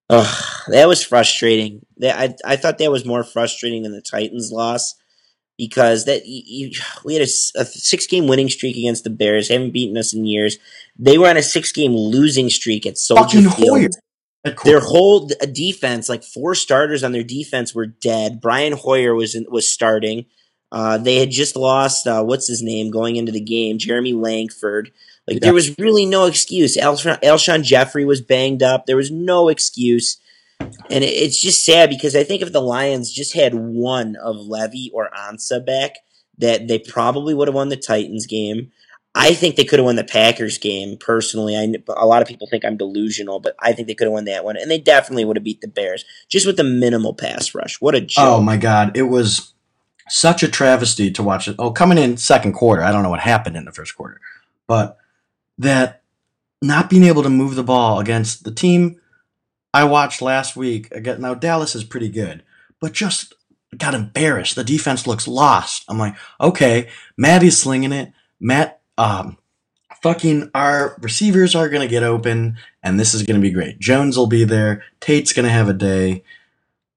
Ugh, 0.09 0.43
that 0.69 0.87
was 0.87 1.03
frustrating. 1.03 1.85
That 1.97 2.17
I 2.17 2.53
I 2.53 2.55
thought 2.55 2.77
that 2.77 2.91
was 2.91 3.05
more 3.05 3.23
frustrating 3.23 3.83
than 3.83 3.91
the 3.91 4.01
Titans' 4.01 4.51
loss 4.51 4.95
because 5.57 6.05
that 6.05 6.25
you, 6.25 6.69
you, 6.69 6.79
we 7.03 7.15
had 7.15 7.23
a 7.23 7.27
six 7.27 8.05
game 8.07 8.27
winning 8.27 8.49
streak 8.49 8.77
against 8.77 9.03
the 9.03 9.09
Bears, 9.09 9.49
haven't 9.49 9.71
beaten 9.73 9.97
us 9.97 10.13
in 10.13 10.25
years. 10.25 10.57
They 10.97 11.17
were 11.17 11.27
on 11.27 11.37
a 11.37 11.41
six 11.41 11.71
game 11.71 11.93
losing 11.93 12.49
streak 12.49 12.85
at 12.85 12.97
Soldier 12.97 13.49
Field. 13.49 13.69
Hoyer. 13.69 13.89
Their 14.63 14.79
whole 14.79 15.29
defense, 15.51 16.07
like 16.07 16.23
four 16.23 16.55
starters 16.55 17.03
on 17.03 17.11
their 17.11 17.23
defense, 17.23 17.75
were 17.75 17.87
dead. 17.87 18.39
Brian 18.39 18.73
Hoyer 18.73 19.13
was 19.13 19.35
in, 19.35 19.45
was 19.49 19.69
starting. 19.69 20.25
Uh, 20.71 20.97
they 20.97 21.17
had 21.17 21.31
just 21.31 21.55
lost 21.55 22.07
uh, 22.07 22.23
what's 22.23 22.47
his 22.47 22.61
name 22.61 22.91
going 22.91 23.15
into 23.15 23.31
the 23.31 23.39
game, 23.39 23.77
Jeremy 23.77 24.13
Langford. 24.13 24.91
Like 25.27 25.35
Yeah. 25.35 25.39
there 25.41 25.53
was 25.53 25.77
really 25.77 26.05
no 26.05 26.25
excuse. 26.25 26.77
Alshon 26.77 27.63
Jeffery 27.63 28.05
was 28.05 28.21
banged 28.21 28.63
up. 28.63 28.85
There 28.85 28.97
was 28.97 29.11
no 29.11 29.49
excuse, 29.49 30.17
and 30.59 31.03
it, 31.03 31.07
it's 31.07 31.39
just 31.39 31.65
sad 31.65 31.89
because 31.89 32.15
I 32.15 32.23
think 32.23 32.41
if 32.41 32.51
the 32.51 32.61
Lions 32.61 33.11
just 33.11 33.33
had 33.33 33.53
one 33.53 34.15
of 34.21 34.35
Levy 34.37 34.91
or 34.93 35.09
Ansah 35.17 35.65
back, 35.65 35.95
that 36.37 36.67
they 36.67 36.79
probably 36.79 37.33
would 37.33 37.47
have 37.47 37.55
won 37.55 37.69
the 37.69 37.77
Titans 37.77 38.25
game. 38.25 38.71
I 39.15 39.33
think 39.33 39.55
they 39.55 39.63
could 39.63 39.79
have 39.79 39.85
won 39.85 39.95
the 39.95 40.03
Packers 40.03 40.59
game. 40.59 40.95
Personally, 40.99 41.57
I 41.57 41.73
a 41.95 42.05
lot 42.05 42.21
of 42.21 42.27
people 42.27 42.47
think 42.47 42.63
I'm 42.63 42.77
delusional, 42.77 43.39
but 43.39 43.55
I 43.59 43.73
think 43.73 43.87
they 43.87 43.95
could 43.95 44.05
have 44.05 44.13
won 44.13 44.25
that 44.25 44.45
one, 44.45 44.57
and 44.57 44.69
they 44.69 44.79
definitely 44.79 45.25
would 45.25 45.37
have 45.37 45.43
beat 45.43 45.61
the 45.61 45.67
Bears 45.67 46.05
just 46.29 46.45
with 46.45 46.55
the 46.57 46.63
minimal 46.63 47.15
pass 47.15 47.55
rush. 47.55 47.81
What 47.81 47.95
a 47.95 48.01
joke! 48.01 48.23
Oh 48.25 48.41
my 48.41 48.57
god, 48.57 48.95
it 48.95 49.03
was 49.03 49.53
such 50.09 50.43
a 50.43 50.47
travesty 50.47 51.11
to 51.11 51.23
watch 51.23 51.47
it. 51.47 51.55
Oh, 51.59 51.71
coming 51.71 51.97
in 51.97 52.17
second 52.17 52.53
quarter, 52.53 52.83
I 52.83 52.91
don't 52.91 53.03
know 53.03 53.09
what 53.09 53.19
happened 53.19 53.55
in 53.55 53.65
the 53.65 53.71
first 53.71 53.95
quarter, 53.95 54.19
but 54.67 54.97
that 55.57 56.01
not 56.61 56.89
being 56.89 57.03
able 57.03 57.23
to 57.23 57.29
move 57.29 57.55
the 57.55 57.63
ball 57.63 57.99
against 57.99 58.43
the 58.43 58.51
team 58.51 58.99
I 59.73 59.83
watched 59.83 60.21
last 60.21 60.55
week. 60.55 60.91
Again, 60.91 61.21
now 61.21 61.33
Dallas 61.33 61.75
is 61.75 61.83
pretty 61.83 62.09
good, 62.09 62.43
but 62.79 62.93
just 62.93 63.33
got 63.77 63.93
embarrassed. 63.93 64.55
The 64.55 64.63
defense 64.63 65.05
looks 65.05 65.27
lost. 65.27 65.85
I'm 65.87 65.99
like, 65.99 66.15
okay, 66.41 66.89
Matty's 67.15 67.61
slinging 67.61 67.91
it. 67.91 68.11
Matt, 68.39 68.81
um, 68.97 69.37
fucking 70.01 70.49
our 70.55 70.97
receivers 71.01 71.53
are 71.53 71.69
gonna 71.69 71.87
get 71.87 72.03
open, 72.03 72.57
and 72.81 72.99
this 72.99 73.13
is 73.13 73.23
gonna 73.23 73.39
be 73.39 73.51
great. 73.51 73.79
Jones 73.79 74.17
will 74.17 74.27
be 74.27 74.45
there. 74.45 74.83
Tate's 74.99 75.33
gonna 75.33 75.49
have 75.49 75.69
a 75.69 75.73
day. 75.73 76.23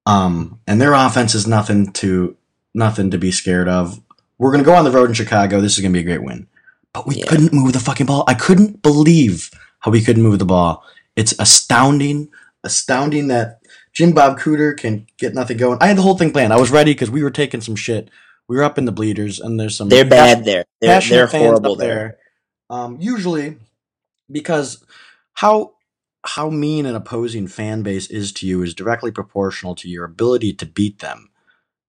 Um, 0.06 0.60
and 0.66 0.80
their 0.80 0.94
offense 0.94 1.34
is 1.34 1.46
nothing 1.46 1.92
to 1.94 2.36
nothing 2.74 3.10
to 3.10 3.18
be 3.18 3.30
scared 3.30 3.68
of. 3.68 4.00
We're 4.38 4.52
gonna 4.52 4.64
go 4.64 4.74
on 4.74 4.84
the 4.84 4.90
road 4.90 5.08
in 5.08 5.14
Chicago. 5.14 5.60
This 5.60 5.76
is 5.76 5.82
gonna 5.82 5.92
be 5.92 6.00
a 6.00 6.04
great 6.04 6.22
win. 6.22 6.46
But 6.92 7.06
we 7.06 7.16
Yeah. 7.16 7.26
couldn't 7.26 7.52
move 7.52 7.72
the 7.72 7.80
fucking 7.80 8.06
ball. 8.06 8.24
I 8.26 8.34
couldn't 8.34 8.82
believe 8.82 9.50
how 9.80 9.90
we 9.90 10.02
couldn't 10.02 10.22
move 10.22 10.38
the 10.38 10.44
ball. 10.44 10.84
It's 11.16 11.34
astounding, 11.38 12.28
astounding 12.64 13.28
that 13.28 13.60
Jim 13.92 14.12
Bob 14.12 14.38
Cooter 14.38 14.76
can 14.76 15.06
get 15.18 15.34
nothing 15.34 15.56
going. 15.56 15.78
I 15.80 15.86
had 15.86 15.96
the 15.98 16.02
whole 16.02 16.16
thing 16.16 16.32
planned. 16.32 16.52
I 16.52 16.60
was 16.60 16.70
ready 16.70 16.92
because 16.92 17.10
we 17.10 17.22
were 17.22 17.30
taking 17.30 17.60
some 17.60 17.76
shit. 17.76 18.10
We 18.48 18.56
were 18.56 18.62
up 18.62 18.78
in 18.78 18.84
the 18.84 18.92
bleeders, 18.92 19.38
and 19.38 19.58
there's 19.60 19.76
some 19.76 19.88
They're 19.88 20.04
bad 20.04 20.44
there. 20.44 20.64
They're 20.80 21.00
they're 21.00 21.26
horrible 21.26 21.72
up 21.72 21.78
there. 21.78 22.18
Um, 22.68 22.96
usually, 23.00 23.58
because 24.30 24.82
how 25.34 25.74
how 26.24 26.50
mean 26.50 26.84
an 26.86 26.94
opposing 26.94 27.46
fan 27.46 27.82
base 27.82 28.08
is 28.08 28.32
to 28.32 28.46
you 28.46 28.62
is 28.62 28.74
directly 28.74 29.10
proportional 29.10 29.74
to 29.76 29.88
your 29.88 30.04
ability 30.04 30.52
to 30.54 30.66
beat 30.66 30.98
them. 30.98 31.30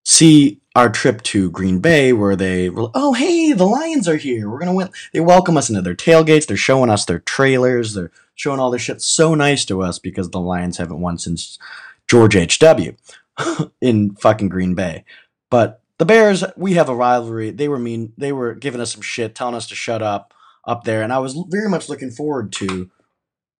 See 0.06 0.61
our 0.76 0.90
trip 0.90 1.22
to 1.24 1.52
Green 1.52 1.80
Bay, 1.80 2.14
where 2.14 2.36
they 2.36 2.70
were, 2.70 2.90
oh 2.94 3.14
hey, 3.14 3.54
the 3.54 3.66
Lions 3.66 4.08
are 4.08 4.18
here. 4.18 4.50
We're 4.50 4.60
gonna 4.60 4.74
win. 4.74 4.90
They 5.14 5.20
welcome 5.20 5.58
us 5.58 5.70
into 5.70 5.82
their 5.82 5.96
tailgates. 5.96 6.48
They're 6.48 6.58
showing 6.58 6.90
us 6.90 7.06
their 7.06 7.20
trailers. 7.20 7.94
They're 7.94 8.12
showing 8.36 8.60
all 8.60 8.72
this 8.72 8.82
shit. 8.82 9.02
So 9.02 9.36
nice 9.36 9.66
to 9.66 9.82
us 9.82 10.00
because 10.00 10.30
the 10.30 10.40
Lions 10.40 10.78
haven't 10.78 11.02
won 11.02 11.18
since 11.18 11.60
George 12.08 12.36
H. 12.36 12.60
W. 12.60 12.96
in 13.82 14.16
fucking 14.16 14.50
Green 14.50 14.76
Bay. 14.76 15.04
But 15.50 15.82
the 15.98 16.06
Bears, 16.06 16.44
we 16.56 16.74
have 16.74 16.90
a 16.90 16.96
rivalry. 16.96 17.52
They 17.52 17.68
were 17.68 17.80
mean. 17.80 18.14
They 18.18 18.32
were 18.32 18.54
giving 18.54 18.82
us 18.82 18.94
some 18.94 19.02
shit, 19.02 19.36
telling 19.36 19.56
us 19.56 19.68
to 19.68 19.76
shut 19.76 20.02
up 20.02 20.34
up 20.66 20.84
there, 20.84 21.02
and 21.02 21.12
I 21.12 21.20
was 21.20 21.38
very 21.50 21.70
much 21.70 21.90
looking 21.90 22.12
forward 22.12 22.52
to 22.54 22.90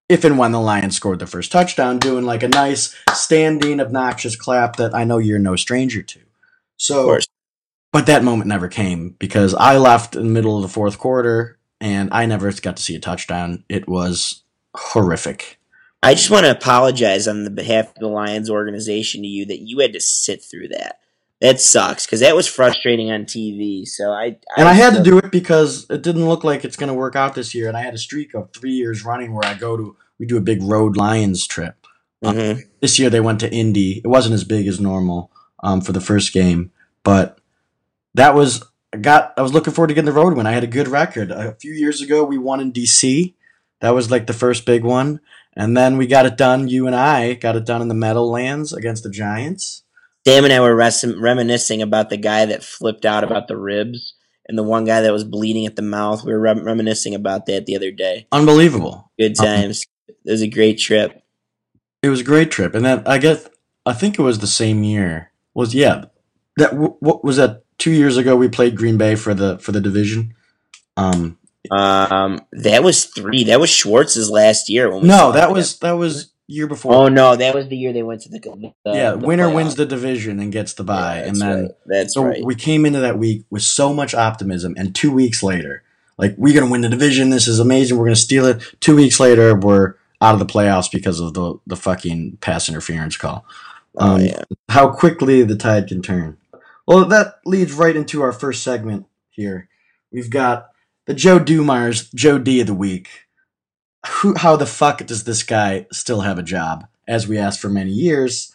if 0.08 0.24
and 0.26 0.38
when 0.38 0.52
the 0.52 0.60
Lions 0.60 0.96
scored 0.96 1.20
the 1.20 1.28
first 1.28 1.52
touchdown, 1.52 1.98
doing 1.98 2.26
like 2.26 2.44
a 2.44 2.48
nice 2.48 2.96
standing 3.14 3.80
obnoxious 3.80 4.36
clap 4.36 4.76
that 4.76 4.94
I 4.94 5.04
know 5.06 5.20
you're 5.20 5.40
no 5.40 5.56
stranger 5.56 6.02
to. 6.04 6.21
Of 6.82 6.86
So, 6.86 7.04
course. 7.04 7.28
but 7.92 8.08
that 8.08 8.24
moment 8.24 8.48
never 8.48 8.68
came 8.68 9.16
because 9.20 9.54
I 9.54 9.78
left 9.78 10.16
in 10.16 10.24
the 10.24 10.30
middle 10.32 10.56
of 10.56 10.64
the 10.64 10.68
fourth 10.68 10.98
quarter 10.98 11.60
and 11.80 12.10
I 12.12 12.26
never 12.26 12.52
got 12.54 12.78
to 12.78 12.84
see 12.84 12.96
a 12.96 13.00
touchdown. 13.00 13.64
It 13.70 13.88
was 13.88 14.44
horrific. 14.76 15.60
I 16.04 16.16
just 16.16 16.32
want 16.32 16.46
to 16.46 16.52
apologize 16.52 17.28
on 17.28 17.44
the 17.44 17.52
behalf 17.52 17.90
of 17.90 17.96
the 18.00 18.08
Lions 18.08 18.50
organization 18.50 19.22
to 19.22 19.28
you 19.28 19.46
that 19.46 19.60
you 19.62 19.80
had 19.80 19.94
to 19.94 20.00
sit 20.00 20.44
through 20.44 20.70
that. 20.70 20.98
That 21.42 21.60
sucks 21.60 22.06
because 22.06 22.20
that 22.22 22.36
was 22.36 22.48
frustrating 22.48 23.12
on 23.12 23.26
TV. 23.26 23.86
So 23.88 24.12
I 24.12 24.38
And 24.58 24.68
I 24.68 24.74
had 24.74 24.94
to 24.96 25.04
do 25.04 25.18
it 25.20 25.32
because 25.32 25.86
it 25.90 26.02
didn't 26.02 26.28
look 26.28 26.44
like 26.44 26.66
it's 26.66 26.78
going 26.78 26.88
to 26.88 26.94
work 26.96 27.16
out 27.16 27.36
this 27.36 27.54
year. 27.54 27.68
And 27.68 27.78
I 27.78 27.82
had 27.82 27.94
a 27.94 28.00
streak 28.00 28.34
of 28.34 28.52
three 28.54 28.72
years 28.74 29.04
running 29.06 29.34
where 29.34 29.46
I 29.48 29.54
go 29.56 29.78
to, 29.78 29.96
we 30.20 30.26
do 30.26 30.38
a 30.38 30.42
big 30.42 30.62
road 30.64 30.98
Lions 30.98 31.46
trip. 31.48 31.76
Mhm. 32.24 32.64
This 32.80 32.98
year 33.00 33.10
they 33.10 33.20
went 33.20 33.40
to 33.42 33.52
Indy. 33.52 34.02
It 34.04 34.08
wasn't 34.08 34.36
as 34.36 34.44
big 34.44 34.68
as 34.68 34.80
normal 34.80 35.32
um, 35.62 35.82
for 35.82 35.92
the 35.92 36.02
first 36.02 36.34
game, 36.34 36.72
but 37.04 37.40
that 38.16 38.36
was 38.36 38.64
I 38.94 38.98
got. 38.98 39.34
I 39.38 39.42
was 39.42 39.54
looking 39.54 39.74
forward 39.74 39.88
to 39.88 39.94
getting 39.94 40.06
the 40.14 40.20
road 40.20 40.36
win. 40.36 40.46
I 40.48 40.52
had 40.52 40.64
a 40.64 40.68
good 40.68 40.88
record. 40.88 41.32
A 41.32 41.56
few 41.56 41.74
years 41.74 42.02
ago, 42.02 42.24
we 42.24 42.38
won 42.38 42.60
in 42.60 42.74
DC. 42.74 43.34
That 43.80 43.92
was 43.92 44.12
like 44.12 44.28
the 44.28 44.34
first 44.34 44.66
big 44.66 44.84
one, 44.84 45.22
and 45.56 45.76
then 45.78 45.98
we 45.98 46.08
got 46.08 46.26
it 46.26 46.38
done. 46.38 46.68
You 46.68 46.88
and 46.88 46.96
I 46.96 47.34
got 47.34 47.56
it 47.56 47.66
done 47.66 47.82
in 47.82 47.88
the 47.88 47.94
Meadowlands 47.96 48.74
against 48.74 49.04
the 49.04 49.10
Giants. 49.10 49.84
Sam 50.28 50.44
and 50.44 50.54
I 50.54 50.60
were 50.60 50.76
res- 50.76 51.04
reminiscing 51.06 51.82
about 51.82 52.10
the 52.10 52.18
guy 52.18 52.46
that 52.46 52.64
flipped 52.64 53.06
out 53.06 53.24
about 53.24 53.48
the 53.48 53.58
ribs 53.58 54.14
and 54.48 54.56
the 54.56 54.62
one 54.64 54.86
guy 54.86 55.02
that 55.02 55.12
was 55.14 55.24
bleeding 55.24 55.66
at 55.66 55.76
the 55.76 55.82
mouth. 55.82 56.24
We 56.24 56.32
were 56.34 56.40
rem- 56.40 56.64
reminiscing 56.64 57.16
about 57.16 57.48
that 57.48 57.66
the 57.66 57.76
other 57.76 57.90
day. 57.92 58.28
Unbelievable. 58.32 59.10
Good 59.18 59.40
Um, 59.40 59.46
times. 59.46 59.86
It 60.08 60.30
was 60.30 60.42
a 60.44 60.48
great 60.48 60.78
trip. 60.78 61.24
It 62.04 62.10
was 62.10 62.20
a 62.20 62.26
great 62.26 62.52
trip, 62.52 62.76
and 62.76 62.86
then 62.86 63.04
I 63.08 63.18
guess 63.18 63.48
I 63.86 63.94
think 63.94 64.20
it 64.20 64.24
was 64.24 64.40
the 64.40 64.48
same 64.48 64.84
year. 64.84 65.31
Was 65.54 65.74
yeah, 65.76 66.06
that 66.58 66.74
what 66.74 67.24
was 67.24 67.38
that? 67.38 67.64
Two 67.78 67.92
years 67.92 68.16
ago, 68.18 68.36
we 68.36 68.48
played 68.48 68.78
Green 68.78 68.98
Bay 68.98 69.16
for 69.16 69.34
the 69.34 69.58
for 69.60 69.72
the 69.72 69.82
division. 69.82 70.34
Um, 70.98 71.38
Um, 71.72 72.42
that 72.54 72.84
was 72.84 73.06
three. 73.06 73.44
That 73.46 73.60
was 73.60 73.70
Schwartz's 73.70 74.30
last 74.30 74.70
year. 74.70 74.90
When 74.92 75.04
we 75.04 75.08
no, 75.08 75.32
that 75.32 75.52
was 75.52 75.78
that 75.80 75.94
was 75.94 76.32
year 76.48 76.68
before. 76.68 76.94
Oh 76.94 77.08
no, 77.08 77.36
that 77.36 77.56
was 77.56 77.68
the 77.70 77.78
year 77.78 77.94
they 77.94 78.04
went 78.04 78.22
to 78.22 78.30
the, 78.30 78.40
the 78.40 78.92
yeah, 78.94 79.12
the 79.12 79.18
winner 79.20 79.48
playoff. 79.48 79.56
wins 79.56 79.76
the 79.76 79.86
division 79.86 80.40
and 80.40 80.52
gets 80.52 80.74
the 80.74 80.84
bye, 80.84 81.18
Yeah, 81.18 81.28
and 81.28 81.36
that's 81.36 81.40
then 81.40 81.62
right. 81.64 81.72
that's 81.86 82.14
so 82.14 82.24
right. 82.26 82.44
we 82.44 82.56
came 82.56 82.86
into 82.86 83.00
that 83.00 83.18
week 83.18 83.46
with 83.50 83.64
so 83.64 83.94
much 83.94 84.14
optimism, 84.14 84.74
and 84.78 84.94
two 84.94 85.12
weeks 85.12 85.42
later, 85.44 85.84
like 86.18 86.36
we're 86.38 86.54
gonna 86.54 86.72
win 86.72 86.82
the 86.82 86.90
division. 86.90 87.30
This 87.30 87.48
is 87.48 87.60
amazing. 87.60 87.98
We're 87.98 88.06
gonna 88.06 88.16
steal 88.16 88.46
it. 88.46 88.62
Two 88.80 88.96
weeks 88.96 89.20
later, 89.20 89.56
we're 89.56 89.96
out 90.22 90.34
of 90.34 90.40
the 90.40 90.46
playoffs 90.46 90.92
because 90.92 91.20
of 91.20 91.34
the 91.34 91.56
the 91.68 91.76
fucking 91.76 92.38
pass 92.42 92.70
interference 92.70 93.18
call. 93.18 93.46
Oh 93.98 94.16
Um, 94.16 94.22
yeah. 94.22 94.44
How 94.70 94.90
quickly 94.92 95.44
the 95.44 95.56
tide 95.56 95.88
can 95.88 96.02
turn. 96.02 96.38
Well, 96.88 97.06
that 97.06 97.36
leads 97.46 97.74
right 97.74 97.96
into 97.96 98.22
our 98.22 98.32
first 98.34 98.64
segment 98.64 99.06
here. 99.30 99.70
We've 100.12 100.30
got 100.30 100.70
the 101.06 101.14
Joe 101.14 101.40
Dumars 101.40 102.10
Joe 102.12 102.38
D 102.40 102.62
of 102.62 102.68
the 102.68 102.74
week. 102.74 103.10
Who, 104.08 104.36
how 104.36 104.56
the 104.56 104.66
fuck 104.66 105.06
does 105.06 105.24
this 105.26 105.44
guy 105.44 105.86
still 105.92 106.22
have 106.22 106.40
a 106.40 106.44
job? 106.44 106.88
As 107.08 107.28
we 107.28 107.38
asked 107.38 107.60
for 107.60 107.70
many 107.70 107.92
years 107.92 108.54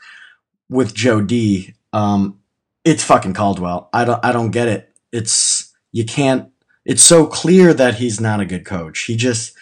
with 0.68 0.94
Joe 0.94 1.20
D. 1.20 1.74
Um, 1.92 2.40
it's 2.84 3.04
fucking 3.04 3.34
Caldwell. 3.34 3.88
I 3.92 4.04
don't 4.04 4.24
I 4.24 4.32
don't 4.32 4.50
get 4.50 4.68
it. 4.68 4.94
It's 5.12 5.72
you 5.92 6.04
can't. 6.04 6.50
It's 6.84 7.02
so 7.02 7.26
clear 7.26 7.74
that 7.74 7.96
he's 7.96 8.20
not 8.20 8.40
a 8.40 8.46
good 8.46 8.64
coach. 8.64 9.02
He 9.02 9.16
just 9.16 9.54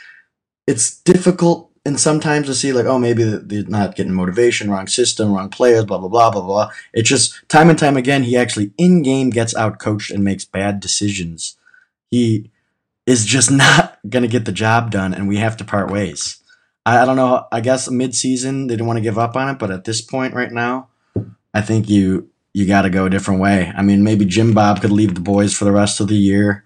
it's 0.67 1.01
difficult 1.03 1.71
and 1.85 2.01
sometimes 2.01 2.47
to 2.47 2.55
see 2.55 2.73
like 2.73 2.87
oh 2.87 2.99
maybe 2.99 3.25
they're 3.25 3.65
not 3.65 3.95
getting 3.95 4.15
motivation, 4.15 4.71
wrong 4.71 4.87
system, 4.87 5.33
wrong 5.33 5.51
players, 5.51 5.85
blah 5.85 5.99
blah 5.99 6.09
blah 6.09 6.31
blah 6.31 6.43
blah. 6.43 6.71
It's 6.93 7.09
just 7.09 7.47
time 7.49 7.71
and 7.71 7.79
time 7.79 7.97
again 7.97 8.23
he 8.23 8.37
actually 8.37 8.73
in 8.79 9.03
game 9.03 9.31
gets 9.31 9.55
out 9.55 9.79
coached 9.79 10.11
and 10.11 10.25
makes 10.25 10.45
bad 10.45 10.81
decisions. 10.81 11.57
He 12.11 12.51
is 13.07 13.25
just 13.25 13.51
not 13.51 13.99
gonna 14.09 14.29
get 14.29 14.45
the 14.45 14.53
job 14.53 14.91
done, 14.91 15.15
and 15.15 15.29
we 15.29 15.37
have 15.39 15.57
to 15.59 15.65
part 15.65 15.91
ways. 15.91 16.39
I, 16.87 17.03
I 17.03 17.05
don't 17.05 17.17
know. 17.17 17.47
I 17.53 17.61
guess 17.61 17.91
mid 17.91 18.15
season 18.15 18.67
they 18.67 18.75
didn't 18.75 18.87
want 18.87 18.97
to 18.99 19.03
give 19.03 19.19
up 19.19 19.37
on 19.37 19.49
it, 19.51 19.59
but 19.59 19.71
at 19.71 19.85
this 19.85 20.01
point 20.01 20.35
right 20.35 20.53
now, 20.53 20.89
I 21.53 21.61
think 21.61 21.89
you 21.89 22.31
you 22.55 22.67
got 22.67 22.83
to 22.83 22.91
go 22.91 23.07
a 23.07 23.11
different 23.11 23.41
way. 23.41 23.73
I 23.77 23.83
mean, 23.83 24.05
maybe 24.05 24.25
Jim 24.25 24.55
Bob 24.55 24.81
could 24.81 24.93
leave 24.93 25.15
the 25.15 25.21
boys 25.21 25.55
for 25.55 25.65
the 25.65 25.73
rest 25.73 26.01
of 26.01 26.09
the 26.09 26.15
year. 26.15 26.63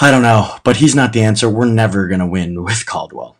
I 0.00 0.10
don't 0.10 0.22
know, 0.22 0.56
but 0.64 0.76
he's 0.76 0.94
not 0.94 1.12
the 1.12 1.22
answer. 1.22 1.48
We're 1.48 1.66
never 1.66 2.08
gonna 2.08 2.26
win 2.26 2.64
with 2.64 2.84
Caldwell. 2.86 3.36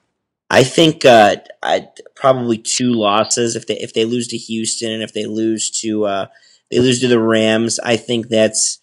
I 0.52 0.64
think 0.64 1.04
uh, 1.06 1.36
I 1.62 1.88
probably 2.14 2.58
two 2.58 2.92
losses 2.92 3.56
if 3.56 3.66
they 3.66 3.78
if 3.78 3.94
they 3.94 4.04
lose 4.04 4.28
to 4.28 4.36
Houston 4.36 4.92
and 4.92 5.02
if 5.02 5.14
they 5.14 5.26
lose 5.26 5.70
to 5.80 6.04
uh, 6.04 6.26
they 6.70 6.78
lose 6.78 7.00
to 7.00 7.08
the 7.08 7.20
Rams. 7.20 7.80
I 7.80 7.96
think 7.96 8.28
that's 8.28 8.78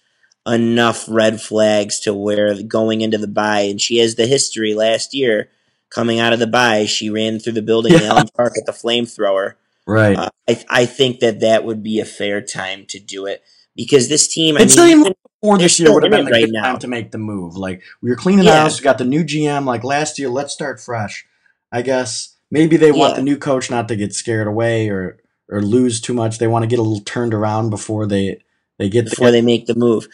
enough 0.48 1.06
red 1.08 1.42
flags 1.42 2.00
to 2.02 2.14
where 2.14 2.62
going 2.64 3.02
into 3.02 3.20
the 3.20 3.28
bye 3.28 3.62
and 3.62 3.80
she 3.80 4.00
has 4.00 4.16
the 4.16 4.26
history 4.28 4.74
last 4.74 5.14
year 5.14 5.50
coming 5.92 6.20
out 6.20 6.34
of 6.34 6.40
the 6.40 6.48
bye 6.48 6.86
she 6.86 7.10
ran 7.10 7.40
through 7.40 7.54
the 7.54 7.62
building 7.62 7.94
in 7.94 8.02
Yeah. 8.02 8.10
Allen 8.10 8.30
Park 8.36 8.54
at 8.58 8.66
the 8.66 8.72
flamethrower. 8.72 9.56
Right. 9.88 10.18
Uh, 10.18 10.30
I 10.50 10.64
I 10.70 10.86
think 10.88 11.20
that 11.20 11.42
that 11.42 11.66
would 11.66 11.84
be 11.84 12.00
a 12.00 12.06
fair 12.06 12.42
time 12.42 12.86
to 12.88 13.00
do 13.00 13.28
it 13.28 13.44
because 13.76 14.10
this 14.10 14.28
team. 14.28 14.58
I 14.58 14.62
it's 14.62 14.76
mean, 14.78 15.02
even 15.02 15.14
before 15.42 15.58
this 15.60 15.80
year 15.80 15.94
would 15.94 16.04
have 16.04 16.12
been 16.12 16.28
a 16.28 16.32
right 16.32 16.46
good 16.46 16.54
now. 16.54 16.64
time 16.64 16.80
to 16.80 16.88
make 16.88 17.12
the 17.12 17.18
move. 17.20 17.56
Like 17.56 17.84
we 18.02 18.10
were 18.10 18.16
cleaning 18.16 18.46
Yeah. 18.46 18.62
house, 18.64 18.80
we 18.80 18.84
got 18.84 18.98
the 18.98 19.06
new 19.06 19.24
GM. 19.24 19.66
Like 19.66 19.84
last 19.84 20.18
year, 20.20 20.30
let's 20.30 20.54
start 20.54 20.80
fresh. 20.80 21.26
I 21.72 21.82
guess 21.82 22.36
maybe 22.52 22.78
they 22.78 22.92
want 22.92 23.12
Yeah. 23.12 23.18
the 23.18 23.24
new 23.24 23.38
coach 23.38 23.70
not 23.70 23.88
to 23.88 23.96
get 23.96 24.14
scared 24.14 24.48
away 24.48 24.90
or 24.90 25.18
or 25.52 25.62
lose 25.62 26.00
too 26.00 26.14
much. 26.14 26.38
They 26.38 26.48
want 26.48 26.64
to 26.64 26.68
get 26.68 26.80
a 26.80 26.84
little 26.84 27.04
turned 27.04 27.34
around 27.34 27.70
before 27.70 28.06
they 28.06 28.38
they 28.78 28.90
get 28.90 29.10
before 29.10 29.32
they 29.32 29.42
make 29.42 29.66
the 29.66 29.76
move. 29.76 30.08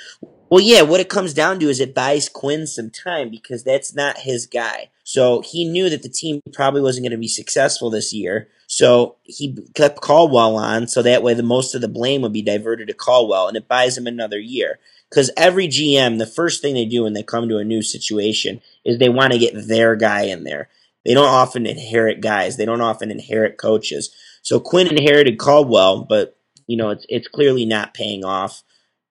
Well, 0.49 0.64
yeah, 0.64 0.84
what 0.84 0.99
it 0.99 1.10
comes 1.10 1.34
down 1.34 1.60
to 1.60 1.70
is 1.70 1.80
it 1.80 1.95
buys 1.95 2.30
Quinn 2.30 2.68
some 2.68 2.89
time 2.91 3.30
because 3.30 3.64
that's 3.64 3.95
not 3.95 4.20
his 4.20 4.45
guy. 4.45 4.89
So 5.03 5.41
he 5.41 5.66
knew 5.66 5.89
that 5.89 6.03
the 6.03 6.10
team 6.10 6.41
probably 6.53 6.82
wasn't 6.82 7.03
going 7.03 7.12
to 7.12 7.18
be 7.18 7.28
successful 7.28 7.89
this 7.89 8.14
year. 8.14 8.47
So 8.68 9.16
he 9.24 9.58
kept 9.74 10.01
Caldwell 10.01 10.56
on, 10.56 10.88
so 10.88 11.01
that 11.01 11.24
way 11.24 11.34
the 11.34 11.43
most 11.43 11.76
of 11.76 11.82
the 11.82 11.88
blame 11.88 12.22
would 12.22 12.34
be 12.34 12.41
diverted 12.41 12.88
to 12.88 12.93
Caldwell, 12.93 13.47
and 13.47 13.58
it 13.58 13.68
buys 13.68 13.97
him 13.97 14.08
another 14.08 14.39
year. 14.39 14.80
Because 15.10 15.30
every 15.38 15.68
GM, 15.68 16.18
the 16.18 16.26
first 16.26 16.62
thing 16.62 16.74
they 16.74 16.86
do 16.86 17.03
when 17.03 17.14
they 17.14 17.24
come 17.24 17.47
to 17.49 17.58
a 17.58 17.64
new 17.64 17.82
situation 17.82 18.62
is 18.84 18.97
they 18.97 19.10
want 19.10 19.34
to 19.34 19.39
get 19.39 19.68
their 19.68 19.95
guy 19.95 20.24
in 20.24 20.43
there. 20.43 20.70
They 21.06 21.14
don't 21.14 21.28
often 21.28 21.66
inherit 21.66 22.22
guys. 22.22 22.58
They 22.58 22.66
don't 22.66 22.82
often 22.82 23.12
inherit 23.12 23.58
coaches. 23.58 24.14
So 24.41 24.60
Quinn 24.60 24.88
inherited 24.88 25.38
Caldwell, 25.38 26.03
but 26.03 26.38
you 26.68 26.78
know 26.78 26.89
it's 26.89 27.06
it's 27.10 27.28
clearly 27.28 27.66
not 27.66 27.93
paying 27.93 28.26
off. 28.26 28.64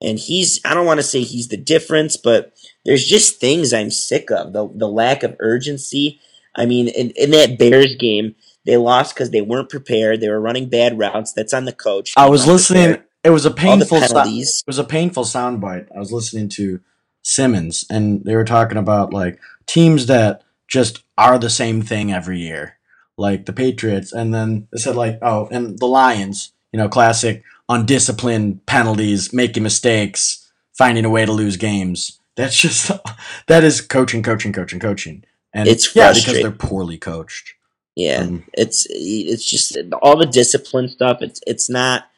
And 0.03 0.19
he's 0.19 0.61
I 0.65 0.75
don't 0.75 0.87
want 0.87 0.99
to 0.99 1.05
say 1.05 1.23
he's 1.23 1.49
the 1.49 1.57
difference, 1.57 2.17
but 2.17 2.53
there's 2.85 3.07
just 3.07 3.41
things 3.41 3.73
I'm 3.73 3.91
sick 3.91 4.31
of. 4.31 4.53
The 4.53 4.69
the 4.75 4.89
lack 4.89 5.23
of 5.23 5.37
urgency. 5.39 6.21
I 6.57 6.67
mean, 6.67 6.89
in, 6.89 7.11
in 7.17 7.33
that 7.33 7.59
Bears 7.59 7.97
game, 7.97 8.37
they 8.65 8.77
lost 8.77 9.15
because 9.15 9.31
they 9.31 9.41
weren't 9.41 9.69
prepared. 9.69 10.21
They 10.21 10.29
were 10.29 10.41
running 10.41 10.69
bad 10.69 10.99
routes. 10.99 11.33
That's 11.33 11.53
on 11.53 11.65
the 11.65 11.73
coach. 11.73 12.15
I 12.17 12.29
was 12.29 12.47
listening. 12.47 12.91
prepared. 12.91 13.09
It 13.25 13.31
was 13.31 13.47
a 13.47 13.51
painful. 13.51 14.01
so- 14.01 14.15
penalties. 14.15 14.63
it 14.67 14.69
was 14.69 14.79
a 14.79 14.85
painful 14.85 15.25
soundbite. 15.25 15.89
I 15.95 15.99
was 15.99 16.13
listening 16.13 16.49
to 16.51 16.81
Simmons, 17.23 17.85
and 17.89 18.25
they 18.25 18.37
were 18.37 18.45
talking 18.45 18.77
about 18.77 19.13
like 19.13 19.41
teams 19.67 20.07
that 20.07 20.43
just 20.69 21.04
are 21.17 21.39
the 21.39 21.51
same 21.51 21.83
thing 21.83 22.13
every 22.13 22.41
year, 22.41 22.79
like 23.17 23.47
the 23.47 23.53
Patriots, 23.53 24.13
and 24.13 24.35
then 24.35 24.69
they 24.73 24.79
said 24.79 24.97
like, 24.97 25.19
oh, 25.23 25.49
and 25.51 25.79
the 25.79 25.87
Lions, 25.87 26.53
you 26.73 26.79
know, 26.79 26.89
classic 26.89 27.43
undisciplined 27.69 28.65
penalties, 28.67 29.33
making 29.33 29.63
mistakes, 29.63 30.51
finding 30.77 31.05
a 31.05 31.11
way 31.11 31.25
to 31.25 31.33
lose 31.33 31.57
games. 31.57 32.21
That's 32.37 32.57
just 32.57 32.91
that 33.47 33.65
is 33.65 33.81
coaching, 33.81 34.23
coaching, 34.23 34.53
coaching, 34.53 34.81
coaching, 34.81 35.25
and 35.53 35.69
It's 35.69 35.95
yeah, 35.95 36.13
because 36.13 36.41
they're 36.41 36.51
poorly 36.51 36.99
coached. 36.99 37.55
Yeah, 37.95 38.23
Um, 38.23 38.45
it's 38.55 38.87
it's 38.91 39.49
just 39.49 39.79
all 40.03 40.17
the 40.17 40.27
discipline 40.27 40.89
stuff. 40.89 41.19
It's 41.21 41.41
it's 41.47 41.71
not. 41.71 42.09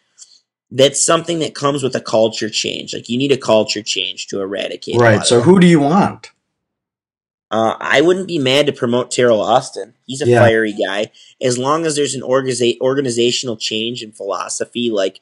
That's 0.70 1.04
something 1.04 1.38
that 1.40 1.54
comes 1.54 1.82
with 1.82 1.94
a 1.94 2.00
culture 2.00 2.48
change. 2.48 2.92
Like 2.92 3.08
you 3.08 3.18
need 3.18 3.30
a 3.30 3.36
culture 3.36 3.82
change 3.82 4.26
to 4.28 4.40
eradicate. 4.40 5.00
right. 5.00 5.24
So 5.24 5.42
who 5.42 5.60
do 5.60 5.66
you 5.66 5.80
want? 5.80 6.32
Uh, 7.50 7.76
I 7.78 8.00
wouldn't 8.00 8.26
be 8.26 8.38
mad 8.38 8.66
to 8.66 8.72
promote 8.72 9.10
Teryl 9.10 9.38
Austin. 9.38 9.94
He's 10.04 10.20
a 10.20 10.26
Yeah. 10.26 10.40
fiery 10.40 10.72
guy. 10.72 11.12
As 11.40 11.58
long 11.58 11.86
as 11.86 11.94
there's 11.94 12.14
an 12.14 12.22
organiza- 12.22 12.78
organizational 12.80 13.56
change 13.56 14.02
in 14.02 14.12
philosophy, 14.12 14.90
like, 14.90 15.20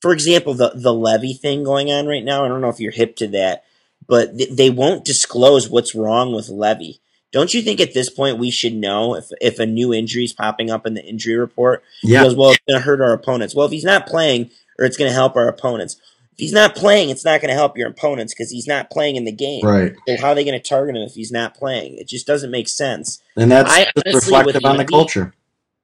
for 0.00 0.12
example, 0.12 0.54
the, 0.54 0.72
the 0.74 0.92
Levy 0.92 1.32
thing 1.32 1.62
going 1.64 1.90
on 1.92 2.06
right 2.06 2.24
now. 2.24 2.44
I 2.44 2.48
don't 2.48 2.60
know 2.60 2.68
if 2.68 2.80
you're 2.80 2.92
hip 2.92 3.16
to 3.16 3.28
that, 3.28 3.64
but 4.06 4.36
th- 4.36 4.50
they 4.50 4.68
won't 4.68 5.04
disclose 5.04 5.68
what's 5.70 5.94
wrong 5.94 6.34
with 6.34 6.48
Levy. 6.48 7.00
Don't 7.32 7.54
you 7.54 7.62
think 7.62 7.80
at 7.80 7.94
this 7.94 8.10
point 8.10 8.38
we 8.38 8.50
should 8.50 8.74
know 8.74 9.14
if, 9.14 9.26
if 9.40 9.58
a 9.58 9.66
new 9.66 9.94
injury 9.94 10.24
is 10.24 10.32
popping 10.32 10.70
up 10.70 10.86
in 10.86 10.94
the 10.94 11.04
injury 11.04 11.36
report? 11.36 11.82
Yeah. 12.02 12.20
Because, 12.22 12.34
well, 12.36 12.50
it's 12.50 12.60
going 12.68 12.78
to 12.80 12.84
hurt 12.84 13.00
our 13.00 13.12
opponents. 13.12 13.54
Well, 13.54 13.66
if 13.66 13.72
he's 13.72 13.84
not 13.84 14.06
playing, 14.06 14.50
or 14.78 14.84
it's 14.84 14.96
going 14.96 15.08
to 15.08 15.14
help 15.14 15.36
our 15.36 15.48
opponents. 15.48 15.96
If 16.34 16.40
he's 16.40 16.52
not 16.52 16.74
playing, 16.74 17.10
it's 17.10 17.24
not 17.24 17.40
going 17.40 17.50
to 17.50 17.54
help 17.54 17.78
your 17.78 17.88
opponents 17.88 18.34
because 18.34 18.50
he's 18.50 18.66
not 18.66 18.90
playing 18.90 19.14
in 19.14 19.24
the 19.24 19.32
game. 19.32 19.64
Right. 19.64 19.94
So 20.08 20.16
how 20.20 20.30
are 20.30 20.34
they 20.34 20.44
going 20.44 20.60
to 20.60 20.68
target 20.68 20.96
him 20.96 21.02
if 21.02 21.14
he's 21.14 21.30
not 21.30 21.54
playing? 21.54 21.96
It 21.96 22.08
just 22.08 22.26
doesn't 22.26 22.50
make 22.50 22.66
sense. 22.66 23.22
And 23.36 23.52
that's 23.52 23.70
I 23.70 23.86
honestly, 23.96 24.32
reflective 24.36 24.64
on 24.64 24.76
the 24.76 24.84
culture. 24.84 25.32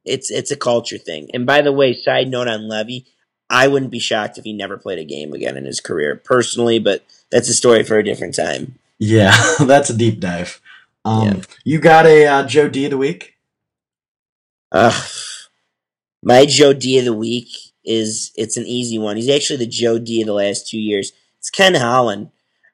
It's 0.04 0.28
it's 0.28 0.50
a 0.50 0.56
culture 0.56 0.98
thing. 0.98 1.30
And 1.32 1.46
by 1.46 1.62
the 1.62 1.72
way, 1.72 1.92
side 1.92 2.28
note 2.28 2.48
on 2.48 2.66
Levy, 2.66 3.06
I 3.48 3.68
wouldn't 3.68 3.92
be 3.92 4.00
shocked 4.00 4.38
if 4.38 4.44
he 4.44 4.52
never 4.52 4.76
played 4.76 4.98
a 4.98 5.04
game 5.04 5.32
again 5.32 5.56
in 5.56 5.66
his 5.66 5.80
career 5.80 6.16
personally, 6.16 6.80
but 6.80 7.04
that's 7.30 7.48
a 7.48 7.54
story 7.54 7.84
for 7.84 7.96
a 7.96 8.04
different 8.04 8.34
time. 8.34 8.74
Yeah, 8.98 9.36
that's 9.60 9.90
a 9.90 9.96
deep 9.96 10.18
dive. 10.18 10.60
Um, 11.04 11.26
Yeah. 11.26 11.42
You 11.62 11.78
got 11.78 12.06
a 12.06 12.26
uh, 12.26 12.46
Joe 12.46 12.68
D 12.68 12.86
of 12.86 12.90
the 12.90 12.98
week? 12.98 13.36
Ugh. 14.72 15.10
My 16.24 16.44
Joe 16.44 16.72
D 16.72 16.98
of 16.98 17.04
the 17.04 17.14
week 17.14 17.48
is 17.84 18.32
it's 18.36 18.56
an 18.56 18.66
easy 18.66 18.98
one. 18.98 19.16
He's 19.16 19.28
actually 19.28 19.58
the 19.58 19.66
Joe 19.66 19.98
D 19.98 20.20
of 20.20 20.26
the 20.26 20.34
last 20.34 20.68
two 20.68 20.78
years. 20.78 21.12
It's 21.38 21.50
Ken 21.50 21.74
Holland. 21.74 22.30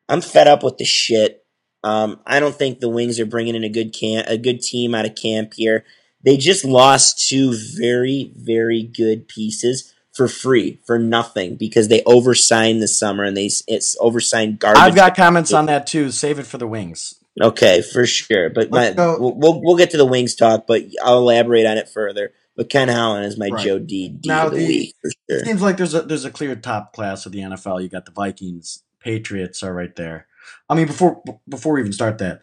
I'm 0.09 0.21
fed 0.21 0.49
up 0.49 0.63
with 0.63 0.79
the 0.79 0.85
shit. 0.85 1.45
Um, 1.85 2.21
I 2.27 2.41
don't 2.41 2.55
think 2.55 2.81
the 2.81 2.89
Wings 2.89 3.21
are 3.21 3.27
bringing 3.27 3.55
in 3.55 3.65
a 3.65 3.69
good 3.69 3.93
camp, 3.93 4.27
a 4.29 4.39
good 4.39 4.61
team 4.61 4.95
out 4.95 5.07
of 5.07 5.15
camp 5.15 5.55
here. 5.55 5.85
They 6.25 6.37
just 6.37 6.65
lost 6.65 7.29
two 7.29 7.55
very 7.77 8.33
very 8.35 8.83
good 8.83 9.29
pieces 9.29 9.95
for 10.13 10.29
free 10.29 10.81
for 10.87 10.99
nothing 10.99 11.57
because 11.57 11.89
they 11.89 12.03
oversigned 12.05 12.83
this 12.83 12.99
summer 12.99 13.23
and 13.23 13.37
they 13.37 13.51
it's 13.69 13.97
oversigned 14.01 14.59
garbage. 14.59 14.83
I've 14.83 14.97
got 14.97 15.15
comments 15.15 15.53
on 15.53 15.67
that 15.67 15.87
too. 15.87 16.11
Save 16.11 16.39
it 16.39 16.47
for 16.47 16.59
the 16.59 16.67
wings. 16.67 17.15
Okay, 17.41 17.83
for 17.83 18.07
sure. 18.07 18.49
But 18.49 18.71
my, 18.71 18.93
we'll, 18.93 19.35
we'll 19.35 19.63
we'll 19.63 19.77
get 19.77 19.91
to 19.91 19.99
the 19.99 20.07
wings 20.07 20.35
talk, 20.35 20.67
but 20.67 20.83
I'll 21.03 21.19
elaborate 21.19 21.67
on 21.67 21.77
it 21.77 21.89
further. 21.89 22.33
But 22.57 22.71
Ken 22.71 22.89
Holland 22.89 23.27
is 23.27 23.39
my 23.39 23.49
Right. 23.49 23.65
Joe 23.65 23.79
D 23.79 24.09
D 24.09 24.29
Now 24.29 24.47
of 24.47 24.53
the, 24.53 24.59
the- 24.59 24.67
week 24.67 24.95
for 25.01 25.11
sure. 25.11 25.39
It 25.41 25.45
seems 25.45 25.63
like 25.63 25.77
there's 25.77 25.95
a 25.95 26.03
there's 26.03 26.25
a 26.25 26.31
clear 26.31 26.57
top 26.57 26.93
class 26.95 27.27
of 27.27 27.33
the 27.33 27.41
NFL. 27.41 27.83
You 27.83 27.89
got 27.89 28.07
the 28.07 28.13
Vikings, 28.13 28.83
Patriots 28.99 29.63
are 29.63 29.75
right 29.75 29.95
there. 29.95 30.27
I 30.69 30.75
mean, 30.75 30.87
before 30.87 31.23
before 31.49 31.75
we 31.75 31.81
even 31.81 31.93
start 31.93 32.19
that, 32.19 32.41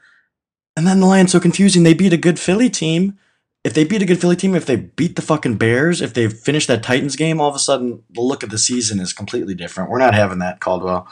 and 0.77 0.85
then 0.85 0.99
the 0.99 1.07
Lions 1.07 1.31
so 1.31 1.39
confusing. 1.39 1.83
They 1.83 1.93
beat 1.93 2.13
a 2.13 2.17
good 2.17 2.39
Philly 2.39 2.69
team. 2.69 3.17
If 3.63 3.73
they 3.73 3.85
beat 3.85 4.01
a 4.01 4.05
good 4.05 4.19
Philly 4.19 4.35
team, 4.35 4.55
if 4.55 4.65
they 4.65 4.75
beat 4.75 5.15
the 5.15 5.21
fucking 5.21 5.55
Bears, 5.55 6.01
if 6.01 6.13
they 6.13 6.27
finish 6.27 6.67
that 6.67 6.83
Titans 6.83 7.15
game, 7.15 7.39
all 7.39 7.49
of 7.49 7.55
a 7.55 7.59
sudden 7.59 8.03
the 8.11 8.21
look 8.21 8.43
of 8.43 8.49
the 8.49 8.57
season 8.57 8.99
is 8.99 9.13
completely 9.13 9.55
different. 9.55 9.89
We're 9.89 9.99
not 9.99 10.13
having 10.13 10.39
that 10.39 10.59
Caldwell. 10.59 11.07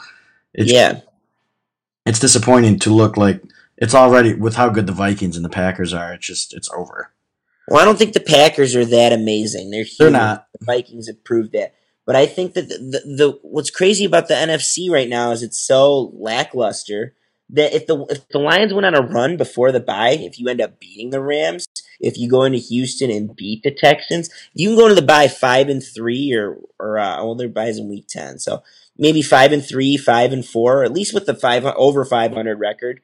It's, 0.52 0.70
yeah, 0.70 1.00
it's 2.04 2.18
disappointing 2.18 2.78
to 2.80 2.90
look 2.90 3.16
like 3.16 3.42
it's 3.78 3.94
already 3.94 4.34
with 4.34 4.56
how 4.56 4.68
good 4.68 4.86
the 4.86 4.92
Vikings 4.92 5.36
and 5.36 5.44
the 5.44 5.48
Packers 5.48 5.94
are. 5.94 6.12
It's 6.12 6.26
just 6.26 6.52
it's 6.54 6.70
over. 6.72 7.10
Well, 7.68 7.80
I 7.80 7.84
don't 7.84 7.98
think 7.98 8.12
the 8.12 8.20
Packers 8.20 8.74
are 8.74 8.84
that 8.84 9.12
amazing. 9.12 9.70
They're 9.70 9.84
They're 9.98 10.10
not. 10.10 10.46
The 10.58 10.64
Vikings 10.64 11.06
have 11.06 11.24
proved 11.24 11.52
that. 11.52 11.74
But 12.04 12.16
I 12.16 12.26
think 12.26 12.54
that 12.54 12.68
the, 12.68 12.78
the, 12.78 13.16
the 13.16 13.38
what's 13.42 13.70
crazy 13.70 14.04
about 14.04 14.28
the 14.28 14.34
NFC 14.34 14.90
right 14.90 15.08
now 15.08 15.30
is 15.30 15.42
it's 15.42 15.58
so 15.58 16.12
lackluster 16.14 17.14
that 17.50 17.74
if 17.74 17.86
the 17.86 18.04
if 18.10 18.28
the 18.28 18.38
Lions 18.38 18.74
went 18.74 18.86
on 18.86 18.94
a 18.94 19.06
run 19.06 19.36
before 19.36 19.70
the 19.70 19.80
bye, 19.80 20.16
if 20.18 20.38
you 20.38 20.48
end 20.48 20.60
up 20.60 20.80
beating 20.80 21.10
the 21.10 21.20
Rams, 21.20 21.66
if 22.00 22.18
you 22.18 22.28
go 22.28 22.42
into 22.42 22.58
Houston 22.58 23.10
and 23.10 23.36
beat 23.36 23.62
the 23.62 23.70
Texans, 23.70 24.30
you 24.54 24.70
can 24.70 24.76
go 24.76 24.86
into 24.86 25.00
the 25.00 25.06
bye 25.06 25.28
five 25.28 25.68
and 25.68 25.82
three 25.82 26.32
or 26.32 26.58
or 26.80 26.98
uh, 26.98 27.16
well, 27.18 27.36
their 27.36 27.48
buys 27.48 27.78
in 27.78 27.88
week 27.88 28.08
ten, 28.08 28.38
so 28.38 28.62
maybe 28.98 29.22
five 29.22 29.52
and 29.52 29.64
three, 29.64 29.96
five 29.96 30.32
and 30.32 30.44
four, 30.44 30.82
at 30.82 30.92
least 30.92 31.14
with 31.14 31.26
the 31.26 31.34
five 31.34 31.64
over 31.64 32.04
five 32.04 32.32
hundred 32.32 32.58
record. 32.58 33.00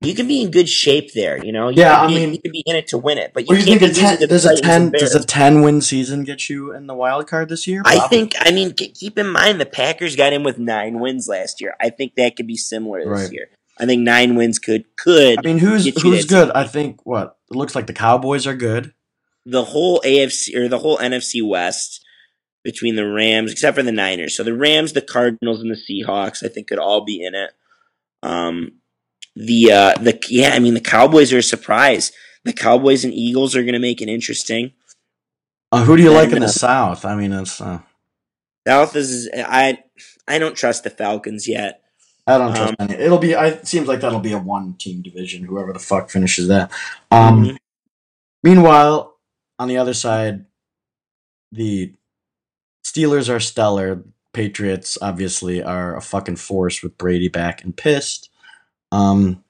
You 0.00 0.14
can 0.14 0.28
be 0.28 0.42
in 0.42 0.52
good 0.52 0.68
shape 0.68 1.12
there, 1.12 1.44
you 1.44 1.50
know. 1.50 1.70
You 1.70 1.80
Yeah, 1.80 1.96
can 1.96 2.04
I 2.04 2.14
mean- 2.14 2.32
you 2.34 2.40
can 2.40 2.52
be 2.52 2.62
in 2.66 2.76
it 2.76 2.86
to 2.88 2.98
win 2.98 3.18
it, 3.18 3.32
but 3.34 3.48
you 3.48 3.56
you 3.56 3.64
can't 3.64 3.80
think? 3.80 3.80
be 3.80 3.86
A 3.86 3.88
to 3.94 4.00
ten, 4.18 4.28
does 4.28 4.44
a 4.44 4.56
ten 4.60 4.90
does 4.90 5.14
a 5.16 5.24
ten 5.24 5.62
win 5.62 5.80
season 5.80 6.22
get 6.22 6.48
you 6.48 6.72
in 6.72 6.86
the 6.86 6.94
wild 6.94 7.26
card 7.26 7.48
this 7.48 7.66
year? 7.66 7.82
I 7.84 8.06
think. 8.06 8.34
I 8.38 8.52
mean, 8.52 8.74
keep 8.74 9.18
in 9.18 9.28
mind 9.28 9.60
the 9.60 9.66
Packers 9.66 10.14
got 10.14 10.32
in 10.32 10.44
with 10.44 10.56
nine 10.56 11.00
wins 11.00 11.26
last 11.26 11.60
year. 11.60 11.74
I 11.80 11.90
think 11.90 12.14
that 12.14 12.36
could 12.36 12.46
be 12.46 12.56
similar 12.56 13.00
this 13.00 13.08
Right. 13.24 13.32
year. 13.32 13.48
I 13.80 13.86
think 13.86 14.02
nine 14.02 14.36
wins 14.36 14.60
could 14.60 14.84
could 14.96 15.38
I 15.40 15.42
mean, 15.42 15.58
who's 15.58 15.84
get 15.84 15.98
who's 16.00 16.24
good? 16.26 16.50
I 16.54 16.62
think 16.64 17.04
what 17.04 17.36
it 17.50 17.56
looks 17.56 17.74
like 17.74 17.88
the 17.88 17.92
Cowboys 17.92 18.46
are 18.46 18.54
good. 18.54 18.92
the 19.46 19.64
whole 19.64 20.00
AFC 20.04 20.54
or 20.56 20.68
the 20.68 20.78
whole 20.78 20.98
NFC 20.98 21.42
West 21.42 22.04
between 22.62 22.96
the 22.96 23.06
Rams, 23.08 23.50
except 23.50 23.76
for 23.76 23.82
the 23.82 23.90
Niners. 23.92 24.36
So 24.36 24.42
the 24.44 24.52
Rams, 24.54 24.92
the 24.92 25.00
Cardinals, 25.00 25.60
and 25.62 25.70
the 25.70 25.76
Seahawks, 25.76 26.44
I 26.44 26.48
think 26.48 26.66
could 26.68 26.78
all 26.78 27.02
be 27.04 27.22
in 27.24 27.34
it. 27.34 27.50
Um, 28.22 28.72
the 29.36 29.72
uh, 29.72 29.94
the 30.00 30.18
yeah, 30.28 30.50
I 30.50 30.58
mean 30.58 30.74
the 30.74 30.80
Cowboys 30.80 31.32
are 31.32 31.38
a 31.38 31.42
surprise. 31.42 32.12
The 32.44 32.52
Cowboys 32.52 33.04
and 33.04 33.12
Eagles 33.12 33.54
are 33.56 33.62
going 33.62 33.74
to 33.74 33.78
make 33.78 34.00
it 34.00 34.08
interesting. 34.08 34.72
Uh, 35.70 35.84
who 35.84 35.96
do 35.96 36.02
you 36.02 36.08
And, 36.10 36.16
like 36.18 36.32
in 36.32 36.40
the 36.40 36.48
South? 36.48 37.04
I 37.04 37.14
mean, 37.14 37.32
it's 37.32 37.60
uh, 37.60 37.80
South 38.66 38.96
is 38.96 39.28
I 39.34 39.78
I 40.26 40.38
don't 40.38 40.56
trust 40.56 40.84
the 40.84 40.90
Falcons 40.90 41.46
yet. 41.48 41.82
I 42.26 42.38
don't 42.38 42.54
trust 42.54 42.74
Um, 42.78 42.88
any. 42.90 42.94
It'll 43.02 43.18
be. 43.18 43.34
I, 43.34 43.48
it 43.48 43.66
seems 43.66 43.88
like 43.88 44.00
that'll 44.00 44.20
be 44.20 44.32
a 44.32 44.38
one 44.38 44.74
team 44.74 45.02
division. 45.02 45.44
Whoever 45.44 45.72
the 45.72 45.78
fuck 45.78 46.10
finishes 46.10 46.48
that. 46.48 46.70
Um. 47.10 47.44
Mhm. 47.44 47.56
Meanwhile, 48.42 49.16
on 49.58 49.68
the 49.68 49.76
other 49.78 49.94
side, 49.94 50.44
the 51.52 51.94
Steelers 52.84 53.28
are 53.28 53.40
stellar. 53.40 54.04
Patriots 54.32 54.96
obviously 55.02 55.62
are 55.62 55.96
a 55.96 56.02
fucking 56.02 56.36
force 56.36 56.82
with 56.82 56.96
Brady 56.98 57.28
back 57.28 57.64
and 57.64 57.76
pissed. 57.76 58.30
Um, 58.92 59.44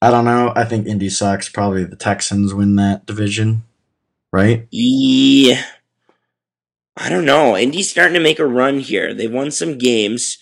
I 0.00 0.10
don't 0.10 0.24
know. 0.24 0.52
I 0.54 0.64
think 0.64 0.86
Indy 0.86 1.08
sucks. 1.08 1.48
Probably 1.48 1.84
the 1.84 1.96
Texans 1.96 2.52
win 2.52 2.76
that 2.76 3.06
division, 3.06 3.64
right? 4.32 4.66
Yeah. 4.70 5.64
I 6.96 7.08
don't 7.08 7.24
know. 7.24 7.56
Indy's 7.56 7.90
starting 7.90 8.14
to 8.14 8.20
make 8.20 8.38
a 8.38 8.46
run 8.46 8.80
here. 8.80 9.14
They've 9.14 9.32
won 9.32 9.50
some 9.50 9.78
games, 9.78 10.38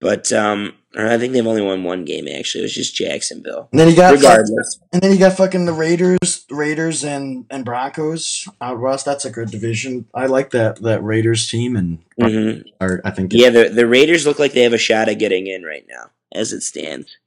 but 0.00 0.32
um, 0.32 0.74
I 0.96 1.18
think 1.18 1.32
they've 1.32 1.46
only 1.46 1.60
won 1.60 1.84
one 1.84 2.04
game. 2.04 2.26
Actually, 2.26 2.62
it 2.62 2.64
was 2.64 2.74
just 2.74 2.94
Jacksonville. 2.94 3.68
And 3.72 3.80
then 3.80 3.88
you 3.88 3.96
got 3.96 4.14
Regardless, 4.14 4.80
and 4.92 5.02
then 5.02 5.12
you 5.12 5.18
got 5.18 5.36
fucking 5.36 5.66
the 5.66 5.72
Raiders, 5.72 6.46
Raiders 6.50 7.04
and 7.04 7.44
and 7.50 7.64
Broncos 7.64 8.48
out 8.60 8.80
west. 8.80 9.04
That's 9.04 9.26
a 9.26 9.30
good 9.30 9.50
division. 9.50 10.06
I 10.14 10.26
like 10.26 10.50
that 10.50 10.80
that 10.82 11.02
Raiders 11.02 11.48
team, 11.48 11.76
and 11.76 11.98
mm-hmm. 12.18 12.68
are, 12.80 13.02
I 13.04 13.10
think 13.10 13.32
yeah, 13.34 13.50
the 13.50 13.68
the 13.68 13.86
Raiders 13.86 14.26
look 14.26 14.38
like 14.38 14.52
they 14.52 14.62
have 14.62 14.72
a 14.72 14.78
shot 14.78 15.08
at 15.08 15.18
getting 15.18 15.46
in 15.46 15.64
right 15.64 15.84
now, 15.88 16.10
as 16.32 16.52
it 16.52 16.62
stands. 16.62 17.18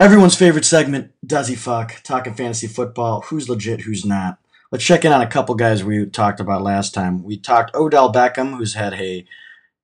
Everyone's 0.00 0.34
favorite 0.36 0.64
segment, 0.64 1.12
Does 1.26 1.48
He 1.48 1.54
Fuck? 1.54 2.02
Talking 2.02 2.32
fantasy 2.32 2.66
football. 2.66 3.20
Who's 3.22 3.50
legit, 3.50 3.82
who's 3.82 4.06
not. 4.06 4.38
Let's 4.72 4.84
check 4.84 5.04
in 5.04 5.12
on 5.12 5.20
a 5.20 5.26
couple 5.26 5.54
guys 5.56 5.84
we 5.84 6.06
talked 6.06 6.40
about 6.40 6.62
last 6.62 6.94
time. 6.94 7.22
We 7.22 7.36
talked 7.36 7.74
Odell 7.74 8.10
Beckham, 8.12 8.56
who's 8.56 8.74
had 8.74 8.94
a 8.94 9.26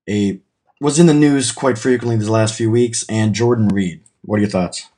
a 0.08 0.40
was 0.80 0.98
in 0.98 1.06
the 1.06 1.12
news 1.14 1.52
quite 1.52 1.76
frequently 1.76 2.16
these 2.16 2.28
last 2.30 2.54
few 2.54 2.70
weeks, 2.70 3.04
and 3.10 3.34
Jordan 3.34 3.68
Reed. 3.68 4.00
What 4.22 4.36
are 4.36 4.40
your 4.40 4.48
thoughts? 4.50 4.88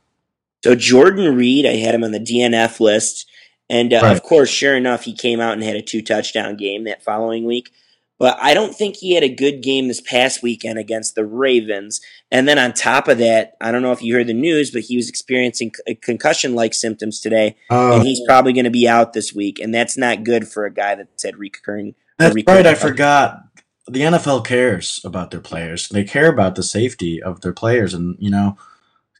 So 0.62 0.74
Jordan 0.76 1.36
Reed, 1.36 1.66
I 1.66 1.76
had 1.76 1.94
him 1.94 2.04
on 2.04 2.12
the 2.12 2.20
DNF 2.20 2.78
list, 2.78 3.28
and 3.68 3.92
uh, 3.92 4.00
Right. 4.02 4.12
of 4.16 4.22
course, 4.22 4.50
sure 4.50 4.76
enough, 4.76 5.04
he 5.04 5.14
came 5.14 5.40
out 5.40 5.54
and 5.54 5.62
had 5.64 5.76
a 5.76 5.82
two 5.82 6.02
touchdown 6.02 6.56
game 6.56 6.84
that 6.84 7.02
following 7.02 7.44
week. 7.44 7.70
But 8.18 8.36
I 8.40 8.52
don't 8.52 8.74
think 8.74 8.96
he 8.96 9.14
had 9.14 9.22
a 9.22 9.28
good 9.28 9.62
game 9.62 9.86
this 9.86 10.00
past 10.00 10.42
weekend 10.42 10.76
against 10.78 11.14
the 11.14 11.24
Ravens. 11.24 12.00
And 12.32 12.48
then 12.48 12.58
on 12.58 12.72
top 12.72 13.06
of 13.06 13.18
that, 13.18 13.56
I 13.60 13.70
don't 13.70 13.82
know 13.82 13.92
if 13.92 14.02
you 14.02 14.14
heard 14.14 14.26
the 14.26 14.34
news, 14.34 14.72
but 14.72 14.82
he 14.82 14.96
was 14.96 15.08
experiencing 15.08 15.72
uh, 15.88 15.94
concussion 16.02 16.54
like 16.56 16.74
symptoms 16.74 17.20
today, 17.20 17.56
Oh, 17.70 17.94
and 17.94 18.02
he's 18.02 18.20
probably 18.26 18.52
going 18.52 18.64
to 18.64 18.70
be 18.70 18.88
out 18.88 19.12
this 19.12 19.32
week. 19.32 19.60
And 19.60 19.72
that's 19.72 19.96
not 19.96 20.24
good 20.24 20.48
for 20.48 20.66
a 20.66 20.72
guy 20.72 20.96
that's 20.96 21.22
had 21.22 21.36
recurring. 21.38 21.94
that's 22.18 22.34
recurring 22.34 22.64
right. 22.64 22.66
I 22.66 22.74
forgot. 22.74 23.44
The 23.86 24.00
NFL 24.00 24.44
cares 24.44 25.00
about 25.04 25.30
their 25.30 25.40
players. 25.40 25.88
They 25.88 26.04
care 26.04 26.28
about 26.28 26.56
the 26.56 26.62
safety 26.62 27.22
of 27.22 27.40
their 27.40 27.54
players, 27.54 27.94
and 27.94 28.16
you 28.18 28.30
know, 28.30 28.58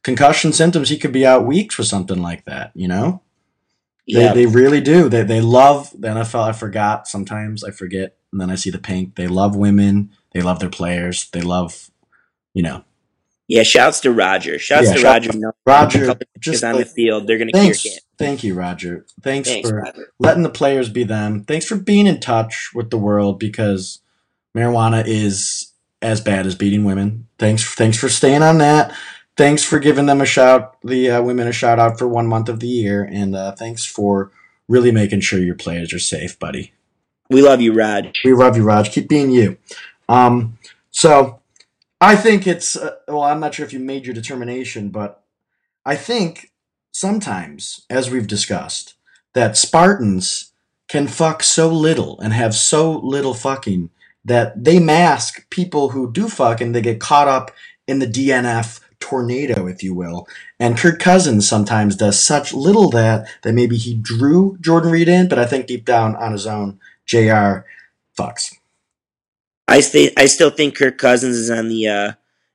concussion 0.02 0.52
symptoms. 0.52 0.90
He 0.90 0.98
could 0.98 1.12
be 1.12 1.24
out 1.24 1.46
weeks 1.46 1.78
with 1.78 1.86
something 1.86 2.20
like 2.20 2.44
that. 2.44 2.72
You 2.74 2.88
know. 2.88 3.22
They, 4.12 4.22
Yeah, 4.24 4.32
they 4.32 4.46
really 4.46 4.80
do. 4.80 5.08
They, 5.08 5.22
they 5.22 5.40
love 5.40 5.90
the 5.98 6.08
NFL. 6.08 6.48
I 6.48 6.52
forgot. 6.52 7.06
Sometimes 7.08 7.62
I 7.64 7.70
forget. 7.70 8.16
And 8.32 8.40
then 8.40 8.50
I 8.50 8.54
see 8.56 8.70
the 8.70 8.78
pink. 8.78 9.16
They 9.16 9.26
love 9.28 9.54
women. 9.56 10.10
They 10.32 10.40
love 10.40 10.60
their 10.60 10.70
players. 10.70 11.30
They 11.30 11.40
love, 11.40 11.90
you 12.54 12.62
know, 12.62 12.84
Yeah, 13.48 13.62
shouts 13.62 14.00
to 14.00 14.12
Roger. 14.12 14.58
Shouts 14.58 14.88
Yeah, 14.88 14.94
to 14.94 14.98
shout- 15.00 15.14
Roger. 15.26 15.38
No, 15.38 15.52
Roger, 15.66 16.14
just 16.38 16.64
on 16.64 16.76
the 16.76 16.84
field. 16.84 17.26
They're 17.26 17.38
going 17.38 17.50
to 17.52 17.58
kick 17.58 17.84
it. 17.86 18.00
thank 18.18 18.44
you, 18.44 18.54
Roger. 18.54 19.06
Thanks, 19.22 19.48
Thanks, 19.48 19.68
for 19.68 19.76
Roger. 19.82 20.12
letting 20.18 20.42
the 20.42 20.50
players 20.50 20.88
be 20.90 21.04
them. 21.04 21.44
Thanks 21.44 21.64
for 21.66 21.76
being 21.76 22.06
in 22.06 22.20
touch 22.20 22.70
with 22.74 22.90
the 22.90 22.98
world 22.98 23.38
because 23.38 24.00
marijuana 24.56 25.02
is 25.06 25.72
as 26.02 26.20
bad 26.20 26.46
as 26.46 26.54
beating 26.54 26.84
women. 26.84 27.26
Thanks, 27.38 27.64
thanks 27.74 27.96
for 27.98 28.08
staying 28.08 28.42
on 28.42 28.58
that. 28.58 28.94
Thanks 29.38 29.62
for 29.62 29.78
giving 29.78 30.06
them 30.06 30.20
a 30.20 30.26
shout, 30.26 30.76
the 30.82 31.10
uh, 31.12 31.22
women 31.22 31.46
a 31.46 31.52
shout 31.52 31.78
out 31.78 31.96
for 31.96 32.08
one 32.08 32.26
month 32.26 32.48
of 32.48 32.58
the 32.58 32.66
year, 32.66 33.04
and 33.04 33.36
uh, 33.36 33.52
thanks 33.52 33.84
for 33.84 34.32
really 34.66 34.90
making 34.90 35.20
sure 35.20 35.38
your 35.38 35.54
players 35.54 35.92
are 35.92 36.00
safe, 36.00 36.36
buddy. 36.40 36.72
We 37.30 37.40
love 37.40 37.60
you, 37.60 37.72
Rod. 37.72 38.16
We 38.24 38.32
love 38.32 38.56
you, 38.56 38.64
Raj. 38.64 38.90
Keep 38.90 39.08
being 39.08 39.30
you. 39.30 39.56
Um, 40.08 40.58
so 40.90 41.38
I 42.00 42.16
think 42.16 42.48
it's 42.48 42.74
uh, 42.74 42.96
well. 43.06 43.22
I'm 43.22 43.38
not 43.38 43.54
sure 43.54 43.64
if 43.64 43.72
you 43.72 43.78
made 43.78 44.06
your 44.06 44.14
determination, 44.14 44.88
but 44.88 45.22
I 45.86 45.94
think 45.94 46.50
sometimes, 46.90 47.86
as 47.88 48.10
we've 48.10 48.26
discussed, 48.26 48.94
that 49.34 49.56
Spartans 49.56 50.50
can 50.88 51.06
fuck 51.06 51.44
so 51.44 51.68
little 51.68 52.18
and 52.18 52.32
have 52.32 52.56
so 52.56 52.90
little 52.90 53.34
fucking 53.34 53.90
that 54.24 54.64
they 54.64 54.80
mask 54.80 55.48
people 55.48 55.90
who 55.90 56.10
do 56.10 56.28
fuck 56.28 56.60
and 56.60 56.74
they 56.74 56.82
get 56.82 56.98
caught 56.98 57.28
up 57.28 57.52
in 57.86 58.00
the 58.00 58.06
DNF 58.06 58.80
tornado, 59.00 59.66
if 59.66 59.82
you 59.82 59.94
will. 59.94 60.28
And 60.58 60.76
Kirk 60.76 60.98
Cousins 60.98 61.48
sometimes 61.48 61.96
does 61.96 62.24
such 62.24 62.52
little 62.52 62.90
that 62.90 63.28
that 63.42 63.54
maybe 63.54 63.76
he 63.76 63.94
drew 63.94 64.58
Jordan 64.60 64.90
Reed 64.90 65.08
in, 65.08 65.28
but 65.28 65.38
I 65.38 65.46
think 65.46 65.66
deep 65.66 65.84
down 65.84 66.16
on 66.16 66.32
his 66.32 66.46
own, 66.46 66.78
Jr. 67.06 67.64
fucks. 68.16 68.54
I 69.66 69.80
stay. 69.80 70.12
I 70.16 70.26
still 70.26 70.50
think 70.50 70.76
Kirk 70.76 70.98
Cousins 70.98 71.36
is 71.36 71.50
on 71.50 71.68
the 71.68 71.86
uh, 71.86 72.12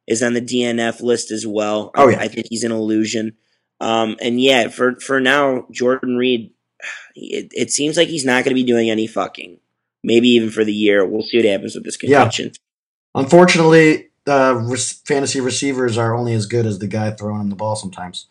is 0.07 0.23
on 0.23 0.33
the 0.33 0.41
DNF 0.41 1.01
list 1.01 1.31
as 1.31 1.45
well. 1.45 1.91
Oh, 1.95 2.09
yeah. 2.09 2.19
I 2.19 2.27
think 2.27 2.47
he's 2.49 2.63
an 2.63 2.71
illusion. 2.71 3.33
Um, 3.79 4.15
and 4.21 4.41
yeah, 4.41 4.67
for 4.69 4.99
for 4.99 5.19
now, 5.19 5.67
Jordan 5.71 6.17
Reed, 6.17 6.51
it, 7.15 7.51
it 7.51 7.71
seems 7.71 7.97
like 7.97 8.07
he's 8.07 8.25
not 8.25 8.43
going 8.43 8.55
to 8.55 8.61
be 8.61 8.63
doing 8.63 8.89
any 8.89 9.07
fucking. 9.07 9.59
Maybe 10.05 10.29
even 10.29 10.49
for 10.49 10.65
the 10.65 10.73
year. 10.73 11.05
We'll 11.05 11.21
see 11.21 11.37
what 11.37 11.45
happens 11.45 11.75
with 11.75 11.85
this 11.85 11.97
Yeah. 12.03 12.29
Unfortunately, 13.15 14.09
uh, 14.27 14.61
re- 14.65 14.77
fantasy 14.77 15.41
receivers 15.41 15.97
are 15.97 16.15
only 16.15 16.33
as 16.33 16.45
good 16.45 16.65
as 16.65 16.79
the 16.79 16.87
guy 16.87 17.11
throwing 17.11 17.41
him 17.41 17.49
the 17.49 17.55
ball 17.55 17.75
sometimes. 17.75 18.27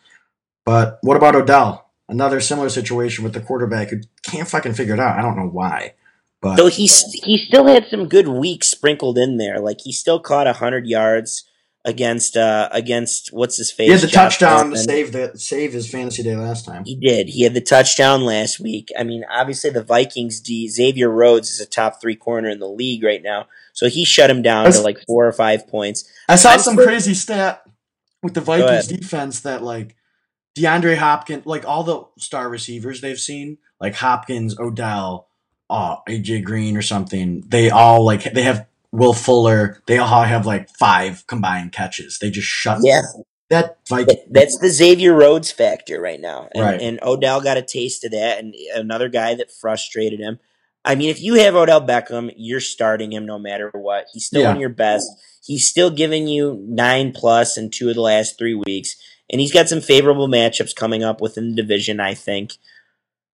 But 0.65 0.99
what 1.01 1.17
about 1.17 1.35
Odell? 1.35 1.89
Another 2.09 2.41
similar 2.41 2.69
situation 2.69 3.23
with 3.23 3.33
the 3.33 3.41
quarterback 3.41 3.89
who 3.89 4.01
can't 4.23 4.47
fucking 4.47 4.73
figure 4.73 4.93
it 4.93 4.99
out. 4.99 5.17
I 5.17 5.21
don't 5.21 5.37
know 5.37 5.47
why. 5.47 5.93
But 6.41 6.57
So 6.57 6.67
he's 6.67 7.03
he 7.13 7.37
still 7.37 7.67
had 7.67 7.87
some 7.87 8.09
good 8.09 8.27
weeks 8.27 8.67
sprinkled 8.67 9.17
in 9.17 9.37
there. 9.37 9.59
Like 9.59 9.81
he 9.81 9.93
still 9.93 10.19
caught 10.19 10.47
hundred 10.57 10.85
yards 10.87 11.45
against 11.85 12.37
uh 12.37 12.69
against 12.71 13.33
what's 13.33 13.57
his 13.57 13.69
face. 13.71 13.87
he 13.87 13.91
had 13.91 14.01
the 14.01 14.07
Josh 14.07 14.37
touchdown 14.37 14.69
to 14.71 14.77
save 14.77 15.11
the 15.11 15.31
save 15.35 15.73
his 15.73 15.89
fantasy 15.89 16.23
day 16.23 16.35
last 16.35 16.65
time. 16.65 16.83
He 16.85 16.95
did. 16.95 17.27
He 17.27 17.43
had 17.43 17.53
the 17.53 17.61
touchdown 17.61 18.23
last 18.23 18.59
week. 18.59 18.89
I 18.97 19.03
mean, 19.03 19.25
obviously 19.29 19.69
the 19.69 19.83
Vikings 19.83 20.39
D 20.39 20.69
Xavier 20.69 21.09
Rhodes 21.09 21.49
is 21.51 21.59
a 21.59 21.65
top 21.65 21.99
three 21.99 22.15
corner 22.15 22.49
in 22.49 22.59
the 22.59 22.69
league 22.69 23.03
right 23.03 23.21
now. 23.21 23.47
So 23.73 23.89
he 23.89 24.05
shut 24.05 24.29
him 24.29 24.41
down 24.41 24.63
That's- 24.63 24.77
to 24.79 24.83
like 24.83 25.03
four 25.05 25.27
or 25.27 25.33
five 25.33 25.67
points. 25.67 26.05
I 26.29 26.35
saw 26.37 26.51
I'm 26.51 26.59
some 26.59 26.75
still- 26.75 26.85
crazy 26.85 27.13
stat 27.13 27.63
with 28.21 28.33
the 28.33 28.41
Vikings 28.41 28.87
defense 28.87 29.41
that 29.41 29.61
like 29.61 29.95
DeAndre 30.57 30.95
Hopkins, 30.97 31.45
like 31.45 31.65
all 31.67 31.83
the 31.83 32.03
star 32.17 32.47
receivers 32.47 33.01
they've 33.01 33.19
seen, 33.19 33.57
like 33.81 33.95
Hopkins, 33.95 34.57
Odell, 34.57 35.27
uh, 35.69 35.97
AJ 36.07 36.43
Green 36.45 36.77
or 36.77 36.81
something, 36.81 37.43
they 37.47 37.69
all 37.71 38.05
like 38.05 38.23
they 38.33 38.43
have 38.43 38.67
Will 38.93 39.13
Fuller. 39.13 39.81
They 39.87 39.97
all 39.97 40.23
have 40.23 40.45
like 40.45 40.69
five 40.69 41.25
combined 41.27 41.73
catches. 41.73 42.19
They 42.19 42.29
just 42.29 42.47
shut 42.47 42.77
Yeah. 42.83 43.01
that. 43.49 43.77
That- 43.89 44.25
That's 44.31 44.57
the 44.59 44.69
Xavier 44.69 45.13
Rhodes 45.13 45.51
factor 45.51 45.99
right 45.99 46.21
now. 46.21 46.47
And, 46.53 46.63
Right. 46.63 46.81
and 46.81 46.99
Odell 47.01 47.41
got 47.41 47.57
a 47.57 47.61
taste 47.63 48.03
of 48.05 48.11
that 48.11 48.37
and 48.39 48.53
another 48.73 49.09
guy 49.09 49.33
that 49.35 49.51
frustrated 49.51 50.19
him. 50.19 50.39
I 50.85 50.95
mean, 50.95 51.09
if 51.09 51.21
you 51.21 51.35
have 51.35 51.55
Odell 51.55 51.81
Beckham, 51.81 52.31
you're 52.37 52.59
starting 52.59 53.11
him 53.11 53.25
no 53.25 53.39
matter 53.39 53.71
what. 53.73 54.05
He's 54.13 54.25
still 54.25 54.41
Yeah. 54.41 54.47
one 54.49 54.57
of 54.57 54.61
your 54.61 54.69
best. 54.69 55.09
He's 55.43 55.67
still 55.67 55.89
giving 55.89 56.27
you 56.27 56.63
nine 56.67 57.13
plus 57.13 57.57
in 57.57 57.69
two 57.71 57.89
of 57.89 57.95
the 57.95 58.01
last 58.01 58.37
three 58.37 58.55
weeks. 58.55 58.95
And 59.31 59.41
he's 59.41 59.51
got 59.53 59.69
some 59.69 59.81
favorable 59.81 60.27
matchups 60.27 60.75
coming 60.75 61.03
up 61.03 61.19
within 61.19 61.49
the 61.49 61.55
division, 61.61 61.99
I 61.99 62.13
think. 62.13 62.53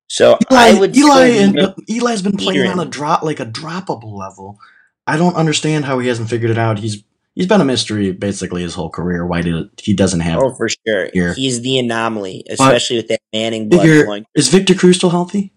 So 0.07 0.37
Eli, 0.51 0.61
I 0.69 0.79
would 0.79 0.95
Eli 0.95 1.27
and, 1.27 1.73
Eli's 1.89 2.21
been 2.21 2.37
playing 2.37 2.65
on 2.67 2.79
a 2.79 2.85
drop 2.85 3.23
like 3.23 3.39
a 3.39 3.45
droppable 3.45 4.17
level. 4.17 4.57
I 5.09 5.17
don't 5.17 5.35
understand 5.35 5.85
how 5.85 5.97
he 5.99 6.07
hasn't 6.07 6.29
figured 6.29 6.51
it 6.51 6.57
out. 6.57 6.77
He's 6.79 7.03
he's 7.35 7.47
been 7.47 7.61
a 7.61 7.65
mystery 7.65 8.11
basically 8.11 8.61
his 8.61 8.75
whole 8.75 8.89
career. 8.89 9.25
Why 9.25 9.41
did 9.41 9.69
he 9.81 9.93
doesn't 9.93 10.19
have? 10.19 10.39
Oh, 10.41 10.53
for 10.53 10.69
sure. 10.69 11.09
Here. 11.13 11.33
He's 11.33 11.61
the 11.61 11.79
anomaly, 11.79 12.43
especially 12.49 12.97
with 12.97 13.07
that 13.07 13.19
Manning 13.33 13.69
blood 13.69 13.81
Figure, 13.81 14.25
is 14.35 14.49
Victor 14.49 14.75
Cruz 14.75 14.97
still 14.97 15.09
healthy? 15.09 15.51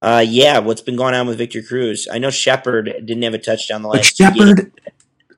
Uh, 0.00 0.24
yeah, 0.26 0.58
what's 0.58 0.82
been 0.82 0.94
going 0.96 1.14
on 1.14 1.26
with 1.26 1.38
Victor 1.38 1.62
Cruz? 1.62 2.06
I 2.10 2.18
know 2.18 2.30
Shepard 2.30 2.84
didn't 3.04 3.22
have 3.22 3.34
a 3.34 3.38
touchdown 3.38 3.82
the 3.82 3.88
last 3.88 4.16
games. 4.16 4.36
Shepard 4.36 4.72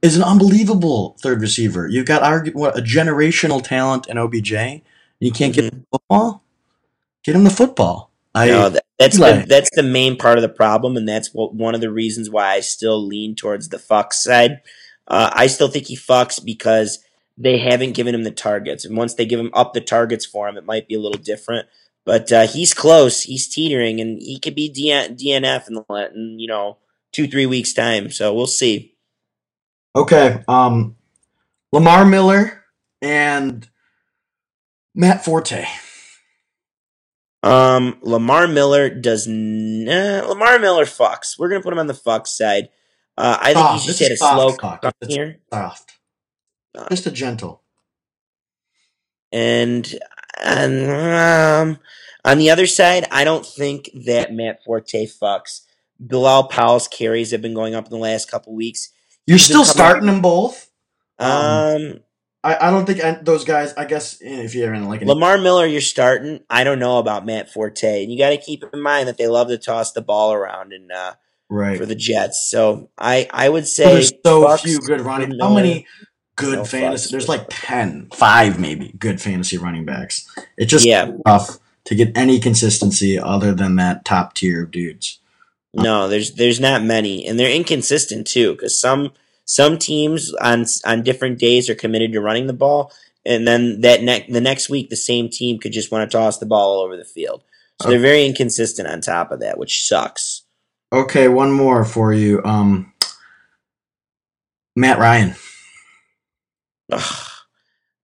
is 0.03 0.17
an 0.17 0.23
unbelievable 0.23 1.17
third 1.23 1.41
receiver. 1.41 1.89
You've 1.89 2.07
got 2.07 2.23
argu- 2.23 2.55
what, 2.55 2.77
a 2.77 2.83
generational 2.83 3.63
talent 3.63 4.07
in 4.09 4.19
OBJ. 4.19 4.83
You 5.21 5.33
can't 5.33 5.55
get 5.55 5.65
Mhm. 5.65 5.73
him 5.73 5.87
the 5.91 5.99
football. 5.99 6.45
Get 7.25 7.35
him 7.37 7.45
the 7.45 7.51
football. 7.51 8.08
I 8.35 8.49
No, 8.49 8.69
that, 8.71 8.85
that's 8.99 9.19
Eli. 9.19 9.41
the 9.41 9.47
that's 9.47 9.71
the 9.75 9.83
main 9.83 10.17
part 10.17 10.39
of 10.39 10.43
the 10.43 10.49
problem, 10.49 10.97
and 10.97 11.09
that's 11.09 11.33
what 11.33 11.55
one 11.55 11.75
of 11.75 11.81
the 11.81 11.91
reasons 11.91 12.31
why 12.31 12.49
I 12.53 12.61
still 12.61 13.05
lean 13.05 13.35
towards 13.35 13.69
the 13.69 13.79
fuck 13.79 14.13
side. 14.13 14.61
Uh, 15.07 15.31
I 15.33 15.47
still 15.47 15.69
think 15.69 15.87
he 15.87 15.97
fucks 15.97 16.45
because 16.45 16.99
they 17.37 17.59
haven't 17.59 17.93
given 17.95 18.15
him 18.15 18.25
the 18.25 18.31
targets, 18.31 18.85
and 18.85 18.97
once 18.97 19.15
they 19.15 19.25
give 19.25 19.41
him 19.41 19.51
up 19.55 19.73
the 19.73 19.81
targets 19.81 20.27
for 20.27 20.49
him, 20.49 20.57
it 20.57 20.65
might 20.67 20.89
be 20.89 20.95
a 20.95 21.01
little 21.01 21.21
different. 21.21 21.67
But 22.05 22.33
uh, 22.33 22.47
he's 22.47 22.75
close. 22.75 23.23
He's 23.23 23.49
teetering, 23.49 24.01
and 24.01 24.21
he 24.21 24.39
could 24.39 24.55
be 24.55 24.71
DN- 24.71 25.19
DNF 25.19 25.69
in, 25.69 25.75
the, 25.75 26.11
in 26.15 26.39
you 26.39 26.49
know 26.49 26.79
two 27.13 27.27
three 27.27 27.47
weeks 27.47 27.73
time. 27.73 28.11
So 28.11 28.35
we'll 28.35 28.47
see. 28.47 28.95
okay. 29.97 30.43
Um, 30.49 30.97
Lamar 31.73 32.05
Miller 32.05 32.65
and 33.03 33.69
Matt 34.95 35.25
Forte. 35.25 35.67
Um, 37.43 37.99
Lamar 38.03 38.49
Miller 38.49 38.91
does 38.91 39.27
not. 39.29 40.29
Lamar 40.29 40.59
Miller 40.59 40.85
fucks. 40.85 41.39
We're 41.39 41.49
gonna 41.49 41.63
put 41.63 41.73
him 41.73 41.79
on 41.79 41.87
the 41.87 41.95
fuck 41.95 42.27
side. 42.27 42.69
Uh, 43.17 43.37
I 43.41 43.55
think 43.55 43.69
he's 43.71 43.85
just 43.85 44.01
had 44.01 44.13
a 44.13 44.17
slow 44.17 44.53
cock 44.53 44.85
here. 45.07 45.41
Soft. 45.53 45.93
Just 46.91 47.07
a 47.07 47.11
gentle. 47.11 47.63
And 49.33 49.93
and 50.43 50.91
um, 50.91 51.79
on 52.25 52.39
the 52.39 52.51
other 52.51 52.67
side, 52.67 53.07
I 53.11 53.25
don't 53.25 53.45
think 53.45 53.91
that 54.07 54.33
Matt 54.33 54.63
Forte 54.65 55.07
fucks. 55.07 55.63
Bilal 56.01 56.45
Powell's 56.49 56.87
carries 56.87 57.33
have 57.33 57.43
been 57.43 57.55
going 57.55 57.75
up 57.75 57.87
in 57.87 57.91
the 57.91 57.97
last 57.99 58.31
couple 58.31 58.55
weeks. 58.55 58.91
You're 59.27 59.37
He's 59.37 59.47
still 59.47 59.65
starting 59.65 60.07
them 60.07 60.23
both. 60.23 60.71
Um, 61.19 61.31
Um, 61.31 62.01
I, 62.49 62.69
I 62.69 62.71
don't 62.71 62.87
think 62.87 63.05
I, 63.05 63.13
those 63.23 63.45
guys. 63.45 63.75
I 63.75 63.85
guess 63.85 64.21
eh, 64.23 64.43
if 64.43 64.55
you're 64.55 64.73
in 64.73 64.89
like 64.89 65.03
an 65.03 65.09
Lamar 65.09 65.37
Miller, 65.39 65.67
you're 65.67 65.81
starting. 65.81 66.41
I 66.49 66.65
don't 66.65 66.79
know 66.79 66.99
about 66.99 67.27
Matt 67.27 67.51
Forte, 67.51 68.03
and 68.03 68.11
you 68.11 68.19
got 68.19 68.31
to 68.31 68.39
keep 68.39 68.65
in 68.73 68.81
mind 68.81 69.09
that 69.09 69.19
they 69.19 69.27
love 69.29 69.49
to 69.49 69.59
toss 69.59 69.93
the 69.93 70.01
ball 70.01 70.33
around 70.33 70.73
and 70.73 70.91
uh, 70.91 71.15
right, 71.51 71.77
for 71.77 71.85
the 71.85 71.95
Jets. 71.95 72.49
So 72.51 72.91
I 72.97 73.29
I 73.33 73.49
would 73.49 73.67
say 73.67 73.85
there's 73.93 74.13
so 74.25 74.43
Bucks, 74.45 74.63
few 74.63 74.79
good 74.81 75.03
running. 75.03 75.31
Miller. 75.31 75.45
How 75.49 75.55
many 75.55 75.87
good 76.37 76.59
No 76.61 76.65
fantasy? 76.65 77.11
There's 77.11 77.29
like 77.29 77.47
10, 77.51 78.11
five 78.15 78.59
maybe 78.59 78.95
good 78.99 79.21
fantasy 79.21 79.59
running 79.59 79.85
backs. 79.85 80.27
It's 80.57 80.71
just 80.71 80.87
Yeah. 80.87 81.11
tough 81.27 81.59
to 81.85 81.95
get 81.95 82.17
any 82.17 82.41
consistency 82.41 83.19
other 83.19 83.53
than 83.53 83.77
that 83.77 84.05
top 84.07 84.35
tier 84.35 84.63
of 84.65 84.71
dudes. 84.71 85.21
No, 85.75 86.09
there's 86.09 86.33
there's 86.35 86.61
not 86.61 86.83
many, 86.83 87.27
and 87.27 87.39
they're 87.39 87.51
inconsistent 87.51 88.27
too. 88.27 88.53
Because 88.53 88.81
some 88.81 89.13
some 89.49 89.79
teams 89.79 90.35
on 90.35 90.67
on 90.85 91.03
different 91.03 91.39
days 91.39 91.71
are 91.71 91.75
committed 91.75 92.13
to 92.13 92.21
running 92.21 92.47
the 92.47 92.53
ball, 92.53 92.93
and 93.25 93.49
then 93.49 93.81
that 93.81 94.03
ne- 94.03 94.31
the 94.31 94.43
next 94.43 94.69
week 94.69 94.91
the 94.91 94.97
same 94.97 95.31
team 95.31 95.59
could 95.59 95.73
just 95.73 95.91
want 95.91 96.09
to 96.09 96.17
toss 96.17 96.39
the 96.39 96.47
ball 96.47 96.77
all 96.77 96.85
over 96.85 96.99
the 96.99 97.05
field. 97.05 97.43
So 97.81 97.89
they're 97.89 97.99
very 97.99 98.27
inconsistent 98.27 98.89
on 98.89 99.01
top 99.01 99.33
of 99.33 99.41
that, 99.41 99.57
which 99.57 99.87
sucks. 99.87 100.43
Okay, 100.93 101.29
one 101.29 101.53
more 101.53 101.85
for 101.85 102.13
you. 102.13 102.43
Um, 102.45 102.93
Matt 104.77 104.99
Ryan. 104.99 105.35
Ugh. 106.93 107.27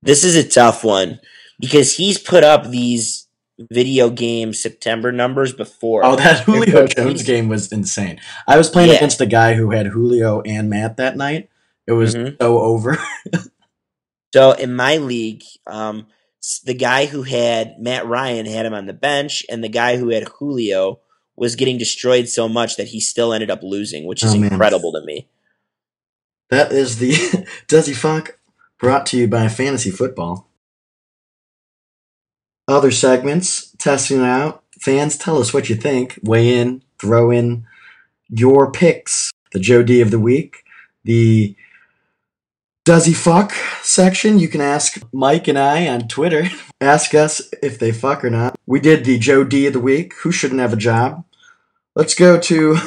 This 0.02 0.24
is 0.24 0.36
a 0.36 0.48
tough 0.48 0.82
one 0.82 1.20
because 1.60 1.96
he's 1.96 2.18
put 2.18 2.44
up 2.44 2.68
these 2.68 3.23
video 3.70 4.10
game 4.10 4.52
September 4.52 5.12
numbers 5.12 5.52
before. 5.52 6.04
Oh, 6.04 6.16
that 6.16 6.40
Julio 6.44 6.86
Jones 6.86 7.22
game 7.22 7.48
was 7.48 7.70
insane. 7.72 8.20
I 8.48 8.56
was 8.58 8.68
playing 8.70 8.90
Yeah. 8.90 8.96
against 8.96 9.20
a 9.20 9.26
guy 9.26 9.54
who 9.54 9.70
had 9.70 9.86
Julio 9.86 10.40
and 10.42 10.68
Matt 10.68 10.96
that 10.96 11.16
night. 11.16 11.48
It 11.86 11.92
was 11.92 12.14
Mhm. 12.14 12.36
so 12.40 12.58
over. 12.58 12.98
So 14.34 14.50
in 14.50 14.74
my 14.74 14.96
league, 14.96 15.44
um, 15.68 16.08
the 16.64 16.74
guy 16.74 17.06
who 17.06 17.22
had 17.22 17.78
Matt 17.78 18.04
Ryan 18.04 18.46
had 18.46 18.66
him 18.66 18.74
on 18.74 18.86
the 18.86 18.92
bench, 18.92 19.44
and 19.48 19.62
the 19.62 19.68
guy 19.68 19.96
who 19.96 20.08
had 20.08 20.26
Julio 20.28 20.98
was 21.36 21.54
getting 21.54 21.78
destroyed 21.78 22.28
so 22.28 22.48
much 22.48 22.76
that 22.76 22.88
he 22.88 22.98
still 22.98 23.32
ended 23.32 23.48
up 23.48 23.62
losing, 23.62 24.06
which 24.06 24.24
is 24.24 24.32
Oh, 24.34 24.42
incredible 24.42 24.90
to 24.92 25.02
me. 25.04 25.28
that 26.50 26.72
is 26.72 26.98
the 26.98 27.46
does 27.68 27.86
he 27.86 27.94
fuck 27.94 28.36
brought 28.80 29.06
to 29.06 29.16
you 29.16 29.28
by 29.28 29.46
Fantasy 29.48 29.90
Football. 29.90 30.48
Other 32.66 32.90
segments, 32.90 33.72
testing 33.78 34.20
it 34.20 34.24
out. 34.24 34.62
Fans, 34.80 35.16
tell 35.16 35.38
us 35.38 35.52
what 35.52 35.68
you 35.68 35.76
think. 35.76 36.18
Weigh 36.22 36.58
in, 36.58 36.82
throw 36.98 37.30
in 37.30 37.66
your 38.28 38.70
picks. 38.70 39.30
The 39.52 39.60
Joe 39.60 39.82
D 39.82 40.00
of 40.00 40.10
the 40.10 40.18
week, 40.18 40.64
the 41.04 41.54
Does 42.84 43.06
he 43.06 43.14
fuck 43.14 43.52
section. 43.82 44.38
You 44.40 44.48
can 44.48 44.60
ask 44.60 45.00
Mike 45.12 45.46
and 45.46 45.58
I 45.58 45.86
on 45.86 46.08
Twitter. 46.08 46.48
ask 46.80 47.14
us 47.14 47.42
if 47.62 47.78
they 47.78 47.92
fuck 47.92 48.24
or 48.24 48.30
not. 48.30 48.56
We 48.66 48.80
did 48.80 49.04
the 49.04 49.18
Joe 49.18 49.44
D 49.44 49.66
of 49.66 49.74
the 49.74 49.80
week. 49.80 50.14
Who 50.22 50.32
shouldn't 50.32 50.60
have 50.60 50.72
a 50.72 50.76
job? 50.76 51.24
Let's 51.94 52.14
go 52.14 52.40
to 52.40 52.78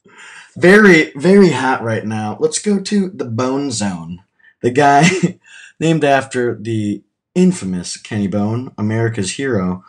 very, 0.56 1.12
very 1.14 1.50
hot 1.50 1.82
right 1.82 2.04
now. 2.04 2.36
Let's 2.40 2.58
go 2.58 2.80
to 2.80 3.10
the 3.10 3.26
Bone 3.26 3.70
Zone. 3.70 4.24
The 4.60 4.70
guy 4.70 5.08
named 5.80 6.02
after 6.02 6.56
the 6.56 7.02
infamous 7.38 7.96
Kenny 7.96 8.26
Bone, 8.26 8.72
America's 8.76 9.32
hero. 9.32 9.84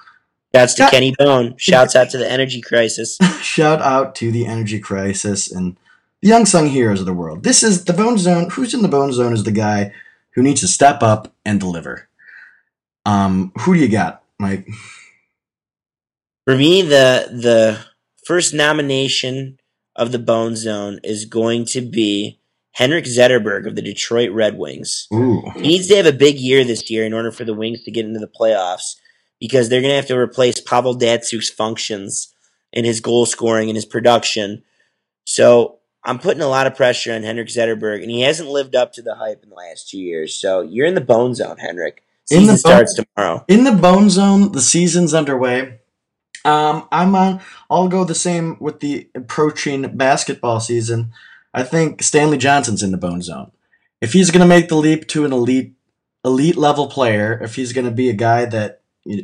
Shouts 0.54 0.74
to. 0.76 0.90
Kenny 0.90 1.14
Bone. 1.18 1.56
Shouts 1.58 1.96
out 1.96 2.10
to 2.12 2.18
the 2.18 2.30
energy 2.30 2.62
crisis. 2.62 3.18
Shout 3.42 3.82
out 3.82 4.16
to 4.16 4.32
the 4.32 4.46
energy 4.46 4.80
crisis 4.80 5.52
and 5.52 5.78
the 6.22 6.32
unsung 6.32 6.68
heroes 6.68 7.00
of 7.00 7.06
the 7.06 7.14
world. 7.14 7.44
This 7.44 7.64
is 7.64 7.86
the 7.86 7.94
Bone 7.94 8.18
Zone. 8.18 8.50
Who's 8.50 8.74
in 8.74 8.82
the 8.82 8.88
Bone 8.88 9.12
Zone 9.14 9.34
is 9.34 9.44
the 9.44 9.52
guy 9.52 9.94
who 10.32 10.42
needs 10.42 10.62
to 10.62 10.68
step 10.68 11.02
up 11.02 11.34
and 11.46 11.60
deliver. 11.60 12.08
Um, 13.06 13.52
who 13.60 13.74
do 13.74 13.80
you 13.80 13.90
got, 13.90 14.24
Mike? 14.40 14.68
For 16.46 16.56
me, 16.56 16.82
the 16.82 17.30
the 17.32 17.86
first 18.26 18.54
nomination 18.54 19.60
of 19.96 20.12
the 20.12 20.20
Bone 20.20 20.56
Zone 20.56 21.00
is 21.04 21.26
going 21.26 21.66
to 21.66 21.82
be 21.82 22.40
Henrik 22.74 23.06
Zetterberg 23.06 23.68
of 23.68 23.76
the 23.76 23.82
Detroit 23.82 24.32
Red 24.32 24.58
Wings. 24.58 25.08
Ooh, 25.14 25.42
He 25.56 25.62
needs 25.62 25.88
to 25.88 25.96
have 25.98 26.06
a 26.06 26.14
big 26.14 26.38
year 26.38 26.64
this 26.64 26.90
year 26.90 27.06
in 27.06 27.14
order 27.14 27.32
for 27.32 27.44
the 27.44 27.54
Wings 27.54 27.84
to 27.84 27.92
get 27.92 28.06
into 28.06 28.20
the 28.20 28.28
playoffs 28.40 28.96
because 29.40 29.70
they're 29.70 29.82
going 29.82 29.92
to 29.92 29.96
have 29.96 30.08
to 30.08 30.18
replace 30.18 30.60
Pavel 30.62 30.96
Datsyuk's 30.98 31.50
functions 31.50 32.34
in 32.72 32.86
his 32.86 33.00
goal 33.02 33.26
scoring 33.26 33.70
and 33.70 33.76
his 33.76 33.86
production. 33.86 34.64
So 35.26 35.80
I'm 36.04 36.20
putting 36.20 36.42
a 36.44 36.48
lot 36.48 36.68
of 36.68 36.76
pressure 36.76 37.14
on 37.14 37.24
Henrik 37.24 37.48
Zetterberg, 37.48 38.02
and 38.02 38.12
he 38.12 38.22
hasn't 38.22 38.50
lived 38.50 38.76
up 38.76 38.94
to 38.94 39.02
the 39.02 39.16
hype 39.16 39.44
in 39.44 39.50
the 39.50 39.56
last 39.56 39.90
two 39.90 40.00
years. 40.00 40.36
So 40.36 40.62
you're 40.62 40.86
in 40.86 40.96
the 40.96 41.02
bone 41.02 41.34
zone, 41.36 41.58
Henrik. 41.58 42.04
In 42.32 42.40
Season 42.42 42.46
the 42.46 42.52
bone- 42.52 42.58
starts 42.58 42.94
tomorrow. 43.16 43.44
in 43.48 43.64
the 43.64 43.72
Bone 43.72 44.10
Zone, 44.10 44.52
the 44.52 44.62
season's 44.62 45.14
underway. 45.16 45.80
Um, 46.46 46.88
I'm 46.92 47.16
on. 47.16 47.42
I'll 47.70 47.88
go 47.90 48.04
the 48.06 48.16
same 48.16 48.58
with 48.60 48.80
the 48.80 49.10
approaching 49.16 49.98
basketball 49.98 50.60
season. 50.60 51.12
I 51.54 51.64
think 51.64 52.04
Stanley 52.04 52.38
Johnson's 52.38 52.84
in 52.84 52.92
the 52.92 52.98
Bone 52.98 53.22
Zone. 53.22 53.52
If 54.02 54.14
he's 54.14 54.32
going 54.32 54.42
to 54.42 54.48
make 54.48 54.70
the 54.70 54.76
leap 54.76 55.08
to 55.10 55.26
an 55.26 55.34
elite, 55.34 55.74
elite 56.24 56.58
level 56.58 56.88
player, 56.88 57.40
if 57.42 57.56
he's 57.56 57.74
going 57.74 57.86
to 57.86 57.92
be 57.92 58.10
a 58.10 58.14
guy 58.14 58.46
that 58.46 58.82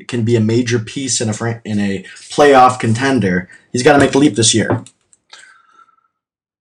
can 0.07 0.23
be 0.25 0.35
a 0.35 0.41
major 0.41 0.79
piece 0.79 1.21
in 1.21 1.29
a 1.29 1.61
in 1.63 1.79
a 1.79 2.03
playoff 2.29 2.79
contender, 2.79 3.49
he's 3.71 3.83
got 3.83 3.93
to 3.93 3.99
make 3.99 4.11
the 4.11 4.17
leap 4.17 4.35
this 4.35 4.53
year. 4.53 4.83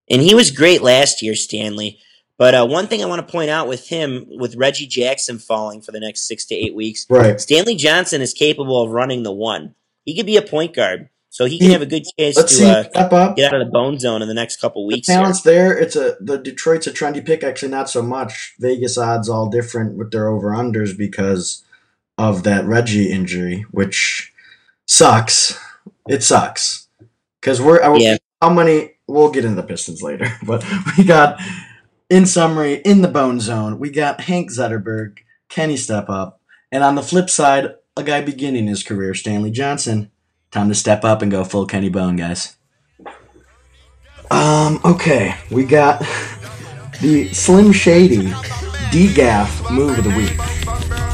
And 0.09 0.21
he 0.21 0.35
was 0.35 0.51
great 0.51 0.81
last 0.81 1.21
year, 1.21 1.35
Stanley. 1.35 1.99
But 2.37 2.53
uh, 2.53 2.67
one 2.67 2.87
thing 2.87 3.01
I 3.01 3.07
want 3.07 3.25
to 3.25 3.31
point 3.31 3.49
out 3.49 3.67
with 3.67 3.87
him, 3.87 4.25
with 4.27 4.55
Reggie 4.55 4.87
Jackson 4.87 5.39
falling 5.39 5.81
for 5.81 5.91
the 5.91 6.01
next 6.01 6.27
six 6.27 6.45
to 6.45 6.55
eight 6.55 6.75
weeks, 6.75 7.05
Right. 7.09 7.39
Stanley 7.39 7.75
Johnson 7.75 8.21
is 8.21 8.33
capable 8.33 8.81
of 8.83 8.91
running 8.91 9.23
the 9.23 9.31
one. 9.31 9.73
He 10.03 10.15
could 10.15 10.25
be 10.25 10.37
a 10.37 10.41
point 10.41 10.75
guard, 10.75 11.09
so 11.35 11.43
he 11.43 11.59
can 11.59 11.69
have 11.71 11.81
a 11.81 11.85
good 11.85 12.05
chance 12.17 12.37
Let's 12.37 12.57
to 12.59 12.65
uh, 12.65 12.83
Step 12.85 13.11
up. 13.11 13.35
get 13.35 13.53
out 13.53 13.59
of 13.59 13.67
the 13.67 13.71
bone 13.71 13.99
zone 13.99 14.21
in 14.21 14.29
the 14.29 14.33
next 14.33 14.61
couple 14.61 14.87
The 14.87 14.95
weeks. 14.95 15.09
here. 15.09 15.33
there. 15.43 15.77
It's 15.77 15.97
a 15.97 16.15
the 16.21 16.37
Detroit's 16.37 16.87
a 16.87 16.91
trendy 16.93 17.23
pick. 17.25 17.43
Actually, 17.43 17.71
not 17.71 17.89
so 17.89 18.01
much. 18.01 18.55
Vegas 18.57 18.97
odds 18.97 19.27
all 19.27 19.49
different 19.49 19.97
with 19.97 20.11
their 20.11 20.29
over 20.29 20.51
unders 20.51 20.97
because 20.97 21.65
of 22.17 22.43
that 22.43 22.63
Reggie 22.65 23.11
injury, 23.11 23.65
which 23.71 24.31
sucks. 24.87 25.59
It 26.07 26.23
sucks 26.23 26.87
because 27.41 27.61
we're 27.61 27.83
I- 27.83 27.97
Yeah. 27.97 28.17
how 28.41 28.53
many. 28.53 28.91
We'll 29.07 29.29
get 29.29 29.43
into 29.43 29.61
the 29.61 29.67
Pistons 29.67 30.01
later, 30.01 30.27
but 30.47 30.63
we 30.97 31.03
got 31.03 31.39
in 32.09 32.25
summary 32.25 32.75
in 32.85 33.01
the 33.01 33.09
bone 33.09 33.41
zone. 33.41 33.77
We 33.77 33.89
got 33.89 34.21
Hank 34.21 34.51
Zetterberg, 34.51 35.17
Kenny 35.49 35.75
Step 35.75 36.09
Up, 36.09 36.39
and 36.71 36.81
on 36.81 36.95
the 36.95 37.03
flip 37.03 37.29
side, 37.29 37.75
a 37.97 38.03
guy 38.03 38.21
beginning 38.21 38.67
his 38.67 38.83
career, 38.83 39.13
Stanley 39.13 39.51
Johnson. 39.51 40.11
Time 40.55 40.69
to 40.69 40.73
step 40.73 41.03
up 41.03 41.21
and 41.21 41.29
go 41.29 41.43
full 41.43 41.65
Kenny 41.65 41.89
Bone, 41.89 42.15
guys. 42.15 42.55
Um, 44.31 44.79
okay. 44.85 45.35
We 45.51 45.65
got 45.65 45.99
the 47.01 47.27
Slim 47.33 47.73
Shady 47.73 48.27
DGAF 48.87 49.69
move 49.69 49.97
of 49.97 50.05
the 50.05 50.11
week. 50.11 50.31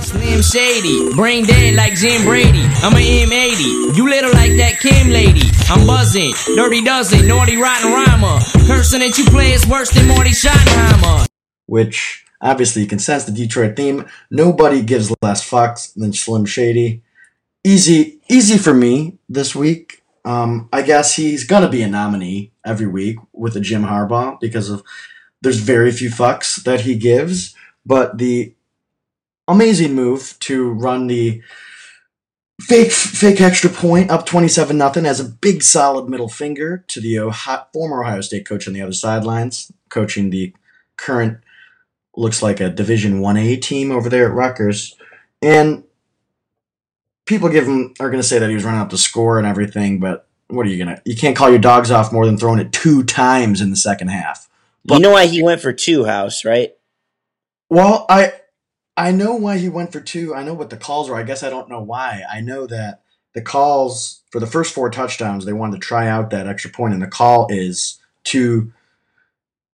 Slim 0.04 0.44
Shady, 0.44 1.16
brain 1.16 1.48
dead 1.48 1.74
like 1.74 1.96
Jim 1.96 2.22
Brady. 2.24 2.62
I'm 2.84 2.94
a 2.94 2.98
M80, 2.98 3.98
you 3.98 4.08
little 4.08 4.32
like 4.32 4.52
that 4.58 4.78
Kim 4.80 5.10
lady. 5.10 5.50
I'm 5.70 5.88
buzzing, 5.88 6.34
dirty 6.56 6.84
dozen, 6.84 7.28
naughty 7.28 7.58
rotten 7.58 7.92
rhymer. 7.92 8.38
Cursing 8.68 9.00
that 9.00 9.18
you 9.18 9.26
play 9.26 9.54
is 9.54 9.66
worse 9.66 9.90
than 9.90 10.08
Marty 10.08 10.30
Schottenheimer. 10.30 11.26
which 11.66 12.24
obviously 12.42 12.84
you 12.84 12.88
can 12.88 13.00
sense 13.00 13.24
the 13.24 13.32
Detroit 13.32 13.76
theme. 13.76 14.06
Nobody 14.30 14.84
gives 14.84 15.12
less 15.24 15.44
fucks 15.50 15.92
than 15.96 16.14
Slim 16.14 16.46
Shady. 16.46 17.02
Easy, 17.64 18.20
easy 18.30 18.58
for 18.58 18.74
me 18.74 19.18
this 19.30 19.56
week. 19.56 20.04
Um, 20.26 20.70
I 20.72 20.82
guess 20.82 21.16
he's 21.16 21.46
gonna 21.46 21.70
be 21.70 21.82
a 21.84 21.88
nominee 21.88 22.52
every 22.66 22.88
week 22.88 23.18
with 23.34 23.56
a 23.56 23.60
Jim 23.60 23.84
Harbaugh 23.84 24.40
because 24.40 24.70
of 24.70 24.84
there's 25.42 25.58
very 25.58 25.92
few 25.92 26.10
fucks 26.10 26.64
that 26.64 26.82
he 26.82 26.96
gives, 26.96 27.56
but 27.86 28.18
the 28.18 28.54
amazing 29.48 29.96
move 29.96 30.38
to 30.40 30.72
run 30.72 31.08
the 31.08 31.42
fake 32.62 32.92
fake 32.92 33.42
extra 33.42 33.70
point 33.70 34.12
up 34.12 34.26
27 34.26 34.78
nothing 34.78 35.06
as 35.06 35.20
a 35.20 35.26
big 35.26 35.64
solid 35.64 36.08
middle 36.08 36.30
finger 36.30 36.84
to 36.88 37.02
the 37.02 37.18
Ohio, 37.20 37.66
former 37.74 38.04
Ohio 38.04 38.22
State 38.22 38.48
coach 38.48 38.68
on 38.68 38.74
the 38.74 38.82
other 38.82 38.94
sidelines 38.94 39.72
coaching 39.90 40.30
the 40.30 40.54
current 40.98 41.40
looks 42.16 42.42
like 42.42 42.60
a 42.60 42.70
Division 42.70 43.22
1A 43.22 43.62
team 43.62 43.92
over 43.92 44.10
there 44.10 44.28
at 44.28 44.34
Rutgers. 44.34 44.96
And 45.42 45.84
people 47.26 47.50
give 47.50 47.66
him 47.66 47.94
are 48.00 48.10
going 48.10 48.22
to 48.22 48.28
say 48.28 48.40
that 48.40 48.50
he 48.50 48.56
was 48.56 48.64
running 48.64 48.82
up 48.82 48.90
the 48.90 48.98
score 48.98 49.38
and 49.38 49.48
everything, 49.48 50.00
but 50.00 50.28
what 50.48 50.66
are 50.66 50.70
you 50.70 50.84
going 50.84 50.96
to 50.96 51.02
You 51.06 51.16
can't 51.16 51.36
call 51.36 51.50
your 51.50 51.60
dogs 51.60 51.92
off 51.92 52.12
more 52.12 52.26
than 52.26 52.38
throwing 52.38 52.60
it 52.60 52.72
two 52.72 53.04
times 53.04 53.62
in 53.62 53.70
the 53.70 53.76
second 53.76 54.10
half. 54.10 54.50
you 54.86 55.00
know 55.00 55.12
why 55.12 55.28
he 55.28 55.44
went 55.44 55.62
for 55.62 55.74
two 55.74 56.06
house, 56.06 56.44
right? 56.44 56.74
Well, 57.70 58.06
I 58.10 58.34
I 58.98 59.12
know 59.12 59.36
why 59.36 59.58
he 59.58 59.70
went 59.70 59.92
for 59.94 60.02
two. 60.02 60.36
I 60.36 60.44
know 60.44 60.54
what 60.54 60.70
the 60.70 60.78
calls 60.78 61.10
were. 61.10 61.16
I 61.16 61.24
guess 61.24 61.44
I 61.44 61.50
don't 61.50 61.70
know 61.70 61.82
why. 61.82 62.24
I 62.30 62.42
know 62.42 62.68
that 62.68 63.02
the 63.34 63.42
calls 63.42 64.22
for 64.32 64.40
the 64.40 64.48
first 64.48 64.74
four 64.74 64.90
touchdowns, 64.90 65.46
they 65.46 65.54
wanted 65.54 65.82
to 65.82 65.88
try 65.88 66.08
out 66.08 66.30
that 66.32 66.48
extra 66.48 66.70
point, 66.70 66.94
and 66.94 67.02
the 67.02 67.08
call 67.08 67.48
is 67.50 68.00
to 68.26 68.72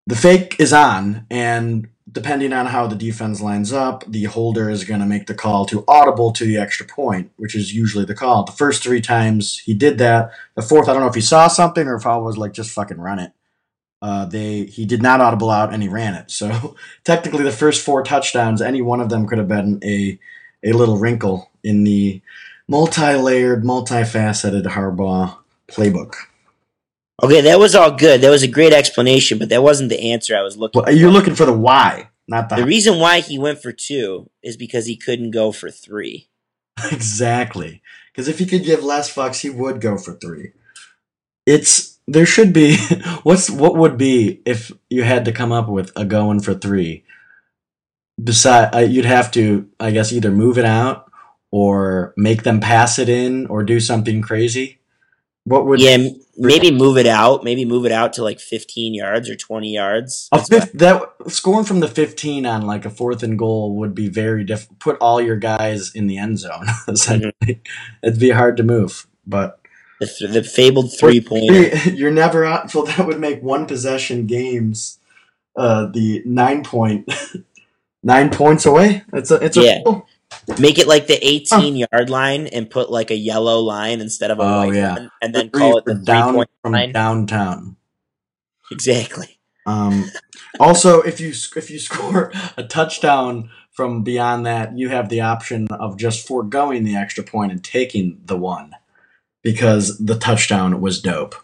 the 0.05 0.15
fake 0.15 0.55
is 0.59 0.73
on, 0.73 1.25
and 1.29 1.89
depending 2.17 2.51
on 2.51 2.65
how 2.65 2.87
the 2.87 2.95
defense 2.95 3.41
lines 3.41 3.71
up, 3.71 4.03
the 4.07 4.23
holder 4.23 4.71
is 4.71 4.83
going 4.83 4.99
to 4.99 5.05
make 5.05 5.27
the 5.27 5.35
call 5.35 5.67
to 5.67 5.83
audible 5.87 6.31
to 6.31 6.45
the 6.45 6.57
extra 6.57 6.83
point, 6.83 7.29
which 7.37 7.53
is 7.53 7.75
usually 7.75 8.05
the 8.05 8.15
call. 8.15 8.43
The 8.43 8.51
first 8.51 8.81
three 8.81 9.01
times 9.01 9.59
he 9.59 9.75
did 9.75 9.99
that. 9.99 10.31
The 10.55 10.63
fourth, 10.63 10.89
I 10.89 10.93
don't 10.93 11.03
know 11.03 11.09
if 11.09 11.13
he 11.13 11.21
saw 11.21 11.47
something 11.47 11.87
or 11.87 11.93
if 11.93 12.07
I 12.07 12.17
was 12.17 12.35
like, 12.35 12.53
just 12.53 12.71
fucking 12.71 12.99
run 12.99 13.19
it. 13.19 13.33
Uh, 14.01 14.25
they 14.25 14.65
he 14.65 14.87
did 14.87 15.03
not 15.03 15.21
audible 15.21 15.51
out 15.51 15.71
and 15.71 15.83
he 15.83 15.89
ran 15.89 16.15
it. 16.15 16.31
So 16.31 16.75
technically, 17.03 17.43
the 17.43 17.51
first 17.51 17.85
four 17.85 18.01
touchdowns, 18.01 18.63
any 18.63 18.81
one 18.81 18.99
of 18.99 19.09
them 19.09 19.27
could 19.27 19.37
have 19.37 19.47
been 19.47 19.79
a 19.83 20.17
a 20.63 20.71
little 20.71 20.97
wrinkle 20.97 21.51
in 21.63 21.83
the 21.83 22.19
multi-layered, 22.67 23.63
multifaceted 23.63 24.65
Harbaugh 24.65 25.37
playbook. 25.67 26.15
Okay, 27.23 27.41
that 27.41 27.59
was 27.59 27.73
all 27.73 27.91
good. 27.91 28.21
That 28.21 28.29
was 28.29 28.43
a 28.43 28.47
great 28.47 28.73
explanation, 28.73 29.39
but 29.39 29.49
that 29.49 29.63
wasn't 29.63 29.89
the 29.89 30.11
answer 30.11 30.37
I 30.37 30.43
was 30.43 30.55
looking 30.55 30.81
Well, 30.81 30.95
you're 30.95 31.11
looking 31.11 31.33
for 31.33 31.45
the 31.45 31.53
why, 31.53 32.09
not 32.27 32.49
the, 32.49 32.57
The 32.57 32.65
reason 32.65 32.99
why 32.99 33.21
he 33.21 33.39
went 33.39 33.61
for 33.61 33.71
two 33.71 34.29
is 34.43 34.55
because 34.55 34.85
he 34.85 34.95
couldn't 34.95 35.31
go 35.31 35.51
for 35.51 35.71
three. 35.71 36.29
exactly. 36.91 37.81
Because 38.11 38.27
if 38.27 38.37
he 38.37 38.45
could 38.45 38.63
give 38.63 38.83
less 38.83 39.13
fucks, 39.13 39.41
he 39.41 39.49
would 39.49 39.81
go 39.81 39.97
for 39.97 40.13
three. 40.13 40.51
It's 41.45 41.97
there 42.07 42.25
should 42.25 42.53
be 42.53 42.77
what's 43.23 43.49
what 43.49 43.75
would 43.75 43.97
be 43.97 44.41
if 44.45 44.71
you 44.89 45.03
had 45.03 45.25
to 45.25 45.31
come 45.31 45.51
up 45.51 45.67
with 45.67 45.91
a 45.95 46.05
going 46.05 46.41
for 46.41 46.53
three. 46.53 47.03
Beside, 48.23 48.73
uh, 48.73 48.79
you'd 48.79 49.05
have 49.05 49.29
to, 49.31 49.69
I 49.79 49.91
guess, 49.91 50.11
either 50.11 50.31
move 50.31 50.57
it 50.57 50.65
out 50.65 51.11
or 51.51 52.13
make 52.17 52.43
them 52.43 52.59
pass 52.59 52.97
it 52.97 53.09
in 53.09 53.45
or 53.47 53.63
do 53.63 53.79
something 53.79 54.21
crazy. 54.21 54.79
What 55.47 55.65
would 55.65 55.79
Yeah, 55.79 55.91
m- 55.91 56.19
maybe 56.35 56.71
move 56.71 56.97
it 56.97 57.07
out. 57.07 57.41
Maybe 57.45 57.63
move 57.63 57.85
it 57.85 57.91
out 57.93 58.11
to 58.13 58.23
like 58.23 58.41
15 58.41 58.93
yards 58.93 59.29
or 59.29 59.35
20 59.37 59.73
yards. 59.73 60.27
A 60.33 60.43
fifth, 60.43 60.73
that 60.73 61.01
scoring 61.29 61.63
from 61.63 61.79
the 61.79 61.87
15 61.87 62.45
on 62.45 62.63
like 62.63 62.83
a 62.83 62.89
fourth 62.89 63.23
and 63.23 63.39
goal 63.39 63.77
would 63.77 63.95
be 63.95 64.09
very 64.09 64.43
diff. 64.43 64.67
Put 64.79 64.97
all 64.99 65.21
your 65.21 65.37
guys 65.37 65.95
in 65.95 66.07
the 66.07 66.17
end 66.17 66.39
zone. 66.39 66.65
Essentially, 66.89 67.61
it'd 68.03 68.19
be 68.19 68.31
hard 68.31 68.57
to 68.57 68.63
move. 68.63 69.07
But 69.25 69.61
the, 70.01 70.07
th- 70.07 70.31
the 70.31 70.43
fabled 70.43 70.91
three 70.99 71.21
point. 71.21 71.45
you're 71.85 72.11
never 72.11 72.43
out. 72.43 72.69
So 72.71 72.83
that 72.83 73.07
would 73.07 73.19
make 73.21 73.41
one 73.41 73.65
possession 73.65 74.27
games. 74.27 74.99
Uh, 75.55 75.85
the 75.85 76.21
nine 76.25 76.61
point, 76.65 77.09
nine 78.03 78.29
points 78.31 78.65
away. 78.65 79.03
It's 79.13 79.31
a 79.31 79.35
it's 79.35 79.55
a 79.55 79.63
Yeah. 79.63 79.79
Make 80.59 80.77
it 80.79 80.87
like 80.87 81.07
the 81.07 81.17
18 81.25 81.75
yard 81.75 82.09
line 82.09 82.47
and 82.47 82.69
put 82.69 82.89
like 82.89 83.11
a 83.11 83.15
yellow 83.15 83.59
line 83.59 84.01
instead 84.01 84.31
of 84.31 84.39
a 84.39 84.43
Oh, 84.43 84.57
white 84.59 84.73
yeah. 84.73 84.93
one, 84.93 85.11
and 85.21 85.33
then 85.35 85.49
call 85.49 85.77
it 85.77 85.83
for 85.85 85.93
the 85.93 85.95
three 85.97 86.05
down 86.05 86.33
point 86.35 86.49
from 86.61 86.71
line. 86.73 86.91
downtown. 86.91 87.75
Exactly. 88.71 89.39
Um, 89.65 90.09
also, 90.59 91.01
if 91.01 91.19
you 91.19 91.33
if 91.55 91.69
you 91.69 91.79
score 91.89 92.31
a 92.57 92.63
touchdown 92.63 93.49
from 93.71 94.03
beyond 94.03 94.45
that, 94.45 94.77
you 94.77 94.89
have 94.89 95.09
the 95.09 95.21
option 95.21 95.67
of 95.71 95.97
just 95.97 96.27
foregoing 96.27 96.83
the 96.83 96.95
extra 96.95 97.23
point 97.23 97.51
and 97.51 97.63
taking 97.63 98.19
the 98.25 98.37
one 98.37 98.73
because 99.43 99.97
the 99.97 100.17
touchdown 100.17 100.81
was 100.81 101.01
dope. 101.01 101.35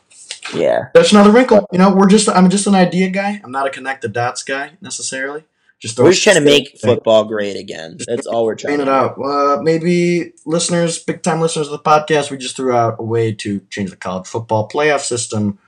Yeah. 0.53 0.89
That's 0.93 1.11
another 1.11 1.31
wrinkle. 1.31 1.67
You 1.71 1.77
know, 1.79 1.93
we're 1.95 2.09
just 2.09 2.27
I'm 2.29 2.49
just 2.49 2.67
an 2.67 2.75
idea 2.75 3.09
guy. 3.09 3.39
I'm 3.43 3.51
not 3.51 3.67
a 3.67 3.69
connect 3.69 4.01
the 4.01 4.07
dots 4.09 4.43
guy 4.43 4.71
necessarily. 4.81 5.43
Just 5.83 5.99
We're 5.99 6.11
just 6.11 6.23
trying 6.23 6.37
to 6.37 6.41
make 6.41 6.79
football 6.79 7.25
great 7.25 7.57
again. 7.57 7.97
That's 8.07 8.25
all 8.25 8.45
we're 8.45 8.55
trying 8.55 8.77
to 8.77 8.83
it 8.83 8.85
do. 8.85 8.91
out. 8.91 9.17
Uh, 9.21 9.61
maybe 9.61 10.31
listeners, 10.45 10.97
big 10.97 11.21
time 11.21 11.41
listeners 11.41 11.67
of 11.67 11.73
the 11.73 11.79
podcast, 11.79 12.31
we 12.31 12.37
just 12.37 12.55
threw 12.55 12.71
out 12.71 12.95
a 12.99 13.03
way 13.03 13.33
to 13.33 13.59
change 13.69 13.89
the 13.89 13.97
college 13.97 14.25
football 14.25 14.69
playoff 14.69 15.01
system. 15.01 15.59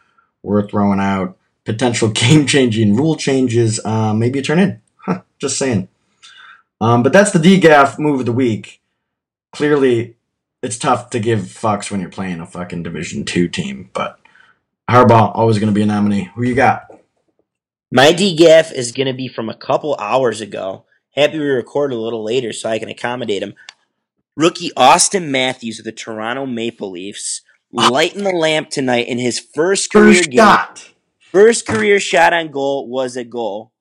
We're 0.42 0.70
throwing 0.70 1.02
out 1.02 1.38
potential 1.66 2.08
game 2.12 2.48
changing 2.48 2.96
rule 2.96 3.18
changes. 3.18 3.82
Uh, 3.84 4.14
maybe 4.14 4.40
you 4.40 4.44
turn 4.44 4.60
in. 4.60 4.82
Huh, 5.00 5.24
just 5.38 5.58
saying. 5.58 5.90
Um, 6.80 7.04
but 7.04 7.12
that's 7.12 7.32
the 7.32 7.40
DGAF 7.40 8.00
move 8.00 8.22
of 8.22 8.26
the 8.26 8.32
week. 8.32 8.82
Clearly, 9.52 10.16
it's 10.64 10.78
tough 10.78 11.10
to 11.10 11.20
give 11.20 11.40
fucks 11.42 11.92
when 11.92 12.00
you're 12.00 12.10
playing 12.10 12.40
a 12.40 12.46
fucking 12.46 12.84
Division 12.84 13.26
two 13.26 13.50
team, 13.50 13.90
but 13.92 14.18
Harbaugh 14.90 15.36
always 15.36 15.60
going 15.60 15.74
to 15.74 15.76
be 15.76 15.82
a 15.82 15.86
nominee. 15.86 16.32
Who 16.36 16.44
you 16.44 16.56
got? 16.56 16.95
My 17.96 18.12
DGAF 18.12 18.74
is 18.74 18.92
going 18.92 19.08
to 19.08 19.14
be 19.14 19.30
from 19.30 19.48
a 19.48 19.56
couple 19.56 19.96
hours 19.96 20.42
ago. 20.42 20.84
Happy 21.12 21.40
we 21.40 21.46
recorded 21.46 21.96
a 21.96 22.00
little 22.02 22.26
later 22.26 22.52
so 22.52 22.70
I 22.70 22.78
can 22.78 22.90
accommodate 22.90 23.42
him. 23.42 23.54
Rookie 24.36 24.72
Auston 24.72 25.30
Matthews 25.30 25.80
of 25.80 25.86
the 25.86 25.94
Toronto 25.94 26.46
Maple 26.46 26.92
Leafs 26.92 27.40
lighting 27.72 28.26
the 28.26 28.36
lamp 28.36 28.70
tonight 28.70 29.08
in 29.08 29.18
his 29.18 29.40
first 29.40 29.94
career 29.94 30.16
First 30.16 30.30
game. 30.30 30.40
shot. 30.40 30.92
First 31.22 31.66
career 31.66 32.02
shot 32.02 32.34
on 32.34 32.52
goal 32.52 32.90
was 32.90 33.16
a 33.16 33.24
goal. 33.24 33.72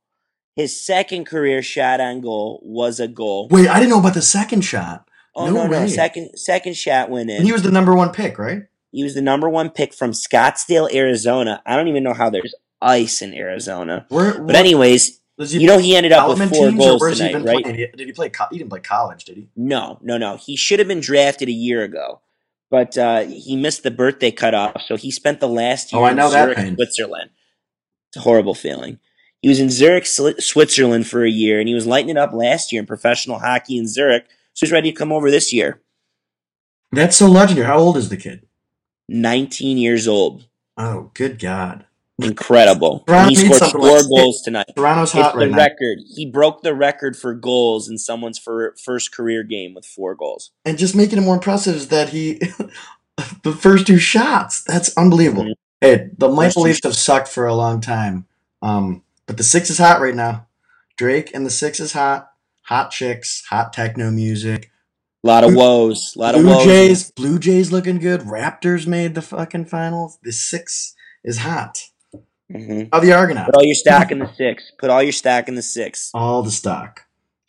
His 0.55 0.81
second 0.81 1.25
career 1.25 1.61
shot 1.61 2.01
on 2.01 2.21
goal 2.21 2.61
was 2.63 3.01
a 3.01 3.09
goal. 3.09 3.49
Wait, 3.51 3.69
I 3.69 3.81
didn't 3.81 3.91
know 3.91 3.99
about 3.99 4.15
the 4.15 4.23
second 4.23 4.61
shot. 4.61 5.09
Oh 5.35 5.47
no 5.51 5.67
no 5.67 5.81
no! 5.81 5.87
Second 5.89 6.39
second 6.39 6.77
shot 6.77 7.11
went 7.11 7.31
in. 7.31 7.39
And 7.39 7.45
he 7.45 7.51
was 7.51 7.65
the 7.65 7.73
number 7.73 7.93
one 7.93 8.13
pick, 8.13 8.39
right? 8.39 8.63
He 8.93 9.03
was 9.03 9.17
the 9.17 9.23
number 9.23 9.49
one 9.49 9.71
pick 9.71 9.93
from 9.93 10.13
Scottsdale, 10.13 10.95
Arizona. 10.95 11.61
I 11.67 11.75
don't 11.75 11.89
even 11.89 12.05
know 12.05 12.15
how 12.15 12.31
there's 12.31 12.55
ice 12.85 13.23
in 13.23 13.35
Arizona. 13.35 14.07
Where, 14.09 14.41
But 14.43 14.57
anyways, 14.57 15.21
he 15.39 15.59
you 15.61 15.67
know 15.67 15.79
he 15.79 15.97
ended 15.97 16.13
up 16.13 16.29
with 16.29 16.39
four 16.51 16.71
goals 16.73 17.19
tonight, 17.19 17.35
right? 17.45 17.63
playing? 17.65 17.77
Did 17.97 18.07
he 18.07 18.13
play? 18.13 18.29
co- 18.31 18.47
He 18.51 18.59
didn't 18.59 18.71
play 18.71 18.81
college, 18.81 19.25
did 19.25 19.37
he? 19.37 19.49
No, 19.57 19.99
no, 20.03 20.17
no. 20.19 20.37
He 20.37 20.57
should 20.57 20.79
have 20.79 20.89
been 20.89 21.01
drafted 21.01 21.49
a 21.49 21.53
year 21.53 21.83
ago, 21.83 22.21
but 22.71 22.97
uh, 22.99 23.23
he 23.25 23.57
missed 23.57 23.83
the 23.83 23.91
birthday 23.91 24.31
cutoff, 24.31 24.83
so 24.83 24.97
he 24.97 25.11
spent 25.11 25.41
the 25.41 25.49
last 25.49 25.93
year 25.93 26.03
Oh, 26.03 26.05
I 26.05 26.11
in 26.11 26.17
know 26.17 26.31
that 26.31 26.45
Zurich, 26.45 26.57
pain. 26.59 26.75
Switzerland. 26.77 27.31
It's 28.11 28.19
a 28.19 28.21
horrible 28.21 28.55
feeling. 28.55 28.99
He 29.43 29.49
was 29.49 29.61
in 29.61 29.69
Zurich, 29.71 30.07
Switzerland 30.07 31.07
for 31.07 31.25
a 31.25 31.31
year, 31.31 31.59
and 31.59 31.69
he 31.69 31.75
was 31.75 31.87
lighting 31.87 32.11
it 32.11 32.17
up 32.17 32.33
last 32.33 32.73
year 32.73 32.81
in 32.81 32.87
professional 32.87 33.41
hockey 33.41 33.77
in 33.77 33.87
Zurich. 33.89 34.25
So 34.55 34.65
he's 34.67 34.73
ready 34.73 34.93
to 34.93 34.97
come 34.97 35.13
over 35.13 35.31
this 35.31 35.53
year. 35.53 35.83
That's 36.93 37.17
so 37.17 37.27
legendary. 37.27 37.67
How 37.67 37.79
old 37.79 37.97
is 37.97 38.09
the 38.09 38.17
kid? 38.17 38.47
19 39.09 39.77
years 39.79 40.07
old. 40.09 40.47
Oh, 40.77 41.11
good 41.15 41.39
God! 41.39 41.85
Incredible. 42.23 43.01
Toronto 43.07 43.29
he 43.31 43.35
scored 43.37 43.73
four 43.73 43.81
like- 43.99 44.09
goals 44.09 44.43
tonight. 44.43 44.67
Toronto's 44.77 45.09
It's 45.15 45.21
hot 45.21 45.37
the 45.37 45.47
now, 45.47 45.57
record. 45.57 45.99
He 46.15 46.27
broke 46.31 46.63
the 46.63 46.75
record 46.75 47.17
for 47.17 47.35
goals 47.35 47.89
in 47.89 47.99
someone's 47.99 48.39
fir- 48.39 48.75
first 48.77 49.13
career 49.13 49.43
game 49.43 49.75
with 49.75 49.85
four 49.85 50.15
goals. 50.15 50.51
and 50.65 50.79
just 50.79 50.95
making 50.95 51.19
it 51.19 51.23
more 51.23 51.35
impressive 51.35 51.75
is 51.75 51.89
that 51.89 52.11
he, 52.11 52.35
the 53.43 53.53
first 53.53 53.87
two 53.87 53.99
shots. 53.99 54.63
That's 54.65 54.97
unbelievable. 54.97 55.45
Mhm. 55.45 55.55
Hey, 55.81 56.09
the 56.17 56.29
Maple 56.31 56.63
Leafs 56.63 56.81
have 56.85 56.95
sucked 56.97 57.29
for 57.29 57.47
a 57.47 57.55
long 57.55 57.81
time, 57.81 58.27
um, 58.63 59.03
but 59.27 59.37
the 59.37 59.43
six 59.45 59.69
is 59.69 59.79
hot 59.79 60.01
right 60.01 60.15
now. 60.15 60.47
Drake 60.97 61.31
and 61.35 61.45
the 61.45 61.51
six 61.51 61.81
is 61.81 61.93
hot. 61.93 62.31
Hot 62.69 62.91
chicks, 62.91 63.45
hot 63.51 63.73
techno 63.75 64.11
music. 64.11 64.71
A 65.23 65.27
lot 65.27 65.45
of 65.45 65.51
Blue- 65.51 65.59
woes. 65.59 66.15
A 66.17 66.19
lot 66.21 66.35
of 66.35 66.43
Blue 66.43 66.55
woes. 66.55 66.65
Jays, 66.65 67.11
Blue 67.11 67.39
Jays 67.39 67.73
looking 67.73 67.99
good. 67.99 68.21
Raptors 68.23 68.87
made 68.87 69.15
the 69.15 69.21
fucking 69.23 69.67
finals. 69.67 70.19
The 70.23 70.33
six 70.33 70.95
is 71.23 71.39
hot. 71.39 71.83
Mhm. 72.53 72.89
How 72.93 73.01
the 73.01 73.13
Argonauts? 73.13 73.47
Put 73.47 73.57
all 73.57 73.65
your 73.65 73.75
stock 73.75 74.11
in 74.13 74.19
the 74.19 74.31
six. 74.37 74.63
Put 74.79 74.91
all 74.91 75.03
your 75.03 75.13
stock 75.13 75.49
in 75.49 75.55
the 75.55 75.63
six. 75.63 76.11
all 76.15 76.43
the 76.43 76.51
stock. 76.51 77.03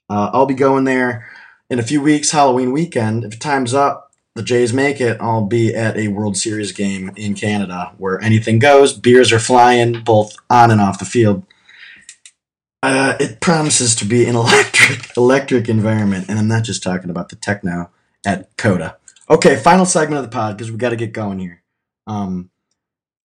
Uh, 0.10 0.30
I'll 0.34 0.46
be 0.46 0.54
going 0.54 0.84
there 0.86 1.28
in 1.70 1.80
a 1.80 1.84
few 1.84 2.02
weeks, 2.02 2.32
Halloween 2.32 2.72
weekend. 2.72 3.24
If 3.26 3.40
time's 3.40 3.74
up, 3.74 4.12
the 4.36 4.44
Jays 4.44 4.72
make 4.74 5.02
it, 5.02 5.18
I'll 5.20 5.46
be 5.46 5.74
at 5.76 5.98
a 5.98 6.10
World 6.10 6.38
Series 6.38 6.72
game 6.72 7.12
in 7.16 7.34
Canada 7.36 7.94
where 7.98 8.22
anything 8.22 8.60
goes. 8.60 8.94
Beers 8.94 9.32
are 9.34 9.40
flying 9.40 10.02
both 10.04 10.36
on 10.50 10.72
and 10.72 10.80
off 10.80 11.00
the 11.00 11.06
field. 11.06 11.44
Uh, 12.84 13.16
it 13.20 13.42
promises 13.42 13.96
to 13.96 14.06
be 14.06 14.26
an 14.28 14.36
electric, 14.36 15.16
electric 15.18 15.68
environment, 15.70 16.26
and 16.30 16.38
I'm 16.38 16.48
not 16.48 16.64
just 16.64 16.84
talking 16.84 17.10
about 17.10 17.30
the 17.30 17.36
techno 17.36 17.90
at 18.26 18.56
Coda. 18.58 18.98
Okay, 19.30 19.56
final 19.56 19.86
segment 19.86 20.24
of 20.24 20.30
the 20.30 20.36
pod 20.36 20.56
because 20.56 20.72
we 20.72 20.78
got 20.78 20.90
to 20.90 20.96
get 20.96 21.12
going 21.12 21.40
here. 21.40 21.64
Um, 22.06 22.52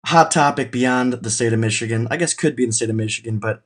hot 0.05 0.31
topic 0.31 0.71
beyond 0.71 1.13
the 1.13 1.29
state 1.29 1.53
of 1.53 1.59
Michigan. 1.59 2.07
I 2.11 2.17
guess 2.17 2.33
could 2.33 2.55
be 2.55 2.63
in 2.63 2.69
the 2.69 2.73
state 2.73 2.89
of 2.89 2.95
Michigan, 2.95 3.39
but 3.39 3.63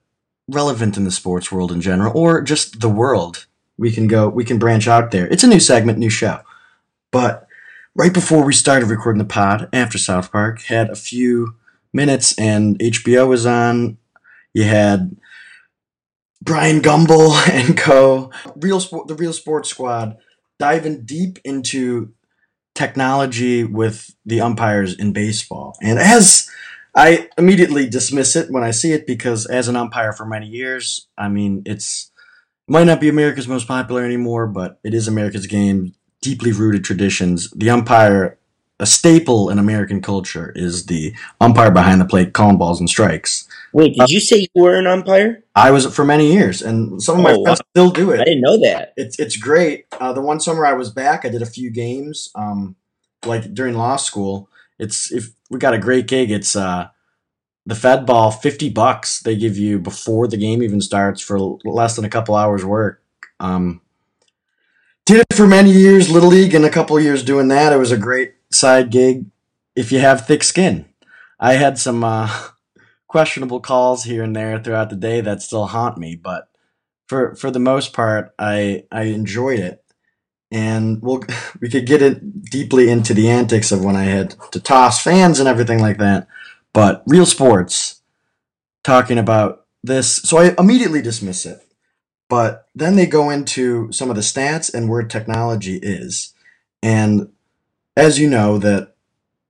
relevant 0.50 0.98
in 0.98 1.04
the 1.04 1.12
sports 1.12 1.52
world 1.52 1.72
in 1.72 1.82
general 1.82 2.12
or 2.18 2.42
just 2.42 2.80
the 2.80 2.90
world 2.90 3.46
we 3.78 3.92
can 3.92 4.08
go 4.08 4.28
we 4.28 4.44
can 4.44 4.58
branch 4.58 4.88
out 4.88 5.12
there. 5.12 5.28
It's 5.28 5.44
a 5.44 5.48
new 5.48 5.60
segment 5.60 5.98
new 5.98 6.10
show. 6.10 6.40
But 7.12 7.48
right 7.96 8.14
before 8.14 8.44
we 8.44 8.54
started 8.54 8.90
recording 8.90 9.20
the 9.20 9.26
pod 9.26 9.70
after 9.74 9.98
south 9.98 10.32
park 10.32 10.62
had 10.64 10.90
a 10.90 10.96
few 10.96 11.56
minutes 11.94 12.38
and 12.38 12.78
hbo 12.80 13.28
was 13.28 13.46
on. 13.46 13.98
You 14.54 14.64
had 14.64 15.16
Bryant 16.42 16.84
Gumbel 16.84 17.36
and 17.52 17.78
co. 17.78 18.32
Real 18.56 18.80
sport 18.80 19.08
the 19.08 19.16
real 19.16 19.34
sports 19.34 19.70
squad 19.70 20.18
diving 20.58 21.06
deep 21.06 21.40
into 21.44 22.14
technology 22.80 23.64
with 23.64 24.16
the 24.26 24.42
umpires 24.42 24.96
in 24.98 25.14
baseball 25.14 25.76
and 25.82 26.00
as 26.00 26.50
I 26.96 27.30
immediately 27.38 27.88
dismiss 27.88 28.36
it 28.36 28.52
when 28.52 28.64
I 28.64 28.72
see 28.72 28.94
it 28.94 29.06
because 29.06 29.46
as 29.46 29.68
an 29.68 29.76
umpire 29.76 30.12
for 30.12 30.26
many 30.26 30.48
years, 30.48 31.08
I 31.18 31.30
mean, 31.30 31.62
it's 31.66 32.12
it 32.68 32.72
might 32.72 32.86
not 32.86 33.00
be 33.00 33.10
America's 33.10 33.48
most 33.48 33.68
popular 33.68 34.04
anymore, 34.04 34.48
but 34.48 34.80
it 34.84 34.94
is 34.94 35.08
America's 35.08 35.48
game, 35.48 35.94
deeply 36.22 36.52
rooted 36.52 36.84
traditions. 36.84 37.52
The 37.52 37.70
umpire, 37.70 38.38
a 38.80 38.86
staple 38.86 39.50
in 39.50 39.60
American 39.60 40.02
culture, 40.02 40.52
is 40.56 40.88
the 40.88 41.14
umpire 41.40 41.72
behind 41.72 42.02
the 42.02 42.06
plate 42.06 42.34
calling 42.34 42.58
balls 42.58 42.80
and 42.80 42.90
strikes. 42.90 43.48
Wait, 43.74 43.96
did 43.96 44.10
you 44.10 44.20
say 44.20 44.38
you 44.54 44.62
were 44.64 44.78
an 44.78 44.88
umpire? 44.88 45.44
I 45.56 45.72
was 45.72 45.86
for 45.94 46.04
many 46.04 46.32
years, 46.34 46.62
and 46.62 47.02
some 47.02 47.18
of 47.18 47.24
my 47.24 47.34
Oh, 47.34 47.44
friends 47.44 47.62
still 47.72 47.92
do 47.92 48.12
it. 48.12 48.20
I 48.20 48.24
didn't 48.24 48.42
know 48.42 48.58
that. 48.62 48.94
It's 48.98 49.20
it's 49.20 49.38
great. 49.38 49.86
Uh, 50.00 50.14
the 50.14 50.22
one 50.22 50.40
summer 50.40 50.66
I 50.66 50.74
was 50.74 50.90
back, 50.90 51.26
I 51.26 51.30
did 51.30 51.42
a 51.42 51.46
few 51.48 51.70
games, 51.72 52.32
um, 52.36 52.76
like 53.26 53.54
during 53.54 53.76
law 53.76 53.96
school. 53.98 54.50
It's 54.80 55.12
if 55.12 55.30
we 55.50 55.60
got 55.60 55.74
a 55.74 55.80
great 55.80 56.08
gig. 56.08 56.32
It's 56.32 56.56
uh, 56.56 56.88
the 57.66 57.76
Fed 57.76 58.06
ball, 58.06 58.32
fifty 58.32 58.70
bucks 58.70 59.20
they 59.20 59.36
give 59.36 59.58
you 59.58 59.78
before 59.80 60.28
the 60.28 60.38
game 60.38 60.64
even 60.64 60.82
starts 60.82 61.22
for 61.22 61.40
less 61.64 61.96
than 61.96 62.06
a 62.06 62.10
couple 62.10 62.36
hours 62.36 62.66
work. 62.66 63.04
Um, 63.40 63.82
did 65.06 65.26
it 65.30 65.36
for 65.36 65.48
many 65.48 65.72
years, 65.72 66.10
little 66.10 66.30
league, 66.30 66.54
and 66.54 66.66
a 66.66 66.70
couple 66.70 67.00
years 67.00 67.24
doing 67.24 67.48
that. 67.50 67.74
It 67.74 67.78
was 67.78 67.92
a 67.92 67.98
great 67.98 68.34
side 68.52 68.90
gig. 68.90 69.26
If 69.76 69.92
you 69.92 70.00
have 70.00 70.26
thick 70.26 70.44
skin, 70.44 70.86
I 71.40 71.54
had 71.54 71.78
some 71.78 72.04
uh, 72.04 72.30
questionable 73.10 73.60
calls 73.60 74.06
here 74.06 74.24
and 74.24 74.36
there 74.36 74.60
throughout 74.60 74.90
the 74.90 74.96
day 74.96 75.20
that 75.20 75.42
still 75.42 75.66
haunt 75.66 75.98
me, 75.98 76.16
but 76.16 76.48
for 77.08 77.36
for 77.36 77.52
the 77.52 77.60
most 77.60 77.92
part, 77.92 78.34
I 78.40 78.86
I 78.92 79.04
enjoyed 79.04 79.60
it, 79.60 79.84
and 80.52 81.02
we'll 81.02 81.24
we 81.60 81.70
could 81.70 81.86
get 81.86 82.02
it 82.02 82.46
deeply 82.46 82.90
into 82.90 83.14
the 83.14 83.30
antics 83.30 83.74
of 83.74 83.84
when 83.84 83.98
I 83.98 84.04
had 84.06 84.36
to 84.52 84.62
toss 84.62 85.04
fans 85.04 85.40
and 85.40 85.50
everything 85.50 85.80
like 85.80 85.98
that. 85.98 86.28
But 86.72 87.04
real 87.08 87.26
sports, 87.26 88.02
talking 88.84 89.18
about 89.18 89.66
this, 89.84 90.18
so 90.18 90.38
I 90.38 90.56
immediately 90.58 91.02
dismiss 91.02 91.46
it. 91.46 91.60
But 92.30 92.68
then 92.76 92.96
they 92.96 93.08
go 93.08 93.32
into 93.32 93.92
some 93.92 94.12
of 94.12 94.16
the 94.16 94.22
stats 94.22 94.72
and 94.72 94.88
where 94.88 95.02
technology 95.02 95.78
is, 95.78 96.36
and 96.84 97.32
as 97.98 98.20
you 98.20 98.30
know 98.30 98.60
that 98.60 98.89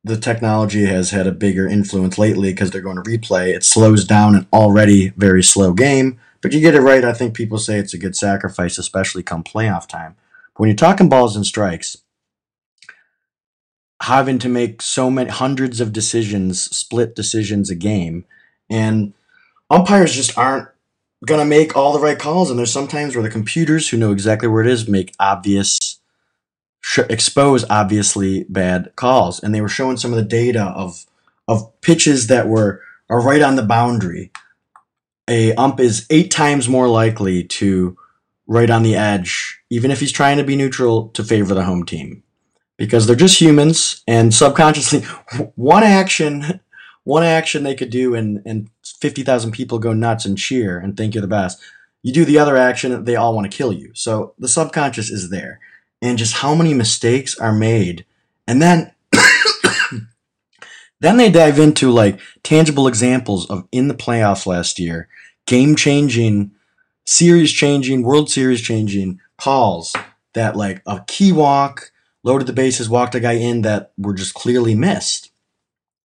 the 0.09 0.17
technology 0.17 0.85
has 0.85 1.11
had 1.11 1.27
a 1.27 1.31
bigger 1.31 1.67
influence 1.67 2.17
lately 2.17 2.51
because 2.51 2.71
they're 2.71 2.81
going 2.81 3.01
to 3.01 3.09
replay. 3.09 3.55
It 3.55 3.63
slows 3.63 4.03
down 4.03 4.35
an 4.35 4.47
already 4.51 5.09
very 5.09 5.43
slow 5.43 5.73
game. 5.73 6.19
But 6.41 6.53
you 6.53 6.59
get 6.61 6.75
it 6.75 6.81
right. 6.81 7.03
I 7.03 7.13
think 7.13 7.33
people 7.33 7.57
say 7.57 7.77
it's 7.77 7.93
a 7.93 7.97
good 7.97 8.15
sacrifice, 8.15 8.77
especially 8.77 9.23
come 9.23 9.43
playoff 9.43 9.87
time. 9.87 10.15
But 10.53 10.61
when 10.61 10.69
you're 10.69 10.75
talking 10.75 11.09
balls 11.09 11.35
and 11.35 11.45
strikes, 11.45 11.97
having 14.01 14.39
to 14.39 14.49
make 14.49 14.81
so 14.81 15.11
many 15.11 15.29
hundreds 15.29 15.81
of 15.81 15.93
decisions, 15.93 16.61
split 16.75 17.15
decisions 17.15 17.69
a 17.69 17.75
game, 17.75 18.25
and 18.69 19.13
umpires 19.69 20.15
just 20.15 20.37
aren't 20.37 20.69
gonna 21.25 21.45
make 21.45 21.75
all 21.75 21.91
the 21.91 21.99
right 21.99 22.17
calls, 22.17 22.49
and 22.49 22.57
there's 22.57 22.71
sometimes 22.71 23.15
where 23.15 23.23
the 23.23 23.29
computers 23.29 23.89
who 23.89 23.97
know 23.97 24.11
exactly 24.11 24.47
where 24.47 24.63
it 24.63 24.71
is 24.71 24.87
make 24.87 25.13
obvious, 25.19 25.98
sh- 26.81 26.99
expose 27.09 27.65
obviously 27.69 28.45
bad 28.49 28.91
calls, 28.95 29.39
and 29.41 29.53
they 29.53 29.61
were 29.61 29.69
showing 29.69 29.97
some 29.97 30.11
of 30.11 30.17
the 30.17 30.23
data 30.23 30.63
of 30.75 31.05
of 31.47 31.69
pitches 31.81 32.27
that 32.27 32.47
were 32.47 32.81
are 33.09 33.21
right 33.21 33.41
on 33.41 33.55
the 33.55 33.63
boundary. 33.63 34.31
A 35.27 35.53
ump 35.55 35.79
is 35.79 36.05
eight 36.09 36.31
times 36.31 36.67
more 36.67 36.87
likely 36.87 37.43
to 37.43 37.97
right 38.47 38.69
on 38.69 38.83
the 38.83 38.95
edge, 38.95 39.59
even 39.69 39.91
if 39.91 39.99
he's 39.99 40.11
trying 40.11 40.37
to 40.37 40.43
be 40.43 40.55
neutral 40.55 41.09
to 41.09 41.23
favor 41.23 41.53
the 41.53 41.63
home 41.63 41.85
team, 41.85 42.23
because 42.77 43.05
they're 43.05 43.15
just 43.15 43.39
humans, 43.39 44.03
and 44.07 44.33
subconsciously, 44.33 45.01
one 45.55 45.83
action 45.83 46.59
one 47.03 47.23
action 47.23 47.63
they 47.63 47.75
could 47.75 47.89
do 47.89 48.13
and 48.13 48.41
and 48.45 48.69
50,000 48.83 49.51
people 49.51 49.79
go 49.79 49.93
nuts 49.93 50.25
and 50.25 50.37
cheer 50.37 50.77
and 50.77 50.95
think 50.95 51.15
you're 51.15 51.21
the 51.21 51.27
best. 51.27 51.59
You 52.03 52.13
do 52.13 52.25
the 52.25 52.39
other 52.39 52.55
action, 52.55 53.03
they 53.03 53.15
all 53.15 53.35
want 53.35 53.49
to 53.49 53.57
kill 53.57 53.73
you. 53.73 53.91
So 53.93 54.33
the 54.37 54.47
subconscious 54.47 55.09
is 55.09 55.29
there. 55.29 55.59
And 56.01 56.17
just 56.17 56.35
how 56.35 56.55
many 56.55 56.73
mistakes 56.73 57.37
are 57.37 57.53
made. 57.53 58.05
And 58.47 58.61
then 58.61 58.93
then 60.99 61.17
they 61.17 61.29
dive 61.29 61.59
into 61.59 61.91
like 61.91 62.19
tangible 62.43 62.87
examples 62.87 63.49
of 63.49 63.67
in 63.71 63.87
the 63.87 63.93
playoffs 63.93 64.45
last 64.45 64.79
year, 64.79 65.09
game 65.45 65.75
changing, 65.75 66.51
series 67.05 67.51
changing, 67.51 68.03
World 68.03 68.29
Series 68.29 68.61
changing 68.61 69.19
calls 69.37 69.95
that 70.33 70.55
like 70.55 70.81
a 70.85 71.03
key 71.07 71.31
walk, 71.31 71.91
loaded 72.23 72.47
the 72.47 72.53
bases, 72.53 72.89
walked 72.89 73.15
a 73.15 73.19
guy 73.19 73.33
in 73.33 73.61
that 73.61 73.91
were 73.97 74.13
just 74.13 74.33
clearly 74.33 74.75
missed. 74.75 75.31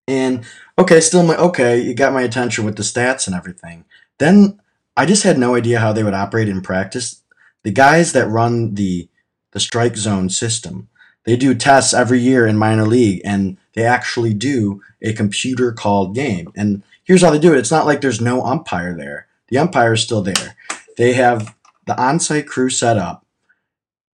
And 0.07 0.45
okay, 0.79 1.01
still 1.01 1.23
my 1.23 1.37
okay, 1.37 1.81
you 1.81 1.95
got 1.95 2.13
my 2.13 2.23
attention 2.23 2.65
with 2.65 2.77
the 2.77 2.83
stats 2.83 3.27
and 3.27 3.35
everything. 3.35 3.85
Then 4.19 4.61
I 4.97 5.07
just 5.07 5.23
had 5.23 5.39
no 5.39 5.55
idea 5.55 5.81
how 5.81 5.93
they 5.93 6.05
would 6.05 6.15
operate 6.15 6.49
in 6.49 6.61
practice. 6.61 7.23
The 7.63 7.73
guys 7.73 8.13
that 8.13 8.29
run 8.29 8.75
the 8.75 9.09
the 9.55 9.61
strike 9.61 9.97
zone 9.97 10.29
system, 10.29 10.89
they 11.25 11.37
do 11.37 11.55
tests 11.55 11.95
every 11.95 12.21
year 12.21 12.47
in 12.47 12.59
minor 12.59 12.87
league 12.87 13.23
and 13.25 13.57
they 13.73 13.85
actually 13.85 14.35
do 14.35 14.83
a 15.01 15.15
computer 15.15 15.73
called 15.73 16.15
game. 16.15 16.53
And 16.55 16.83
here's 17.05 17.23
how 17.23 17.31
they 17.31 17.39
do 17.39 17.55
it. 17.55 17.59
It's 17.59 17.71
not 17.71 17.87
like 17.87 18.03
there's 18.03 18.21
no 18.21 18.45
umpire 18.45 18.95
there. 18.95 19.27
The 19.49 19.57
umpire 19.57 19.95
is 19.95 20.03
still 20.03 20.21
there. 20.21 20.57
They 20.99 21.15
have 21.15 21.55
the 21.87 21.99
on-site 21.99 22.47
crew 22.47 22.69
set 22.69 22.99
up 22.99 23.25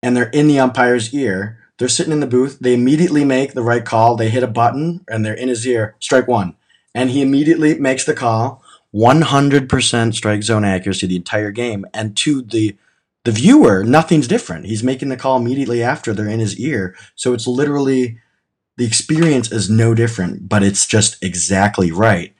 and 0.00 0.16
they're 0.16 0.30
in 0.30 0.46
the 0.46 0.60
umpire's 0.60 1.12
ear 1.12 1.60
they're 1.80 1.88
sitting 1.88 2.12
in 2.12 2.20
the 2.20 2.26
booth. 2.26 2.58
They 2.60 2.74
immediately 2.74 3.24
make 3.24 3.54
the 3.54 3.62
right 3.62 3.82
call. 3.82 4.14
They 4.14 4.28
hit 4.28 4.42
a 4.42 4.46
button 4.46 5.02
and 5.08 5.24
they're 5.24 5.32
in 5.32 5.48
his 5.48 5.66
ear. 5.66 5.96
Strike 5.98 6.28
one. 6.28 6.54
And 6.94 7.08
he 7.08 7.22
immediately 7.22 7.78
makes 7.78 8.04
the 8.04 8.12
call. 8.12 8.62
100% 8.94 10.14
strike 10.14 10.42
zone 10.42 10.64
accuracy 10.64 11.06
the 11.06 11.16
entire 11.16 11.50
game. 11.50 11.86
And 11.94 12.14
to 12.18 12.42
the 12.42 12.76
the 13.24 13.32
viewer, 13.32 13.84
nothing's 13.84 14.28
different. 14.28 14.66
He's 14.66 14.82
making 14.82 15.08
the 15.08 15.16
call 15.16 15.36
immediately 15.36 15.82
after 15.82 16.12
they're 16.12 16.28
in 16.28 16.40
his 16.40 16.58
ear. 16.58 16.96
So 17.14 17.32
it's 17.32 17.46
literally 17.46 18.18
the 18.76 18.86
experience 18.86 19.52
is 19.52 19.68
no 19.68 19.94
different, 19.94 20.48
but 20.48 20.62
it's 20.62 20.86
just 20.86 21.22
exactly 21.22 21.92
right. 21.92 22.34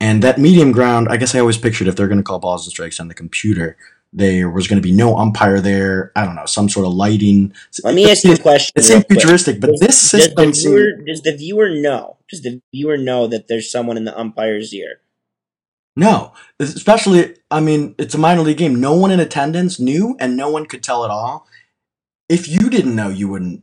And 0.00 0.22
that 0.22 0.38
medium 0.38 0.72
ground, 0.72 1.08
I 1.10 1.16
guess 1.16 1.34
I 1.34 1.40
always 1.40 1.58
pictured 1.58 1.88
if 1.88 1.96
they're 1.96 2.08
going 2.08 2.18
to 2.18 2.24
call 2.24 2.38
balls 2.38 2.66
and 2.66 2.72
strikes 2.72 3.00
on 3.00 3.08
the 3.08 3.14
computer, 3.14 3.76
there 4.12 4.48
was 4.48 4.66
going 4.66 4.80
to 4.80 4.86
be 4.86 4.94
no 4.94 5.18
umpire 5.18 5.60
there. 5.60 6.12
I 6.16 6.24
don't 6.24 6.36
know, 6.36 6.46
some 6.46 6.68
sort 6.68 6.86
of 6.86 6.94
lighting. 6.94 7.52
Let 7.82 7.94
me 7.94 8.10
ask 8.10 8.24
you 8.24 8.32
a 8.32 8.38
question. 8.38 8.72
It 8.76 8.84
seems 8.84 9.04
futuristic, 9.04 9.60
but 9.60 9.78
this 9.80 10.10
does 10.10 10.32
the, 10.34 10.50
viewer, 10.50 11.04
does 11.06 11.22
the 11.22 11.36
viewer 11.36 11.70
know? 11.70 12.16
Does 12.28 12.42
the 12.42 12.62
viewer 12.72 12.96
know 12.96 13.26
that 13.26 13.48
there's 13.48 13.70
someone 13.70 13.96
in 13.96 14.04
the 14.04 14.18
umpire's 14.18 14.72
ear? 14.72 15.00
No, 15.96 16.32
especially 16.58 17.36
I 17.50 17.60
mean, 17.60 17.94
it's 17.98 18.14
a 18.14 18.18
minor 18.18 18.42
league 18.42 18.58
game. 18.58 18.80
No 18.80 18.94
one 18.94 19.10
in 19.10 19.20
attendance 19.20 19.78
knew, 19.78 20.16
and 20.18 20.36
no 20.36 20.50
one 20.50 20.66
could 20.66 20.82
tell 20.82 21.04
at 21.04 21.10
all. 21.10 21.46
If 22.28 22.48
you 22.48 22.70
didn't 22.70 22.96
know, 22.96 23.08
you 23.08 23.28
wouldn't. 23.28 23.62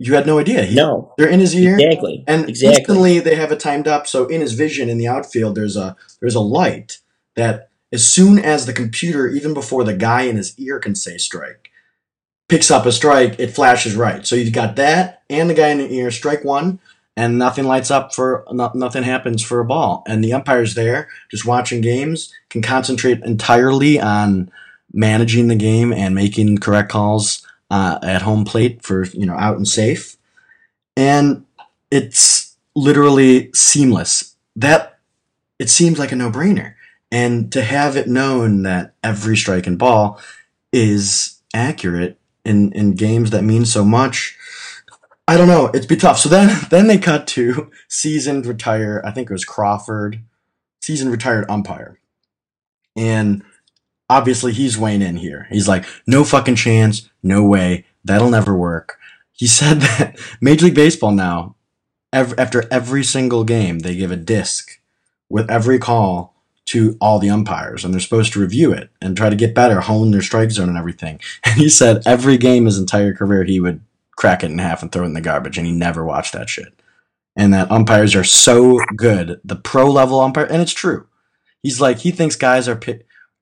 You 0.00 0.14
had 0.14 0.26
no 0.26 0.38
idea. 0.38 0.62
He, 0.62 0.76
no, 0.76 1.12
they're 1.18 1.28
in 1.28 1.40
his 1.40 1.54
ear, 1.54 1.76
exactly, 1.78 2.24
and 2.26 2.48
exactly. 2.48 2.78
instantly 2.78 3.20
they 3.20 3.34
have 3.34 3.50
it 3.52 3.60
timed 3.60 3.88
up. 3.88 4.06
So 4.06 4.26
in 4.26 4.40
his 4.40 4.54
vision 4.54 4.88
in 4.88 4.98
the 4.98 5.08
outfield, 5.08 5.54
there's 5.54 5.76
a 5.76 5.96
there's 6.20 6.36
a 6.36 6.40
light 6.40 6.98
that 7.34 7.70
as 7.92 8.06
soon 8.06 8.38
as 8.38 8.66
the 8.66 8.72
computer, 8.72 9.28
even 9.28 9.54
before 9.54 9.84
the 9.84 9.94
guy 9.94 10.22
in 10.22 10.36
his 10.36 10.58
ear 10.58 10.78
can 10.78 10.94
say 10.94 11.18
strike, 11.18 11.70
picks 12.48 12.70
up 12.70 12.86
a 12.86 12.92
strike, 12.92 13.38
it 13.38 13.54
flashes 13.54 13.94
right. 13.94 14.26
So 14.26 14.36
you've 14.36 14.52
got 14.52 14.76
that 14.76 15.22
and 15.30 15.48
the 15.48 15.54
guy 15.54 15.68
in 15.68 15.78
the 15.78 15.92
ear, 15.94 16.10
strike 16.10 16.44
one, 16.44 16.80
and 17.18 17.36
nothing 17.36 17.64
lights 17.64 17.90
up 17.90 18.14
for 18.14 18.44
nothing 18.52 19.02
happens 19.02 19.42
for 19.42 19.58
a 19.58 19.64
ball. 19.64 20.04
And 20.06 20.22
the 20.22 20.32
umpire's 20.32 20.76
there, 20.76 21.08
just 21.28 21.44
watching 21.44 21.80
games, 21.80 22.32
can 22.48 22.62
concentrate 22.62 23.20
entirely 23.24 24.00
on 24.00 24.52
managing 24.92 25.48
the 25.48 25.56
game 25.56 25.92
and 25.92 26.14
making 26.14 26.58
correct 26.58 26.90
calls 26.90 27.44
uh, 27.72 27.98
at 28.04 28.22
home 28.22 28.44
plate 28.44 28.82
for 28.82 29.04
you 29.06 29.26
know 29.26 29.34
out 29.34 29.56
and 29.56 29.66
safe. 29.66 30.16
And 30.96 31.44
it's 31.90 32.56
literally 32.76 33.50
seamless. 33.52 34.36
That 34.54 35.00
it 35.58 35.70
seems 35.70 35.98
like 35.98 36.12
a 36.12 36.16
no 36.16 36.30
brainer. 36.30 36.74
And 37.10 37.50
to 37.50 37.62
have 37.62 37.96
it 37.96 38.06
known 38.06 38.62
that 38.62 38.94
every 39.02 39.36
strike 39.36 39.66
and 39.66 39.78
ball 39.78 40.20
is 40.72 41.40
accurate 41.52 42.16
in, 42.44 42.70
in 42.72 42.94
games 42.94 43.30
that 43.30 43.42
mean 43.42 43.64
so 43.64 43.84
much, 43.84 44.36
I 45.28 45.36
don't 45.36 45.46
know. 45.46 45.68
It'd 45.68 45.88
be 45.88 45.96
tough. 45.96 46.18
So 46.18 46.30
then, 46.30 46.58
then 46.70 46.86
they 46.86 46.98
cut 46.98 47.26
to 47.28 47.70
seasoned 47.86 48.46
retire. 48.46 49.02
I 49.04 49.10
think 49.10 49.28
it 49.28 49.34
was 49.34 49.44
Crawford, 49.44 50.22
seasoned 50.80 51.12
retired 51.12 51.44
umpire, 51.50 52.00
and 52.96 53.44
obviously 54.08 54.52
he's 54.52 54.78
weighing 54.78 55.02
in 55.02 55.16
here. 55.16 55.46
He's 55.50 55.68
like, 55.68 55.84
no 56.06 56.24
fucking 56.24 56.56
chance, 56.56 57.10
no 57.22 57.44
way, 57.44 57.84
that'll 58.04 58.30
never 58.30 58.56
work. 58.56 58.98
He 59.32 59.46
said 59.46 59.82
that 59.82 60.18
Major 60.40 60.66
League 60.66 60.74
Baseball 60.74 61.12
now, 61.12 61.54
after 62.10 62.66
every 62.70 63.04
single 63.04 63.44
game, 63.44 63.80
they 63.80 63.94
give 63.94 64.10
a 64.10 64.16
disc 64.16 64.80
with 65.28 65.50
every 65.50 65.78
call 65.78 66.34
to 66.64 66.96
all 67.00 67.18
the 67.18 67.30
umpires 67.30 67.84
and 67.84 67.92
they're 67.92 68.00
supposed 68.00 68.32
to 68.32 68.40
review 68.40 68.72
it 68.72 68.90
and 69.00 69.16
try 69.16 69.28
to 69.30 69.36
get 69.36 69.54
better, 69.54 69.80
hone 69.80 70.10
their 70.10 70.22
strike 70.22 70.50
zone 70.50 70.68
and 70.68 70.78
everything. 70.78 71.20
And 71.44 71.54
he 71.56 71.68
said 71.68 72.02
every 72.06 72.36
game 72.38 72.64
his 72.64 72.78
entire 72.78 73.14
career 73.14 73.44
he 73.44 73.60
would 73.60 73.80
crack 74.18 74.42
it 74.42 74.50
in 74.50 74.58
half 74.58 74.82
and 74.82 74.90
throw 74.90 75.04
it 75.04 75.06
in 75.06 75.12
the 75.12 75.20
garbage 75.20 75.58
and 75.58 75.66
he 75.66 75.72
never 75.72 76.04
watched 76.04 76.32
that 76.32 76.50
shit. 76.50 76.82
And 77.36 77.54
that 77.54 77.70
umpires 77.70 78.16
are 78.16 78.24
so 78.24 78.80
good, 78.96 79.40
the 79.44 79.54
pro 79.54 79.88
level 79.88 80.18
umpire, 80.18 80.46
and 80.46 80.60
it's 80.60 80.72
true. 80.72 81.06
He's 81.62 81.80
like 81.80 81.98
he 81.98 82.10
thinks 82.10 82.34
guys 82.34 82.68
are 82.68 82.80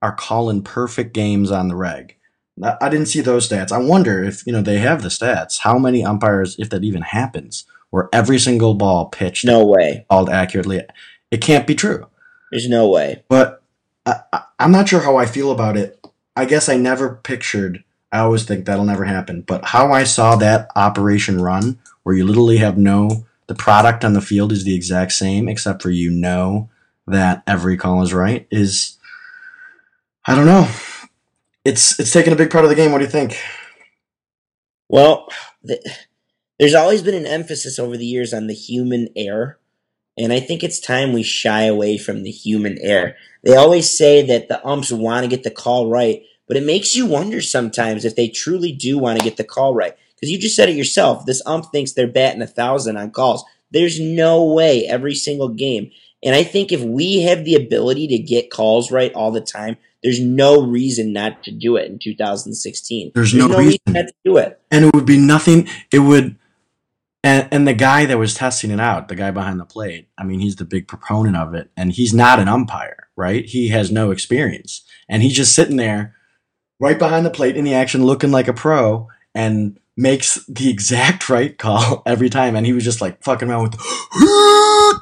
are 0.03 0.15
calling 0.15 0.63
perfect 0.63 1.15
games 1.15 1.51
on 1.51 1.69
the 1.69 1.77
reg. 1.77 2.17
I 2.63 2.91
didn't 2.91 3.09
see 3.09 3.23
those 3.23 3.49
stats. 3.49 3.73
I 3.73 3.79
wonder 3.79 4.23
if 4.23 4.47
you 4.47 4.53
know 4.53 4.61
they 4.61 4.79
have 4.79 5.03
the 5.03 5.09
stats. 5.09 5.61
How 5.61 5.79
many 5.79 6.05
umpires, 6.05 6.57
if 6.59 6.69
that 6.71 6.85
even 6.85 7.03
happens, 7.03 7.65
where 7.89 8.11
every 8.13 8.39
single 8.39 8.75
ball 8.75 9.07
pitched, 9.07 9.47
no 9.47 9.65
way, 9.65 10.05
called 10.11 10.29
accurately? 10.29 10.83
It 11.31 11.41
can't 11.41 11.67
be 11.67 11.75
true. 11.75 12.07
There's 12.51 12.69
no 12.69 12.89
way. 12.89 13.25
But 13.29 13.63
I, 14.05 14.21
I, 14.31 14.43
I'm 14.59 14.73
not 14.73 14.89
sure 14.89 15.01
how 15.01 15.17
I 15.17 15.25
feel 15.25 15.51
about 15.51 15.79
it. 15.79 15.99
I 16.35 16.45
guess 16.45 16.69
I 16.69 16.77
never 16.77 17.15
pictured. 17.15 17.83
I 18.17 18.21
always 18.21 18.45
think 18.45 18.65
that'll 18.65 18.85
never 18.85 19.05
happen. 19.05 19.43
But 19.43 19.65
how 19.65 19.93
I 19.93 20.05
saw 20.05 20.37
that 20.37 20.71
operation 20.75 21.41
run, 21.41 21.79
where 22.03 22.15
you 22.15 22.25
literally 22.25 22.57
have 22.59 22.79
no, 22.79 23.27
the 23.47 23.55
product 23.55 24.05
on 24.05 24.15
the 24.15 24.21
field 24.21 24.53
is 24.53 24.65
the 24.65 24.75
exact 24.75 25.13
same, 25.13 25.49
except 25.49 25.83
for 25.83 25.91
you 25.91 26.11
know 26.11 26.69
that 27.07 27.43
every 27.47 27.77
call 27.77 28.03
is 28.03 28.13
right, 28.13 28.47
is, 28.51 28.97
I 30.25 30.35
don't 30.35 30.47
know. 30.47 30.69
It's 31.65 31.99
it's 31.99 32.13
taking 32.13 32.33
a 32.33 32.37
big 32.37 32.51
part 32.51 32.65
of 32.65 32.71
the 32.71 32.77
game. 32.77 32.93
What 32.93 32.99
do 32.99 33.05
you 33.05 33.11
think? 33.11 33.39
Well, 34.89 35.29
the, 35.63 35.79
there's 36.59 36.75
always 36.75 37.03
been 37.03 37.15
an 37.15 37.27
emphasis 37.27 37.79
over 37.79 37.97
the 37.97 38.07
years 38.07 38.33
on 38.33 38.47
the 38.47 38.55
human 38.55 39.09
error 39.17 39.59
and 40.19 40.33
I 40.33 40.41
think 40.41 40.65
it's 40.65 40.81
time 40.81 41.13
we 41.13 41.23
shy 41.23 41.65
away 41.65 41.99
from 41.99 42.23
the 42.23 42.31
human 42.31 42.79
error. 42.81 43.15
They 43.43 43.55
always 43.55 43.97
say 43.97 44.23
that 44.27 44.49
the 44.49 44.65
umps 44.67 44.91
want 44.91 45.25
to 45.25 45.29
get 45.29 45.43
the 45.43 45.51
call 45.51 45.91
right, 45.91 46.23
but 46.47 46.57
it 46.57 46.65
makes 46.65 46.95
you 46.95 47.07
wonder 47.07 47.41
sometimes 47.41 48.05
if 48.05 48.17
they 48.17 48.29
truly 48.29 48.73
do 48.73 48.99
want 48.99 49.19
to 49.19 49.25
get 49.25 49.37
the 49.37 49.45
call 49.45 49.75
right. 49.75 49.97
Because 50.15 50.31
you 50.31 50.39
just 50.39 50.57
said 50.57 50.69
it 50.69 50.77
yourself. 50.77 51.27
This 51.27 51.43
ump 51.45 51.67
thinks 51.73 51.93
they're 51.93 52.07
batting 52.07 52.43
a 52.43 52.47
thousand 52.47 52.97
on 52.97 53.11
calls. 53.11 53.45
There's 53.71 54.01
no 54.01 54.45
way 54.45 54.87
every 54.87 55.15
single 55.15 55.49
game. 55.49 55.91
And 56.23 56.35
I 56.35 56.43
think 56.43 56.73
if 56.73 56.81
we 56.83 57.23
have 57.23 57.45
the 57.45 57.55
ability 57.55 58.09
to 58.09 58.19
get 58.19 58.51
calls 58.51 58.91
right 58.91 59.13
all 59.13 59.31
the 59.31 59.41
time, 59.41 59.77
there's 60.03 60.21
no 60.21 60.63
reason 60.63 61.13
not 61.13 61.43
to 61.45 61.51
do 61.51 61.77
it 61.77 61.91
in 61.91 61.99
2016. 61.99 63.13
There's, 63.15 63.33
There's 63.33 63.43
no, 63.43 63.49
no, 63.49 63.59
reason 63.59 63.79
not 63.89 64.07
to 64.07 64.15
do 64.25 64.37
it. 64.39 64.61
And 64.71 64.87
it 64.87 64.95
would 64.95 65.07
be 65.07 65.19
nothing. 65.19 65.69
It 65.93 65.99
would 65.99 66.37
and, 67.27 67.49
and 67.51 67.67
the 67.67 67.75
guy 67.75 68.07
that 68.07 68.19
was 68.19 68.35
testing 68.35 68.71
it 68.71 68.79
out, 68.79 69.09
the 69.09 69.17
guy 69.17 69.33
behind 69.33 69.59
the 69.59 69.65
plate, 69.65 70.09
I 70.17 70.23
mean, 70.23 70.39
he's 70.39 70.57
the 70.57 70.65
big 70.65 70.87
proponent 70.87 71.37
of 71.37 71.55
it, 71.55 71.71
and 71.77 71.91
he's 71.93 72.15
not 72.15 72.39
an 72.39 72.47
umpire, 72.47 73.09
right? 73.17 73.45
He 73.45 73.71
has 73.71 73.91
no 73.91 74.13
experience, 74.13 74.85
and 75.09 75.25
he's 75.25 75.35
just 75.35 75.53
sitting 75.53 75.77
there, 75.77 76.15
right 76.81 76.99
behind 76.99 77.25
the 77.27 77.31
plate 77.31 77.57
in 77.57 77.65
the 77.65 77.75
action, 77.75 78.05
looking 78.05 78.31
like 78.31 78.49
a 78.49 78.53
pro, 78.53 79.09
and 79.35 79.79
makes 79.97 80.45
the 80.47 80.69
exact 80.71 81.29
right 81.31 81.57
call 81.57 82.03
every 82.07 82.29
time. 82.29 82.57
And 82.57 82.67
he 82.67 82.73
was 82.73 82.85
just 82.85 83.01
like 83.01 83.23
fucking 83.23 83.49
around 83.51 83.63
with, 83.73 83.81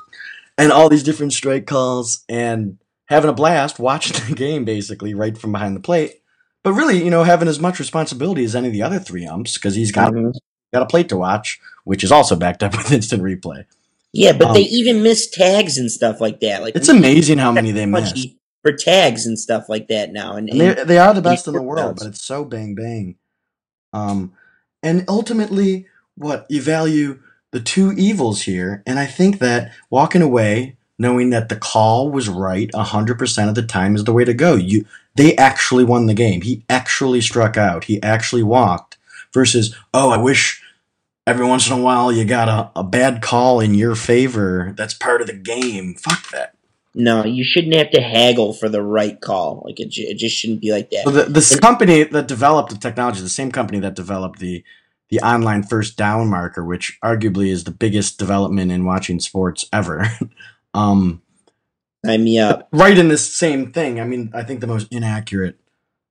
and 0.58 0.72
all 0.72 0.88
these 0.88 1.02
different 1.02 1.32
strike 1.32 1.66
calls, 1.66 2.24
and 2.28 2.78
having 3.06 3.30
a 3.30 3.34
blast 3.34 3.78
watching 3.78 4.16
the 4.28 4.34
game 4.34 4.64
basically 4.64 5.14
right 5.14 5.36
from 5.36 5.52
behind 5.52 5.76
the 5.76 5.80
plate. 5.80 6.20
But 6.62 6.72
really, 6.72 7.02
you 7.04 7.10
know, 7.10 7.24
having 7.24 7.48
as 7.48 7.60
much 7.60 7.78
responsibility 7.78 8.42
as 8.44 8.56
any 8.56 8.68
of 8.68 8.72
the 8.72 8.82
other 8.82 8.98
three 8.98 9.26
umps 9.26 9.54
because 9.54 9.74
he's 9.74 9.92
got 9.92 10.12
Mhm. 10.12 10.32
got 10.72 10.82
a 10.82 10.86
plate 10.86 11.08
to 11.10 11.16
watch, 11.16 11.60
which 11.84 12.02
is 12.02 12.10
also 12.10 12.36
backed 12.36 12.62
up 12.62 12.72
with 12.76 12.90
instant 12.90 13.22
replay. 13.22 13.64
Yeah, 14.12 14.32
but 14.32 14.48
Um, 14.48 14.54
they 14.54 14.62
even 14.62 15.02
miss 15.02 15.28
tags 15.28 15.76
and 15.76 15.90
stuff 15.90 16.20
like 16.20 16.40
that. 16.40 16.62
Like 16.62 16.74
It's 16.76 16.88
amazing 16.88 17.38
how 17.38 17.52
many 17.52 17.72
they 17.72 17.84
miss. 17.84 18.12
For 18.64 18.72
tags 18.72 19.26
and 19.26 19.38
stuff 19.38 19.68
like 19.68 19.88
that 19.88 20.12
now. 20.12 20.36
And, 20.36 20.48
And 20.48 20.60
they 20.60 20.80
and 20.80 20.88
they 20.88 20.98
are 20.98 21.12
the 21.12 21.20
best 21.22 21.46
in 21.46 21.52
the 21.52 21.62
world, 21.62 21.96
but 21.98 22.08
it's 22.08 22.24
so 22.24 22.44
bang 22.44 22.74
bang. 22.74 23.16
Um, 23.92 24.32
and 24.82 25.04
ultimately, 25.06 25.86
what 26.16 26.46
you 26.48 26.62
value 26.62 27.20
the 27.52 27.60
two 27.60 27.92
evils 27.92 28.42
here, 28.42 28.82
and 28.86 28.98
I 28.98 29.06
think 29.06 29.38
that 29.38 29.72
walking 29.90 30.22
away 30.22 30.76
knowing 30.98 31.30
that 31.30 31.48
the 31.48 31.56
call 31.56 32.10
was 32.10 32.28
right 32.28 32.74
hundred 32.74 33.18
percent 33.18 33.48
of 33.48 33.54
the 33.54 33.62
time 33.62 33.94
is 33.94 34.04
the 34.04 34.12
way 34.12 34.24
to 34.24 34.34
go. 34.34 34.54
You 34.54 34.86
they 35.14 35.36
actually 35.36 35.84
won 35.84 36.06
the 36.06 36.14
game. 36.14 36.40
He 36.40 36.64
actually 36.70 37.20
struck 37.20 37.56
out. 37.56 37.84
He 37.84 38.02
actually 38.02 38.42
walked. 38.42 38.96
Versus, 39.32 39.74
oh, 39.92 40.10
I 40.10 40.16
wish 40.16 40.62
every 41.26 41.44
once 41.44 41.66
in 41.66 41.72
a 41.72 41.82
while 41.82 42.12
you 42.12 42.24
got 42.24 42.48
a, 42.48 42.78
a 42.78 42.84
bad 42.84 43.20
call 43.20 43.58
in 43.58 43.74
your 43.74 43.96
favor. 43.96 44.72
That's 44.76 44.94
part 44.94 45.20
of 45.20 45.26
the 45.26 45.34
game. 45.34 45.94
Fuck 45.94 46.30
that. 46.30 46.54
No, 46.94 47.24
you 47.24 47.44
shouldn't 47.44 47.74
have 47.74 47.90
to 47.90 48.00
haggle 48.00 48.52
for 48.52 48.68
the 48.68 48.82
right 48.82 49.20
call. 49.20 49.62
Like 49.64 49.80
it, 49.80 49.96
it 49.96 50.16
just 50.16 50.36
shouldn't 50.36 50.60
be 50.60 50.70
like 50.70 50.90
that. 50.90 51.04
So 51.04 51.10
the 51.10 51.24
this 51.24 51.58
company 51.58 52.04
that 52.04 52.28
developed 52.28 52.70
the 52.70 52.78
technology, 52.78 53.20
the 53.20 53.28
same 53.28 53.50
company 53.50 53.80
that 53.80 53.94
developed 53.94 54.38
the 54.38 54.62
the 55.10 55.20
online 55.20 55.62
first 55.62 55.96
down 55.96 56.28
marker, 56.28 56.64
which 56.64 56.98
arguably 57.02 57.48
is 57.48 57.64
the 57.64 57.70
biggest 57.70 58.18
development 58.18 58.70
in 58.70 58.84
watching 58.84 59.20
sports 59.20 59.66
ever. 59.72 60.06
um, 60.74 61.20
Sign 62.04 62.24
me 62.24 62.38
up. 62.38 62.68
right 62.72 62.96
in 62.96 63.08
this 63.08 63.34
same 63.34 63.72
thing. 63.72 64.00
I 64.00 64.04
mean, 64.04 64.30
I 64.34 64.42
think 64.42 64.60
the 64.60 64.66
most 64.66 64.92
inaccurate, 64.92 65.58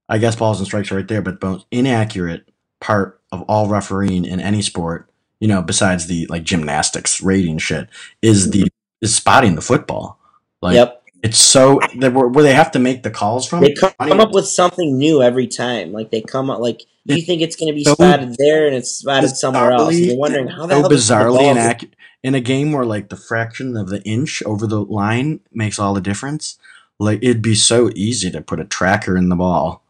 I 0.09 0.17
guess 0.17 0.35
balls 0.35 0.59
and 0.59 0.67
strikes 0.67 0.91
are 0.91 0.95
right 0.95 1.07
there, 1.07 1.21
but 1.21 1.39
the 1.39 1.47
most 1.47 1.65
inaccurate 1.71 2.49
part 2.81 3.21
of 3.31 3.43
all 3.43 3.67
refereeing 3.67 4.25
in 4.25 4.39
any 4.39 4.61
sport, 4.61 5.09
you 5.39 5.47
know, 5.47 5.61
besides 5.61 6.07
the 6.07 6.25
like 6.27 6.43
gymnastics 6.43 7.21
rating 7.21 7.57
shit, 7.57 7.89
is 8.21 8.51
the 8.51 8.67
is 9.01 9.15
spotting 9.15 9.55
the 9.55 9.61
football. 9.61 10.19
Like 10.63 10.75
yep. 10.75 11.03
it's 11.21 11.37
so 11.37 11.81
that 11.99 12.13
where, 12.13 12.27
where 12.27 12.43
they 12.43 12.53
have 12.53 12.71
to 12.71 12.79
make 12.79 13.03
the 13.03 13.11
calls 13.11 13.45
from. 13.45 13.61
They 13.61 13.73
come, 13.73 13.91
come 13.99 14.21
up 14.21 14.31
with 14.31 14.47
something 14.47 14.97
new 14.97 15.21
every 15.21 15.45
time. 15.45 15.91
Like 15.91 16.09
they 16.09 16.21
come 16.21 16.49
up 16.49 16.59
like 16.59 16.81
you 17.05 17.21
think 17.21 17.41
it's 17.41 17.57
going 17.57 17.67
to 17.67 17.75
be 17.75 17.83
So 17.83 17.95
spotted 17.95 18.35
there 18.37 18.65
and 18.65 18.73
it's 18.73 18.91
spotted 18.91 19.35
somewhere 19.35 19.73
else. 19.73 19.93
And 19.93 20.05
you're 20.05 20.17
wondering 20.17 20.47
how 20.47 20.65
the 20.65 20.75
so 20.75 20.79
hell 20.81 20.89
bizarrely 20.89 21.51
inaccurate 21.51 21.95
in 22.23 22.33
a 22.33 22.39
game 22.39 22.71
where 22.71 22.85
like 22.85 23.09
the 23.09 23.17
fraction 23.17 23.75
of 23.75 23.89
the 23.89 24.01
inch 24.03 24.41
over 24.43 24.65
the 24.65 24.81
line 24.81 25.41
makes 25.51 25.77
all 25.77 25.93
the 25.93 26.01
difference. 26.01 26.57
Like 26.97 27.19
it'd 27.21 27.41
be 27.41 27.55
so 27.55 27.91
easy 27.93 28.31
to 28.31 28.41
put 28.41 28.61
a 28.61 28.65
tracker 28.65 29.17
in 29.17 29.27
the 29.27 29.35
ball, 29.35 29.83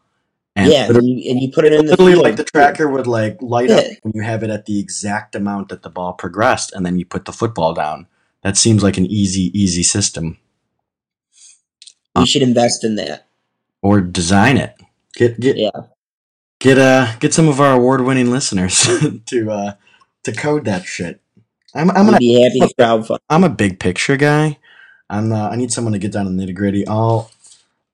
and 0.56 0.72
yeah, 0.72 0.88
and 0.88 1.06
you, 1.06 1.30
and 1.30 1.40
you 1.40 1.52
put 1.52 1.64
it 1.64 1.72
in 1.72 1.86
the 1.86 1.92
literally 1.92 2.12
field. 2.14 2.24
like 2.24 2.36
the 2.36 2.44
tracker 2.44 2.88
would 2.88 3.06
like 3.06 3.40
light 3.40 3.70
up 3.70 3.84
when 4.02 4.14
you 4.14 4.22
have 4.22 4.42
it 4.42 4.50
at 4.50 4.66
the 4.66 4.80
exact 4.80 5.36
amount 5.36 5.68
that 5.68 5.82
the 5.82 5.90
ball 5.90 6.14
progressed, 6.14 6.72
and 6.72 6.84
then 6.84 6.98
you 6.98 7.04
put 7.04 7.26
the 7.26 7.32
football 7.32 7.74
down. 7.74 8.08
That 8.42 8.56
seems 8.56 8.82
like 8.82 8.96
an 8.96 9.06
easy, 9.06 9.50
easy 9.58 9.82
system. 9.82 10.38
We 12.16 12.26
should 12.26 12.42
invest 12.42 12.84
in 12.84 12.96
that. 12.96 13.26
Or 13.82 14.00
design 14.00 14.56
it. 14.56 14.74
Get 15.14 15.38
get 15.40 15.56
Yeah. 15.56 15.70
get 16.60 16.78
uh 16.78 17.16
get 17.18 17.34
some 17.34 17.48
of 17.48 17.60
our 17.60 17.74
award 17.74 18.02
winning 18.02 18.30
listeners 18.30 18.80
to 19.26 19.50
uh 19.50 19.74
to 20.24 20.32
code 20.32 20.64
that 20.64 20.84
shit. 20.84 21.20
I'm 21.74 21.90
I'm 21.90 22.06
We'd 22.06 22.12
gonna 22.12 22.18
be 22.18 22.42
happy 22.42 22.60
to 22.60 22.74
crowdfund. 22.78 23.18
I'm 23.28 23.44
a 23.44 23.48
big 23.48 23.78
picture 23.80 24.16
guy. 24.16 24.58
I'm 25.10 25.32
uh, 25.32 25.48
I 25.50 25.56
need 25.56 25.72
someone 25.72 25.92
to 25.92 25.98
get 25.98 26.12
down 26.12 26.24
to 26.24 26.30
the 26.30 26.36
nitty 26.46 26.54
gritty. 26.54 26.86
I'll 26.86 27.30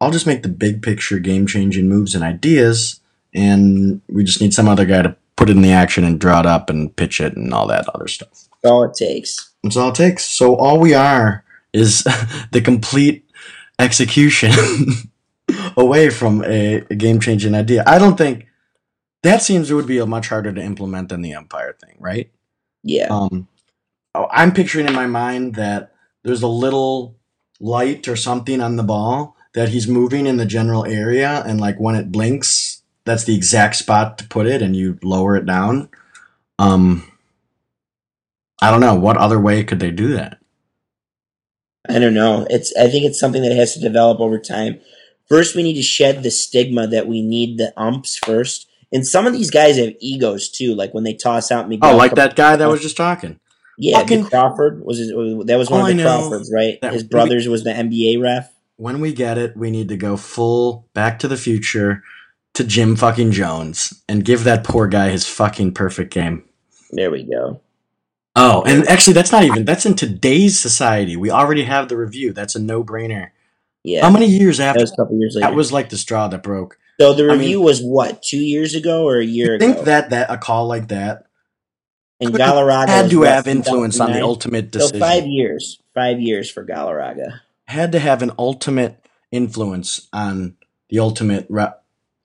I'll 0.01 0.11
just 0.11 0.27
make 0.27 0.43
the 0.43 0.49
big 0.49 0.83
picture 0.83 1.19
game 1.19 1.47
changing 1.47 1.89
moves 1.89 2.15
and 2.15 2.23
ideas, 2.25 3.01
and 3.35 4.01
we 4.09 4.25
just 4.25 4.41
need 4.41 4.55
some 4.55 4.69
other 4.69 4.85
guy 4.87 5.03
to 5.03 5.17
put 5.37 5.51
it 5.51 5.57
in 5.57 5.63
the 5.63 5.73
action 5.73 6.05
and 6.05 6.21
draw 6.21 6.41
it 6.41 6.47
up 6.47 6.71
and 6.71 6.95
pitch 6.95 7.21
it 7.21 7.37
and 7.37 7.53
all 7.53 7.67
that 7.67 7.89
other 7.95 8.07
stuff. 8.07 8.49
That's 8.63 8.71
all 8.71 8.85
it 8.85 8.95
takes. 8.95 9.51
That's 9.63 9.77
all 9.77 9.89
it 9.91 9.95
takes. 9.95 10.25
So 10.27 10.55
all 10.57 10.79
we 10.79 10.95
are 10.95 11.45
is 11.73 12.03
the 12.53 12.61
complete 12.61 13.25
execution 13.81 14.53
away 15.77 16.11
from 16.11 16.45
a, 16.45 16.85
a 16.91 16.95
game 16.95 17.21
changing 17.21 17.55
idea. 17.55 17.83
I 17.87 17.99
don't 17.99 18.17
think 18.17 18.47
that 19.23 19.43
seems 19.43 19.71
it 19.71 19.75
would 19.75 19.87
be 19.87 19.99
a 19.99 20.07
much 20.07 20.29
harder 20.29 20.53
to 20.53 20.63
implement 20.63 21.09
than 21.09 21.23
the 21.23 21.33
Empire 21.33 21.77
thing, 21.81 21.97
right? 21.99 22.31
Yeah. 22.83 23.09
Um, 23.11 23.49
oh, 24.15 24.29
I'm 24.31 24.53
picturing 24.53 24.87
in 24.87 24.95
my 24.95 25.07
mind 25.07 25.55
that 25.57 25.93
there's 26.23 26.43
a 26.43 26.49
little 26.49 27.17
light 27.59 28.09
or 28.09 28.17
something 28.17 28.61
on 28.61 28.77
the 28.77 28.83
ball 28.83 29.37
that 29.55 29.71
he's 29.71 29.89
moving 29.89 30.27
in 30.27 30.37
the 30.37 30.47
general 30.47 30.85
area, 30.87 31.43
and 31.45 31.61
like 31.61 31.79
when 31.79 31.97
it 31.97 32.13
blinks, 32.13 32.83
that's 33.05 33.25
the 33.25 33.35
exact 33.35 33.77
spot 33.77 34.19
to 34.19 34.29
put 34.29 34.47
it, 34.47 34.63
and 34.63 34.77
you 34.77 34.99
lower 35.03 35.37
it 35.37 35.47
down. 35.47 35.89
Um, 36.59 37.11
I 38.63 38.71
don't 38.71 38.81
know 38.81 38.95
what 38.95 39.17
other 39.17 39.41
way 39.41 39.65
could 39.65 39.81
they 39.81 39.91
do 39.91 40.09
that. 40.15 40.40
I 41.91 41.99
don't 41.99 42.15
know. 42.15 42.47
It's 42.49 42.75
I 42.77 42.89
think 42.89 43.05
it's 43.05 43.19
something 43.19 43.43
that 43.43 43.55
has 43.55 43.75
to 43.75 43.81
develop 43.81 44.21
over 44.21 44.39
time. 44.39 44.81
First, 45.29 45.55
we 45.55 45.63
need 45.63 45.75
to 45.75 45.83
shed 45.83 46.23
the 46.23 46.31
stigma 46.31 46.87
that 46.89 47.07
we 47.07 47.23
need 47.23 47.59
the 47.59 47.73
umps 47.77 48.19
first. 48.19 48.67
And 48.93 49.07
some 49.07 49.27
of 49.27 49.33
these 49.33 49.51
guys 49.51 49.79
have 49.79 49.95
egos 50.01 50.49
too. 50.49 50.75
Like 50.75 50.93
when 50.93 51.05
they 51.05 51.15
toss 51.15 51.51
out 51.53 51.69
Miguel. 51.69 51.93
Oh, 51.93 51.97
like 51.97 52.15
that 52.17 52.35
guy 52.37 52.57
that 52.57 52.69
was 52.69 52.83
just 52.83 52.97
talking. 52.97 53.39
Yeah, 53.79 54.01
fucking- 54.01 54.27
Crawford 54.27 54.85
was 54.85 54.99
his, 54.99 55.09
that 55.09 55.57
was 55.57 55.71
one 55.71 55.91
of 55.91 55.97
the 55.97 56.03
Crawfords, 56.03 56.53
right? 56.53 56.79
His 56.93 57.03
we- 57.03 57.09
brothers 57.09 57.49
was 57.49 57.65
the 57.65 57.71
NBA 57.71 58.21
ref. 58.21 58.53
When 58.77 59.01
we 59.01 59.13
get 59.13 59.39
it, 59.39 59.57
we 59.57 59.71
need 59.71 59.89
to 59.89 59.97
go 59.97 60.17
full 60.17 60.87
Back 60.95 61.19
to 61.21 61.29
the 61.29 61.37
Future 61.37 62.03
to 62.55 62.65
Jim 62.65 62.97
fucking 62.97 63.31
Jones 63.31 64.03
and 64.09 64.25
give 64.25 64.45
that 64.45 64.65
poor 64.65 64.87
guy 64.87 65.11
his 65.11 65.27
fucking 65.27 65.73
perfect 65.75 66.13
game. 66.13 66.45
There 66.91 67.11
we 67.11 67.23
go. 67.23 67.61
Oh, 68.43 68.63
and 68.67 68.89
actually, 68.89 69.13
that's 69.13 69.33
not 69.33 69.45
even 69.45 69.65
that's 69.65 69.85
in 69.87 69.95
today's 69.95 70.59
society. 70.59 71.17
We 71.17 71.31
already 71.31 71.65
have 71.65 71.89
the 71.89 71.97
review. 71.97 72.33
That's 72.33 72.55
a 72.57 72.59
no 72.61 72.83
brainer. 72.83 73.31
Yeah, 73.85 74.03
How 74.03 74.11
many 74.11 74.27
years 74.27 74.59
that 74.59 74.71
after 74.71 74.81
was 74.83 74.93
a 74.93 74.97
couple 74.97 75.19
years 75.19 75.35
later. 75.35 75.49
that 75.49 75.55
was 75.57 75.73
like 75.73 75.89
the 75.91 75.97
straw 75.99 76.29
that 76.29 76.43
broke? 76.43 76.79
so 77.01 77.13
the 77.15 77.25
I 77.25 77.29
mean- 77.29 77.39
review 77.39 77.61
was 77.63 77.81
what 77.83 78.23
two 78.23 78.39
years 78.39 78.75
ago 78.75 79.05
or 79.07 79.19
a 79.19 79.25
year 79.25 79.55
ago? 79.55 79.65
I 79.65 79.67
think 79.69 79.77
ago? 79.79 79.85
that 79.87 80.11
that 80.11 80.31
a 80.31 80.37
call 80.39 80.67
like 80.67 80.89
that 80.89 81.27
and 82.21 82.35
Galarraga 82.35 82.89
had 82.89 83.11
to 83.11 83.23
have 83.23 83.47
influence 83.47 83.99
on 84.01 84.09
the 84.09 84.19
2009? 84.19 84.23
ultimate 84.23 84.65
So 84.75 84.81
decision. 84.81 85.01
five 85.01 85.27
years, 85.27 85.81
five 85.95 86.21
years 86.21 86.51
for 86.51 86.65
Galarraga. 86.65 87.41
had 87.69 87.93
to 87.93 87.99
have 87.99 88.21
an 88.23 88.33
ultimate 88.39 89.03
influence 89.33 90.09
on 90.13 90.57
the 90.91 90.99
ultimate 90.99 91.47
re- 91.49 91.73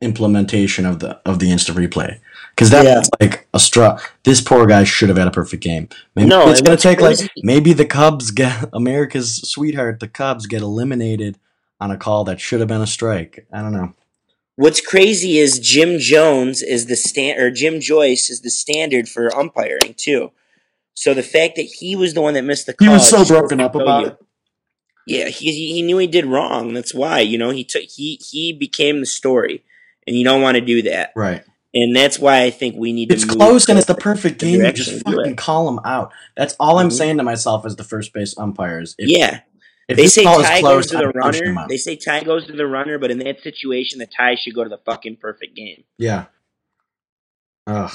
implementation 0.02 0.86
of 0.86 1.00
the 1.00 1.20
of 1.26 1.40
the 1.40 1.52
instant 1.52 1.78
replay 1.78 2.20
because 2.56 2.70
that's 2.70 2.86
Yeah. 2.86 3.02
like 3.20 3.48
a 3.54 3.60
straw. 3.60 4.00
This 4.24 4.40
poor 4.42 4.66
guy 4.66 4.84
should 4.86 5.10
have 5.10 5.18
had 5.18 5.28
a 5.28 5.32
perfect 5.32 5.62
game. 5.62 5.90
Maybe 6.16 6.30
No, 6.30 6.50
it's 6.50 6.62
gonna 6.62 6.72
what's 6.74 6.84
take 6.84 7.02
like 7.02 7.18
maybe 7.44 7.74
the 7.74 7.86
Cubs 7.86 8.32
get 8.32 8.70
America's 8.74 9.36
sweetheart. 9.50 10.00
The 10.00 10.08
Cubs 10.08 10.48
get 10.48 10.62
eliminated 10.62 11.38
on 11.82 11.92
a 11.92 11.98
call 11.98 12.24
that 12.26 12.40
should 12.40 12.62
have 12.62 12.70
been 12.70 12.82
a 12.82 12.88
strike. 12.88 13.46
I 13.52 13.62
don't 13.62 13.74
know. 13.74 13.94
What's 14.56 14.80
crazy 14.80 15.38
is 15.38 15.60
Jim 15.60 16.00
Jones 16.00 16.62
is 16.64 16.86
the 16.86 16.96
stand 16.96 17.42
or 17.42 17.52
Jim 17.52 17.82
Joyce 17.82 18.30
is 18.30 18.40
the 18.40 18.50
standard 18.50 19.10
for 19.10 19.36
umpiring 19.36 19.94
too. 19.98 20.32
So 20.94 21.14
the 21.14 21.24
fact 21.24 21.58
that 21.58 21.64
he 21.64 21.94
was 21.98 22.14
the 22.14 22.22
one 22.22 22.36
that 22.36 22.44
missed 22.44 22.66
the 22.68 22.74
call, 22.74 22.88
He 22.88 22.94
was 22.94 23.10
so 23.10 23.26
broken 23.26 23.60
up 23.60 23.76
about 23.76 24.02
you. 24.02 24.08
it. 24.08 24.18
Yeah, 25.08 25.28
he 25.28 25.52
he 25.74 25.82
knew 25.82 25.98
he 25.98 26.08
did 26.08 26.26
wrong. 26.26 26.74
That's 26.74 26.94
why 26.94 27.20
you 27.20 27.38
know 27.38 27.50
he 27.52 27.66
took 27.66 27.84
he 27.84 28.20
he 28.32 28.54
became 28.54 29.02
the 29.02 29.06
story, 29.06 29.64
and 30.08 30.16
you 30.16 30.24
don't 30.24 30.42
want 30.42 30.56
to 30.56 30.62
do 30.62 30.82
that. 30.84 31.12
Right. 31.18 31.44
And 31.78 31.94
that's 31.96 32.18
why 32.18 32.44
I 32.44 32.50
think 32.52 32.76
we 32.78 32.94
need 32.94 33.12
It's 33.12 33.26
to. 33.28 33.36
close 33.36 33.68
and 33.68 33.78
it's 33.78 33.86
the 33.88 33.96
perfect 33.96 34.40
game. 34.40 34.54
You 34.54 34.58
direction 34.62 34.86
just 34.94 35.06
fucking 35.06 35.36
call 35.36 35.66
them 35.66 35.80
out. 35.86 36.12
That's 36.38 36.56
all 36.60 36.80
I'm 36.80 36.88
Mhm. 36.88 36.94
saying 36.94 37.18
to 37.18 37.24
myself 37.24 37.66
as 37.66 37.76
the 37.76 37.84
first 37.84 38.14
base 38.14 38.34
umpires. 38.38 38.96
If, 38.98 39.10
Yeah, 39.10 39.42
if 39.90 39.98
they 39.98 40.08
say 40.08 40.24
tie 40.24 40.62
close, 40.62 40.88
goes 40.90 40.92
to 40.92 40.98
the 40.98 41.10
runner. 41.10 41.66
They 41.68 41.76
say 41.78 41.98
tie 41.98 42.24
goes 42.24 42.48
to 42.48 42.54
the 42.54 42.66
runner, 42.66 42.98
but 42.98 43.12
in 43.12 43.20
that 43.20 43.42
situation, 43.44 44.00
the 44.00 44.08
tie 44.08 44.36
should 44.36 44.56
go 44.56 44.64
to 44.64 44.70
the 44.70 44.80
fucking 44.86 45.18
perfect 45.18 45.54
game. 45.56 45.84
Yeah. 45.98 46.26
Ugh. 47.68 47.92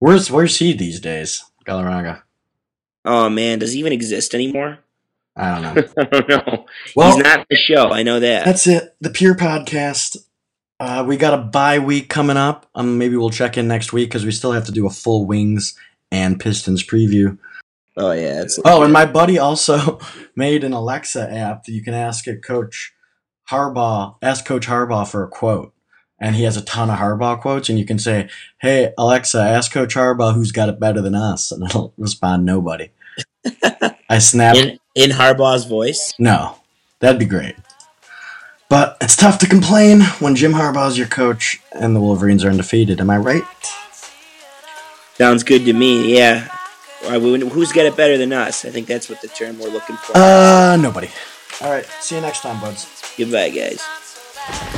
Where's 0.00 0.30
where's 0.30 0.58
he 0.58 0.72
these 0.74 1.00
days? 1.00 1.44
Galarraga. 1.66 2.22
Oh 3.04 3.28
man, 3.30 3.58
does 3.60 3.72
he 3.72 3.78
even 3.80 3.92
exist 3.92 4.34
anymore? 4.34 4.80
I 5.36 5.54
don't 5.54 5.62
know. 5.62 5.82
I 5.98 6.04
don't 6.04 6.28
know. 6.28 6.66
Well, 6.96 7.14
He's 7.16 7.24
not 7.24 7.46
the 7.48 7.56
show. 7.56 7.88
I 7.90 8.02
know 8.02 8.20
that. 8.20 8.44
that's 8.44 8.66
it. 8.66 8.94
The 9.00 9.10
Pure 9.10 9.36
Podcast. 9.36 10.18
Uh, 10.80 11.04
we 11.06 11.16
got 11.16 11.34
a 11.34 11.42
bye 11.42 11.78
week 11.78 12.08
coming 12.08 12.36
up. 12.36 12.66
Um, 12.74 12.98
maybe 12.98 13.16
we'll 13.16 13.30
check 13.30 13.58
in 13.58 13.66
next 13.66 13.92
week 13.92 14.08
because 14.08 14.24
we 14.24 14.30
still 14.30 14.52
have 14.52 14.66
to 14.66 14.72
do 14.72 14.86
a 14.86 14.90
full 14.90 15.26
Wings 15.26 15.74
and 16.12 16.38
Pistons 16.38 16.86
preview. 16.86 17.36
oh 17.96 18.12
yeah. 18.12 18.42
It's 18.42 18.58
Oh, 18.64 18.82
and 18.82 18.92
my 18.92 19.04
buddy 19.06 19.38
also 19.38 19.98
made 20.36 20.62
an 20.64 20.72
Alexa 20.72 21.32
app 21.32 21.64
that 21.64 21.72
you 21.72 21.82
can 21.82 21.94
ask 21.94 22.26
it 22.28 22.44
Coach 22.44 22.92
Harbaugh, 23.50 24.16
ask 24.22 24.44
Coach 24.44 24.66
Harbaugh 24.66 25.08
for 25.10 25.24
a 25.24 25.28
quote. 25.28 25.72
And 26.20 26.34
he 26.34 26.42
has 26.44 26.56
a 26.56 26.64
ton 26.64 26.90
of 26.90 26.98
Harbaugh 26.98 27.40
quotes, 27.40 27.68
and 27.68 27.78
you 27.78 27.84
can 27.84 27.98
say, 27.98 28.28
Hey, 28.60 28.92
Alexa, 28.98 29.40
ask 29.40 29.72
Coach 29.72 29.94
Harbaugh 29.94 30.34
who's 30.34 30.50
got 30.52 30.68
it 30.68 30.80
better 30.80 31.00
than 31.00 31.14
us. 31.14 31.50
And 31.52 31.62
it'll 31.64 31.92
respond, 31.98 32.44
Nobody. 32.44 32.90
I 34.10 34.18
snapped, 34.18 34.58
in 34.58 34.78
in 34.94 35.10
Harbaugh's 35.10 35.64
voice. 35.64 36.12
No, 36.18 36.56
that'd 37.00 37.18
be 37.18 37.24
great. 37.24 37.54
But 38.68 38.98
it's 39.00 39.16
tough 39.16 39.38
to 39.38 39.46
complain 39.46 40.02
when 40.20 40.36
Jim 40.36 40.52
Harbaugh's 40.52 40.98
your 40.98 41.06
coach 41.06 41.60
and 41.72 41.96
the 41.96 42.00
Wolverines 42.00 42.44
are 42.44 42.50
undefeated. 42.50 43.00
Am 43.00 43.08
I 43.08 43.16
right? 43.16 43.42
Sounds 45.14 45.42
good 45.42 45.64
to 45.64 45.72
me. 45.72 46.14
Yeah. 46.14 46.48
Who's 47.02 47.72
got 47.72 47.86
it 47.86 47.96
better 47.96 48.18
than 48.18 48.32
us? 48.32 48.64
I 48.64 48.70
think 48.70 48.86
that's 48.86 49.08
what 49.08 49.22
the 49.22 49.28
term 49.28 49.58
we're 49.58 49.70
looking 49.70 49.96
for. 49.96 50.16
Uh, 50.16 50.76
nobody. 50.76 51.08
All 51.62 51.70
right. 51.70 51.86
See 52.00 52.16
you 52.16 52.20
next 52.20 52.40
time, 52.40 52.60
buds. 52.60 52.86
Goodbye, 53.16 53.50
guys. 53.50 54.77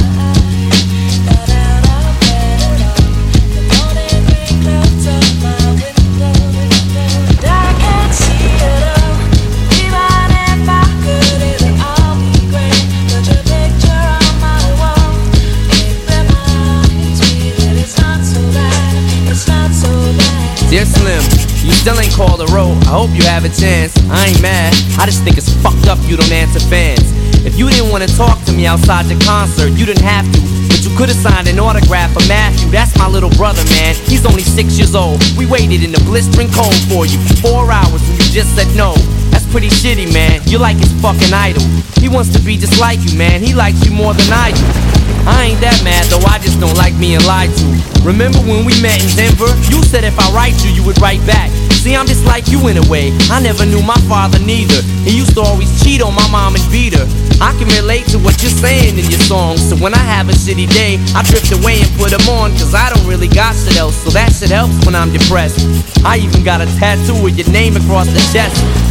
You 21.71 21.77
still 21.79 21.97
ain't 22.03 22.11
called 22.11 22.43
a 22.43 22.49
road. 22.51 22.75
I 22.83 22.99
hope 22.99 23.15
you 23.15 23.23
have 23.31 23.47
a 23.47 23.49
chance. 23.49 23.95
I 24.11 24.27
ain't 24.27 24.41
mad. 24.43 24.75
I 24.99 25.07
just 25.07 25.23
think 25.23 25.39
it's 25.39 25.47
fucked 25.63 25.87
up 25.87 25.97
you 26.03 26.19
don't 26.19 26.31
answer 26.31 26.59
fans. 26.59 27.07
If 27.47 27.57
you 27.57 27.69
didn't 27.71 27.89
want 27.89 28.03
to 28.03 28.11
talk 28.11 28.43
to 28.45 28.51
me 28.51 28.67
outside 28.67 29.07
your 29.07 29.19
concert, 29.21 29.71
you 29.79 29.85
didn't 29.87 30.03
have 30.03 30.27
to. 30.35 30.39
But 30.67 30.83
you 30.83 30.91
could 30.99 31.07
have 31.07 31.17
signed 31.17 31.47
an 31.47 31.57
autograph 31.59 32.11
for 32.11 32.21
Matthew. 32.27 32.69
That's 32.69 32.91
my 32.99 33.07
little 33.07 33.31
brother, 33.39 33.63
man. 33.71 33.95
He's 34.11 34.25
only 34.25 34.43
six 34.43 34.77
years 34.77 34.93
old. 34.93 35.23
We 35.37 35.47
waited 35.47 35.81
in 35.81 35.91
the 35.91 36.03
blistering 36.03 36.51
cold 36.51 36.75
for 36.91 37.07
you 37.07 37.17
for 37.23 37.35
four 37.39 37.71
hours 37.71 38.03
and 38.03 38.19
you 38.19 38.27
just 38.35 38.53
said 38.53 38.67
no. 38.75 38.93
That's 39.31 39.47
pretty 39.47 39.69
shitty, 39.69 40.11
man. 40.11 40.41
You're 40.45 40.59
like 40.59 40.77
his 40.77 40.91
fucking 41.01 41.33
idol. 41.33 41.63
He 42.03 42.09
wants 42.09 42.29
to 42.35 42.39
be 42.43 42.57
just 42.57 42.79
like 42.79 42.99
you, 42.99 43.17
man. 43.17 43.41
He 43.41 43.55
likes 43.55 43.79
you 43.85 43.91
more 43.91 44.13
than 44.13 44.27
I 44.27 44.51
do. 44.51 45.00
I 45.27 45.53
ain't 45.53 45.61
that 45.61 45.77
mad 45.83 46.05
though, 46.09 46.23
I 46.25 46.39
just 46.39 46.59
don't 46.59 46.75
like 46.77 46.97
being 46.99 47.21
lied 47.25 47.53
to. 47.53 47.67
Remember 48.01 48.39
when 48.41 48.65
we 48.65 48.73
met 48.81 48.97
in 49.01 49.09
Denver? 49.13 49.49
You 49.69 49.83
said 49.85 50.03
if 50.03 50.17
I 50.17 50.27
write 50.33 50.57
you, 50.65 50.71
you 50.71 50.83
would 50.85 50.99
write 51.01 51.21
back. 51.25 51.49
See, 51.81 51.95
I'm 51.95 52.05
just 52.05 52.25
like 52.25 52.47
you 52.47 52.61
in 52.69 52.77
a 52.77 52.85
way. 52.89 53.09
I 53.33 53.41
never 53.41 53.65
knew 53.65 53.81
my 53.81 53.97
father 54.05 54.37
neither. 54.37 54.81
He 55.01 55.17
used 55.17 55.33
to 55.33 55.41
always 55.41 55.69
cheat 55.81 56.01
on 56.01 56.13
my 56.13 56.29
mom 56.29 56.53
and 56.53 56.65
beat 56.71 56.93
her. 56.93 57.09
I 57.41 57.57
can 57.57 57.65
relate 57.73 58.05
to 58.13 58.19
what 58.19 58.37
you're 58.41 58.53
saying 58.53 59.01
in 59.01 59.05
your 59.09 59.21
songs. 59.25 59.65
So 59.67 59.75
when 59.77 59.93
I 59.95 60.03
have 60.05 60.29
a 60.29 60.31
shitty 60.31 60.69
day, 60.69 61.01
I 61.17 61.23
drift 61.25 61.49
away 61.51 61.81
and 61.81 61.89
put 61.97 62.13
them 62.13 62.21
on. 62.29 62.51
Cause 62.51 62.75
I 62.75 62.93
don't 62.93 63.07
really 63.07 63.27
got 63.27 63.55
shit 63.55 63.77
else. 63.77 63.97
So 63.97 64.11
that 64.11 64.29
shit 64.29 64.51
helps 64.51 64.77
when 64.85 64.93
I'm 64.93 65.11
depressed. 65.11 65.57
I 66.05 66.17
even 66.17 66.43
got 66.43 66.61
a 66.61 66.67
tattoo 66.77 67.17
with 67.23 67.37
your 67.37 67.49
name 67.49 67.75
across 67.75 68.05
the 68.05 68.21
chest. 68.29 68.90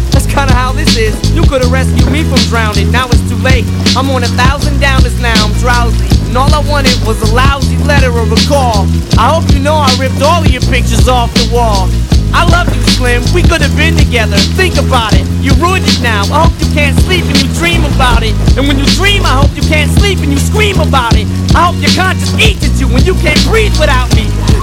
Kinda 0.31 0.55
how 0.55 0.71
this 0.71 0.95
is. 0.95 1.13
You 1.35 1.43
could 1.43 1.61
have 1.61 1.71
rescued 1.71 2.09
me 2.09 2.23
from 2.23 2.39
drowning. 2.47 2.89
Now 2.91 3.07
it's 3.11 3.19
too 3.27 3.35
late. 3.43 3.67
I'm 3.99 4.09
on 4.11 4.23
a 4.23 4.31
thousand 4.39 4.79
downers 4.79 5.19
now. 5.19 5.35
I'm 5.43 5.51
drowsy. 5.59 6.07
And 6.31 6.37
all 6.37 6.47
I 6.55 6.63
wanted 6.71 6.95
was 7.03 7.19
a 7.19 7.35
lousy 7.35 7.75
letter 7.83 8.07
or 8.07 8.23
a 8.23 8.41
call. 8.47 8.87
I 9.19 9.35
hope 9.35 9.51
you 9.51 9.59
know 9.59 9.75
I 9.75 9.91
ripped 9.99 10.21
all 10.23 10.39
of 10.39 10.47
your 10.47 10.63
pictures 10.71 11.07
off 11.11 11.33
the 11.35 11.51
wall. 11.51 11.91
I 12.31 12.47
love 12.47 12.71
you, 12.71 12.81
Slim. 12.95 13.21
We 13.35 13.43
could 13.43 13.59
have 13.59 13.75
been 13.75 13.95
together. 13.99 14.37
Think 14.55 14.79
about 14.79 15.11
it. 15.13 15.27
You 15.43 15.51
ruined 15.59 15.83
it 15.83 15.99
now. 15.99 16.23
I 16.31 16.47
hope 16.47 16.55
you 16.63 16.71
can't 16.71 16.95
sleep 17.03 17.27
and 17.27 17.35
you 17.35 17.51
dream 17.59 17.83
about 17.83 18.23
it. 18.23 18.31
And 18.55 18.67
when 18.71 18.79
you 18.79 18.87
dream, 18.95 19.27
I 19.27 19.35
hope 19.43 19.51
you 19.51 19.63
can't 19.67 19.91
sleep 19.99 20.19
and 20.23 20.31
you 20.31 20.39
scream 20.39 20.79
about 20.79 21.19
it. 21.19 21.27
I 21.51 21.67
hope 21.67 21.75
your 21.83 21.91
conscience 21.91 22.31
eats 22.39 22.63
at 22.63 22.79
you 22.79 22.87
when 22.87 23.03
you 23.03 23.15
can't 23.19 23.39
breathe 23.43 23.75
without 23.75 24.07
me. 24.15 24.31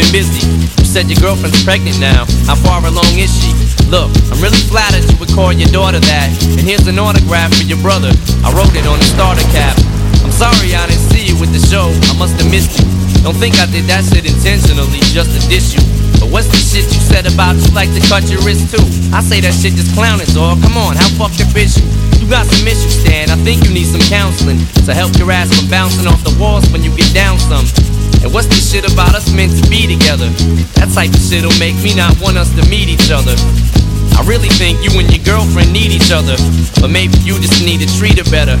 Been 0.00 0.24
busy. 0.24 0.40
You 0.80 0.88
said 0.88 1.12
your 1.12 1.20
girlfriend's 1.20 1.60
pregnant 1.60 2.00
now. 2.00 2.24
How 2.48 2.56
far 2.56 2.80
along 2.80 3.12
is 3.20 3.28
she? 3.28 3.52
Look, 3.92 4.08
I'm 4.32 4.40
really 4.40 4.60
flattered 4.72 5.04
you 5.04 5.16
would 5.20 5.28
call 5.36 5.52
your 5.52 5.68
daughter 5.68 6.00
that. 6.00 6.28
And 6.56 6.64
here's 6.64 6.88
an 6.88 6.96
autograph 6.96 7.52
for 7.52 7.68
your 7.68 7.80
brother. 7.84 8.08
I 8.40 8.48
wrote 8.56 8.72
it 8.72 8.88
on 8.88 8.96
the 8.96 9.08
starter 9.12 9.44
cap. 9.52 9.76
I'm 10.24 10.32
sorry 10.32 10.72
I 10.72 10.88
didn't 10.88 11.04
see 11.12 11.28
you 11.28 11.36
with 11.36 11.52
the 11.52 11.60
show. 11.60 11.92
I 12.08 12.14
must 12.16 12.40
have 12.40 12.48
missed 12.48 12.80
you. 12.80 12.88
Don't 13.20 13.36
think 13.36 13.60
I 13.60 13.68
did 13.68 13.84
that 13.92 14.08
shit 14.08 14.24
intentionally 14.24 15.04
just 15.12 15.36
to 15.36 15.40
diss 15.52 15.76
you. 15.76 15.84
But 16.16 16.32
what's 16.32 16.48
the 16.48 16.60
shit 16.60 16.88
you 16.88 17.00
said 17.00 17.28
about 17.28 17.60
you 17.60 17.68
like 17.76 17.92
to 17.92 18.00
cut 18.08 18.24
your 18.32 18.40
wrist 18.40 18.72
too? 18.72 18.84
I 19.12 19.20
say 19.20 19.44
that 19.44 19.52
shit 19.52 19.76
just 19.76 19.92
clowning, 19.92 20.28
dog. 20.32 20.64
Come 20.64 20.80
on, 20.80 20.96
how 20.96 21.08
fucked 21.20 21.44
up 21.44 21.52
is 21.56 21.76
you? 21.76 21.84
You 22.24 22.26
got 22.28 22.48
some 22.48 22.64
issues, 22.64 23.04
Stan. 23.04 23.28
I 23.28 23.36
think 23.44 23.68
you 23.68 23.72
need 23.76 23.88
some 23.88 24.04
counseling 24.08 24.64
to 24.88 24.96
help 24.96 25.12
your 25.20 25.28
ass 25.28 25.52
from 25.52 25.68
bouncing 25.68 26.08
off 26.08 26.24
the 26.24 26.32
walls 26.40 26.64
when 26.72 26.80
you 26.80 26.92
get 26.96 27.12
down 27.12 27.36
some. 27.36 27.68
And 28.22 28.32
what's 28.34 28.46
this 28.48 28.70
shit 28.70 28.84
about 28.84 29.14
us 29.14 29.32
meant 29.32 29.56
to 29.56 29.64
be 29.70 29.88
together? 29.88 30.28
That 30.76 30.92
type 30.92 31.10
of 31.10 31.20
shit'll 31.20 31.56
make 31.58 31.76
me 31.80 31.94
not 31.96 32.12
want 32.20 32.36
us 32.36 32.52
to 32.56 32.62
meet 32.68 32.88
each 32.88 33.10
other. 33.10 33.32
I 34.20 34.22
really 34.28 34.52
think 34.60 34.84
you 34.84 34.92
and 35.00 35.08
your 35.08 35.24
girlfriend 35.24 35.72
need 35.72 35.96
each 35.96 36.12
other, 36.12 36.36
but 36.84 36.92
maybe 36.92 37.16
you 37.24 37.40
just 37.40 37.64
need 37.64 37.80
to 37.80 37.88
treat 37.96 38.20
her 38.20 38.28
better. 38.28 38.60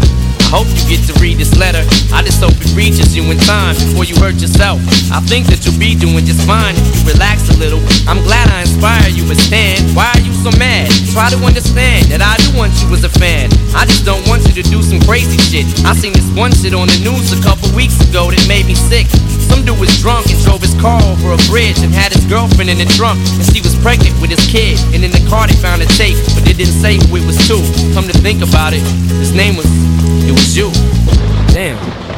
I 0.50 0.58
hope 0.58 0.66
you 0.72 0.82
get 0.88 1.04
to 1.06 1.14
read 1.20 1.36
this 1.36 1.54
letter. 1.60 1.84
I 2.10 2.24
just 2.24 2.40
hope 2.40 2.56
it 2.56 2.72
reaches 2.74 3.14
you 3.14 3.22
in 3.28 3.38
time 3.44 3.76
before 3.76 4.02
you 4.08 4.16
hurt 4.18 4.40
yourself. 4.40 4.80
I 5.12 5.20
think 5.22 5.46
that 5.52 5.62
you'll 5.62 5.78
be 5.78 5.94
doing 5.94 6.24
just 6.24 6.42
fine 6.42 6.74
if 6.74 6.82
you 6.96 7.12
relax 7.12 7.46
a 7.52 7.56
little. 7.60 7.78
I'm 8.08 8.18
glad 8.24 8.48
I 8.50 8.64
inspire 8.64 9.06
you, 9.12 9.28
but 9.28 9.38
Stan, 9.38 9.78
why 9.94 10.10
are 10.10 10.24
you 10.24 10.32
so 10.40 10.50
mad? 10.58 10.90
Try 11.12 11.28
to 11.30 11.38
understand 11.44 12.08
that 12.10 12.24
I 12.24 12.34
do 12.42 12.56
want 12.56 12.72
you 12.80 12.88
as 12.96 13.04
a 13.04 13.12
fan. 13.12 13.52
I 13.76 13.84
just 13.86 14.08
don't 14.08 14.24
want 14.26 14.42
you 14.48 14.56
to 14.58 14.64
do 14.66 14.82
some 14.82 14.98
crazy 15.06 15.38
shit. 15.38 15.68
I 15.86 15.94
seen 15.94 16.16
this 16.16 16.26
one 16.34 16.50
shit 16.50 16.74
on 16.74 16.88
the 16.88 16.98
news 17.04 17.30
a 17.30 17.38
couple 17.44 17.70
weeks 17.76 18.00
ago 18.08 18.32
that 18.32 18.42
made 18.48 18.66
me 18.66 18.74
sick. 18.74 19.06
Some 19.50 19.66
dude 19.66 19.78
was 19.78 19.90
drunk 19.98 20.30
and 20.30 20.38
drove 20.46 20.62
his 20.62 20.74
car 20.80 21.02
over 21.02 21.34
a 21.34 21.40
bridge 21.50 21.82
and 21.82 21.92
had 21.92 22.12
his 22.14 22.24
girlfriend 22.26 22.70
in 22.70 22.78
the 22.78 22.86
trunk, 22.94 23.18
and 23.34 23.44
she 23.50 23.60
was 23.60 23.74
pregnant 23.82 24.14
with 24.22 24.30
his 24.30 24.46
kid. 24.46 24.78
And 24.94 25.02
in 25.02 25.10
the 25.10 25.24
car 25.28 25.46
they 25.46 25.58
found 25.58 25.82
a 25.82 25.90
tape, 25.98 26.16
but 26.34 26.46
they 26.46 26.54
didn't 26.54 26.78
say 26.78 26.96
who 26.96 27.16
it 27.16 27.26
was 27.26 27.36
to. 27.50 27.58
Come 27.92 28.06
to 28.06 28.16
think 28.22 28.42
about 28.42 28.72
it, 28.72 28.82
his 29.18 29.34
name 29.34 29.56
was, 29.56 29.66
it 30.24 30.32
was 30.32 30.56
you. 30.56 30.70
Damn. 31.52 32.09